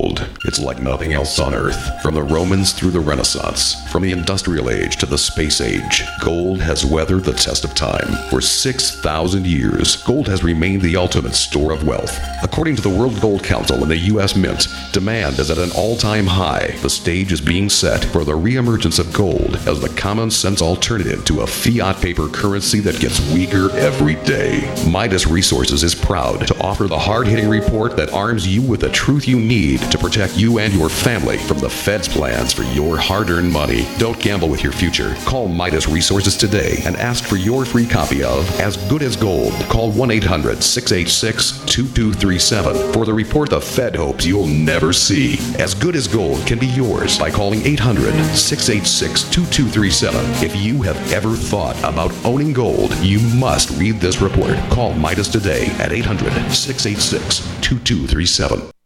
Gold. 0.01 0.27
It's 0.45 0.59
like 0.59 0.81
nothing 0.81 1.13
else 1.13 1.37
on 1.39 1.53
Earth. 1.53 2.01
From 2.01 2.15
the 2.15 2.23
Romans 2.23 2.73
through 2.73 2.89
the 2.89 2.99
Renaissance, 2.99 3.75
from 3.91 4.01
the 4.01 4.11
Industrial 4.11 4.71
Age 4.71 4.97
to 4.97 5.05
the 5.05 5.17
Space 5.17 5.61
Age, 5.61 6.03
gold 6.21 6.59
has 6.59 6.83
weathered 6.83 7.23
the 7.23 7.33
test 7.33 7.63
of 7.63 7.75
time. 7.75 8.07
For 8.29 8.41
6,000 8.41 9.45
years, 9.45 9.97
gold 9.97 10.27
has 10.27 10.43
remained 10.43 10.81
the 10.81 10.97
ultimate 10.97 11.35
store 11.35 11.71
of 11.71 11.85
wealth. 11.85 12.19
According 12.41 12.77
to 12.77 12.81
the 12.81 12.89
World 12.89 13.21
Gold 13.21 13.43
Council 13.43 13.81
and 13.81 13.91
the 13.91 13.97
U.S. 13.97 14.35
Mint, 14.35 14.67
demand 14.91 15.37
is 15.37 15.51
at 15.51 15.59
an 15.59 15.71
all 15.75 15.95
time 15.95 16.25
high. 16.25 16.75
The 16.81 16.89
stage 16.89 17.31
is 17.31 17.41
being 17.41 17.69
set 17.69 18.03
for 18.05 18.23
the 18.23 18.31
reemergence 18.31 18.97
of 18.97 19.13
gold 19.13 19.55
as 19.67 19.81
the 19.81 19.89
common 19.89 20.31
sense 20.31 20.63
alternative 20.63 21.23
to 21.25 21.41
a 21.41 21.47
fiat 21.47 22.01
paper 22.01 22.27
currency 22.27 22.79
that 22.79 22.99
gets 22.99 23.19
weaker 23.31 23.69
every 23.77 24.15
day. 24.25 24.61
Midas 24.89 25.27
Resources 25.27 25.83
is 25.83 25.93
proud 25.93 26.47
to 26.47 26.59
offer 26.59 26.87
the 26.87 26.97
hard 26.97 27.27
hitting 27.27 27.49
report 27.49 27.95
that 27.97 28.11
arms 28.13 28.47
you 28.47 28.63
with 28.63 28.81
the 28.81 28.89
truth 28.89 29.27
you 29.27 29.39
need 29.39 29.80
to 29.89 29.97
protect 29.97 30.37
you 30.37 30.59
and 30.59 30.73
your 30.73 30.89
family 30.89 31.37
from 31.37 31.59
the 31.59 31.69
Fed's 31.69 32.07
plans 32.07 32.53
for 32.53 32.63
your 32.63 32.97
hard 32.97 33.29
earned 33.29 33.51
money. 33.51 33.87
Don't 33.97 34.19
gamble 34.19 34.49
with 34.49 34.63
your 34.63 34.73
future. 34.73 35.15
Call 35.25 35.47
Midas 35.47 35.87
Resources 35.87 36.35
today 36.35 36.77
and 36.85 36.95
ask 36.97 37.23
for 37.23 37.35
your 37.35 37.65
free 37.65 37.85
copy 37.85 38.23
of 38.23 38.47
As 38.59 38.77
Good 38.89 39.01
as 39.01 39.15
Gold. 39.15 39.53
Call 39.69 39.91
1 39.91 40.11
800 40.11 40.63
686 40.63 41.65
2237 41.65 42.93
for 42.93 43.05
the 43.05 43.13
report 43.13 43.49
the 43.49 43.61
Fed 43.61 43.95
hopes 43.95 44.25
you'll 44.25 44.47
never 44.47 44.93
see. 44.93 45.37
As 45.59 45.73
Good 45.73 45.95
as 45.95 46.07
Gold 46.07 46.45
can 46.47 46.59
be 46.59 46.67
yours 46.67 47.19
by 47.19 47.29
calling 47.29 47.61
800 47.65 48.13
686 48.35 49.23
2237. 49.29 50.25
If 50.43 50.55
you 50.55 50.81
have 50.83 51.11
ever 51.11 51.35
thought 51.35 51.77
about 51.79 52.13
owning 52.25 52.53
gold, 52.53 52.95
you 52.97 53.19
must 53.37 53.77
read 53.77 53.95
this 53.95 54.21
report. 54.21 54.57
Call 54.69 54.93
Midas 54.93 55.27
today 55.27 55.67
at 55.79 55.91
800 55.91 56.31
686 56.51 57.39
2237. 57.61 58.80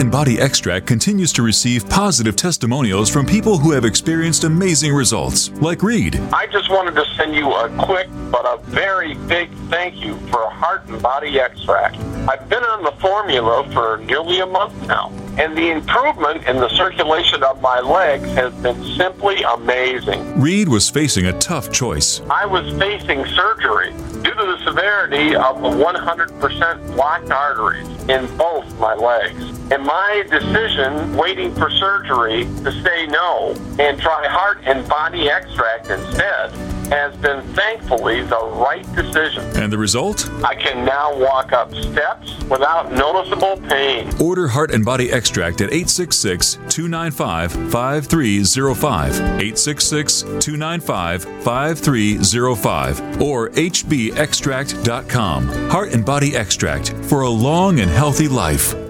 And 0.00 0.10
Body 0.10 0.40
Extract 0.40 0.86
continues 0.86 1.30
to 1.34 1.42
receive 1.42 1.86
positive 1.90 2.34
testimonials 2.34 3.10
from 3.10 3.26
people 3.26 3.58
who 3.58 3.70
have 3.72 3.84
experienced 3.84 4.44
amazing 4.44 4.94
results, 4.94 5.50
like 5.60 5.82
Reed. 5.82 6.18
I 6.32 6.46
just 6.46 6.70
wanted 6.70 6.94
to 6.94 7.04
send 7.16 7.34
you 7.34 7.52
a 7.52 7.68
quick 7.84 8.08
but 8.30 8.46
a 8.46 8.62
very 8.62 9.12
big 9.12 9.52
thank 9.68 10.02
you 10.02 10.16
for 10.30 10.48
Heart 10.48 10.86
and 10.88 11.02
Body 11.02 11.38
Extract. 11.38 11.96
I've 12.30 12.48
been 12.48 12.64
on 12.64 12.82
the 12.82 12.92
formula 12.92 13.68
for 13.74 13.98
nearly 13.98 14.40
a 14.40 14.46
month 14.46 14.74
now, 14.86 15.12
and 15.36 15.54
the 15.54 15.70
improvement 15.70 16.46
in 16.46 16.56
the 16.56 16.70
circulation 16.70 17.42
of 17.42 17.60
my 17.60 17.80
legs 17.80 18.26
has 18.30 18.54
been 18.62 18.82
simply 18.96 19.42
amazing. 19.42 20.40
Reed 20.40 20.70
was 20.70 20.88
facing 20.88 21.26
a 21.26 21.38
tough 21.40 21.70
choice. 21.70 22.22
I 22.30 22.46
was 22.46 22.66
facing 22.78 23.26
surgery 23.26 23.92
due 24.22 24.32
to 24.32 24.46
the 24.46 24.64
severity 24.64 25.36
of 25.36 25.56
100% 25.56 26.94
blocked 26.94 27.30
arteries 27.30 27.86
in 28.08 28.34
both 28.38 28.78
my 28.78 28.94
legs. 28.94 29.59
And 29.70 29.84
my 29.84 30.24
decision, 30.28 31.16
waiting 31.16 31.54
for 31.54 31.70
surgery, 31.70 32.44
to 32.64 32.72
say 32.82 33.06
no 33.06 33.54
and 33.78 34.00
try 34.00 34.26
heart 34.26 34.58
and 34.64 34.86
body 34.88 35.28
extract 35.28 35.90
instead, 35.90 36.50
has 36.90 37.14
been 37.18 37.42
thankfully 37.54 38.22
the 38.22 38.50
right 38.54 38.84
decision. 38.96 39.44
And 39.56 39.72
the 39.72 39.78
result? 39.78 40.28
I 40.44 40.56
can 40.56 40.84
now 40.84 41.16
walk 41.16 41.52
up 41.52 41.72
steps 41.72 42.36
without 42.50 42.92
noticeable 42.92 43.58
pain. 43.68 44.10
Order 44.20 44.48
Heart 44.48 44.72
and 44.72 44.84
Body 44.84 45.12
Extract 45.12 45.60
at 45.60 45.72
866 45.72 46.54
295 46.68 47.52
5305, 47.70 49.14
866 49.14 50.22
295 50.22 51.22
5305, 51.44 53.22
or 53.22 53.50
hbextract.com. 53.50 55.48
Heart 55.70 55.92
and 55.94 56.04
Body 56.04 56.34
Extract 56.34 56.92
for 57.04 57.22
a 57.22 57.30
long 57.30 57.78
and 57.78 57.90
healthy 57.90 58.26
life. 58.26 58.89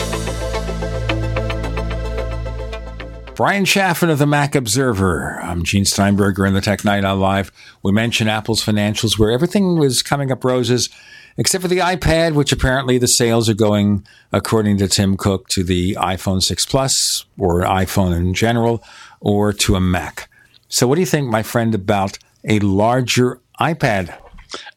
Bryan 3.35 3.65
Chaffin 3.65 4.09
of 4.09 4.19
the 4.19 4.27
Mac 4.27 4.55
Observer. 4.55 5.39
I'm 5.41 5.63
Gene 5.63 5.85
Steinberger 5.85 6.45
in 6.45 6.53
the 6.53 6.61
Tech 6.61 6.83
Night 6.83 7.05
Owl 7.05 7.15
Live. 7.17 7.51
We 7.81 7.91
mentioned 7.91 8.29
Apple's 8.29 8.63
financials 8.63 9.17
where 9.17 9.31
everything 9.31 9.79
was 9.79 10.03
coming 10.03 10.31
up 10.31 10.43
roses, 10.43 10.89
except 11.37 11.61
for 11.61 11.67
the 11.67 11.77
iPad, 11.77 12.33
which 12.33 12.51
apparently 12.51 12.97
the 12.97 13.07
sales 13.07 13.49
are 13.49 13.55
going, 13.55 14.05
according 14.31 14.77
to 14.77 14.87
Tim 14.87 15.15
Cook, 15.15 15.47
to 15.49 15.63
the 15.63 15.95
iPhone 15.95 16.43
6 16.43 16.65
Plus 16.65 17.25
or 17.39 17.61
iPhone 17.61 18.15
in 18.15 18.33
general 18.33 18.83
or 19.21 19.53
to 19.53 19.75
a 19.75 19.81
Mac. 19.81 20.29
So, 20.67 20.85
what 20.85 20.95
do 20.95 21.01
you 21.01 21.07
think, 21.07 21.29
my 21.29 21.41
friend, 21.41 21.73
about 21.73 22.19
a 22.43 22.59
larger 22.59 23.41
iPad? 23.59 24.15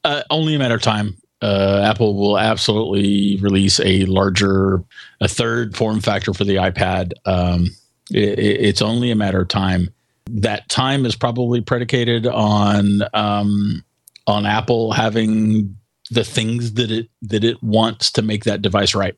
Uh, 0.04 0.22
only 0.30 0.54
a 0.54 0.58
matter 0.58 0.76
of 0.76 0.82
time. 0.82 1.16
Uh, 1.42 1.82
Apple 1.84 2.16
will 2.16 2.38
absolutely 2.38 3.36
release 3.42 3.78
a 3.80 4.04
larger, 4.06 4.82
a 5.20 5.28
third 5.28 5.76
form 5.76 6.00
factor 6.00 6.32
for 6.32 6.44
the 6.44 6.56
iPad. 6.56 7.12
Um, 7.26 7.66
it, 8.10 8.38
it's 8.38 8.82
only 8.82 9.10
a 9.10 9.16
matter 9.16 9.40
of 9.40 9.48
time. 9.48 9.92
That 10.30 10.68
time 10.68 11.04
is 11.04 11.14
probably 11.14 11.60
predicated 11.60 12.26
on 12.26 13.02
um, 13.12 13.84
on 14.26 14.46
Apple 14.46 14.92
having 14.92 15.76
the 16.10 16.24
things 16.24 16.74
that 16.74 16.90
it 16.90 17.08
that 17.22 17.44
it 17.44 17.62
wants 17.62 18.10
to 18.12 18.22
make 18.22 18.44
that 18.44 18.62
device 18.62 18.94
right. 18.94 19.14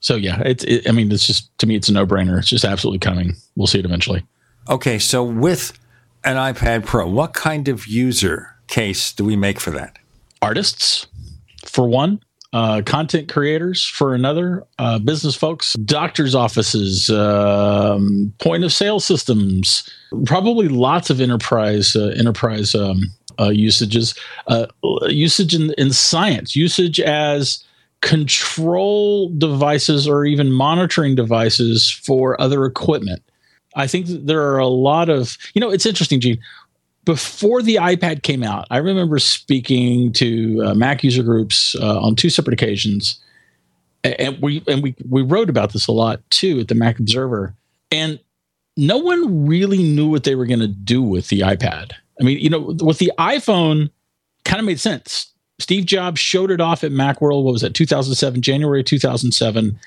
So 0.00 0.16
yeah, 0.16 0.40
it's. 0.44 0.64
It, 0.64 0.88
I 0.88 0.92
mean, 0.92 1.10
it's 1.10 1.26
just 1.26 1.56
to 1.58 1.66
me, 1.66 1.76
it's 1.76 1.88
a 1.88 1.92
no 1.92 2.06
brainer. 2.06 2.38
It's 2.38 2.48
just 2.48 2.64
absolutely 2.64 3.00
coming. 3.00 3.34
We'll 3.56 3.66
see 3.66 3.78
it 3.78 3.84
eventually. 3.84 4.24
Okay, 4.68 4.98
so 4.98 5.24
with 5.24 5.78
an 6.24 6.36
iPad 6.36 6.84
Pro, 6.84 7.08
what 7.08 7.34
kind 7.34 7.68
of 7.68 7.86
user 7.86 8.54
case 8.66 9.12
do 9.12 9.24
we 9.24 9.34
make 9.34 9.58
for 9.58 9.70
that? 9.70 9.98
Artists, 10.42 11.06
for 11.64 11.88
one. 11.88 12.20
Uh, 12.52 12.82
content 12.86 13.28
creators 13.30 13.84
for 13.84 14.14
another, 14.14 14.64
uh, 14.78 14.98
business 14.98 15.34
folks, 15.34 15.74
doctors' 15.84 16.34
offices, 16.34 17.10
um, 17.10 18.32
point 18.38 18.64
of 18.64 18.72
sale 18.72 19.00
systems, 19.00 19.88
probably 20.24 20.68
lots 20.68 21.10
of 21.10 21.20
enterprise 21.20 21.94
uh, 21.94 22.14
enterprise 22.18 22.74
um, 22.74 23.02
uh, 23.38 23.50
usages, 23.50 24.14
uh, 24.46 24.66
usage 25.08 25.54
in, 25.54 25.72
in 25.76 25.92
science, 25.92 26.56
usage 26.56 27.00
as 27.00 27.62
control 28.00 29.28
devices 29.36 30.08
or 30.08 30.24
even 30.24 30.52
monitoring 30.52 31.14
devices 31.14 31.90
for 31.90 32.40
other 32.40 32.64
equipment. 32.64 33.22
I 33.76 33.86
think 33.86 34.06
there 34.08 34.42
are 34.50 34.58
a 34.58 34.66
lot 34.66 35.08
of, 35.08 35.36
you 35.54 35.60
know, 35.60 35.70
it's 35.70 35.86
interesting, 35.86 36.20
Gene. 36.20 36.38
Before 37.08 37.62
the 37.62 37.76
iPad 37.76 38.22
came 38.22 38.42
out, 38.42 38.66
I 38.70 38.76
remember 38.76 39.18
speaking 39.18 40.12
to 40.12 40.62
uh, 40.62 40.74
Mac 40.74 41.02
user 41.02 41.22
groups 41.22 41.74
uh, 41.80 41.98
on 42.02 42.14
two 42.14 42.28
separate 42.28 42.52
occasions, 42.52 43.18
and 44.04 44.36
we 44.42 44.62
and 44.68 44.82
we 44.82 44.94
we 45.08 45.22
wrote 45.22 45.48
about 45.48 45.72
this 45.72 45.86
a 45.86 45.92
lot 45.92 46.20
too 46.28 46.60
at 46.60 46.68
the 46.68 46.74
Mac 46.74 46.98
Observer, 46.98 47.54
and 47.90 48.20
no 48.76 48.98
one 48.98 49.46
really 49.46 49.82
knew 49.82 50.10
what 50.10 50.24
they 50.24 50.34
were 50.34 50.44
going 50.44 50.60
to 50.60 50.68
do 50.68 51.00
with 51.00 51.28
the 51.28 51.40
iPad. 51.40 51.92
I 52.20 52.24
mean, 52.24 52.40
you 52.40 52.50
know, 52.50 52.76
with 52.78 52.98
the 52.98 53.10
iPhone, 53.18 53.88
kind 54.44 54.60
of 54.60 54.66
made 54.66 54.78
sense. 54.78 55.32
Steve 55.58 55.86
Jobs 55.86 56.20
showed 56.20 56.50
it 56.50 56.60
off 56.60 56.84
at 56.84 56.92
Macworld. 56.92 57.42
What 57.42 57.52
was 57.52 57.62
that? 57.62 57.72
2007, 57.72 58.42
January 58.42 58.84
2007. 58.84 59.80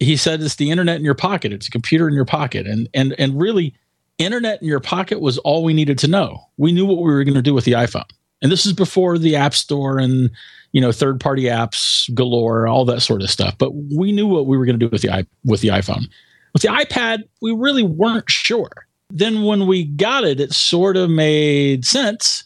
He 0.00 0.16
said 0.16 0.42
it's 0.42 0.56
the 0.56 0.72
internet 0.72 0.96
in 0.96 1.04
your 1.04 1.14
pocket. 1.14 1.52
It's 1.52 1.68
a 1.68 1.70
computer 1.70 2.08
in 2.08 2.14
your 2.14 2.24
pocket, 2.24 2.66
and 2.66 2.88
and 2.94 3.14
and 3.16 3.40
really, 3.40 3.76
internet 4.18 4.62
in 4.62 4.68
your 4.68 4.80
pocket 4.80 5.20
was 5.20 5.38
all 5.38 5.64
we 5.64 5.74
needed 5.74 5.98
to 5.98 6.08
know. 6.08 6.48
We 6.56 6.72
knew 6.72 6.86
what 6.86 6.98
we 6.98 7.12
were 7.12 7.24
going 7.24 7.34
to 7.34 7.42
do 7.42 7.54
with 7.54 7.64
the 7.64 7.72
iPhone, 7.72 8.08
and 8.42 8.50
this 8.50 8.66
is 8.66 8.72
before 8.72 9.18
the 9.18 9.36
App 9.36 9.54
Store 9.54 9.98
and 9.98 10.30
you 10.72 10.80
know 10.80 10.92
third 10.92 11.20
party 11.20 11.44
apps 11.44 12.12
galore, 12.14 12.66
all 12.66 12.84
that 12.84 13.00
sort 13.00 13.22
of 13.22 13.30
stuff. 13.30 13.56
But 13.58 13.70
we 13.74 14.12
knew 14.12 14.26
what 14.26 14.46
we 14.46 14.58
were 14.58 14.66
going 14.66 14.78
to 14.78 14.86
do 14.86 14.90
with 14.90 15.02
the 15.02 15.26
with 15.44 15.60
the 15.60 15.68
iPhone. 15.68 16.08
With 16.52 16.62
the 16.62 16.68
iPad, 16.68 17.24
we 17.42 17.52
really 17.52 17.82
weren't 17.82 18.30
sure. 18.30 18.86
Then 19.10 19.42
when 19.42 19.66
we 19.66 19.84
got 19.84 20.24
it, 20.24 20.40
it 20.40 20.52
sort 20.52 20.96
of 20.96 21.10
made 21.10 21.84
sense, 21.84 22.44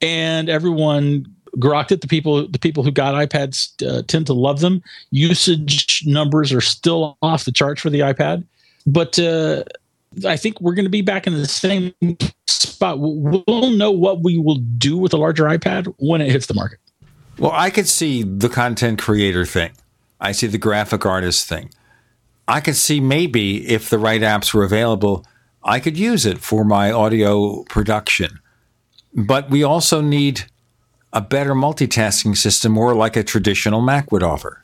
and 0.00 0.48
everyone 0.48 1.26
grokked 1.58 1.90
it. 1.90 2.00
The 2.00 2.08
people, 2.08 2.48
the 2.48 2.58
people 2.58 2.82
who 2.82 2.90
got 2.90 3.14
iPads 3.14 3.70
uh, 3.86 4.02
tend 4.06 4.26
to 4.26 4.32
love 4.34 4.60
them. 4.60 4.82
Usage 5.10 6.02
numbers 6.06 6.52
are 6.52 6.60
still 6.60 7.16
off 7.22 7.44
the 7.44 7.52
charts 7.52 7.80
for 7.80 7.90
the 7.90 8.00
iPad, 8.00 8.44
but 8.86 9.18
uh, 9.18 9.64
I 10.24 10.36
think 10.36 10.60
we're 10.60 10.74
going 10.74 10.86
to 10.86 10.90
be 10.90 11.02
back 11.02 11.26
in 11.26 11.34
the 11.34 11.46
same 11.46 11.92
spot. 12.46 12.98
We'll 12.98 13.70
know 13.70 13.90
what 13.90 14.22
we 14.22 14.38
will 14.38 14.60
do 14.78 14.96
with 14.96 15.12
a 15.12 15.16
larger 15.16 15.44
iPad 15.44 15.92
when 15.98 16.20
it 16.20 16.30
hits 16.30 16.46
the 16.46 16.54
market. 16.54 16.78
Well, 17.38 17.52
I 17.52 17.70
could 17.70 17.86
see 17.86 18.22
the 18.22 18.48
content 18.48 18.98
creator 18.98 19.44
thing. 19.44 19.72
I 20.20 20.32
see 20.32 20.46
the 20.46 20.58
graphic 20.58 21.04
artist 21.04 21.46
thing. 21.46 21.70
I 22.48 22.60
could 22.60 22.76
see 22.76 23.00
maybe 23.00 23.68
if 23.68 23.90
the 23.90 23.98
right 23.98 24.20
apps 24.22 24.54
were 24.54 24.64
available, 24.64 25.26
I 25.62 25.80
could 25.80 25.98
use 25.98 26.24
it 26.24 26.38
for 26.38 26.64
my 26.64 26.90
audio 26.92 27.64
production. 27.64 28.38
But 29.14 29.50
we 29.50 29.62
also 29.62 30.00
need 30.00 30.44
a 31.12 31.20
better 31.20 31.54
multitasking 31.54 32.36
system, 32.36 32.72
more 32.72 32.94
like 32.94 33.16
a 33.16 33.24
traditional 33.24 33.80
Mac 33.80 34.12
would 34.12 34.22
offer. 34.22 34.62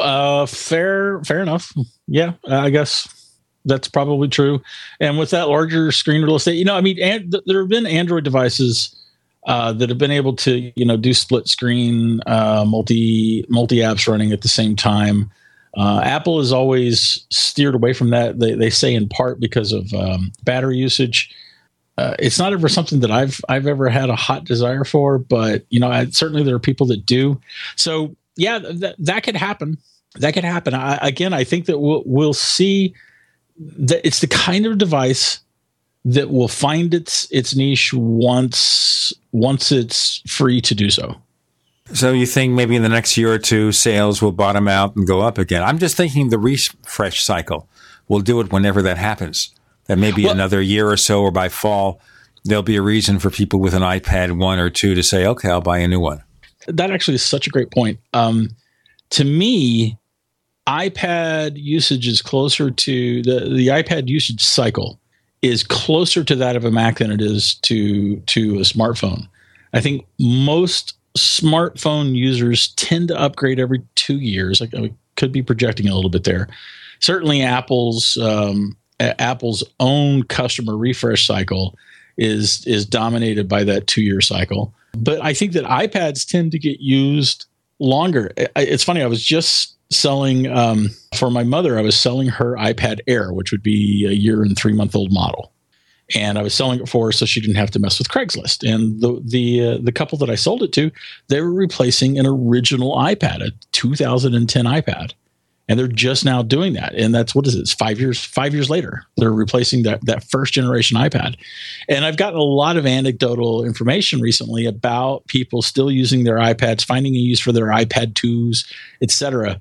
Uh, 0.00 0.46
fair, 0.46 1.22
fair 1.24 1.40
enough. 1.40 1.72
Yeah, 2.06 2.34
I 2.48 2.70
guess 2.70 3.19
that's 3.64 3.88
probably 3.88 4.28
true. 4.28 4.62
And 5.00 5.18
with 5.18 5.30
that 5.30 5.48
larger 5.48 5.92
screen 5.92 6.22
real 6.22 6.36
estate, 6.36 6.56
you 6.56 6.64
know, 6.64 6.76
I 6.76 6.80
mean, 6.80 6.98
and, 7.00 7.34
there 7.46 7.60
have 7.60 7.68
been 7.68 7.86
Android 7.86 8.24
devices 8.24 8.94
uh, 9.46 9.72
that 9.74 9.88
have 9.88 9.98
been 9.98 10.10
able 10.10 10.36
to, 10.36 10.72
you 10.74 10.84
know, 10.84 10.96
do 10.96 11.14
split 11.14 11.48
screen, 11.48 12.20
uh, 12.26 12.64
multi 12.66 13.44
multi 13.48 13.76
apps 13.76 14.08
running 14.08 14.32
at 14.32 14.42
the 14.42 14.48
same 14.48 14.76
time. 14.76 15.30
Uh, 15.76 16.00
Apple 16.02 16.38
has 16.38 16.52
always 16.52 17.26
steered 17.30 17.74
away 17.74 17.92
from 17.92 18.10
that. 18.10 18.40
They, 18.40 18.54
they 18.54 18.70
say 18.70 18.94
in 18.94 19.08
part 19.08 19.40
because 19.40 19.72
of 19.72 19.92
um, 19.94 20.32
battery 20.44 20.76
usage 20.76 21.34
uh, 22.00 22.14
it's 22.18 22.38
not 22.38 22.54
ever 22.54 22.66
something 22.66 23.00
that 23.00 23.10
I've 23.10 23.42
I've 23.50 23.66
ever 23.66 23.90
had 23.90 24.08
a 24.08 24.16
hot 24.16 24.44
desire 24.44 24.84
for, 24.84 25.18
but 25.18 25.66
you 25.68 25.78
know, 25.78 25.88
I, 25.88 26.06
certainly 26.06 26.42
there 26.42 26.54
are 26.54 26.60
people 26.60 26.86
that 26.86 27.04
do. 27.04 27.38
So 27.76 28.16
yeah, 28.36 28.58
that 28.58 28.96
that 28.98 29.22
could 29.22 29.36
happen. 29.36 29.76
That 30.14 30.32
could 30.32 30.44
happen. 30.44 30.72
I, 30.72 30.96
again, 31.02 31.34
I 31.34 31.44
think 31.44 31.66
that 31.66 31.78
we'll 31.78 32.02
we'll 32.06 32.32
see 32.32 32.94
that 33.60 34.06
it's 34.06 34.20
the 34.20 34.26
kind 34.26 34.66
of 34.66 34.78
device 34.78 35.40
that 36.04 36.30
will 36.30 36.48
find 36.48 36.94
its 36.94 37.30
its 37.30 37.54
niche 37.54 37.92
once 37.92 39.12
once 39.32 39.70
it's 39.70 40.22
free 40.26 40.60
to 40.62 40.74
do 40.74 40.90
so. 40.90 41.16
So 41.92 42.12
you 42.12 42.26
think 42.26 42.54
maybe 42.54 42.76
in 42.76 42.82
the 42.82 42.88
next 42.88 43.16
year 43.16 43.32
or 43.32 43.38
two 43.38 43.72
sales 43.72 44.22
will 44.22 44.32
bottom 44.32 44.68
out 44.68 44.96
and 44.96 45.06
go 45.06 45.20
up 45.20 45.38
again? 45.38 45.62
I'm 45.62 45.78
just 45.78 45.96
thinking 45.96 46.28
the 46.28 46.38
refresh 46.38 47.22
cycle 47.22 47.68
will 48.08 48.20
do 48.20 48.40
it 48.40 48.52
whenever 48.52 48.80
that 48.82 48.96
happens 48.96 49.54
that 49.86 49.98
maybe 49.98 50.24
well, 50.24 50.32
another 50.32 50.62
year 50.62 50.88
or 50.88 50.96
so 50.96 51.20
or 51.22 51.32
by 51.32 51.48
fall, 51.48 52.00
there'll 52.44 52.62
be 52.62 52.76
a 52.76 52.82
reason 52.82 53.18
for 53.18 53.28
people 53.28 53.58
with 53.58 53.74
an 53.74 53.82
iPad 53.82 54.38
one 54.38 54.60
or 54.60 54.70
two 54.70 54.94
to 54.94 55.02
say, 55.02 55.26
okay, 55.26 55.50
I'll 55.50 55.60
buy 55.60 55.78
a 55.78 55.88
new 55.88 55.98
one. 55.98 56.22
That 56.68 56.92
actually 56.92 57.16
is 57.16 57.24
such 57.24 57.48
a 57.48 57.50
great 57.50 57.72
point. 57.72 57.98
Um, 58.12 58.50
to 59.10 59.24
me, 59.24 59.98
iPad 60.68 61.52
usage 61.56 62.06
is 62.06 62.22
closer 62.22 62.70
to 62.70 63.22
the, 63.22 63.40
the 63.40 63.68
iPad 63.68 64.08
usage 64.08 64.42
cycle 64.42 65.00
is 65.42 65.62
closer 65.62 66.22
to 66.22 66.36
that 66.36 66.56
of 66.56 66.64
a 66.64 66.70
Mac 66.70 66.98
than 66.98 67.10
it 67.10 67.20
is 67.20 67.54
to 67.62 68.16
to 68.20 68.56
a 68.56 68.62
smartphone. 68.62 69.26
I 69.72 69.80
think 69.80 70.06
most 70.18 70.94
smartphone 71.16 72.14
users 72.14 72.68
tend 72.74 73.08
to 73.08 73.18
upgrade 73.18 73.58
every 73.58 73.82
two 73.94 74.18
years. 74.18 74.60
Like 74.60 74.74
I 74.74 74.92
could 75.16 75.32
be 75.32 75.42
projecting 75.42 75.88
a 75.88 75.94
little 75.94 76.10
bit 76.10 76.24
there. 76.24 76.48
Certainly, 77.00 77.42
Apple's 77.42 78.16
um, 78.18 78.76
Apple's 79.00 79.64
own 79.80 80.24
customer 80.24 80.76
refresh 80.76 81.26
cycle 81.26 81.76
is 82.16 82.66
is 82.66 82.84
dominated 82.84 83.48
by 83.48 83.64
that 83.64 83.86
two 83.86 84.02
year 84.02 84.20
cycle. 84.20 84.74
But 84.96 85.22
I 85.22 85.32
think 85.34 85.52
that 85.52 85.64
iPads 85.64 86.28
tend 86.28 86.52
to 86.52 86.58
get 86.58 86.80
used 86.80 87.46
longer. 87.78 88.32
It's 88.36 88.84
funny. 88.84 89.02
I 89.02 89.06
was 89.06 89.24
just 89.24 89.76
selling 89.90 90.46
um, 90.46 90.90
for 91.14 91.30
my 91.30 91.44
mother. 91.44 91.78
I 91.78 91.82
was 91.82 91.98
selling 91.98 92.28
her 92.28 92.56
iPad 92.56 93.00
Air, 93.06 93.32
which 93.32 93.52
would 93.52 93.62
be 93.62 94.06
a 94.08 94.12
year 94.12 94.42
and 94.42 94.56
three 94.56 94.72
month 94.72 94.94
old 94.94 95.12
model, 95.12 95.52
and 96.14 96.38
I 96.38 96.42
was 96.42 96.54
selling 96.54 96.80
it 96.80 96.88
for 96.88 97.06
her 97.06 97.12
so 97.12 97.26
she 97.26 97.40
didn't 97.40 97.56
have 97.56 97.70
to 97.72 97.78
mess 97.78 97.98
with 97.98 98.08
Craigslist. 98.08 98.68
And 98.70 99.00
the 99.00 99.20
the 99.24 99.66
uh, 99.66 99.78
the 99.82 99.92
couple 99.92 100.18
that 100.18 100.30
I 100.30 100.34
sold 100.34 100.62
it 100.62 100.72
to, 100.74 100.90
they 101.28 101.40
were 101.40 101.52
replacing 101.52 102.18
an 102.18 102.26
original 102.26 102.96
iPad, 102.96 103.42
a 103.42 103.52
2010 103.72 104.64
iPad. 104.64 105.12
And 105.68 105.78
they're 105.78 105.86
just 105.86 106.24
now 106.24 106.42
doing 106.42 106.72
that. 106.72 106.96
And 106.96 107.14
that's 107.14 107.32
what 107.32 107.46
is 107.46 107.54
it? 107.54 107.60
It's 107.60 107.72
five 107.72 108.00
years 108.00 108.24
five 108.24 108.52
years 108.52 108.68
later 108.68 109.04
they're 109.16 109.32
replacing 109.32 109.84
that 109.84 110.04
that 110.04 110.24
first 110.24 110.52
generation 110.52 110.96
ipad. 110.96 111.36
And 111.88 112.04
i've 112.04 112.16
gotten 112.16 112.40
a 112.40 112.42
lot 112.42 112.76
of 112.76 112.86
anecdotal 112.86 113.64
information 113.64 114.20
recently 114.20 114.66
about 114.66 115.28
people 115.28 115.62
still 115.62 115.88
using 115.88 116.24
their 116.24 116.38
ipads 116.38 116.84
finding 116.84 117.14
a 117.14 117.18
use 117.18 117.38
for 117.38 117.52
their 117.52 117.66
ipad 117.66 118.14
2s 118.14 118.66
etc 119.00 119.60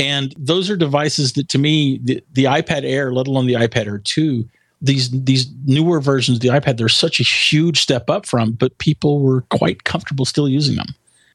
and 0.00 0.34
those 0.36 0.70
are 0.70 0.76
devices 0.76 1.34
that 1.34 1.48
to 1.48 1.58
me 1.58 2.00
the, 2.02 2.22
the 2.32 2.44
ipad 2.44 2.82
air 2.84 3.12
let 3.12 3.26
alone 3.26 3.46
the 3.46 3.54
ipad 3.54 3.86
air 3.86 3.98
2 3.98 4.48
these 4.82 5.10
these 5.24 5.46
newer 5.66 6.00
versions 6.00 6.38
of 6.38 6.42
the 6.42 6.48
ipad 6.48 6.76
they're 6.76 6.88
such 6.88 7.20
a 7.20 7.24
huge 7.24 7.80
step 7.80 8.08
up 8.10 8.26
from 8.26 8.52
but 8.52 8.76
people 8.78 9.20
were 9.20 9.42
quite 9.50 9.84
comfortable 9.84 10.24
still 10.24 10.48
using 10.48 10.76
them 10.76 10.88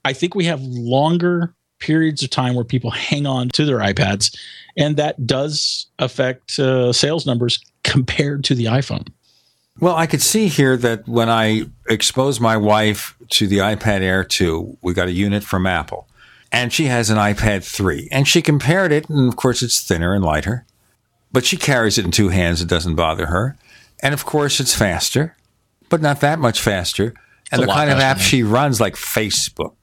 i 0.04 0.12
think 0.12 0.36
we 0.36 0.46
have 0.46 0.62
longer 0.62 1.54
periods 1.80 2.24
of 2.24 2.30
time 2.30 2.56
where 2.56 2.64
people 2.64 2.92
hang 2.92 3.26
on 3.26 3.50
to 3.50 3.66
their 3.66 3.80
iPads, 3.80 4.36
and 4.78 4.98
that 4.98 5.26
does 5.26 5.88
affect 6.00 6.58
uh, 6.60 6.92
sales 6.94 7.26
numbers 7.26 7.60
compared 7.84 8.44
to 8.46 8.56
the 8.56 8.66
iPhone. 8.66 9.08
Well, 9.80 9.96
I 9.96 10.08
could 10.08 10.22
see 10.22 10.48
here 10.48 10.78
that 10.78 11.08
when 11.08 11.30
I 11.30 11.64
exposed 11.90 12.40
my 12.40 12.56
wife 12.56 13.16
to 13.32 13.48
the 13.48 13.58
iPad 13.58 14.02
Air 14.02 14.24
2, 14.24 14.78
we 14.82 14.94
got 14.94 15.10
a 15.10 15.12
unit 15.12 15.44
from 15.44 15.66
Apple, 15.66 16.08
and 16.52 16.72
she 16.72 16.86
has 16.86 17.10
an 17.10 17.18
iPad 17.18 17.64
3, 17.64 18.10
and 18.12 18.28
she 18.28 18.42
compared 18.42 18.92
it, 18.92 19.10
and 19.10 19.28
of 19.28 19.36
course 19.36 19.62
it's 19.62 19.82
thinner 19.82 20.14
and 20.14 20.24
lighter, 20.24 20.66
but 21.32 21.46
she 21.46 21.58
carries 21.58 21.98
it 21.98 22.06
in 22.06 22.12
two 22.12 22.30
hands, 22.30 22.62
it 22.62 22.68
doesn't 22.68 22.96
bother 22.96 23.26
her. 23.26 23.58
And 24.02 24.14
of 24.14 24.26
course 24.26 24.60
it's 24.60 24.76
faster, 24.76 25.36
but 25.90 26.02
not 26.02 26.22
that 26.22 26.40
much 26.40 26.62
faster. 26.62 27.14
And 27.52 27.62
the 27.62 27.68
kind 27.68 27.90
of 27.90 28.00
app 28.00 28.20
she 28.20 28.44
runs, 28.44 28.82
like 28.82 28.96
Facebook 28.96 29.76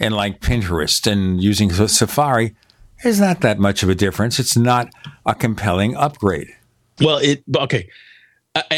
and 0.00 0.14
like 0.14 0.40
Pinterest 0.40 1.10
and 1.10 1.42
using 1.42 1.70
Safari, 1.70 2.54
is 3.04 3.20
not 3.20 3.40
that 3.42 3.58
much 3.58 3.82
of 3.82 3.88
a 3.88 3.94
difference. 3.94 4.38
It's 4.38 4.56
not 4.56 4.88
a 5.24 5.34
compelling 5.34 5.96
upgrade. 5.96 6.48
Well, 7.00 7.18
it 7.18 7.44
okay, 7.56 7.88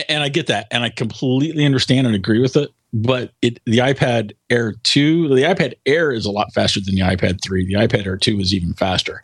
and 0.08 0.22
I 0.22 0.28
get 0.28 0.48
that, 0.48 0.66
and 0.70 0.84
I 0.84 0.90
completely 0.90 1.64
understand 1.64 2.06
and 2.06 2.14
agree 2.14 2.40
with 2.40 2.56
it. 2.56 2.70
But 2.92 3.32
it 3.42 3.60
the 3.66 3.78
iPad 3.78 4.32
Air 4.48 4.74
two, 4.82 5.28
the 5.28 5.42
iPad 5.42 5.74
Air 5.84 6.10
is 6.10 6.24
a 6.24 6.30
lot 6.30 6.52
faster 6.54 6.80
than 6.80 6.94
the 6.94 7.02
iPad 7.02 7.42
three. 7.42 7.66
The 7.66 7.74
iPad 7.74 8.06
Air 8.06 8.16
two 8.16 8.38
is 8.40 8.54
even 8.54 8.72
faster. 8.74 9.22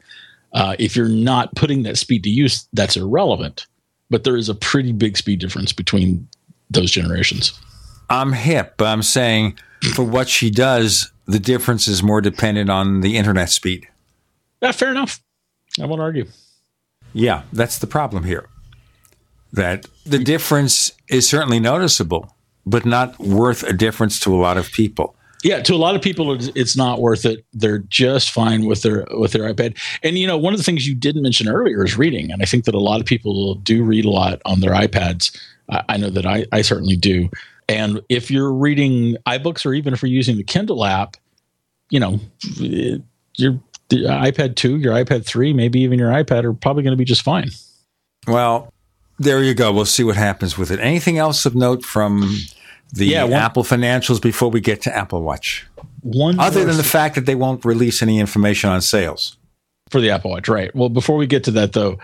Uh, 0.52 0.76
if 0.78 0.94
you're 0.94 1.08
not 1.08 1.54
putting 1.56 1.82
that 1.82 1.98
speed 1.98 2.22
to 2.24 2.30
use, 2.30 2.68
that's 2.72 2.96
irrelevant. 2.96 3.66
But 4.10 4.24
there 4.24 4.36
is 4.36 4.48
a 4.48 4.54
pretty 4.54 4.92
big 4.92 5.16
speed 5.16 5.40
difference 5.40 5.72
between 5.72 6.28
those 6.70 6.90
generations. 6.90 7.58
I'm 8.10 8.32
hip, 8.32 8.74
but 8.76 8.86
I'm 8.86 9.02
saying 9.02 9.58
for 9.94 10.04
what 10.04 10.28
she 10.28 10.50
does, 10.50 11.10
the 11.26 11.38
difference 11.38 11.88
is 11.88 12.02
more 12.02 12.20
dependent 12.20 12.70
on 12.70 13.00
the 13.00 13.16
internet 13.16 13.48
speed. 13.48 13.88
Yeah, 14.60 14.72
fair 14.72 14.90
enough. 14.90 15.20
I 15.80 15.86
won't 15.86 16.00
argue. 16.00 16.26
Yeah, 17.12 17.42
that's 17.52 17.78
the 17.78 17.86
problem 17.86 18.24
here. 18.24 18.48
That 19.52 19.86
the 20.04 20.18
difference 20.18 20.92
is 21.08 21.28
certainly 21.28 21.60
noticeable, 21.60 22.33
but 22.66 22.84
not 22.84 23.18
worth 23.18 23.62
a 23.62 23.72
difference 23.72 24.18
to 24.20 24.34
a 24.34 24.38
lot 24.38 24.56
of 24.56 24.70
people. 24.72 25.16
Yeah, 25.42 25.60
to 25.60 25.74
a 25.74 25.76
lot 25.76 25.94
of 25.94 26.00
people, 26.00 26.38
it's 26.56 26.74
not 26.74 27.02
worth 27.02 27.26
it. 27.26 27.44
They're 27.52 27.80
just 27.80 28.30
fine 28.30 28.64
with 28.64 28.80
their 28.80 29.06
with 29.10 29.32
their 29.32 29.52
iPad. 29.52 29.78
And 30.02 30.16
you 30.16 30.26
know, 30.26 30.38
one 30.38 30.54
of 30.54 30.58
the 30.58 30.64
things 30.64 30.86
you 30.86 30.94
didn't 30.94 31.20
mention 31.20 31.48
earlier 31.48 31.84
is 31.84 31.98
reading, 31.98 32.32
and 32.32 32.40
I 32.40 32.46
think 32.46 32.64
that 32.64 32.74
a 32.74 32.80
lot 32.80 33.00
of 33.00 33.06
people 33.06 33.56
do 33.56 33.84
read 33.84 34.06
a 34.06 34.10
lot 34.10 34.40
on 34.46 34.60
their 34.60 34.72
iPads. 34.72 35.38
I, 35.68 35.82
I 35.90 35.96
know 35.98 36.08
that 36.08 36.24
I, 36.24 36.46
I 36.50 36.62
certainly 36.62 36.96
do. 36.96 37.28
And 37.68 38.00
if 38.08 38.30
you're 38.30 38.52
reading 38.52 39.16
iBooks, 39.26 39.66
or 39.66 39.74
even 39.74 39.92
if 39.92 40.02
you're 40.02 40.10
using 40.10 40.38
the 40.38 40.44
Kindle 40.44 40.84
app, 40.84 41.16
you 41.90 42.00
know, 42.00 42.20
your 43.36 43.60
iPad 43.90 44.56
two, 44.56 44.78
your 44.78 44.94
iPad 44.94 45.26
three, 45.26 45.52
maybe 45.52 45.80
even 45.80 45.98
your 45.98 46.10
iPad 46.10 46.44
are 46.44 46.54
probably 46.54 46.82
going 46.82 46.92
to 46.92 46.98
be 46.98 47.04
just 47.04 47.22
fine. 47.22 47.50
Well, 48.26 48.72
there 49.18 49.42
you 49.42 49.54
go. 49.54 49.72
We'll 49.72 49.84
see 49.84 50.04
what 50.04 50.16
happens 50.16 50.58
with 50.58 50.70
it. 50.70 50.80
Anything 50.80 51.18
else 51.18 51.46
of 51.46 51.54
note 51.54 51.84
from 51.84 52.38
the 52.92 53.06
yeah, 53.06 53.24
one, 53.24 53.32
Apple 53.32 53.64
financials 53.64 54.20
before 54.20 54.50
we 54.50 54.60
get 54.60 54.82
to 54.82 54.96
Apple 54.96 55.22
Watch? 55.22 55.66
One 56.02 56.38
other 56.38 56.64
than 56.64 56.76
the 56.76 56.84
fact 56.84 57.14
that 57.14 57.26
they 57.26 57.34
won't 57.34 57.64
release 57.64 58.02
any 58.02 58.20
information 58.20 58.70
on 58.70 58.82
sales 58.82 59.36
for 59.90 60.00
the 60.00 60.10
Apple 60.10 60.30
Watch, 60.30 60.48
right? 60.48 60.74
Well, 60.74 60.88
before 60.88 61.16
we 61.16 61.26
get 61.26 61.44
to 61.44 61.50
that 61.52 61.72
though, 61.72 61.98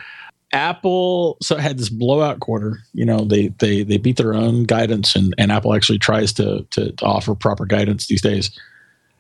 Apple 0.53 1.37
so 1.43 1.57
had 1.57 1.79
this 1.79 1.89
blowout 1.89 2.41
quarter. 2.41 2.79
You 2.93 3.05
know, 3.05 3.25
they 3.25 3.49
they 3.59 3.83
they 3.83 3.99
beat 3.99 4.17
their 4.17 4.35
own 4.35 4.65
guidance, 4.65 5.15
and, 5.15 5.35
and 5.39 5.53
Apple 5.53 5.75
actually 5.75 5.99
tries 5.99 6.33
to, 6.35 6.67
to, 6.71 6.93
to 6.93 7.05
offer 7.05 7.35
proper 7.35 7.67
guidance 7.67 8.07
these 8.07 8.23
days. 8.23 8.59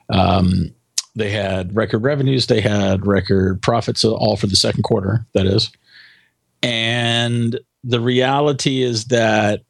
Um, 0.08 0.74
they 1.14 1.30
had 1.30 1.74
record 1.74 2.02
revenues, 2.02 2.46
they 2.46 2.60
had 2.60 3.06
record 3.06 3.62
profits, 3.62 4.04
all 4.04 4.36
for 4.36 4.46
the 4.46 4.56
second 4.56 4.82
quarter. 4.82 5.24
That 5.34 5.46
is, 5.46 5.70
and 6.62 7.58
the 7.84 8.00
reality 8.00 8.82
is 8.82 9.06
that 9.06 9.62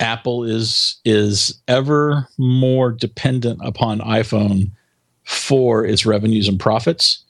Apple 0.00 0.44
is 0.44 1.00
is 1.04 1.60
ever 1.66 2.28
more 2.38 2.92
dependent 2.92 3.60
upon 3.64 4.00
iPhone 4.00 4.70
for 5.24 5.84
its 5.84 6.06
revenues 6.06 6.48
and 6.48 6.58
profits. 6.58 7.24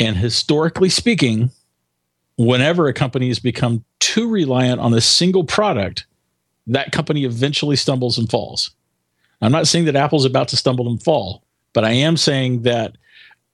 And 0.00 0.16
historically 0.16 0.88
speaking, 0.88 1.50
whenever 2.36 2.86
a 2.86 2.92
company 2.92 3.28
has 3.28 3.38
become 3.38 3.84
too 4.00 4.28
reliant 4.28 4.80
on 4.80 4.92
a 4.94 5.00
single 5.00 5.44
product, 5.44 6.06
that 6.66 6.92
company 6.92 7.24
eventually 7.24 7.76
stumbles 7.76 8.18
and 8.18 8.28
falls. 8.28 8.70
I'm 9.40 9.52
not 9.52 9.68
saying 9.68 9.84
that 9.86 9.96
Apple's 9.96 10.24
about 10.24 10.48
to 10.48 10.56
stumble 10.56 10.88
and 10.88 11.02
fall, 11.02 11.44
but 11.72 11.84
I 11.84 11.92
am 11.92 12.16
saying 12.16 12.62
that 12.62 12.96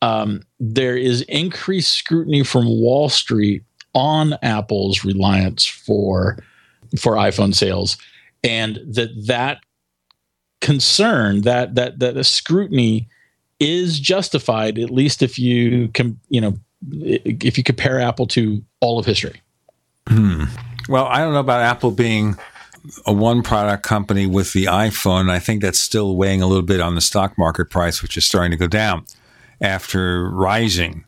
um, 0.03 0.43
there 0.59 0.97
is 0.97 1.23
increased 1.23 1.93
scrutiny 1.93 2.43
from 2.43 2.67
Wall 2.67 3.09
Street 3.09 3.63
on 3.95 4.35
Apple's 4.43 5.05
reliance 5.05 5.65
for 5.65 6.39
for 6.99 7.15
iPhone 7.15 7.55
sales 7.55 7.97
and 8.45 8.79
that 8.87 9.11
that 9.27 9.59
concern 10.61 11.41
that 11.43 11.75
that 11.75 11.99
that 11.99 12.15
the 12.15 12.25
scrutiny 12.25 13.09
is 13.59 13.99
justified 13.99 14.79
at 14.79 14.91
least 14.91 15.23
if 15.23 15.39
you 15.39 15.89
can 15.89 16.19
you 16.29 16.41
know 16.41 16.55
if 16.91 17.59
you 17.59 17.65
compare 17.65 18.01
apple 18.01 18.27
to 18.27 18.63
all 18.81 18.99
of 18.99 19.07
history. 19.07 19.41
Hmm. 20.07 20.45
well 20.89 21.07
i 21.07 21.19
don't 21.19 21.33
know 21.33 21.41
about 21.41 21.63
apple 21.63 21.91
being 21.91 22.37
a 23.07 23.13
one 23.13 23.43
product 23.43 23.83
company 23.83 24.27
with 24.27 24.53
the 24.53 24.67
iphone. 24.67 25.31
I 25.31 25.39
think 25.39 25.63
that's 25.63 25.81
still 25.81 26.17
weighing 26.17 26.43
a 26.43 26.47
little 26.47 26.63
bit 26.63 26.81
on 26.81 26.95
the 26.95 27.01
stock 27.01 27.39
market 27.39 27.71
price 27.71 28.03
which 28.03 28.17
is 28.17 28.27
starting 28.27 28.51
to 28.51 28.59
go 28.59 28.67
down 28.67 29.07
after 29.61 30.29
rising 30.29 31.05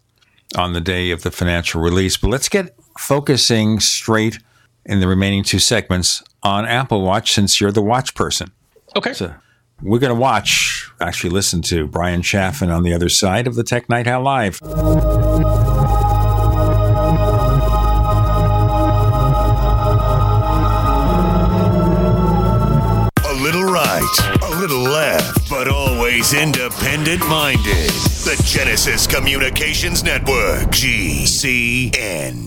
on 0.57 0.73
the 0.73 0.81
day 0.81 1.11
of 1.11 1.23
the 1.23 1.31
financial 1.31 1.81
release. 1.83 2.17
But 2.17 2.29
let's 2.29 2.49
get 2.49 2.75
focusing 2.99 3.81
straight 3.81 4.39
in 4.87 5.01
the 5.01 5.09
remaining 5.09 5.43
two 5.43 5.59
segments 5.59 6.23
on 6.47 6.65
Apple 6.65 7.03
Watch 7.03 7.33
since 7.33 7.61
you're 7.61 7.73
the 7.73 7.83
watch 7.83 8.15
person. 8.15 8.53
Okay. 8.95 9.13
So 9.13 9.35
we're 9.83 9.99
going 9.99 10.15
to 10.15 10.21
watch, 10.21 10.89
actually 11.01 11.31
listen 11.31 11.61
to 11.63 11.89
Bryan 11.89 12.23
Chaffin 12.23 12.71
on 12.71 12.85
the 12.85 12.95
other 12.95 13.09
side 13.09 13.49
of 13.49 13.57
the 13.57 13.65
Tech 13.65 13.89
Night 13.89 14.07
Owl 14.07 14.23
Live. 14.23 14.61
A 14.63 14.67
little 23.43 23.65
right, 23.65 24.39
a 24.43 24.51
little 24.61 24.83
left, 24.83 25.51
but 25.51 25.67
always 25.69 26.33
independent 26.33 27.27
minded. 27.29 27.91
The 28.25 28.41
Genesis 28.47 29.07
Communications 29.09 30.05
Network, 30.05 30.69
GCN. 30.69 32.47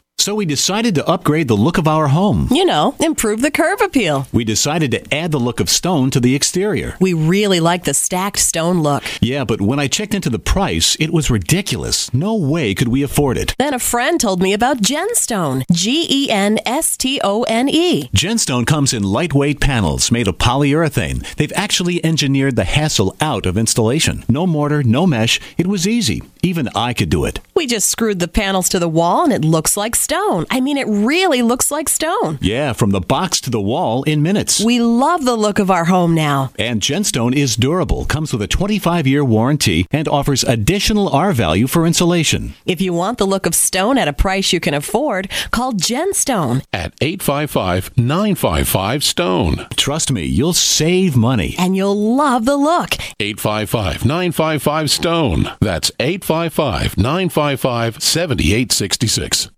So 0.21 0.35
we 0.35 0.45
decided 0.45 0.93
to 0.93 1.07
upgrade 1.07 1.47
the 1.47 1.57
look 1.57 1.79
of 1.79 1.87
our 1.87 2.09
home. 2.09 2.47
You 2.51 2.63
know, 2.63 2.93
improve 2.99 3.41
the 3.41 3.49
curb 3.49 3.81
appeal. 3.81 4.27
We 4.31 4.43
decided 4.43 4.91
to 4.91 5.11
add 5.11 5.31
the 5.31 5.39
look 5.39 5.59
of 5.59 5.67
stone 5.67 6.11
to 6.11 6.19
the 6.19 6.35
exterior. 6.35 6.95
We 6.99 7.13
really 7.13 7.59
like 7.59 7.85
the 7.85 7.95
stacked 7.95 8.37
stone 8.37 8.81
look. 8.83 9.03
Yeah, 9.19 9.45
but 9.45 9.61
when 9.61 9.79
I 9.79 9.87
checked 9.87 10.13
into 10.13 10.29
the 10.29 10.37
price, 10.37 10.95
it 10.99 11.09
was 11.09 11.31
ridiculous. 11.31 12.13
No 12.13 12.35
way 12.35 12.75
could 12.75 12.89
we 12.89 13.01
afford 13.01 13.35
it. 13.35 13.55
Then 13.57 13.73
a 13.73 13.79
friend 13.79 14.21
told 14.21 14.43
me 14.43 14.53
about 14.53 14.83
Genstone. 14.83 15.63
G 15.71 16.05
E 16.07 16.29
N 16.29 16.59
S 16.67 16.97
T 16.97 17.19
O 17.23 17.41
N 17.45 17.67
E. 17.67 18.07
Genstone 18.13 18.67
comes 18.67 18.93
in 18.93 19.01
lightweight 19.01 19.59
panels 19.59 20.11
made 20.11 20.27
of 20.27 20.37
polyurethane. 20.37 21.35
They've 21.37 21.53
actually 21.55 22.05
engineered 22.05 22.57
the 22.57 22.65
hassle 22.65 23.15
out 23.21 23.47
of 23.47 23.57
installation. 23.57 24.23
No 24.29 24.45
mortar, 24.45 24.83
no 24.83 25.07
mesh. 25.07 25.39
It 25.57 25.65
was 25.65 25.87
easy. 25.87 26.21
Even 26.43 26.69
I 26.75 26.93
could 26.93 27.09
do 27.09 27.25
it. 27.25 27.39
We 27.55 27.65
just 27.65 27.89
screwed 27.89 28.19
the 28.19 28.27
panels 28.27 28.69
to 28.69 28.77
the 28.77 28.87
wall 28.87 29.23
and 29.23 29.33
it 29.33 29.43
looks 29.43 29.75
like 29.75 29.95
stone. 29.95 30.10
I 30.13 30.59
mean, 30.59 30.77
it 30.77 30.87
really 30.87 31.41
looks 31.41 31.71
like 31.71 31.87
stone. 31.87 32.37
Yeah, 32.41 32.73
from 32.73 32.91
the 32.91 32.99
box 32.99 33.39
to 33.41 33.49
the 33.49 33.61
wall 33.61 34.03
in 34.03 34.21
minutes. 34.21 34.61
We 34.61 34.81
love 34.81 35.23
the 35.23 35.37
look 35.37 35.57
of 35.57 35.71
our 35.71 35.85
home 35.85 36.13
now. 36.13 36.51
And 36.59 36.81
Genstone 36.81 37.33
is 37.33 37.55
durable, 37.55 38.03
comes 38.05 38.33
with 38.33 38.41
a 38.41 38.47
25 38.47 39.07
year 39.07 39.23
warranty, 39.23 39.87
and 39.89 40.07
offers 40.09 40.43
additional 40.43 41.07
R 41.09 41.31
value 41.31 41.65
for 41.67 41.85
insulation. 41.85 42.55
If 42.65 42.81
you 42.81 42.93
want 42.93 43.19
the 43.19 43.25
look 43.25 43.45
of 43.45 43.55
stone 43.55 43.97
at 43.97 44.09
a 44.09 44.13
price 44.13 44.51
you 44.51 44.59
can 44.59 44.73
afford, 44.73 45.29
call 45.51 45.71
Genstone. 45.71 46.63
At 46.73 46.93
855 46.99 47.97
955 47.97 49.03
Stone. 49.03 49.67
Trust 49.77 50.11
me, 50.11 50.25
you'll 50.25 50.53
save 50.53 51.15
money. 51.15 51.55
And 51.57 51.77
you'll 51.77 52.15
love 52.15 52.45
the 52.45 52.57
look. 52.57 52.95
855 53.19 54.03
955 54.03 54.91
Stone. 54.91 55.51
That's 55.61 55.91
855 55.99 56.97
955 56.97 58.03
7866. 58.03 59.49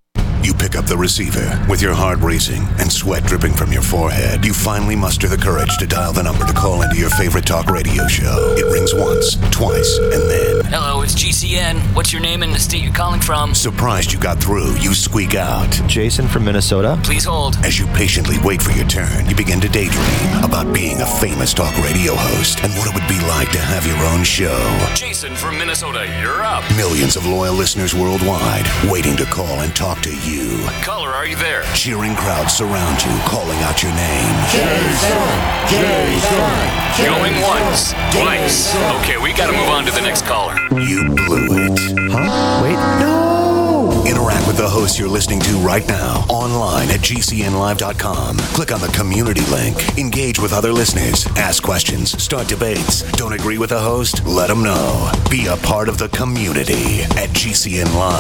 You 0.44 0.54
pick 0.54 0.76
up 0.76 0.86
the 0.86 0.98
receiver 0.98 1.66
with 1.70 1.82
your 1.82 1.94
heart 1.94 2.20
racing 2.20 2.64
and 2.78 2.92
sweat 2.92 3.24
dripping 3.24 3.54
from 3.54 3.72
your 3.72 3.82
forehead. 3.82 4.44
You 4.44 4.54
finally 4.54 4.96
muster 4.96 5.30
the 5.30 5.38
courage 5.38 5.78
to 5.78 5.88
dial 5.88 6.12
the 6.12 6.22
number 6.22 6.46
to 6.46 6.52
call 6.52 6.82
into 6.82 6.98
your 6.98 7.10
favorite 7.12 7.46
talk 7.46 7.68
radio 7.68 8.06
show. 8.08 8.54
It 8.58 8.66
rings 8.66 8.94
once, 8.94 9.36
twice, 9.56 9.98
and 9.98 10.30
then. 10.30 10.66
Hello, 10.66 11.02
it's 11.02 11.16
GCN. 11.16 11.80
What's 11.96 12.12
your 12.12 12.22
name 12.22 12.44
and 12.44 12.54
the 12.54 12.60
state 12.60 12.84
you're 12.84 12.94
calling 12.94 13.22
from? 13.22 13.56
Surprised 13.56 14.12
you 14.12 14.20
got 14.20 14.38
through, 14.38 14.76
you 14.80 14.94
squeak 14.94 15.36
out. 15.36 15.72
Jason 15.88 16.28
from 16.28 16.44
Minnesota. 16.44 17.00
Please 17.04 17.24
hold. 17.24 17.56
As 17.64 17.80
you 17.80 17.86
patiently 17.96 18.36
wait 18.44 18.62
for 18.62 18.72
your 18.72 18.88
turn, 18.88 19.30
you 19.30 19.36
begin 19.38 19.62
to 19.62 19.70
daydream 19.70 20.44
about 20.44 20.74
being 20.74 21.00
a 21.00 21.06
famous 21.06 21.54
talk 21.54 21.74
radio 21.78 22.16
host 22.16 22.62
and 22.66 22.74
what 22.74 22.90
it 22.90 22.94
would 22.94 23.08
be 23.08 23.20
like 23.28 23.52
to 23.52 23.60
have 23.60 23.88
your 23.88 23.98
own 24.12 24.26
show. 24.26 24.60
Jason 24.94 25.36
from 25.38 25.58
Minnesota, 25.58 26.06
you're 26.22 26.44
up. 26.44 26.64
Millions 26.76 27.16
of 27.16 27.26
loyal 27.26 27.54
listeners 27.54 27.96
worldwide 27.96 28.68
waiting 28.92 29.16
to 29.16 29.24
call 29.26 29.62
and 29.62 29.74
talk 29.74 30.02
to 30.02 30.12
you. 30.28 30.33
Caller, 30.84 31.10
are 31.10 31.26
you 31.26 31.36
there? 31.36 31.64
Cheering 31.74 32.16
crowds 32.16 32.54
surround 32.54 33.02
you, 33.04 33.12
calling 33.26 33.58
out 33.60 33.82
your 33.82 33.94
name. 33.94 34.36
Jason! 34.52 35.18
Jason! 35.68 37.06
Going 37.06 37.42
once, 37.42 37.94
twice. 38.12 38.76
Okay, 39.02 39.18
we 39.18 39.34
gotta 39.34 39.54
move 39.54 39.70
on 39.70 39.86
to 39.86 39.92
the 39.92 40.02
next 40.02 40.26
caller. 40.26 40.56
You 40.72 41.10
blew 41.10 41.48
it. 41.66 41.80
Huh? 42.12 42.62
Wait, 42.64 42.76
no! 43.00 44.04
Interact 44.06 44.46
with 44.48 44.58
the 44.58 44.68
host 44.68 45.00
you're 45.00 45.08
listening 45.08 45.40
to 45.42 45.54
right 45.60 45.88
now 45.88 46.26
online 46.30 46.90
at 46.90 47.00
gcnlive.com. 47.00 48.38
Click 48.38 48.72
on 48.72 48.82
the 48.82 48.88
community 48.90 49.46
link. 49.52 49.98
Engage 49.98 50.40
with 50.40 50.52
other 50.54 50.74
listeners. 50.74 51.26
Ask 51.38 51.64
questions. 51.64 52.22
Start 52.22 52.48
debates. 52.48 53.04
Don't 53.14 53.34
agree 53.34 53.58
with 53.58 53.70
the 53.70 53.80
host? 53.80 54.26
Let 54.26 54.50
them 54.50 54.64
know. 54.64 55.12
Be 55.32 55.48
a 55.48 55.56
part 55.58 55.88
of 55.88 55.98
the 55.98 56.10
community 56.10 57.04
at 57.04 57.30
gcnlive.com. 57.30 58.14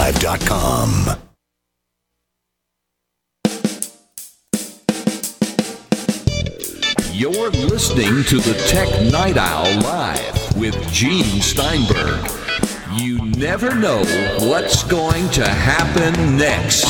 You're 7.15 7.51
listening 7.51 8.23
to 8.23 8.39
the 8.39 8.55
Tech 8.67 8.89
Night 9.11 9.37
Owl 9.37 9.81
Live 9.81 10.57
with 10.57 10.91
Gene 10.91 11.41
Steinberg. 11.43 12.27
You 12.93 13.23
never 13.37 13.75
know 13.75 14.03
what's 14.39 14.83
going 14.83 15.29
to 15.29 15.47
happen 15.47 16.37
next. 16.37 16.87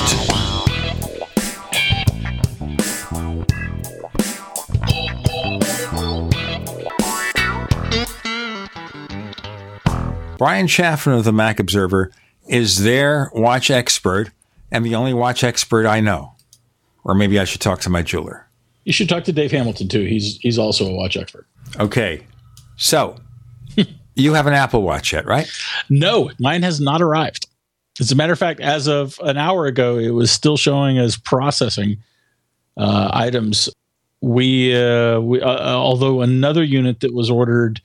Bryan 10.37 10.67
Chaffin 10.67 11.11
of 11.11 11.25
the 11.25 11.33
Mac 11.33 11.59
Observer 11.59 12.13
is 12.47 12.83
their 12.83 13.29
watch 13.33 13.69
expert 13.69 14.31
and 14.71 14.85
the 14.85 14.95
only 14.95 15.13
watch 15.13 15.43
expert 15.43 15.85
I 15.85 15.99
know. 15.99 16.35
Or 17.03 17.13
maybe 17.13 17.37
I 17.41 17.43
should 17.43 17.59
talk 17.59 17.81
to 17.81 17.89
my 17.89 18.01
jeweler. 18.03 18.47
You 18.85 18.93
should 18.93 19.09
talk 19.09 19.23
to 19.25 19.31
Dave 19.31 19.51
Hamilton 19.51 19.87
too. 19.87 20.03
He's 20.05 20.37
he's 20.37 20.59
also 20.59 20.87
a 20.87 20.93
watch 20.93 21.17
expert. 21.17 21.47
Okay. 21.79 22.25
So, 22.75 23.15
you 24.15 24.33
have 24.33 24.47
an 24.47 24.53
Apple 24.53 24.81
Watch 24.81 25.13
yet, 25.13 25.25
right? 25.25 25.49
No, 25.89 26.31
mine 26.39 26.63
has 26.63 26.79
not 26.79 27.01
arrived. 27.01 27.47
As 27.99 28.11
a 28.11 28.15
matter 28.15 28.33
of 28.33 28.39
fact, 28.39 28.59
as 28.59 28.87
of 28.87 29.19
an 29.23 29.37
hour 29.37 29.67
ago, 29.67 29.97
it 29.97 30.09
was 30.09 30.31
still 30.31 30.57
showing 30.57 30.97
as 30.97 31.15
processing 31.15 31.97
uh, 32.75 33.11
items. 33.13 33.69
We, 34.21 34.75
uh, 34.75 35.19
we 35.19 35.41
uh, 35.41 35.75
although 35.75 36.21
another 36.21 36.63
unit 36.63 37.01
that 37.01 37.13
was 37.13 37.29
ordered 37.29 37.81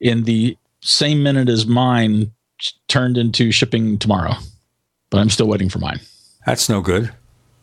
in 0.00 0.24
the 0.24 0.56
same 0.80 1.22
minute 1.22 1.48
as 1.48 1.66
mine 1.66 2.32
turned 2.86 3.18
into 3.18 3.50
shipping 3.50 3.98
tomorrow, 3.98 4.34
but 5.10 5.18
I'm 5.18 5.30
still 5.30 5.48
waiting 5.48 5.68
for 5.68 5.80
mine. 5.80 6.00
That's 6.46 6.68
no 6.68 6.80
good. 6.80 7.12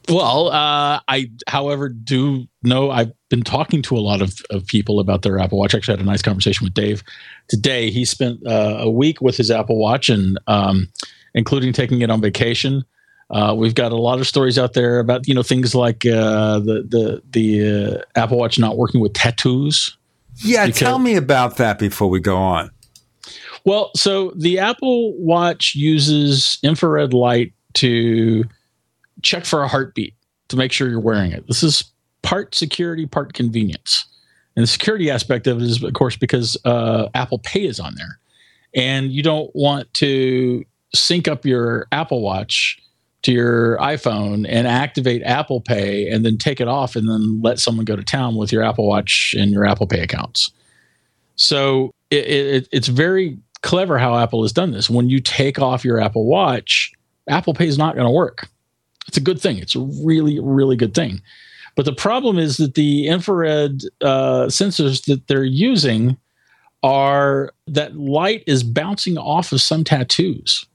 Well, 0.10 0.50
uh, 0.50 1.00
I, 1.08 1.32
however, 1.48 1.90
do 1.90 2.46
know 2.62 2.92
I've 2.92 3.12
been 3.30 3.42
talking 3.42 3.82
to 3.84 3.98
a 3.98 4.00
lot 4.00 4.22
of, 4.22 4.40
of 4.52 4.66
people 4.68 5.00
about 5.00 5.24
their 5.24 5.40
Apple 5.40 5.58
Watch. 5.58 5.74
Actually, 5.74 5.96
I 5.96 5.98
had 5.98 6.06
a 6.06 6.10
nice 6.10 6.22
conversation 6.22 6.64
with 6.64 6.74
Dave 6.74 7.04
today. 7.48 7.90
He 7.90 8.06
spent 8.06 8.46
uh, 8.46 8.78
a 8.80 8.90
week 8.90 9.22
with 9.22 9.36
his 9.38 9.50
Apple 9.50 9.78
Watch 9.80 10.10
and 10.10 10.40
um, 10.48 10.90
including 11.34 11.74
taking 11.74 12.02
it 12.02 12.12
on 12.12 12.22
vacation. 12.22 12.86
Uh, 13.32 13.56
we've 13.58 13.74
got 13.74 13.92
a 13.92 13.96
lot 13.96 14.20
of 14.20 14.28
stories 14.28 14.60
out 14.60 14.74
there 14.74 15.00
about 15.00 15.28
you 15.28 15.34
know 15.34 15.42
things 15.42 15.74
like 15.74 16.06
uh, 16.06 16.60
the 16.60 16.86
the 16.88 17.22
the 17.32 17.98
uh, 17.98 18.20
Apple 18.20 18.38
Watch 18.38 18.60
not 18.60 18.78
working 18.78 19.02
with 19.02 19.14
tattoos. 19.14 19.98
Yeah, 20.36 20.68
because, 20.68 20.80
tell 20.80 21.00
me 21.00 21.16
about 21.16 21.58
that 21.58 21.80
before 21.80 22.10
we 22.10 22.20
go 22.20 22.38
on. 22.38 22.70
Well, 23.66 23.90
so 23.96 24.32
the 24.36 24.60
Apple 24.60 25.18
Watch 25.18 25.74
uses 25.74 26.60
infrared 26.62 27.14
light 27.14 27.54
to 27.76 28.44
check 29.26 29.44
for 29.44 29.64
a 29.64 29.68
heartbeat 29.68 30.14
to 30.48 30.56
make 30.56 30.72
sure 30.72 30.88
you're 30.88 31.00
wearing 31.00 31.32
it. 31.32 31.48
This 31.48 31.64
is 31.64 31.84
part 32.22 32.56
security, 32.56 33.06
part 33.06 33.34
convenience. 33.34 34.06
And 34.56 34.64
the 34.64 34.68
security 34.68 35.10
aspect 35.10 35.48
of 35.48 35.58
it 35.58 35.64
is, 35.64 35.84
of 35.84 35.94
course, 35.94 36.16
because 36.16 36.56
uh, 36.64 37.10
Apple 37.14 37.40
Pay 37.40 37.66
is 37.66 37.80
on 37.80 37.96
there. 37.96 38.20
And 38.74 39.12
you 39.12 39.24
don't 39.24 39.54
want 39.54 39.94
to 39.96 40.64
sync 40.94 41.28
up 41.28 41.46
your 41.46 41.88
Apple 41.92 42.22
Watch 42.22 42.80
to 43.24 43.32
your 43.32 43.78
iPhone 43.78 44.46
and 44.48 44.68
activate 44.68 45.24
Apple 45.24 45.60
Pay 45.60 46.10
and 46.10 46.24
then 46.24 46.38
take 46.38 46.62
it 46.62 46.68
off 46.68 46.96
and 46.96 47.10
then 47.10 47.42
let 47.42 47.60
someone 47.60 47.86
go 47.86 47.96
to 47.96 48.04
town 48.04 48.36
with 48.36 48.52
your 48.52 48.64
Apple 48.64 48.88
Watch 48.88 49.34
and 49.38 49.52
your 49.52 49.66
Apple 49.66 49.88
Pay 49.88 50.02
accounts. 50.02 50.52
So 51.36 51.92
it, 52.12 52.26
it, 52.28 52.70
it's 52.72 52.88
very 52.88 53.38
clever 53.62 53.98
how 53.98 54.16
Apple 54.16 54.44
has 54.44 54.54
done 54.54 54.72
this. 54.72 54.90
When 54.90 55.10
you 55.10 55.20
take 55.20 55.60
off 55.60 55.84
your 55.84 56.00
Apple 56.00 56.26
Watch, 56.26 56.92
Apple 57.28 57.54
Pay 57.54 57.68
is 57.68 57.78
not 57.78 57.96
going 57.96 58.06
to 58.06 58.12
work. 58.12 58.48
It's 59.08 59.18
a 59.18 59.22
good 59.22 59.40
thing. 59.40 59.58
It's 59.58 59.76
a 59.76 59.88
really, 60.04 60.40
really 60.40 60.76
good 60.76 60.94
thing. 60.94 61.22
But 61.76 61.86
the 61.86 61.94
problem 61.94 62.38
is 62.40 62.58
that 62.58 62.76
the 62.76 63.08
infrared 63.08 63.82
uh, 64.02 64.46
sensors 64.46 65.06
that 65.06 65.28
they're 65.28 65.44
using 65.44 66.18
are 66.84 67.52
that 67.68 67.98
light 67.98 68.44
is 68.48 68.64
bouncing 68.64 69.18
off 69.18 69.52
of 69.52 69.62
some 69.62 69.84
tattoos. 69.84 70.66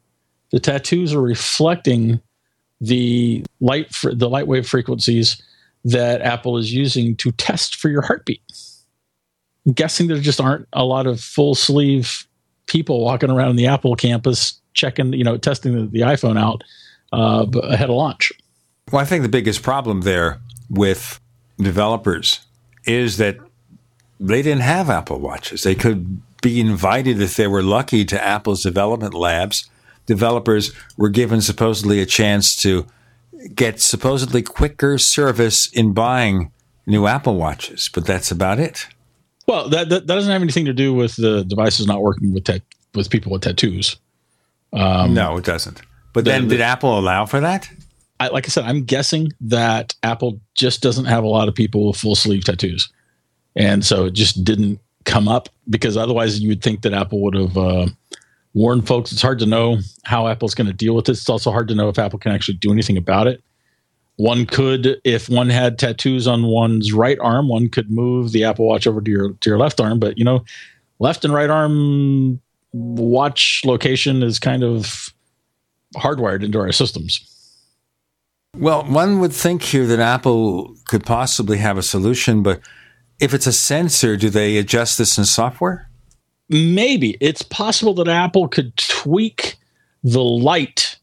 The 0.50 0.60
tattoos 0.60 1.14
are 1.14 1.22
reflecting 1.22 2.20
the 2.80 3.44
light 3.60 3.94
fr- 3.94 4.12
the 4.12 4.28
light 4.28 4.46
wave 4.46 4.66
frequencies 4.66 5.40
that 5.84 6.20
Apple 6.20 6.58
is 6.58 6.72
using 6.72 7.16
to 7.16 7.32
test 7.32 7.76
for 7.76 7.88
your 7.88 8.02
heartbeat. 8.02 8.42
I'm 9.66 9.72
guessing 9.72 10.08
there 10.08 10.18
just 10.18 10.40
aren't 10.40 10.66
a 10.72 10.84
lot 10.84 11.06
of 11.06 11.20
full 11.20 11.54
sleeve 11.54 12.26
people 12.66 13.04
walking 13.04 13.30
around 13.30 13.56
the 13.56 13.66
Apple 13.66 13.94
campus 13.96 14.60
checking, 14.74 15.12
you 15.12 15.24
know, 15.24 15.36
testing 15.36 15.74
the, 15.74 15.86
the 15.86 16.00
iPhone 16.00 16.38
out 16.38 16.62
uh, 17.12 17.46
ahead 17.62 17.90
of 17.90 17.96
launch. 17.96 18.32
Well, 18.90 19.02
I 19.02 19.04
think 19.04 19.22
the 19.22 19.28
biggest 19.28 19.62
problem 19.62 20.02
there 20.02 20.40
with 20.68 21.20
developers 21.58 22.40
is 22.84 23.16
that 23.18 23.36
they 24.18 24.42
didn't 24.42 24.62
have 24.62 24.90
Apple 24.90 25.18
Watches. 25.18 25.62
They 25.62 25.74
could 25.74 26.20
be 26.42 26.60
invited 26.60 27.20
if 27.20 27.36
they 27.36 27.46
were 27.46 27.62
lucky 27.62 28.04
to 28.06 28.22
Apple's 28.22 28.62
development 28.62 29.14
labs. 29.14 29.68
Developers 30.06 30.72
were 30.96 31.08
given 31.08 31.40
supposedly 31.40 32.00
a 32.00 32.06
chance 32.06 32.56
to 32.56 32.86
get 33.54 33.80
supposedly 33.80 34.42
quicker 34.42 34.98
service 34.98 35.66
in 35.68 35.92
buying 35.92 36.50
new 36.86 37.06
Apple 37.06 37.36
Watches, 37.36 37.88
but 37.92 38.06
that's 38.06 38.30
about 38.30 38.58
it. 38.58 38.86
Well, 39.46 39.68
that, 39.68 39.88
that, 39.88 40.06
that 40.06 40.14
doesn't 40.14 40.30
have 40.30 40.42
anything 40.42 40.66
to 40.66 40.72
do 40.72 40.92
with 40.92 41.16
the 41.16 41.44
devices 41.44 41.86
not 41.86 42.02
working 42.02 42.32
with 42.32 42.48
with 42.94 43.10
people 43.10 43.32
with 43.32 43.42
tattoos. 43.42 43.96
Um, 44.72 45.14
no, 45.14 45.36
it 45.36 45.44
doesn't. 45.44 45.82
But 46.12 46.24
the, 46.24 46.30
then, 46.30 46.48
did 46.48 46.58
the, 46.58 46.64
Apple 46.64 46.98
allow 46.98 47.26
for 47.26 47.40
that? 47.40 47.70
I, 48.18 48.28
like 48.28 48.46
I 48.46 48.48
said, 48.48 48.64
I'm 48.64 48.84
guessing 48.84 49.32
that 49.40 49.94
Apple 50.02 50.40
just 50.54 50.82
doesn't 50.82 51.06
have 51.06 51.24
a 51.24 51.28
lot 51.28 51.48
of 51.48 51.54
people 51.54 51.88
with 51.88 51.96
full 51.96 52.14
sleeve 52.14 52.44
tattoos, 52.44 52.92
and 53.56 53.84
so 53.84 54.06
it 54.06 54.12
just 54.12 54.44
didn't 54.44 54.80
come 55.04 55.28
up 55.28 55.48
because 55.68 55.96
otherwise 55.96 56.40
you 56.40 56.48
would 56.48 56.62
think 56.62 56.82
that 56.82 56.92
Apple 56.92 57.22
would 57.22 57.34
have 57.34 57.56
uh, 57.56 57.86
warned 58.54 58.86
folks. 58.86 59.12
It's 59.12 59.22
hard 59.22 59.38
to 59.38 59.46
know 59.46 59.78
how 60.04 60.28
Apple's 60.28 60.54
going 60.54 60.66
to 60.66 60.72
deal 60.72 60.94
with 60.94 61.06
this. 61.06 61.20
It's 61.20 61.28
also 61.28 61.50
hard 61.50 61.68
to 61.68 61.74
know 61.74 61.88
if 61.88 61.98
Apple 61.98 62.18
can 62.18 62.32
actually 62.32 62.58
do 62.58 62.72
anything 62.72 62.96
about 62.96 63.26
it. 63.26 63.42
One 64.16 64.44
could, 64.44 65.00
if 65.02 65.30
one 65.30 65.48
had 65.48 65.78
tattoos 65.78 66.26
on 66.26 66.44
one's 66.44 66.92
right 66.92 67.18
arm, 67.20 67.48
one 67.48 67.70
could 67.70 67.90
move 67.90 68.32
the 68.32 68.44
Apple 68.44 68.66
Watch 68.66 68.86
over 68.86 69.00
to 69.00 69.10
your 69.10 69.32
to 69.32 69.50
your 69.50 69.58
left 69.58 69.80
arm. 69.80 69.98
But 69.98 70.18
you 70.18 70.24
know, 70.24 70.44
left 70.98 71.24
and 71.24 71.32
right 71.32 71.48
arm 71.48 72.40
watch 72.72 73.62
location 73.64 74.22
is 74.22 74.38
kind 74.38 74.62
of 74.62 75.12
hardwired 75.96 76.44
into 76.44 76.58
our 76.58 76.72
systems. 76.72 77.26
Well, 78.56 78.84
one 78.84 79.20
would 79.20 79.32
think 79.32 79.62
here 79.62 79.86
that 79.86 80.00
Apple 80.00 80.74
could 80.86 81.04
possibly 81.04 81.58
have 81.58 81.78
a 81.78 81.82
solution, 81.82 82.42
but 82.42 82.60
if 83.20 83.32
it's 83.32 83.46
a 83.46 83.52
sensor, 83.52 84.16
do 84.16 84.30
they 84.30 84.56
adjust 84.56 84.98
this 84.98 85.18
in 85.18 85.24
software? 85.24 85.88
Maybe 86.48 87.16
it's 87.20 87.42
possible 87.42 87.94
that 87.94 88.08
Apple 88.08 88.48
could 88.48 88.76
tweak 88.76 89.56
the 90.02 90.22
light 90.22 90.98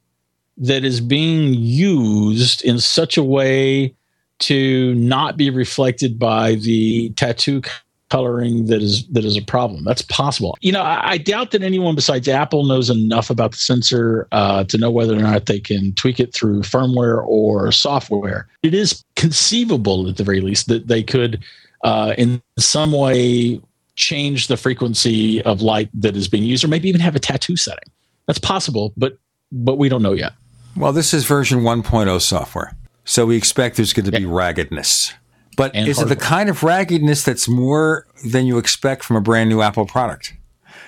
that 0.58 0.84
is 0.84 1.00
being 1.00 1.54
used 1.54 2.64
in 2.66 2.80
such 2.80 3.16
a 3.16 3.24
way 3.24 3.96
to 4.40 4.94
not 4.96 5.38
be 5.38 5.50
reflected 5.50 6.20
by 6.20 6.56
the 6.56 7.12
tattoo 7.12 7.62
coloring 8.10 8.68
that 8.68 8.82
is 8.82 9.08
that 9.08 9.26
is 9.26 9.38
a 9.38 9.42
problem. 9.42 9.84
That's 9.84 10.02
possible. 10.02 10.58
You 10.62 10.72
know, 10.72 10.82
I, 10.82 11.12
I 11.12 11.18
doubt 11.18 11.52
that 11.52 11.62
anyone 11.62 11.96
besides 11.96 12.28
Apple 12.28 12.66
knows 12.66 12.90
enough 12.90 13.30
about 13.30 13.52
the 13.52 13.58
sensor 13.58 14.28
uh, 14.32 14.64
to 14.66 14.78
know 14.78 14.92
whether 14.92 15.14
or 15.14 15.22
not 15.22 15.46
they 15.46 15.60
can 15.60 15.94
tweak 15.94 16.20
it 16.20 16.34
through 16.34 16.62
firmware 16.62 17.26
or 17.26 17.72
software. 17.72 18.48
It 18.64 18.74
is 18.74 19.04
conceivable, 19.16 20.08
at 20.08 20.18
the 20.18 20.24
very 20.24 20.42
least, 20.42 20.68
that 20.68 20.88
they 20.88 21.04
could, 21.04 21.44
uh, 21.84 22.14
in 22.18 22.42
some 22.58 22.92
way, 22.92 23.62
change 23.96 24.48
the 24.48 24.58
frequency 24.58 25.42
of 25.44 25.62
light 25.62 25.90
that 25.94 26.16
is 26.16 26.28
being 26.28 26.44
used, 26.44 26.64
or 26.64 26.68
maybe 26.68 26.88
even 26.88 27.02
have 27.02 27.16
a 27.16 27.20
tattoo 27.20 27.58
setting. 27.58 27.92
That's 28.28 28.40
possible, 28.40 28.94
but 28.98 29.18
but 29.52 29.78
we 29.78 29.90
don't 29.90 30.02
know 30.02 30.14
yet. 30.14 30.34
Well, 30.76 30.92
this 30.94 31.14
is 31.14 31.26
version 31.26 31.62
1.0 31.62 32.22
software, 32.22 32.76
so 33.06 33.26
we 33.26 33.36
expect 33.36 33.78
there's 33.78 33.94
going 33.94 34.06
to 34.06 34.12
be 34.12 34.26
raggedness. 34.26 35.14
But 35.58 35.76
And 35.76 35.88
is 35.88 36.00
it 36.00 36.06
the 36.06 36.16
kind 36.16 36.50
of 36.50 36.62
raggedness 36.64 37.24
that's 37.24 37.50
more 37.50 38.06
than 38.24 38.46
you 38.46 38.60
expect 38.60 39.04
from 39.04 39.16
a 39.18 39.22
brand 39.22 39.50
new 39.50 39.62
Apple 39.62 39.88
product? 39.88 40.36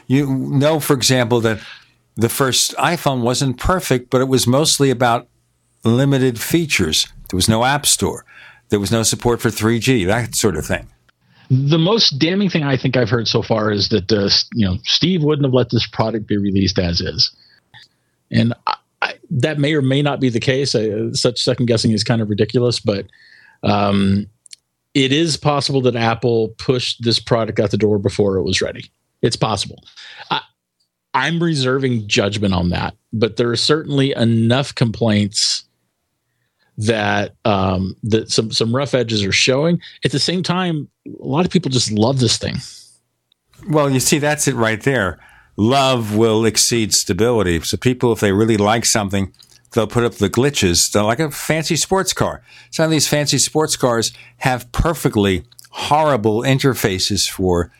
You 0.05 0.27
know, 0.27 0.79
for 0.79 0.93
example, 0.93 1.41
that 1.41 1.59
the 2.15 2.29
first 2.29 2.75
iPhone 2.75 3.21
wasn't 3.21 3.57
perfect, 3.57 4.11
but 4.11 4.21
it 4.21 4.27
was 4.27 4.45
mostly 4.45 4.91
about 4.91 5.27
limited 5.83 6.39
features. 6.39 7.07
There 7.29 7.35
was 7.35 7.49
no 7.49 7.65
App 7.65 7.87
Store, 7.87 8.25
there 8.69 8.79
was 8.79 8.91
no 8.91 9.01
support 9.01 9.41
for 9.41 9.49
3G, 9.49 10.05
that 10.05 10.35
sort 10.35 10.55
of 10.55 10.67
thing. 10.67 10.87
The 11.49 11.79
most 11.79 12.19
damning 12.19 12.51
thing 12.51 12.63
I 12.63 12.77
think 12.77 12.95
I've 12.95 13.09
heard 13.09 13.27
so 13.27 13.41
far 13.41 13.71
is 13.71 13.89
that 13.89 14.11
uh, 14.11 14.29
you 14.53 14.67
know 14.67 14.77
Steve 14.83 15.23
wouldn't 15.23 15.45
have 15.45 15.53
let 15.53 15.71
this 15.71 15.87
product 15.87 16.27
be 16.27 16.37
released 16.37 16.77
as 16.77 17.01
is, 17.01 17.31
and 18.29 18.53
I, 18.67 18.75
I, 19.01 19.13
that 19.31 19.57
may 19.57 19.73
or 19.73 19.81
may 19.81 20.03
not 20.03 20.19
be 20.19 20.29
the 20.29 20.39
case. 20.39 20.75
Uh, 20.75 21.11
such 21.13 21.41
second 21.41 21.65
guessing 21.65 21.89
is 21.89 22.03
kind 22.03 22.21
of 22.21 22.29
ridiculous, 22.29 22.79
but 22.79 23.07
um, 23.63 24.27
it 24.93 25.11
is 25.11 25.37
possible 25.37 25.81
that 25.81 25.95
Apple 25.95 26.49
pushed 26.57 27.03
this 27.03 27.19
product 27.19 27.59
out 27.59 27.71
the 27.71 27.77
door 27.77 27.99
before 27.99 28.37
it 28.37 28.43
was 28.43 28.61
ready. 28.61 28.91
It's 29.21 29.35
possible. 29.35 29.83
I, 30.31 30.41
I'm 31.13 31.41
reserving 31.41 32.07
judgment 32.07 32.53
on 32.53 32.69
that, 32.69 32.95
but 33.13 33.37
there 33.37 33.49
are 33.49 33.55
certainly 33.55 34.13
enough 34.13 34.73
complaints 34.73 35.63
that 36.77 37.35
um, 37.43 37.95
that 38.03 38.31
some 38.31 38.51
some 38.51 38.73
rough 38.73 38.93
edges 38.93 39.23
are 39.23 39.33
showing. 39.33 39.81
At 40.05 40.11
the 40.11 40.19
same 40.19 40.43
time, 40.43 40.87
a 41.07 41.25
lot 41.25 41.45
of 41.45 41.51
people 41.51 41.69
just 41.69 41.91
love 41.91 42.19
this 42.19 42.37
thing. 42.37 42.55
Well, 43.67 43.89
you 43.89 43.99
see, 43.99 44.19
that's 44.19 44.47
it 44.47 44.55
right 44.55 44.81
there. 44.81 45.19
Love 45.57 46.15
will 46.15 46.45
exceed 46.45 46.93
stability. 46.93 47.59
So 47.61 47.75
people, 47.75 48.13
if 48.13 48.21
they 48.21 48.31
really 48.31 48.55
like 48.55 48.85
something, 48.85 49.33
they'll 49.71 49.87
put 49.87 50.03
up 50.03 50.15
the 50.15 50.29
glitches. 50.29 50.91
They're 50.91 51.03
like 51.03 51.19
a 51.19 51.31
fancy 51.31 51.75
sports 51.75 52.13
car. 52.13 52.41
Some 52.71 52.85
of 52.85 52.91
these 52.91 53.07
fancy 53.07 53.37
sports 53.37 53.75
cars 53.75 54.11
have 54.37 54.71
perfectly 54.71 55.43
horrible 55.71 56.41
interfaces 56.41 57.29
for 57.29 57.71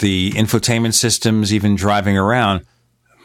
the 0.00 0.30
infotainment 0.32 0.94
systems, 0.94 1.52
even 1.52 1.74
driving 1.74 2.16
around, 2.16 2.64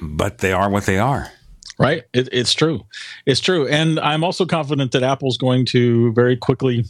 but 0.02 0.40
they 0.40 0.52
are 0.52 0.70
what 0.70 0.86
they 0.86 0.98
are. 0.98 1.32
Right? 1.80 2.04
It, 2.14 2.30
it's 2.32 2.54
true. 2.54 2.82
It's 3.28 3.40
true. 3.40 3.68
And 3.68 4.00
I'm 4.00 4.24
also 4.24 4.46
confident 4.48 4.92
that 4.94 5.04
Apple's 5.04 5.38
going 5.38 5.66
to 5.68 6.12
very 6.14 6.36
quickly 6.36 6.86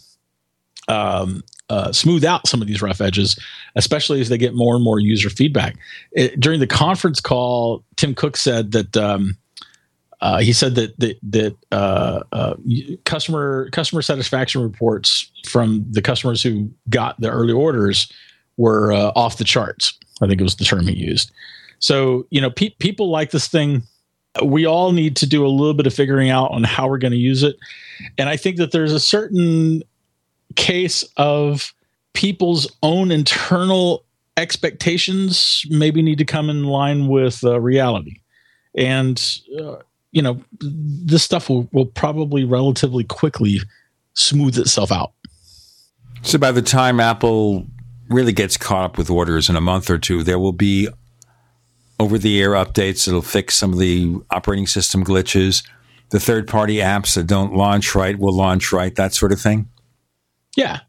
um, 0.87 1.43
uh, 1.69 1.91
smooth 1.91 2.23
out 2.23 2.47
some 2.47 2.61
of 2.61 2.67
these 2.69 2.81
rough 2.81 3.01
edges, 3.01 3.37
especially 3.75 4.21
as 4.21 4.29
they 4.29 4.37
get 4.37 4.53
more 4.55 4.75
and 4.75 4.83
more 4.83 4.99
user 4.99 5.29
feedback. 5.29 5.75
It, 6.13 6.39
during 6.39 6.61
the 6.61 6.67
conference 6.67 7.19
call, 7.19 7.83
Tim 7.97 8.15
Cook 8.15 8.37
said 8.37 8.71
that. 8.71 8.95
Um, 8.95 9.37
uh, 10.21 10.39
he 10.39 10.51
said 10.51 10.75
that 10.75 10.99
that, 10.99 11.17
that 11.21 11.55
uh, 11.71 12.23
uh, 12.31 12.55
customer 13.05 13.69
customer 13.71 14.01
satisfaction 14.01 14.61
reports 14.61 15.31
from 15.47 15.85
the 15.91 16.01
customers 16.01 16.41
who 16.41 16.69
got 16.89 17.19
the 17.21 17.29
early 17.29 17.53
orders 17.53 18.11
were 18.57 18.91
uh, 18.91 19.11
off 19.15 19.37
the 19.37 19.43
charts. 19.43 19.97
I 20.21 20.27
think 20.27 20.41
it 20.41 20.43
was 20.43 20.55
the 20.55 20.65
term 20.65 20.87
he 20.87 20.95
used. 20.95 21.31
So 21.79 22.25
you 22.31 22.41
know, 22.41 22.49
pe- 22.49 22.75
people 22.79 23.09
like 23.09 23.31
this 23.31 23.47
thing. 23.47 23.83
We 24.43 24.67
all 24.67 24.91
need 24.91 25.15
to 25.15 25.25
do 25.25 25.43
a 25.43 25.49
little 25.49 25.73
bit 25.73 25.87
of 25.87 25.95
figuring 25.95 26.29
out 26.29 26.51
on 26.51 26.63
how 26.63 26.87
we're 26.87 26.99
going 26.99 27.11
to 27.11 27.17
use 27.17 27.41
it, 27.41 27.55
and 28.19 28.29
I 28.29 28.37
think 28.37 28.57
that 28.57 28.71
there's 28.71 28.93
a 28.93 28.99
certain 28.99 29.81
case 30.55 31.03
of 31.17 31.73
people's 32.13 32.71
own 32.83 33.09
internal 33.09 34.05
expectations 34.37 35.65
maybe 35.69 36.03
need 36.03 36.19
to 36.19 36.25
come 36.25 36.51
in 36.51 36.65
line 36.65 37.07
with 37.07 37.43
uh, 37.43 37.59
reality, 37.59 38.21
and 38.75 39.39
uh, 39.59 39.77
you 40.11 40.21
know, 40.21 40.41
this 40.59 41.23
stuff 41.23 41.49
will, 41.49 41.69
will 41.71 41.85
probably 41.85 42.43
relatively 42.43 43.03
quickly 43.03 43.59
smooth 44.13 44.57
itself 44.57 44.91
out. 44.91 45.13
So 46.21 46.37
by 46.37 46.51
the 46.51 46.61
time 46.61 46.99
Apple 46.99 47.65
really 48.09 48.33
gets 48.33 48.57
caught 48.57 48.83
up 48.83 48.97
with 48.97 49.09
orders 49.09 49.49
in 49.49 49.55
a 49.55 49.61
month 49.61 49.89
or 49.89 49.97
two, 49.97 50.23
there 50.23 50.39
will 50.39 50.53
be 50.53 50.87
over 51.99 52.17
the 52.17 52.41
air 52.41 52.51
updates. 52.51 53.05
that'll 53.05 53.21
fix 53.21 53.55
some 53.55 53.73
of 53.73 53.79
the 53.79 54.15
operating 54.31 54.67
system 54.67 55.03
glitches. 55.03 55.67
The 56.09 56.19
third 56.19 56.47
party 56.47 56.77
apps 56.77 57.15
that 57.15 57.27
don't 57.27 57.53
launch 57.53 57.93
right 57.95 58.17
will 58.17 58.35
launch 58.35 58.71
right, 58.71 58.95
that 58.95 59.13
sort 59.13 59.31
of 59.31 59.41
thing. 59.41 59.69
Yeah. 60.55 60.79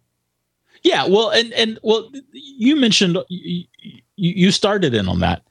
Yeah. 0.83 1.07
Well, 1.09 1.31
and, 1.31 1.53
and 1.55 1.79
well, 1.83 2.11
you 2.33 2.77
mentioned 2.77 3.19
you, 3.29 3.65
you 4.17 4.51
started 4.53 4.95
in 4.95 5.09
on 5.09 5.21
that. 5.21 5.43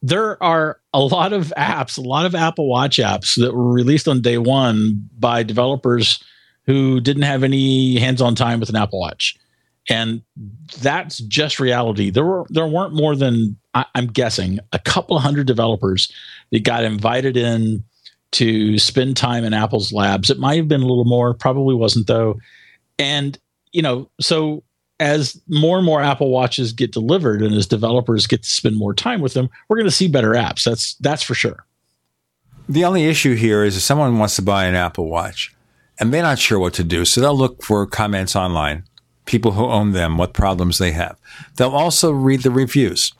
There 0.00 0.40
are 0.42 0.80
a 0.92 1.00
lot 1.00 1.32
of 1.32 1.52
apps, 1.56 1.98
a 1.98 2.02
lot 2.02 2.26
of 2.26 2.34
Apple 2.34 2.68
Watch 2.68 2.98
apps 2.98 3.40
that 3.40 3.54
were 3.54 3.72
released 3.72 4.06
on 4.06 4.20
day 4.20 4.38
one 4.38 5.08
by 5.18 5.42
developers 5.42 6.22
who 6.66 7.00
didn't 7.00 7.22
have 7.22 7.42
any 7.42 7.98
hands-on 7.98 8.34
time 8.34 8.60
with 8.60 8.68
an 8.68 8.76
Apple 8.76 9.00
Watch, 9.00 9.36
and 9.88 10.22
that's 10.80 11.18
just 11.18 11.58
reality. 11.58 12.10
There 12.10 12.24
were 12.24 12.46
there 12.48 12.66
weren't 12.66 12.94
more 12.94 13.16
than 13.16 13.56
I, 13.74 13.86
I'm 13.94 14.06
guessing 14.06 14.60
a 14.72 14.78
couple 14.78 15.18
hundred 15.18 15.46
developers 15.46 16.12
that 16.52 16.62
got 16.62 16.84
invited 16.84 17.36
in 17.36 17.84
to 18.32 18.78
spend 18.78 19.16
time 19.16 19.44
in 19.44 19.54
Apple's 19.54 19.92
labs. 19.92 20.30
It 20.30 20.38
might 20.38 20.58
have 20.58 20.68
been 20.68 20.82
a 20.82 20.86
little 20.86 21.06
more, 21.06 21.34
probably 21.34 21.74
wasn't 21.74 22.06
though, 22.06 22.38
and 22.98 23.38
you 23.72 23.82
know 23.82 24.10
so 24.20 24.62
as 25.00 25.40
more 25.48 25.76
and 25.76 25.86
more 25.86 26.02
Apple 26.02 26.30
Watches 26.30 26.72
get 26.72 26.92
delivered 26.92 27.42
and 27.42 27.54
as 27.54 27.66
developers 27.66 28.26
get 28.26 28.42
to 28.42 28.48
spend 28.48 28.76
more 28.76 28.94
time 28.94 29.20
with 29.20 29.34
them, 29.34 29.48
we're 29.68 29.76
going 29.76 29.86
to 29.86 29.90
see 29.90 30.08
better 30.08 30.32
apps. 30.32 30.64
That's 30.64 30.94
that's 30.94 31.22
for 31.22 31.34
sure. 31.34 31.64
The 32.68 32.84
only 32.84 33.06
issue 33.06 33.34
here 33.34 33.64
is 33.64 33.76
if 33.76 33.82
someone 33.82 34.18
wants 34.18 34.36
to 34.36 34.42
buy 34.42 34.66
an 34.66 34.74
Apple 34.74 35.08
Watch 35.08 35.54
and 35.98 36.12
they're 36.12 36.22
not 36.22 36.38
sure 36.38 36.58
what 36.58 36.74
to 36.74 36.84
do, 36.84 37.04
so 37.04 37.20
they'll 37.20 37.36
look 37.36 37.62
for 37.62 37.86
comments 37.86 38.36
online, 38.36 38.84
people 39.24 39.52
who 39.52 39.64
own 39.64 39.92
them, 39.92 40.18
what 40.18 40.34
problems 40.34 40.78
they 40.78 40.92
have. 40.92 41.16
They'll 41.56 41.70
also 41.70 42.10
read 42.10 42.42
the 42.42 42.50
reviews. 42.50 43.12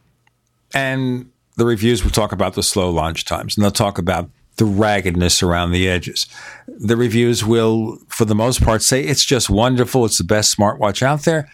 And 0.75 1.31
the 1.57 1.65
reviews 1.65 2.05
will 2.05 2.11
talk 2.11 2.33
about 2.33 2.55
the 2.55 2.63
slow 2.63 2.91
launch 2.91 3.25
times 3.25 3.57
and 3.57 3.65
they'll 3.65 3.71
talk 3.71 3.99
about 3.99 4.29
the 4.57 4.65
raggedness 4.65 5.43
around 5.43 5.71
the 5.71 5.89
edges. 5.89 6.27
The 6.67 6.97
reviews 6.97 7.45
will, 7.45 7.99
for 8.09 8.25
the 8.25 8.35
most 8.35 8.63
part, 8.63 8.83
say 8.83 9.03
it's 9.03 9.25
just 9.25 9.49
wonderful. 9.49 10.05
It's 10.05 10.19
the 10.19 10.25
best 10.25 10.57
smartwatch 10.57 11.03
out 11.03 11.23
there. 11.23 11.51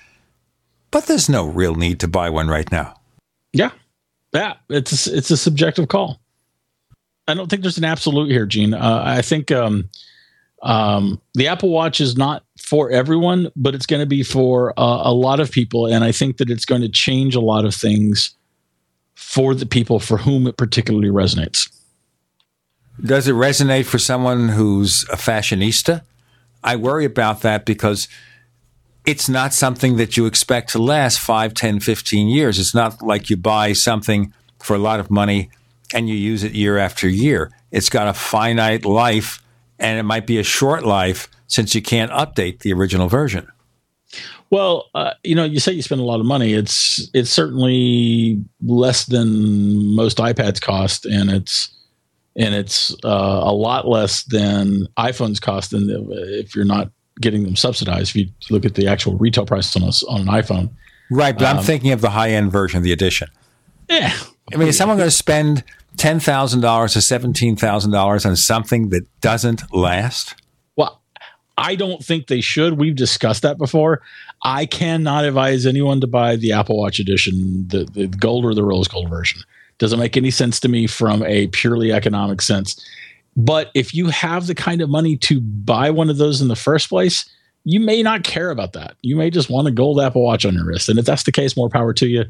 But 0.94 1.06
there's 1.06 1.28
no 1.28 1.47
real 1.48 1.74
need 1.74 1.98
to 2.00 2.08
buy 2.08 2.31
one 2.31 2.47
right 2.47 2.70
now. 2.70 2.94
Yeah, 3.52 3.73
yeah, 4.32 4.55
it's 4.70 5.08
a, 5.08 5.16
it's 5.16 5.28
a 5.32 5.36
subjective 5.36 5.89
call. 5.89 6.20
I 7.26 7.34
don't 7.34 7.50
think 7.50 7.62
there's 7.62 7.78
an 7.78 7.84
absolute 7.84 8.31
here, 8.31 8.47
Gene. 8.47 8.74
Uh, 8.74 9.02
I 9.05 9.20
think 9.20 9.50
um, 9.50 9.90
um, 10.62 11.20
the 11.34 11.48
Apple 11.48 11.70
Watch 11.70 12.00
is 12.00 12.16
not 12.16 12.44
for 12.62 12.92
everyone, 12.92 13.50
but 13.56 13.74
it's 13.74 13.86
going 13.86 14.02
to 14.02 14.06
be 14.06 14.23
for 14.23 14.70
uh, 14.78 15.02
a 15.02 15.12
lot 15.12 15.40
of 15.40 15.50
people, 15.50 15.86
and 15.86 16.05
I 16.05 16.12
think 16.12 16.36
that 16.36 16.48
it's 16.48 16.64
going 16.64 16.82
to 16.82 16.89
change 16.89 17.34
a 17.34 17.40
lot 17.40 17.64
of 17.64 17.74
things 17.74 18.31
for 19.16 19.52
the 19.52 19.66
people 19.66 19.98
for 19.98 20.18
whom 20.18 20.47
it 20.47 20.56
particularly 20.56 21.08
resonates. 21.08 21.68
Does 23.05 23.26
it 23.26 23.34
resonate 23.34 23.86
for 23.86 23.98
someone 23.98 24.50
who's 24.50 25.02
a 25.10 25.16
fashionista? 25.16 26.02
I 26.62 26.76
worry 26.76 27.05
about 27.05 27.40
that 27.40 27.66
because 27.66 28.06
it's 29.05 29.28
not 29.28 29.52
something 29.52 29.97
that 29.97 30.16
you 30.16 30.26
expect 30.26 30.70
to 30.70 30.78
last 30.78 31.20
5, 31.20 31.55
10, 31.55 31.81
15 31.81 32.28
years. 32.28 32.58
It's 32.58 32.74
not 32.74 33.02
like 33.02 33.28
you 33.28 33.36
buy 33.36 33.73
something 33.73 34.33
for 34.58 34.74
a 34.74 34.78
lot 34.78 35.00
of 35.00 35.10
money 35.10 35.50
and 35.92 36.08
you 36.08 36.15
use 36.15 36.42
it 36.42 36.52
year 36.52 36.78
after 36.78 37.08
year. 37.08 37.50
It's 37.70 37.91
got 37.91 38.08
a 38.08 38.15
finite 38.15 38.84
life 38.84 39.42
and 39.78 39.99
it 39.99 40.05
might 40.05 40.26
be 40.26 40.39
a 40.39 40.42
short 40.42 40.84
life 40.84 41.28
since 41.47 41.74
you 41.74 41.83
can't 41.83 42.10
update 42.12 42.60
the 42.60 42.73
original 42.73 43.08
version. 43.08 43.47
Well, 44.50 44.89
uh, 44.94 45.12
you 45.23 45.34
know, 45.34 45.44
you 45.44 45.58
say 45.58 45.73
you 45.73 45.83
spend 45.83 46.00
a 46.00 46.05
lot 46.05 46.20
of 46.20 46.26
money. 46.26 46.55
It's 46.55 47.10
it's 47.12 47.31
certainly 47.31 48.42
less 48.65 49.05
than 49.07 49.94
most 49.94 50.18
iPads 50.18 50.60
cost, 50.60 51.07
and 51.07 51.28
it's 51.28 51.70
and 52.36 52.55
it's 52.55 52.94
uh, 53.05 53.41
a 53.42 53.52
lot 53.52 53.89
less 53.89 54.23
than 54.24 54.86
iPhones 54.97 55.41
cost. 55.41 55.73
And 55.73 55.91
if 56.12 56.55
you're 56.55 56.65
not 56.65 56.92
getting 57.20 57.44
them 57.44 57.57
subsidized, 57.57 58.10
if 58.10 58.17
you 58.17 58.28
look 58.51 58.65
at 58.65 58.75
the 58.75 58.86
actual 58.86 59.17
retail 59.17 59.47
price 59.47 59.75
on 59.76 59.83
a, 59.83 59.93
on 60.09 60.20
an 60.23 60.26
iPhone, 60.26 60.70
right? 61.10 61.36
But 61.36 61.47
um, 61.47 61.59
I'm 61.59 61.65
thinking 61.65 61.93
of 61.93 62.01
the 62.01 62.10
high 62.10 62.31
end 62.31 62.52
version, 62.52 62.83
the 62.83 62.93
edition. 62.93 63.28
Yeah, 63.89 64.12
I 64.52 64.57
mean, 64.57 64.68
is 64.68 64.76
someone 64.76 64.97
going 64.97 65.09
to 65.09 65.15
spend 65.15 65.65
ten 65.97 66.20
thousand 66.20 66.60
dollars 66.60 66.94
to 66.94 67.01
seventeen 67.01 67.57
thousand 67.57 67.93
dollars 67.93 68.26
on 68.26 68.36
something 68.36 68.91
that 68.91 69.07
doesn't 69.20 69.73
last? 69.75 70.34
Well, 70.76 71.02
I 71.57 71.76
don't 71.76 72.05
think 72.05 72.26
they 72.26 72.41
should. 72.41 72.78
We've 72.78 72.97
discussed 72.97 73.43
that 73.43 73.59
before. 73.59 74.02
I 74.43 74.67
cannot 74.67 75.25
advise 75.25 75.67
anyone 75.67 76.01
to 76.01 76.07
buy 76.07 76.36
the 76.36 76.52
Apple 76.52 76.78
Watch 76.78 76.99
edition, 76.99 77.67
the, 77.68 77.84
the 77.84 78.07
gold 78.07 78.44
or 78.44 78.55
the 78.55 78.65
rose 78.65 78.89
gold 78.89 79.09
version. 79.09 79.41
Doesn't 79.78 79.99
make 79.99 80.17
any 80.17 80.31
sense 80.31 80.60
to 80.60 80.68
me 80.68 80.86
from 80.86 81.23
a 81.25 81.47
purely 81.49 81.93
economic 81.93 82.43
sense. 82.43 82.84
But 83.36 83.70
if 83.74 83.94
you 83.94 84.08
have 84.08 84.46
the 84.46 84.54
kind 84.54 84.80
of 84.80 84.88
money 84.88 85.16
to 85.18 85.40
buy 85.40 85.90
one 85.90 86.10
of 86.10 86.18
those 86.18 86.40
in 86.40 86.48
the 86.48 86.56
first 86.56 86.88
place, 86.88 87.28
you 87.64 87.80
may 87.80 88.02
not 88.02 88.24
care 88.24 88.50
about 88.50 88.74
that. 88.74 88.96
You 89.02 89.16
may 89.16 89.30
just 89.30 89.50
want 89.50 89.68
a 89.68 89.72
gold 89.72 90.00
Apple 90.00 90.22
Watch 90.22 90.44
on 90.44 90.54
your 90.54 90.66
wrist. 90.66 90.88
And 90.88 90.98
if 90.98 91.06
that's 91.06 91.24
the 91.24 91.32
case, 91.32 91.56
more 91.56 91.70
power 91.70 91.92
to 91.94 92.06
you. 92.06 92.24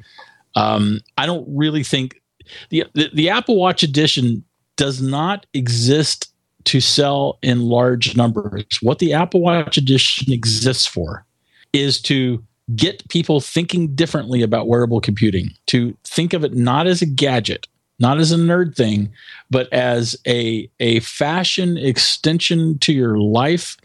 Um, 0.55 1.01
I 1.19 1.27
don't 1.27 1.47
really 1.49 1.83
think 1.83 2.23
the, 2.71 2.85
the, 2.95 3.11
the 3.13 3.29
Apple 3.31 3.57
Watch 3.57 3.83
edition 3.83 4.45
does 4.77 5.03
not 5.03 5.47
exist 5.53 6.33
to 6.65 6.81
sell 6.81 7.39
in 7.43 7.63
large 7.63 8.17
numbers. 8.17 8.79
What 8.81 8.99
the 8.99 9.13
Apple 9.13 9.41
Watch 9.41 9.77
edition 9.77 10.33
exists 10.33 10.87
for 10.87 11.27
is 11.73 12.01
to 12.03 12.43
get 12.75 13.07
people 13.09 13.41
thinking 13.41 13.95
differently 13.95 14.41
about 14.41 14.69
wearable 14.69 15.01
computing, 15.01 15.51
to 15.67 15.97
think 16.05 16.33
of 16.33 16.45
it 16.45 16.55
not 16.55 16.87
as 16.87 17.03
a 17.03 17.07
gadget, 17.07 17.67
not 17.99 18.19
as 18.19 18.33
a 18.33 18.37
nerd 18.37 18.75
thing, 18.75 19.13
but 19.55 19.73
as 19.73 20.17
a 20.27 20.69
a 20.81 20.99
fashion 20.99 21.79
extension 21.79 22.77
to 22.81 22.93
your 22.93 23.17
life 23.19 23.77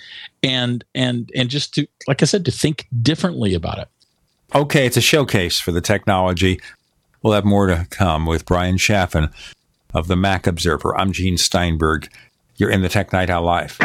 and 0.41 0.83
and 0.95 1.31
and 1.35 1.47
just 1.47 1.75
to 1.75 1.85
like 2.07 2.23
I 2.23 2.25
said 2.25 2.43
to 2.45 2.51
think 2.51 2.87
differently 3.03 3.53
about 3.53 3.77
it. 3.77 3.87
Okay, 4.55 4.87
it's 4.87 4.97
a 4.97 5.01
showcase 5.01 5.59
for 5.59 5.71
the 5.71 5.79
technology. 5.79 6.59
We'll 7.21 7.33
have 7.33 7.45
more 7.45 7.67
to 7.67 7.85
come 7.91 8.25
with 8.25 8.47
Bryan 8.47 8.79
Chaffin 8.79 9.29
of 9.93 10.07
the 10.07 10.15
Mac 10.15 10.47
Observer. 10.47 10.97
I'm 10.97 11.11
Gene 11.11 11.37
Steinberg. 11.37 12.09
You're 12.57 12.71
in 12.71 12.81
the 12.81 12.89
Tech 12.89 13.13
Night 13.13 13.29
Owl 13.29 13.43
Live. 13.43 13.77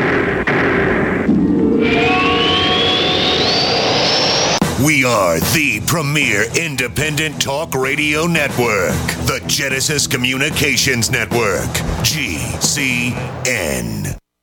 We 4.83 5.05
are 5.05 5.39
the 5.39 5.81
premier 5.87 6.47
independent 6.59 7.41
talk 7.41 7.77
radio 7.77 8.27
network, 8.27 8.97
the 9.29 9.41
Genesis 9.47 10.09
Communications 10.09 11.13
Network, 11.13 11.71
GCN. 12.03 13.15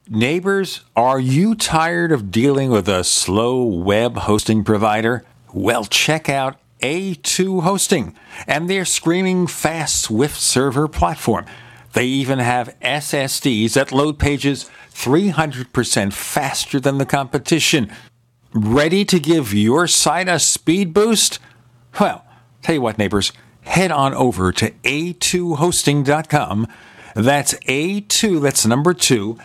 Neighbors, 0.08 0.86
are 0.96 1.20
you 1.20 1.54
tired 1.54 2.14
of 2.14 2.32
dealing 2.32 2.70
with 2.70 2.88
a 2.88 3.04
slow 3.04 3.62
web 3.62 4.16
hosting 4.20 4.64
provider? 4.64 5.26
Well, 5.54 5.84
check 5.84 6.30
out 6.30 6.56
A2 6.80 7.64
Hosting 7.64 8.16
and 8.48 8.70
their 8.70 8.86
screaming 8.86 9.48
fast 9.48 10.00
Swift 10.00 10.40
server 10.40 10.88
platform. 10.88 11.46
They 11.92 12.06
even 12.06 12.40
have 12.40 12.74
SSDs 12.80 13.74
that 13.74 13.92
load 13.92 14.18
pages 14.18 14.72
300% 14.94 16.14
faster 16.14 16.80
than 16.80 17.00
the 17.00 17.06
competition. 17.06 17.92
Ready 18.54 19.06
to 19.06 19.18
give 19.18 19.54
your 19.54 19.88
site 19.88 20.28
a 20.28 20.38
speed 20.38 20.94
boost? 20.94 21.40
Well, 22.02 22.26
tell 22.62 22.76
you 22.76 22.82
what, 22.82 22.98
neighbors, 22.98 23.32
head 23.62 23.92
on 23.92 24.14
over 24.14 24.52
to 24.52 24.72
a2hosting.com. 24.72 26.68
That's 27.16 27.54
A2, 27.54 28.42
that's 28.42 28.66
number 28.66 28.94
two, 28.94 29.38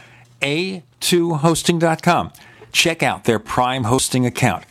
a2hosting.com. 0.42 2.32
Check 2.72 3.02
out 3.04 3.24
their 3.24 3.38
Prime 3.38 3.84
hosting 3.84 4.26
account. 4.26 4.64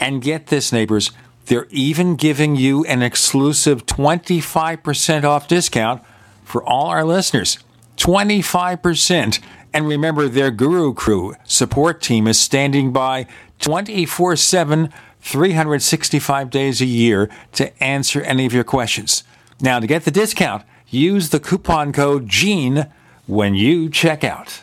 And 0.00 0.20
get 0.20 0.48
this, 0.48 0.72
neighbors, 0.72 1.12
they're 1.46 1.68
even 1.70 2.16
giving 2.16 2.56
you 2.56 2.84
an 2.86 3.02
exclusive 3.02 3.86
25% 3.86 5.24
off 5.24 5.46
discount 5.46 6.02
for 6.42 6.64
all 6.64 6.86
our 6.86 7.04
listeners. 7.04 7.58
25%. 7.98 9.40
And 9.72 9.86
remember, 9.86 10.26
their 10.28 10.50
Guru 10.50 10.92
Crew 10.92 11.36
support 11.44 12.02
team 12.02 12.26
is 12.26 12.40
standing 12.40 12.92
by 12.92 13.28
24 13.60 14.36
7, 14.36 14.92
365 15.20 16.50
days 16.50 16.80
a 16.80 16.86
year 16.86 17.30
to 17.52 17.82
answer 17.82 18.20
any 18.22 18.46
of 18.46 18.52
your 18.52 18.64
questions. 18.64 19.22
Now, 19.60 19.78
to 19.78 19.86
get 19.86 20.04
the 20.04 20.10
discount, 20.10 20.64
use 20.88 21.28
the 21.28 21.40
coupon 21.40 21.92
code 21.92 22.26
GENE 22.26 22.86
when 23.26 23.54
you 23.54 23.88
check 23.90 24.24
out. 24.24 24.62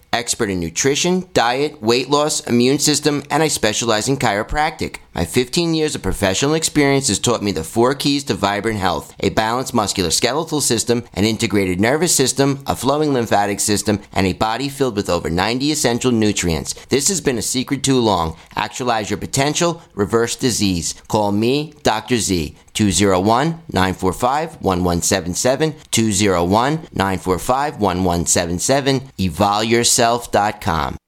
expert 0.13 0.49
in 0.49 0.59
nutrition, 0.59 1.29
diet, 1.33 1.81
weight 1.81 2.09
loss, 2.09 2.41
immune 2.41 2.79
system, 2.79 3.23
and 3.31 3.41
I 3.41 3.47
specialize 3.47 4.09
in 4.09 4.17
chiropractic. 4.17 4.97
My 5.15 5.25
15 5.25 5.73
years 5.73 5.95
of 5.95 6.01
professional 6.01 6.53
experience 6.53 7.07
has 7.07 7.19
taught 7.19 7.43
me 7.43 7.51
the 7.51 7.63
four 7.63 7.95
keys 7.95 8.23
to 8.25 8.33
vibrant 8.33 8.79
health 8.79 9.13
a 9.19 9.29
balanced 9.29 9.73
musculoskeletal 9.73 10.61
system, 10.61 11.03
an 11.13 11.23
integrated 11.23 11.79
nervous 11.79 12.15
system, 12.15 12.63
a 12.65 12.75
flowing 12.75 13.13
lymphatic 13.13 13.59
system, 13.59 13.99
and 14.13 14.25
a 14.25 14.33
body 14.33 14.69
filled 14.69 14.95
with 14.95 15.09
over 15.09 15.29
90 15.29 15.71
essential 15.71 16.11
nutrients. 16.11 16.73
This 16.85 17.07
has 17.09 17.21
been 17.21 17.37
a 17.37 17.41
secret 17.41 17.83
too 17.83 17.99
long. 17.99 18.37
Actualize 18.55 19.09
your 19.09 19.17
potential, 19.17 19.81
reverse 19.93 20.35
disease. 20.35 20.93
Call 21.07 21.31
me, 21.31 21.73
Dr. 21.83 22.17
Z, 22.17 22.55
201 22.73 23.61
945 23.71 24.61
1177, 24.61 25.75
201 25.91 26.73
945 26.93 27.79
1177, 27.79 29.01
evolveyourself.com. 30.01 31.00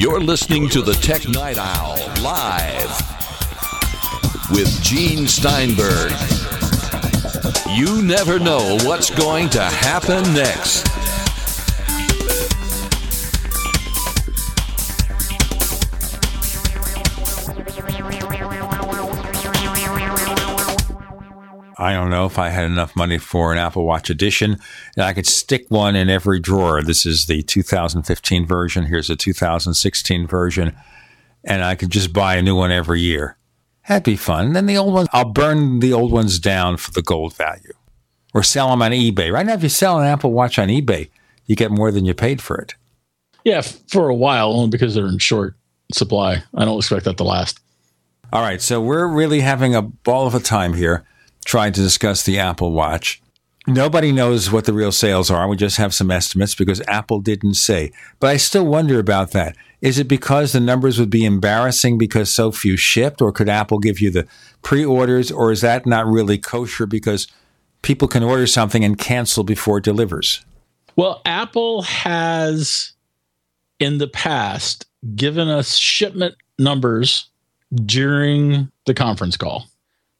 You're 0.00 0.20
listening 0.20 0.68
to 0.68 0.80
the 0.80 0.92
Tech 0.92 1.28
Night 1.28 1.58
Owl 1.58 1.96
live 2.22 2.88
with 4.52 4.80
Gene 4.80 5.26
Steinberg. 5.26 6.12
You 7.68 8.00
never 8.00 8.38
know 8.38 8.78
what's 8.84 9.10
going 9.10 9.48
to 9.48 9.60
happen 9.60 10.22
next. 10.34 10.86
I 21.78 21.92
don't 21.92 22.10
know 22.10 22.26
if 22.26 22.38
I 22.38 22.48
had 22.48 22.64
enough 22.64 22.96
money 22.96 23.18
for 23.18 23.52
an 23.52 23.58
Apple 23.58 23.84
Watch 23.84 24.10
edition. 24.10 24.58
And 24.96 25.04
I 25.04 25.12
could 25.12 25.26
stick 25.26 25.66
one 25.68 25.94
in 25.94 26.10
every 26.10 26.40
drawer. 26.40 26.82
This 26.82 27.06
is 27.06 27.26
the 27.26 27.42
2015 27.42 28.46
version. 28.46 28.86
Here's 28.86 29.08
a 29.08 29.16
2016 29.16 30.26
version. 30.26 30.76
And 31.44 31.62
I 31.62 31.76
could 31.76 31.90
just 31.90 32.12
buy 32.12 32.34
a 32.34 32.42
new 32.42 32.56
one 32.56 32.72
every 32.72 33.00
year. 33.00 33.36
That'd 33.88 34.02
be 34.02 34.16
fun. 34.16 34.52
Then 34.52 34.66
the 34.66 34.76
old 34.76 34.92
ones, 34.92 35.08
I'll 35.12 35.32
burn 35.32 35.78
the 35.78 35.92
old 35.92 36.10
ones 36.10 36.38
down 36.38 36.76
for 36.76 36.90
the 36.90 37.00
gold 37.00 37.34
value 37.34 37.72
or 38.34 38.42
sell 38.42 38.70
them 38.70 38.82
on 38.82 38.90
eBay. 38.90 39.32
Right 39.32 39.46
now, 39.46 39.54
if 39.54 39.62
you 39.62 39.68
sell 39.68 40.00
an 40.00 40.06
Apple 40.06 40.32
Watch 40.32 40.58
on 40.58 40.68
eBay, 40.68 41.08
you 41.46 41.56
get 41.56 41.70
more 41.70 41.90
than 41.92 42.04
you 42.04 42.12
paid 42.12 42.42
for 42.42 42.58
it. 42.58 42.74
Yeah, 43.44 43.62
for 43.62 44.08
a 44.08 44.14
while, 44.14 44.52
only 44.52 44.68
because 44.68 44.94
they're 44.94 45.06
in 45.06 45.18
short 45.18 45.54
supply. 45.94 46.42
I 46.54 46.64
don't 46.64 46.76
expect 46.76 47.04
that 47.04 47.16
to 47.18 47.24
last. 47.24 47.60
All 48.32 48.42
right. 48.42 48.60
So 48.60 48.80
we're 48.80 49.06
really 49.06 49.40
having 49.40 49.74
a 49.74 49.80
ball 49.80 50.26
of 50.26 50.34
a 50.34 50.40
time 50.40 50.74
here 50.74 51.06
trying 51.44 51.72
to 51.72 51.80
discuss 51.80 52.22
the 52.22 52.38
Apple 52.38 52.72
Watch. 52.72 53.22
Nobody 53.66 54.12
knows 54.12 54.50
what 54.50 54.64
the 54.64 54.72
real 54.72 54.92
sales 54.92 55.30
are. 55.30 55.46
We 55.46 55.56
just 55.56 55.76
have 55.76 55.92
some 55.92 56.10
estimates 56.10 56.54
because 56.54 56.80
Apple 56.88 57.20
didn't 57.20 57.54
say. 57.54 57.92
But 58.18 58.28
I 58.28 58.38
still 58.38 58.64
wonder 58.64 58.98
about 58.98 59.32
that. 59.32 59.56
Is 59.82 59.98
it 59.98 60.08
because 60.08 60.52
the 60.52 60.60
numbers 60.60 60.98
would 60.98 61.10
be 61.10 61.24
embarrassing 61.24 61.98
because 61.98 62.30
so 62.30 62.50
few 62.50 62.76
shipped, 62.76 63.20
or 63.20 63.30
could 63.30 63.48
Apple 63.48 63.78
give 63.78 64.00
you 64.00 64.10
the 64.10 64.26
pre 64.62 64.84
orders, 64.84 65.30
or 65.30 65.52
is 65.52 65.60
that 65.60 65.86
not 65.86 66.06
really 66.06 66.38
kosher 66.38 66.86
because 66.86 67.28
people 67.82 68.08
can 68.08 68.22
order 68.22 68.46
something 68.46 68.84
and 68.84 68.98
cancel 68.98 69.44
before 69.44 69.78
it 69.78 69.84
delivers? 69.84 70.44
Well, 70.96 71.20
Apple 71.26 71.82
has 71.82 72.92
in 73.78 73.98
the 73.98 74.08
past 74.08 74.86
given 75.14 75.48
us 75.48 75.76
shipment 75.76 76.34
numbers 76.58 77.28
during 77.84 78.70
the 78.86 78.94
conference 78.94 79.36
call 79.36 79.66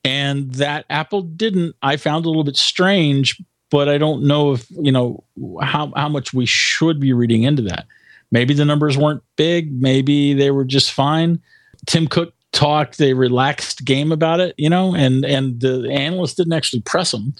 and 0.03 0.53
that 0.53 0.85
Apple 0.89 1.21
didn't. 1.21 1.75
I 1.81 1.97
found 1.97 2.25
a 2.25 2.29
little 2.29 2.43
bit 2.43 2.57
strange, 2.57 3.41
but 3.69 3.89
I 3.89 3.97
don't 3.97 4.23
know 4.23 4.53
if 4.53 4.69
you 4.71 4.91
know 4.91 5.23
how 5.61 5.91
how 5.95 6.09
much 6.09 6.33
we 6.33 6.45
should 6.45 6.99
be 6.99 7.13
reading 7.13 7.43
into 7.43 7.61
that. 7.63 7.85
Maybe 8.31 8.53
the 8.53 8.65
numbers 8.65 8.97
weren't 8.97 9.23
big. 9.35 9.71
Maybe 9.81 10.33
they 10.33 10.51
were 10.51 10.65
just 10.65 10.91
fine. 10.91 11.41
Tim 11.87 12.07
Cook 12.07 12.33
talked 12.51 13.01
a 13.01 13.13
relaxed 13.13 13.85
game 13.85 14.11
about 14.11 14.39
it, 14.39 14.55
you 14.57 14.69
know, 14.69 14.95
and 14.95 15.25
and 15.25 15.59
the 15.59 15.89
analysts 15.91 16.35
didn't 16.35 16.53
actually 16.53 16.81
press 16.81 17.11
them. 17.11 17.33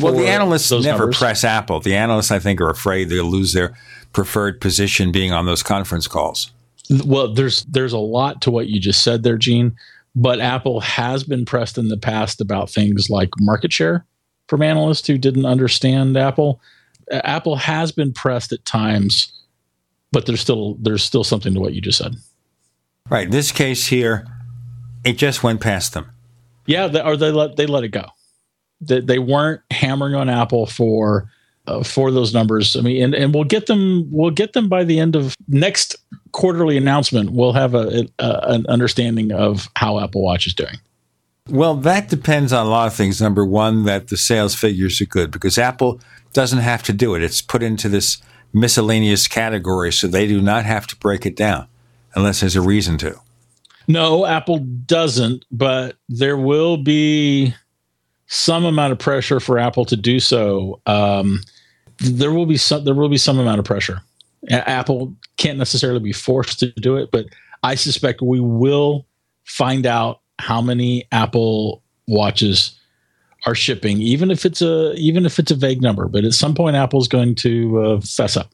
Well, 0.00 0.12
the 0.12 0.28
analysts 0.28 0.70
never 0.70 0.98
numbers. 0.98 1.18
press 1.18 1.44
Apple. 1.44 1.80
The 1.80 1.94
analysts, 1.94 2.30
I 2.30 2.38
think, 2.38 2.60
are 2.60 2.68
afraid 2.68 3.08
they'll 3.08 3.24
lose 3.24 3.54
their 3.54 3.74
preferred 4.12 4.60
position 4.60 5.10
being 5.10 5.32
on 5.32 5.46
those 5.46 5.62
conference 5.62 6.06
calls. 6.06 6.50
Well, 7.04 7.32
there's 7.32 7.64
there's 7.64 7.94
a 7.94 7.98
lot 7.98 8.42
to 8.42 8.50
what 8.50 8.68
you 8.68 8.78
just 8.78 9.02
said 9.02 9.22
there, 9.22 9.38
Gene 9.38 9.74
but 10.16 10.40
Apple 10.40 10.80
has 10.80 11.22
been 11.22 11.44
pressed 11.44 11.76
in 11.76 11.88
the 11.88 11.98
past 11.98 12.40
about 12.40 12.70
things 12.70 13.10
like 13.10 13.28
market 13.38 13.70
share 13.72 14.06
from 14.48 14.62
analysts 14.62 15.06
who 15.06 15.18
didn't 15.18 15.44
understand 15.44 16.16
Apple. 16.16 16.60
Apple 17.10 17.56
has 17.56 17.92
been 17.92 18.12
pressed 18.14 18.50
at 18.50 18.64
times, 18.64 19.30
but 20.10 20.24
there's 20.24 20.40
still 20.40 20.76
there's 20.80 21.04
still 21.04 21.22
something 21.22 21.52
to 21.52 21.60
what 21.60 21.74
you 21.74 21.82
just 21.82 21.98
said. 21.98 22.16
Right. 23.10 23.30
This 23.30 23.52
case 23.52 23.86
here, 23.86 24.26
it 25.04 25.18
just 25.18 25.42
went 25.42 25.60
past 25.60 25.92
them. 25.92 26.10
Yeah, 26.64 26.88
they, 26.88 27.02
or 27.02 27.16
they 27.16 27.30
let 27.30 27.56
they 27.56 27.66
let 27.66 27.84
it 27.84 27.88
go. 27.88 28.06
They, 28.80 29.00
they 29.00 29.18
weren't 29.18 29.60
hammering 29.70 30.14
on 30.14 30.28
Apple 30.28 30.66
for 30.66 31.30
uh, 31.66 31.82
for 31.82 32.10
those 32.10 32.32
numbers. 32.32 32.76
I 32.76 32.80
mean, 32.80 33.02
and, 33.02 33.14
and 33.14 33.34
we'll 33.34 33.44
get 33.44 33.66
them. 33.66 34.08
We'll 34.10 34.30
get 34.30 34.52
them 34.52 34.68
by 34.68 34.84
the 34.84 34.98
end 34.98 35.16
of 35.16 35.34
next 35.48 35.96
quarterly 36.32 36.76
announcement. 36.76 37.30
We'll 37.30 37.52
have 37.52 37.74
a, 37.74 38.08
a 38.18 38.40
an 38.48 38.66
understanding 38.68 39.32
of 39.32 39.68
how 39.76 39.98
Apple 39.98 40.22
Watch 40.22 40.46
is 40.46 40.54
doing. 40.54 40.76
Well, 41.48 41.76
that 41.76 42.08
depends 42.08 42.52
on 42.52 42.66
a 42.66 42.68
lot 42.68 42.88
of 42.88 42.94
things. 42.94 43.20
Number 43.20 43.44
one, 43.44 43.84
that 43.84 44.08
the 44.08 44.16
sales 44.16 44.54
figures 44.54 45.00
are 45.00 45.06
good 45.06 45.30
because 45.30 45.58
Apple 45.58 46.00
doesn't 46.32 46.58
have 46.58 46.82
to 46.84 46.92
do 46.92 47.14
it. 47.14 47.22
It's 47.22 47.40
put 47.40 47.62
into 47.62 47.88
this 47.88 48.18
miscellaneous 48.52 49.28
category, 49.28 49.92
so 49.92 50.08
they 50.08 50.26
do 50.26 50.40
not 50.40 50.64
have 50.64 50.86
to 50.88 50.96
break 50.96 51.24
it 51.24 51.36
down 51.36 51.68
unless 52.14 52.40
there's 52.40 52.56
a 52.56 52.60
reason 52.60 52.98
to. 52.98 53.20
No, 53.88 54.26
Apple 54.26 54.58
doesn't, 54.58 55.44
but 55.52 55.96
there 56.08 56.36
will 56.36 56.76
be 56.76 57.54
some 58.26 58.64
amount 58.64 58.92
of 58.92 58.98
pressure 58.98 59.38
for 59.38 59.58
Apple 59.58 59.84
to 59.84 59.96
do 59.96 60.18
so. 60.18 60.80
Um, 60.86 61.42
there 61.98 62.32
will 62.32 62.46
be 62.46 62.56
some 62.56 62.84
there 62.84 62.94
will 62.94 63.08
be 63.08 63.18
some 63.18 63.38
amount 63.38 63.58
of 63.58 63.64
pressure. 63.64 64.00
Apple 64.50 65.14
can't 65.38 65.58
necessarily 65.58 66.00
be 66.00 66.12
forced 66.12 66.60
to 66.60 66.70
do 66.72 66.96
it, 66.96 67.10
but 67.10 67.26
I 67.62 67.74
suspect 67.74 68.22
we 68.22 68.40
will 68.40 69.06
find 69.44 69.86
out 69.86 70.20
how 70.38 70.60
many 70.60 71.08
Apple 71.10 71.82
watches 72.06 72.78
are 73.46 73.54
shipping, 73.54 74.00
even 74.00 74.30
if 74.30 74.44
it's 74.44 74.62
a 74.62 74.92
even 74.94 75.26
if 75.26 75.38
it's 75.38 75.50
a 75.50 75.54
vague 75.54 75.82
number. 75.82 76.08
But 76.08 76.24
at 76.24 76.32
some 76.32 76.54
point, 76.54 76.76
Apple's 76.76 77.08
going 77.08 77.34
to 77.36 77.80
uh, 77.80 78.00
fess 78.00 78.36
up. 78.36 78.50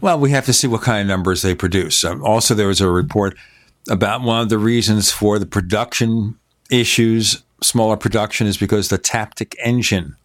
Well, 0.00 0.18
we 0.18 0.30
have 0.30 0.46
to 0.46 0.52
see 0.52 0.66
what 0.66 0.82
kind 0.82 1.00
of 1.00 1.06
numbers 1.06 1.42
they 1.42 1.54
produce. 1.54 2.04
Um, 2.04 2.24
also, 2.24 2.54
there 2.54 2.66
was 2.66 2.80
a 2.80 2.90
report 2.90 3.36
about 3.88 4.22
one 4.22 4.40
of 4.40 4.48
the 4.48 4.58
reasons 4.58 5.12
for 5.12 5.38
the 5.38 5.46
production 5.46 6.36
issues, 6.70 7.42
smaller 7.62 7.96
production, 7.96 8.46
is 8.46 8.56
because 8.56 8.88
the 8.88 8.98
Taptic 8.98 9.54
engine 9.62 10.16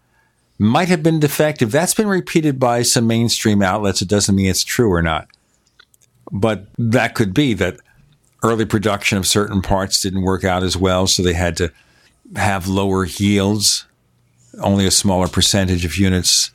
might 0.58 0.90
have 0.90 1.04
been 1.04 1.20
defective. 1.20 1.72
That's 1.72 1.94
been 1.94 2.08
repeated 2.08 2.60
by 2.60 2.82
some 2.82 3.08
mainstream 3.08 3.62
outlets. 3.62 4.02
It 4.02 4.08
doesn't 4.08 4.36
mean 4.36 4.48
it's 4.48 4.64
true 4.64 4.92
or 4.92 5.02
not. 5.02 5.28
But 6.32 6.68
that 6.78 7.16
could 7.16 7.34
be 7.34 7.54
that 7.56 7.78
early 8.44 8.66
production 8.66 9.18
of 9.18 9.28
certain 9.28 9.62
parts 9.62 10.02
didn't 10.02 10.22
work 10.22 10.44
out 10.44 10.64
as 10.64 10.76
well, 10.76 11.08
so 11.08 11.24
they 11.24 11.34
had 11.34 11.58
to 11.58 11.72
have 12.36 12.68
lower 12.68 13.06
yields. 13.06 13.86
Only 14.60 14.86
a 14.86 14.92
smaller 14.92 15.28
percentage 15.28 15.86
of 15.86 15.98
units 15.98 16.52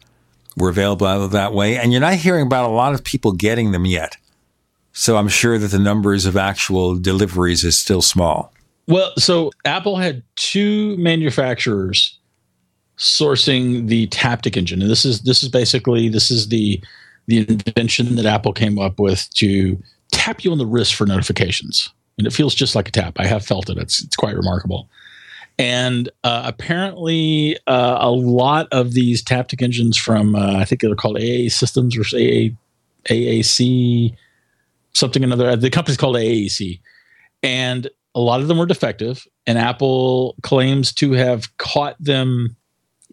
were 0.57 0.69
available 0.69 1.29
that 1.29 1.55
way. 1.55 1.77
And 1.77 1.93
you're 1.93 2.01
not 2.01 2.15
hearing 2.15 2.47
about 2.47 2.69
a 2.69 2.73
lot 2.73 2.95
of 2.95 3.05
people 3.05 3.33
getting 3.33 3.73
them 3.73 3.87
yet. 3.87 4.17
So 4.93 5.17
I'm 5.17 5.29
sure 5.29 5.59
that 5.59 5.69
the 5.69 5.79
numbers 5.79 6.27
of 6.27 6.37
actual 6.37 6.99
deliveries 6.99 7.65
is 7.65 7.79
still 7.79 8.03
small. 8.03 8.53
Well, 8.89 9.13
so 9.17 9.53
Apple 9.65 9.97
had 9.97 10.23
two 10.37 10.97
manufacturers 10.99 12.19
sourcing 13.03 13.89
the 13.89 14.07
Taptic 14.09 14.57
engine, 14.57 14.81
and 14.81 14.91
this 14.91 15.05
is 15.05 15.23
this 15.23 15.43
is 15.43 15.49
basically 15.49 16.09
this 16.09 16.31
is 16.31 16.49
the 16.49 16.81
the 17.27 17.39
invention 17.39 18.15
that 18.17 18.27
Apple 18.27 18.53
came 18.53 18.79
up 18.79 18.99
with 18.99 19.29
to 19.35 19.81
tap 20.13 20.45
you 20.45 20.53
on 20.53 20.59
the 20.59 20.67
wrist 20.67 20.95
for 20.95 21.05
notifications, 21.05 21.93
and 22.17 22.27
it 22.27 22.33
feels 22.33 22.55
just 22.55 22.77
like 22.77 22.89
a 22.89 22.93
tap. 22.93 23.15
I 23.19 23.27
have 23.27 23.45
felt 23.45 23.69
it; 23.69 23.77
it's 23.77 24.03
it's 24.03 24.17
quite 24.17 24.37
remarkable. 24.37 24.89
And 25.59 26.09
uh, 26.25 26.43
apparently, 26.47 27.59
uh, 27.67 27.99
a 28.01 28.11
lot 28.11 28.69
of 28.71 28.95
these 28.95 29.23
Taptic 29.23 29.63
engines 29.63 29.99
from 29.99 30.37
uh, 30.37 30.57
I 30.57 30.65
think 30.65 30.81
they're 30.81 30.95
called 30.95 31.19
AA 31.19 31.49
Systems 31.49 31.97
or 31.97 32.03
AA, 32.03 32.55
AAC 33.11 34.17
something 34.93 35.25
another. 35.25 35.57
The 35.57 35.71
company's 35.71 35.97
called 35.97 36.17
AAC, 36.17 36.81
and 37.43 37.91
a 38.15 38.21
lot 38.21 38.41
of 38.41 38.49
them 38.49 38.59
were 38.59 38.67
defective. 38.67 39.27
And 39.45 39.59
Apple 39.59 40.37
claims 40.43 40.93
to 40.95 41.13
have 41.13 41.57
caught 41.59 41.97
them 41.99 42.57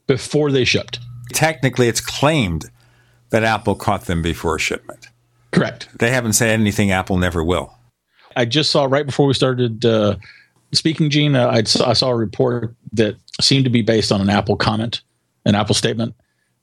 before 0.10 0.52
they 0.52 0.66
shipped. 0.66 1.00
Technically, 1.34 1.88
it's 1.88 2.02
claimed 2.02 2.72
that 3.30 3.44
Apple 3.44 3.76
caught 3.76 4.06
them 4.06 4.24
before 4.24 4.58
shipment. 4.58 5.08
Correct. 5.52 5.88
They 6.00 6.10
haven't 6.10 6.34
said 6.34 6.50
anything 6.50 6.92
Apple 6.92 7.18
never 7.18 7.44
will. 7.44 7.76
I 8.36 8.46
just 8.46 8.72
saw 8.72 8.86
right 8.86 9.06
before 9.06 9.28
we 9.28 9.36
started 9.36 9.86
uh, 9.86 10.16
speaking, 10.72 11.12
Gene, 11.12 11.36
uh, 11.36 11.48
I, 11.50 11.64
saw, 11.64 11.90
I 11.90 11.94
saw 11.94 12.10
a 12.10 12.16
report 12.16 12.76
that 12.94 13.18
seemed 13.40 13.66
to 13.66 13.70
be 13.70 13.84
based 13.84 14.12
on 14.12 14.20
an 14.20 14.32
Apple 14.32 14.56
comment, 14.56 15.02
an 15.46 15.54
Apple 15.54 15.76
statement, 15.76 16.16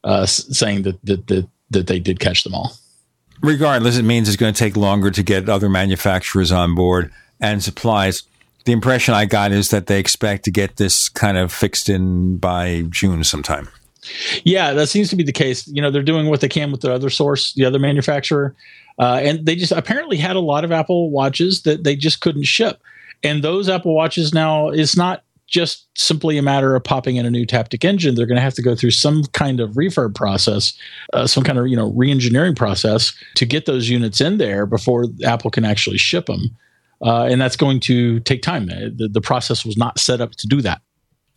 uh, 0.03 0.27
saying 0.27 0.83
that, 0.83 1.05
that, 1.05 1.27
that, 1.29 1.49
that 1.71 1.87
they 1.87 2.01
did 2.01 2.19
catch 2.19 2.43
them 2.43 2.55
all. 2.55 2.73
Regardless, 3.43 3.97
it 3.97 4.03
means 4.03 4.27
it's 4.27 4.37
going 4.37 4.53
to 4.53 4.59
take 4.59 4.77
longer 4.77 5.13
to 5.13 5.23
get 5.23 5.49
other 5.49 5.69
manufacturers 5.69 6.51
on 6.51 6.75
board 6.75 7.13
and 7.41 7.63
supplies. 7.63 8.25
The 8.67 8.73
impression 8.73 9.15
I 9.15 9.25
got 9.25 9.53
is 9.53 9.71
that 9.71 9.87
they 9.87 9.99
expect 9.99 10.45
to 10.45 10.51
get 10.51 10.77
this 10.77 11.09
kind 11.09 11.39
of 11.39 11.53
fixed 11.53 11.89
in 11.89 12.37
by 12.37 12.85
June 12.91 13.25
sometime. 13.25 13.69
Yeah, 14.45 14.73
that 14.73 14.89
seems 14.89 15.09
to 15.11 15.17
be 15.17 15.23
the 15.23 15.33
case. 15.33 15.67
You 15.69 15.81
know, 15.81 15.91
they're 15.91 16.03
doing 16.03 16.27
what 16.27 16.41
they 16.41 16.49
can 16.49 16.71
with 16.73 16.81
the 16.81 16.93
other 16.93 17.11
source, 17.11 17.55
the 17.55 17.65
other 17.65 17.79
manufacturer. 17.79 18.55
Uh, 18.99 19.21
and 19.23 19.47
they 19.47 19.57
just 19.57 19.73
apparently 19.73 20.17
had 20.17 20.37
a 20.37 20.41
lot 20.41 20.65
of 20.65 20.73
Apple 20.73 21.11
watches 21.11 21.63
that 21.63 21.85
they 21.85 21.95
just 21.95 22.21
couldn't 22.21 22.45
ship. 22.45 22.81
And 23.23 23.43
those 23.43 23.69
Apple 23.69 23.95
watches 23.95 24.35
now 24.35 24.71
is 24.71 24.97
not 24.97 25.23
just 25.47 25.87
simply 25.97 26.39
a 26.39 26.43
matter 26.43 26.75
of 26.75 26.83
popping 26.83 27.17
in 27.17 27.27
a 27.27 27.31
new 27.31 27.47
Taptic 27.47 27.85
engine. 27.85 28.15
They're 28.15 28.27
going 28.27 28.37
to 28.37 28.43
have 28.43 28.55
to 28.55 28.63
go 28.63 28.75
through 28.75 28.91
some 28.91 29.25
kind 29.27 29.61
of 29.61 29.71
refurb 29.73 30.15
process, 30.15 30.77
uh, 31.13 31.27
some 31.27 31.45
kind 31.45 31.59
of 31.59 31.69
you 31.69 31.77
know 31.77 31.93
re-engineering 31.93 32.55
process 32.55 33.13
to 33.37 33.47
get 33.47 33.67
those 33.67 33.89
units 33.89 34.21
in 34.21 34.39
there 34.39 34.67
before 34.67 35.07
Apple 35.25 35.51
can 35.51 35.65
actually 35.65 35.99
ship 35.99 36.27
them. 36.27 36.57
Uh, 37.03 37.25
and 37.25 37.41
that's 37.41 37.57
going 37.57 37.81
to 37.81 38.21
take 38.21 38.43
time. 38.43 38.71
Uh, 38.71 38.89
the, 38.95 39.09
the 39.13 39.21
process 39.21 39.65
was 39.65 39.77
not 39.77 39.99
set 39.99 40.21
up 40.21 40.33
to 40.33 40.47
do 40.47 40.63
that. 40.63 40.81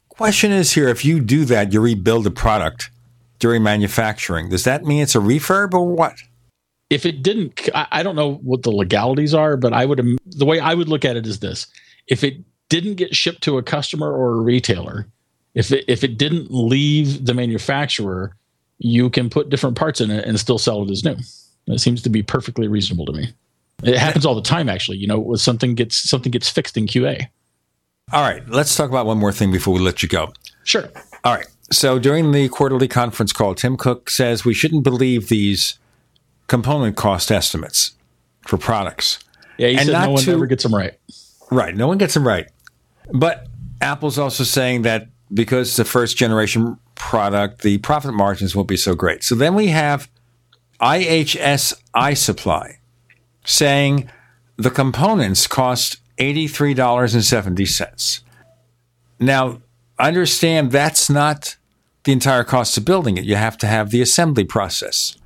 Question 0.10 0.52
is 0.52 0.74
here: 0.74 0.88
If 0.88 1.04
you 1.04 1.20
do 1.20 1.46
that, 1.46 1.74
you 1.74 1.82
rebuild 1.82 2.28
a 2.28 2.32
product 2.32 2.90
during 3.40 3.64
manufacturing. 3.64 4.50
Does 4.50 4.64
that 4.66 4.84
mean 4.84 5.02
it's 5.02 5.16
a 5.16 5.20
refurb 5.20 5.74
or 5.74 5.88
what? 5.88 6.18
If 6.90 7.06
it 7.06 7.22
didn't, 7.22 7.70
I, 7.76 7.88
I 7.92 8.04
don't 8.04 8.16
know 8.16 8.36
what 8.36 8.64
the 8.64 8.72
legalities 8.72 9.34
are, 9.34 9.58
but 9.58 9.74
I 9.74 9.86
would 9.86 10.18
the 10.26 10.46
way 10.46 10.60
I 10.60 10.74
would 10.74 10.90
look 10.90 11.06
at 11.06 11.16
it 11.16 11.26
is 11.26 11.40
this: 11.40 11.68
if 12.08 12.24
it 12.24 12.38
didn't 12.70 12.96
get 12.96 13.16
shipped 13.16 13.42
to 13.44 13.58
a 13.58 13.64
customer 13.64 14.12
or 14.12 14.34
a 14.34 14.42
retailer, 14.42 15.08
if 15.56 15.72
it, 15.72 15.86
if 15.88 16.04
it 16.04 16.18
didn't 16.18 16.52
leave 16.52 17.26
the 17.26 17.34
manufacturer, 17.34 18.36
you 18.78 19.10
can 19.10 19.30
put 19.30 19.50
different 19.50 19.78
parts 19.78 20.00
in 20.02 20.12
it 20.12 20.26
and 20.26 20.40
still 20.40 20.58
sell 20.58 20.84
it 20.84 20.92
as 20.92 21.04
new. 21.04 21.18
It 21.68 21.80
seems 21.80 22.02
to 22.04 22.10
be 22.10 22.24
perfectly 22.24 22.68
reasonable 22.68 23.06
to 23.08 23.14
me. 23.14 23.34
It 23.84 23.98
happens 23.98 24.26
all 24.26 24.36
the 24.36 24.42
time, 24.42 24.70
actually. 24.70 24.98
You 24.98 25.08
know, 25.08 25.20
when 25.20 25.38
something 25.38 25.76
gets 25.76 26.10
something 26.10 26.32
gets 26.32 26.50
fixed 26.50 26.78
in 26.78 26.88
QA. 26.88 27.28
All 28.12 28.22
right, 28.24 28.48
let's 28.50 28.76
talk 28.76 28.90
about 28.90 29.06
one 29.06 29.18
more 29.18 29.32
thing 29.32 29.52
before 29.52 29.74
we 29.74 29.80
let 29.80 30.02
you 30.02 30.10
go. 30.10 30.34
Sure. 30.64 30.90
All 31.24 31.36
right. 31.36 31.48
So 31.72 32.00
during 32.00 32.32
the 32.32 32.50
quarterly 32.50 32.88
conference 32.88 33.32
call, 33.32 33.54
Tim 33.54 33.78
Cook 33.78 34.10
says 34.10 34.44
we 34.44 34.56
shouldn't 34.56 34.84
believe 34.84 35.30
these 35.30 35.78
component 36.48 36.98
cost 36.98 37.32
estimates 37.32 37.94
for 38.48 38.58
products. 38.58 39.20
Yeah, 39.58 39.68
he 39.68 39.78
and 39.78 39.86
said 39.86 40.02
no 40.06 40.12
one 40.12 40.24
to, 40.24 40.32
ever 40.32 40.48
gets 40.48 40.64
them 40.64 40.74
right. 40.74 40.94
Right, 41.52 41.76
no 41.76 41.88
one 41.88 42.00
gets 42.00 42.16
them 42.16 42.28
right. 42.28 42.48
But 43.12 43.48
Apple's 43.82 44.18
also 44.18 44.44
saying 44.44 44.82
that 44.84 45.08
because 45.32 45.70
it's 45.70 45.80
a 45.80 45.86
first 45.86 46.18
generation 46.18 46.80
product, 46.96 47.62
the 47.62 47.78
profit 47.80 48.14
margins 48.14 48.56
won't 48.56 48.68
be 48.68 48.78
so 48.78 48.96
great. 48.96 49.24
So 49.24 49.36
then 49.36 49.54
we 49.54 49.68
have 49.68 50.10
IHS 50.82 51.80
iSuppli 51.96 52.78
saying 53.50 54.10
the 54.58 54.70
components 54.70 55.48
cost 55.48 55.98
$83.70. 56.18 58.22
Now, 59.20 59.62
understand 59.98 60.72
that's 60.72 61.10
not 61.10 61.58
the 62.04 62.12
entire 62.12 62.44
cost 62.44 62.78
of 62.78 62.86
building 62.86 63.18
it. 63.18 63.26
You 63.26 63.36
have 63.36 63.58
to 63.58 63.66
have 63.68 63.90
the 63.90 64.02
assembly 64.02 64.44
process. 64.44 65.18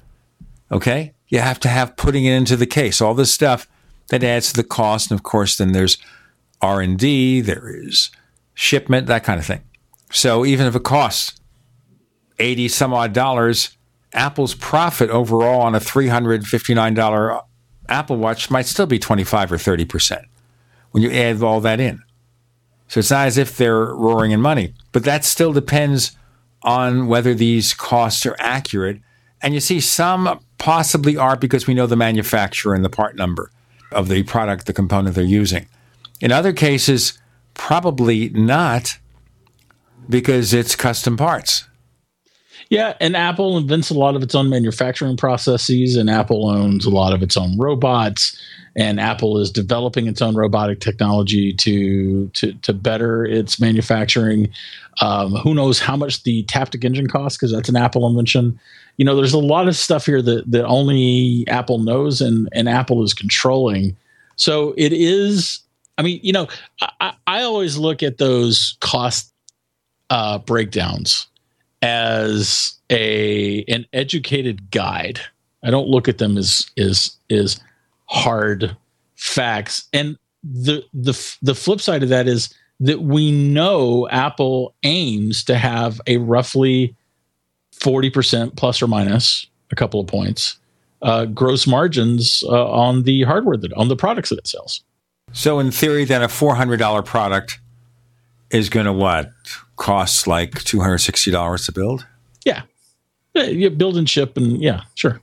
Okay? 0.71 1.13
You 1.27 1.39
have 1.39 1.59
to 1.61 1.67
have 1.67 1.97
putting 1.97 2.25
it 2.25 2.33
into 2.33 2.55
the 2.55 2.65
case, 2.65 3.01
all 3.01 3.13
this 3.13 3.33
stuff 3.33 3.67
that 4.07 4.23
adds 4.23 4.53
to 4.53 4.57
the 4.57 4.63
cost. 4.63 5.11
And 5.11 5.19
of 5.19 5.23
course, 5.23 5.57
then 5.57 5.73
there's 5.73 5.97
R&D, 6.61 7.41
there 7.41 7.75
is 7.75 8.09
shipment, 8.53 9.07
that 9.07 9.25
kind 9.25 9.39
of 9.39 9.45
thing. 9.45 9.63
So 10.11 10.45
even 10.45 10.65
if 10.65 10.75
it 10.75 10.83
costs 10.83 11.37
80 12.39 12.69
some 12.69 12.93
odd 12.93 13.11
dollars, 13.13 13.77
Apple's 14.13 14.55
profit 14.55 15.09
overall 15.09 15.61
on 15.61 15.75
a 15.75 15.79
$359 15.79 17.43
Apple 17.89 18.17
Watch 18.17 18.49
might 18.49 18.65
still 18.65 18.85
be 18.85 18.99
25 18.99 19.51
or 19.51 19.57
30% 19.57 20.25
when 20.91 21.03
you 21.03 21.11
add 21.11 21.41
all 21.41 21.59
that 21.61 21.79
in. 21.79 22.01
So 22.87 22.99
it's 22.99 23.11
not 23.11 23.27
as 23.27 23.37
if 23.37 23.57
they're 23.57 23.93
roaring 23.93 24.31
in 24.31 24.41
money, 24.41 24.73
but 24.91 25.03
that 25.03 25.25
still 25.25 25.53
depends 25.53 26.15
on 26.61 27.07
whether 27.07 27.33
these 27.33 27.73
costs 27.73 28.25
are 28.25 28.35
accurate. 28.39 29.01
And 29.41 29.53
you 29.53 29.59
see, 29.59 29.79
some 29.79 30.39
possibly 30.57 31.17
are 31.17 31.35
because 31.35 31.67
we 31.67 31.73
know 31.73 31.87
the 31.87 31.95
manufacturer 31.95 32.73
and 32.73 32.85
the 32.85 32.89
part 32.89 33.15
number 33.15 33.51
of 33.91 34.07
the 34.07 34.23
product, 34.23 34.65
the 34.65 34.73
component 34.73 35.15
they're 35.15 35.23
using. 35.23 35.67
In 36.21 36.31
other 36.31 36.53
cases, 36.53 37.19
probably 37.53 38.29
not 38.29 38.97
because 40.09 40.53
it's 40.53 40.75
custom 40.75 41.17
parts. 41.17 41.67
Yeah, 42.73 42.95
and 42.99 43.15
Apple 43.15 43.55
invents 43.55 43.91
a 43.91 43.93
lot 43.93 44.15
of 44.15 44.23
its 44.23 44.33
own 44.33 44.49
manufacturing 44.49 45.15
processes, 45.15 45.95
and 45.95 46.09
Apple 46.09 46.49
owns 46.49 46.87
a 46.87 46.89
lot 46.89 47.13
of 47.13 47.21
its 47.21 47.37
own 47.37 47.55
robots, 47.55 48.35
and 48.75 48.99
Apple 48.99 49.37
is 49.37 49.51
developing 49.51 50.07
its 50.07 50.23
own 50.23 50.33
robotic 50.33 50.79
technology 50.79 51.53
to 51.53 52.29
to 52.29 52.53
to 52.53 52.73
better 52.73 53.25
its 53.25 53.59
manufacturing. 53.59 54.49
Um, 55.01 55.33
who 55.35 55.53
knows 55.53 55.77
how 55.77 55.95
much 55.95 56.23
the 56.23 56.45
Taptic 56.45 56.83
engine 56.83 57.05
costs 57.05 57.37
because 57.37 57.51
that's 57.51 57.69
an 57.69 57.75
Apple 57.75 58.07
invention. 58.07 58.59
You 58.97 59.05
know, 59.05 59.15
there's 59.15 59.33
a 59.33 59.37
lot 59.37 59.67
of 59.67 59.75
stuff 59.75 60.07
here 60.07 60.23
that 60.23 60.49
that 60.49 60.65
only 60.65 61.45
Apple 61.49 61.77
knows 61.77 62.21
and 62.21 62.49
and 62.53 62.67
Apple 62.67 63.03
is 63.03 63.13
controlling. 63.13 63.95
So 64.35 64.73
it 64.77 64.93
is 64.93 65.59
I 65.99 66.01
mean, 66.01 66.19
you 66.23 66.33
know, 66.33 66.47
I, 66.99 67.13
I 67.27 67.43
always 67.43 67.77
look 67.77 68.01
at 68.01 68.17
those 68.17 68.77
cost 68.81 69.31
uh, 70.09 70.39
breakdowns 70.39 71.27
as 71.83 72.73
a 72.89 73.63
an 73.67 73.85
educated 73.93 74.71
guide. 74.71 75.19
I 75.63 75.69
don't 75.69 75.87
look 75.87 76.07
at 76.07 76.17
them 76.17 76.37
as 76.37 76.69
is 76.75 77.15
is 77.29 77.59
hard 78.05 78.75
facts. 79.15 79.87
And 79.93 80.17
the 80.43 80.83
the 80.93 81.13
the 81.41 81.55
flip 81.55 81.81
side 81.81 82.01
of 82.03 82.09
that 82.09 82.27
is 82.27 82.53
that 82.79 83.01
we 83.01 83.31
know 83.31 84.07
Apple 84.09 84.73
aims 84.83 85.43
to 85.43 85.57
have 85.57 86.01
a 86.07 86.17
roughly 86.17 86.95
forty 87.71 88.09
percent 88.09 88.55
plus 88.55 88.81
or 88.81 88.87
minus 88.87 89.45
a 89.71 89.75
couple 89.75 89.99
of 89.99 90.07
points 90.07 90.57
uh, 91.03 91.25
gross 91.25 91.67
margins 91.67 92.43
uh, 92.47 92.71
on 92.71 93.03
the 93.03 93.23
hardware 93.23 93.57
that 93.57 93.73
on 93.73 93.89
the 93.89 93.95
products 93.95 94.29
that 94.29 94.39
it 94.39 94.47
sells. 94.47 94.81
So, 95.33 95.59
in 95.59 95.71
theory, 95.71 96.05
then 96.05 96.21
a 96.21 96.27
$400 96.27 97.05
product 97.05 97.59
is 98.51 98.69
going 98.69 98.85
to 98.85 98.93
what? 98.93 99.29
Cost 99.75 100.27
like 100.27 100.51
$260 100.51 101.65
to 101.65 101.71
build? 101.71 102.05
Yeah. 102.45 102.63
yeah. 103.33 103.43
You 103.43 103.69
build 103.69 103.97
and 103.97 104.09
ship, 104.09 104.37
and 104.37 104.61
yeah, 104.61 104.83
sure. 104.95 105.19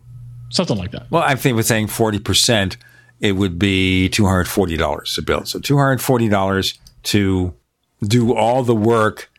Something 0.50 0.76
like 0.76 0.90
that. 0.90 1.10
Well, 1.10 1.22
I 1.22 1.36
think 1.36 1.56
with 1.56 1.66
saying 1.66 1.86
40%, 1.86 2.76
it 3.20 3.32
would 3.32 3.58
be 3.58 4.08
$240 4.12 5.14
to 5.14 5.22
build. 5.22 5.48
So, 5.48 5.60
$240 5.60 6.78
to 7.04 7.54
do 8.02 8.34
all 8.34 8.62
the 8.64 8.74
work 8.74 9.30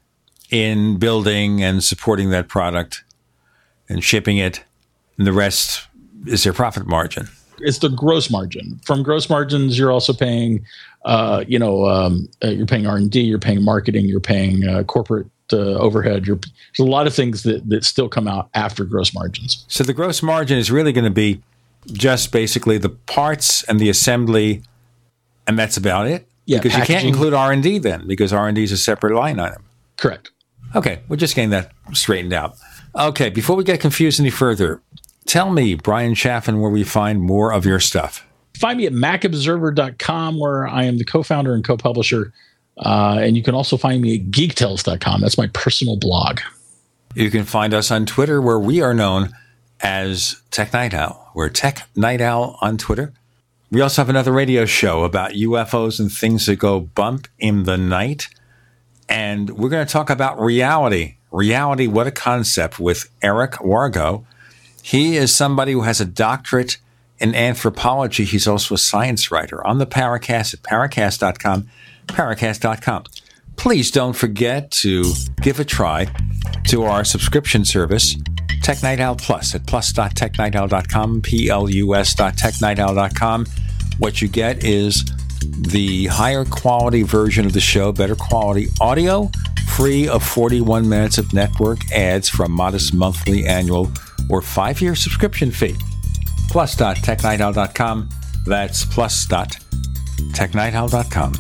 in 0.50 0.98
building 0.98 1.64
and 1.64 1.84
supporting 1.84 2.30
that 2.30 2.48
product 2.48 3.04
and 3.90 4.04
shipping 4.04 4.38
it, 4.38 4.64
and 5.18 5.28
the 5.28 5.34
rest 5.34 5.88
is 6.26 6.44
their 6.44 6.54
profit 6.54 6.88
margin 6.88 7.28
it's 7.64 7.80
the 7.80 7.90
gross 7.90 8.30
margin. 8.30 8.80
From 8.86 9.04
gross 9.04 9.30
margins, 9.30 9.78
you're 9.78 9.92
also 9.92 10.14
paying, 10.14 10.66
uh, 11.06 11.44
you 11.48 11.60
know, 11.60 11.88
um, 11.88 12.30
uh, 12.44 12.50
you're 12.50 12.66
paying 12.66 12.88
R 12.88 12.98
and 12.98 13.10
D, 13.12 13.22
you're 13.22 13.40
paying 13.40 13.64
marketing, 13.64 14.06
you're 14.06 14.20
paying 14.20 14.68
uh, 14.68 14.84
corporate 14.84 15.28
uh, 15.54 15.58
overhead. 15.58 16.28
Your, 16.28 16.38
there's 16.38 16.88
a 16.88 16.90
lot 16.90 17.08
of 17.08 17.14
things 17.14 17.44
that, 17.44 17.68
that 17.70 17.84
still 17.84 18.10
come 18.10 18.28
out 18.28 18.50
after 18.54 18.86
gross 18.86 19.14
margins. 19.14 19.66
So 19.68 19.84
the 19.84 19.94
gross 19.94 20.22
margin 20.22 20.58
is 20.58 20.72
really 20.72 20.94
going 20.94 21.06
to 21.06 21.12
be 21.12 21.42
just 21.88 22.32
basically 22.32 22.78
the 22.78 22.90
parts 22.90 23.64
and 23.64 23.80
the 23.80 23.90
assembly, 23.90 24.64
and 25.48 25.58
that's 25.58 25.78
about 25.78 26.08
it. 26.08 26.28
Yeah, 26.46 26.60
because 26.60 26.78
you 26.78 26.84
can't 26.84 27.06
include 27.06 27.34
R 27.34 27.52
and 27.52 27.64
D 27.64 27.78
then, 27.78 28.08
because 28.08 28.34
R 28.34 28.48
and 28.48 28.56
D 28.56 28.64
is 28.64 28.72
a 28.72 28.78
separate 28.78 29.14
line 29.16 29.40
item. 29.40 29.64
Correct. 29.98 30.32
Okay, 30.76 31.02
we're 31.08 31.18
just 31.18 31.36
getting 31.36 31.52
that 31.52 31.72
straightened 31.94 32.34
out. 32.34 32.56
Okay, 32.96 33.30
before 33.30 33.56
we 33.56 33.64
get 33.64 33.80
confused 33.80 34.20
any 34.20 34.30
further, 34.30 34.82
tell 35.26 35.52
me, 35.52 35.76
Bryan 35.76 36.16
Chaffin, 36.16 36.60
where 36.60 36.72
we 36.72 36.84
find 36.84 37.22
more 37.22 37.54
of 37.54 37.66
your 37.66 37.80
stuff. 37.80 38.26
Find 38.58 38.78
me 38.78 38.86
at 38.86 38.94
macobserver.com, 38.94 40.40
where 40.40 40.68
I 40.68 40.84
am 40.84 40.98
the 40.98 41.06
co 41.06 41.24
founder 41.24 41.54
and 41.54 41.64
co 41.64 41.78
publisher. 41.78 42.34
Uh, 42.78 43.20
and 43.22 43.36
you 43.36 43.44
can 43.44 43.54
also 43.54 43.78
find 43.78 44.02
me 44.02 44.16
at 44.16 44.32
geektales.com. 44.32 45.22
That's 45.22 45.38
my 45.38 45.48
personal 45.48 45.98
blog. 45.98 46.40
You 47.16 47.30
can 47.30 47.44
find 47.44 47.74
us 47.74 47.92
on 47.92 48.06
Twitter, 48.06 48.42
where 48.42 48.60
we 48.60 48.82
are 48.82 48.94
known 48.94 49.32
as 49.82 50.42
Tech 50.52 50.74
Night 50.74 50.94
Owl. 50.94 51.32
We're 51.34 51.50
Tech 51.50 51.88
Night 51.96 52.22
Owl 52.22 52.58
on 52.62 52.78
Twitter. 52.78 53.14
We 53.72 53.82
also 53.82 54.02
have 54.02 54.10
another 54.10 54.32
radio 54.32 54.66
show 54.66 55.04
about 55.04 55.32
UFOs 55.32 56.00
and 56.00 56.12
things 56.12 56.46
that 56.46 56.58
go 56.58 56.80
bump 56.80 57.28
in 57.40 57.64
the 57.64 57.78
night. 57.78 58.28
And 59.08 59.50
we're 59.52 59.70
going 59.70 59.86
to 59.86 59.92
talk 59.92 60.10
about 60.10 60.40
reality. 60.40 61.16
Reality, 61.32 61.88
what 61.88 62.08
a 62.08 62.12
concept, 62.12 62.80
with 62.80 63.10
Eric 63.22 63.54
Wargo. 63.54 64.26
He 64.84 65.18
is 65.18 65.36
somebody 65.36 65.74
who 65.74 65.82
has 65.82 66.02
a 66.02 66.06
doctorate 66.06 66.78
in 67.20 67.36
anthropology. 67.36 68.26
He's 68.26 68.48
also 68.48 68.76
a 68.76 68.80
science 68.80 69.32
writer 69.32 69.66
on 69.66 69.78
the 69.78 69.86
Paracast 69.86 70.56
at 70.56 70.64
paracast.com, 70.64 71.70
paracast.com. 72.08 73.04
Please 73.58 73.92
don't 73.92 74.14
forget 74.14 74.72
to 74.72 75.14
give 75.42 75.60
a 75.60 75.66
try 75.66 76.08
to 76.68 76.84
our 76.84 77.04
subscription 77.04 77.64
service, 77.64 78.16
Tech 78.64 78.82
Night 78.82 79.00
Owl 79.00 79.16
Plus 79.16 79.54
at 79.54 79.68
plus.technightowl.com, 79.68 81.22
plus.technightowl.com. 81.22 83.46
What 84.00 84.22
you 84.22 84.28
get 84.28 84.64
is 84.64 85.06
the 85.42 86.08
higher 86.08 86.46
quality 86.46 87.04
version 87.04 87.46
of 87.46 87.54
the 87.54 87.60
show, 87.60 87.92
better 87.92 88.16
quality 88.16 88.70
audio, 88.80 89.30
free 89.70 90.08
of 90.08 90.24
41 90.24 90.88
minutes 90.88 91.18
of 91.18 91.34
network 91.34 91.80
ads 91.92 92.30
from 92.30 92.52
modest 92.52 92.94
monthly, 92.94 93.46
annual, 93.46 93.92
or 94.30 94.42
five 94.42 94.80
year 94.82 94.96
subscription 94.96 95.52
fee. 95.52 95.76
Plus.technightowl.com. 96.50 98.10
That's 98.46 98.86
plus.technightowl.com. 98.86 101.34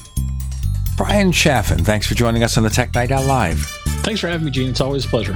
Bryan 0.97 1.31
Chaffin, 1.31 1.83
thanks 1.83 2.05
for 2.05 2.13
joining 2.15 2.43
us 2.43 2.57
on 2.57 2.63
the 2.63 2.69
Tech 2.69 2.93
Night 2.93 3.11
Owl 3.11 3.23
Live. 3.23 3.59
Thanks 4.03 4.21
for 4.21 4.27
having 4.27 4.45
me, 4.45 4.51
Gene. 4.51 4.69
It's 4.69 4.81
always 4.81 5.05
a 5.05 5.07
pleasure. 5.07 5.35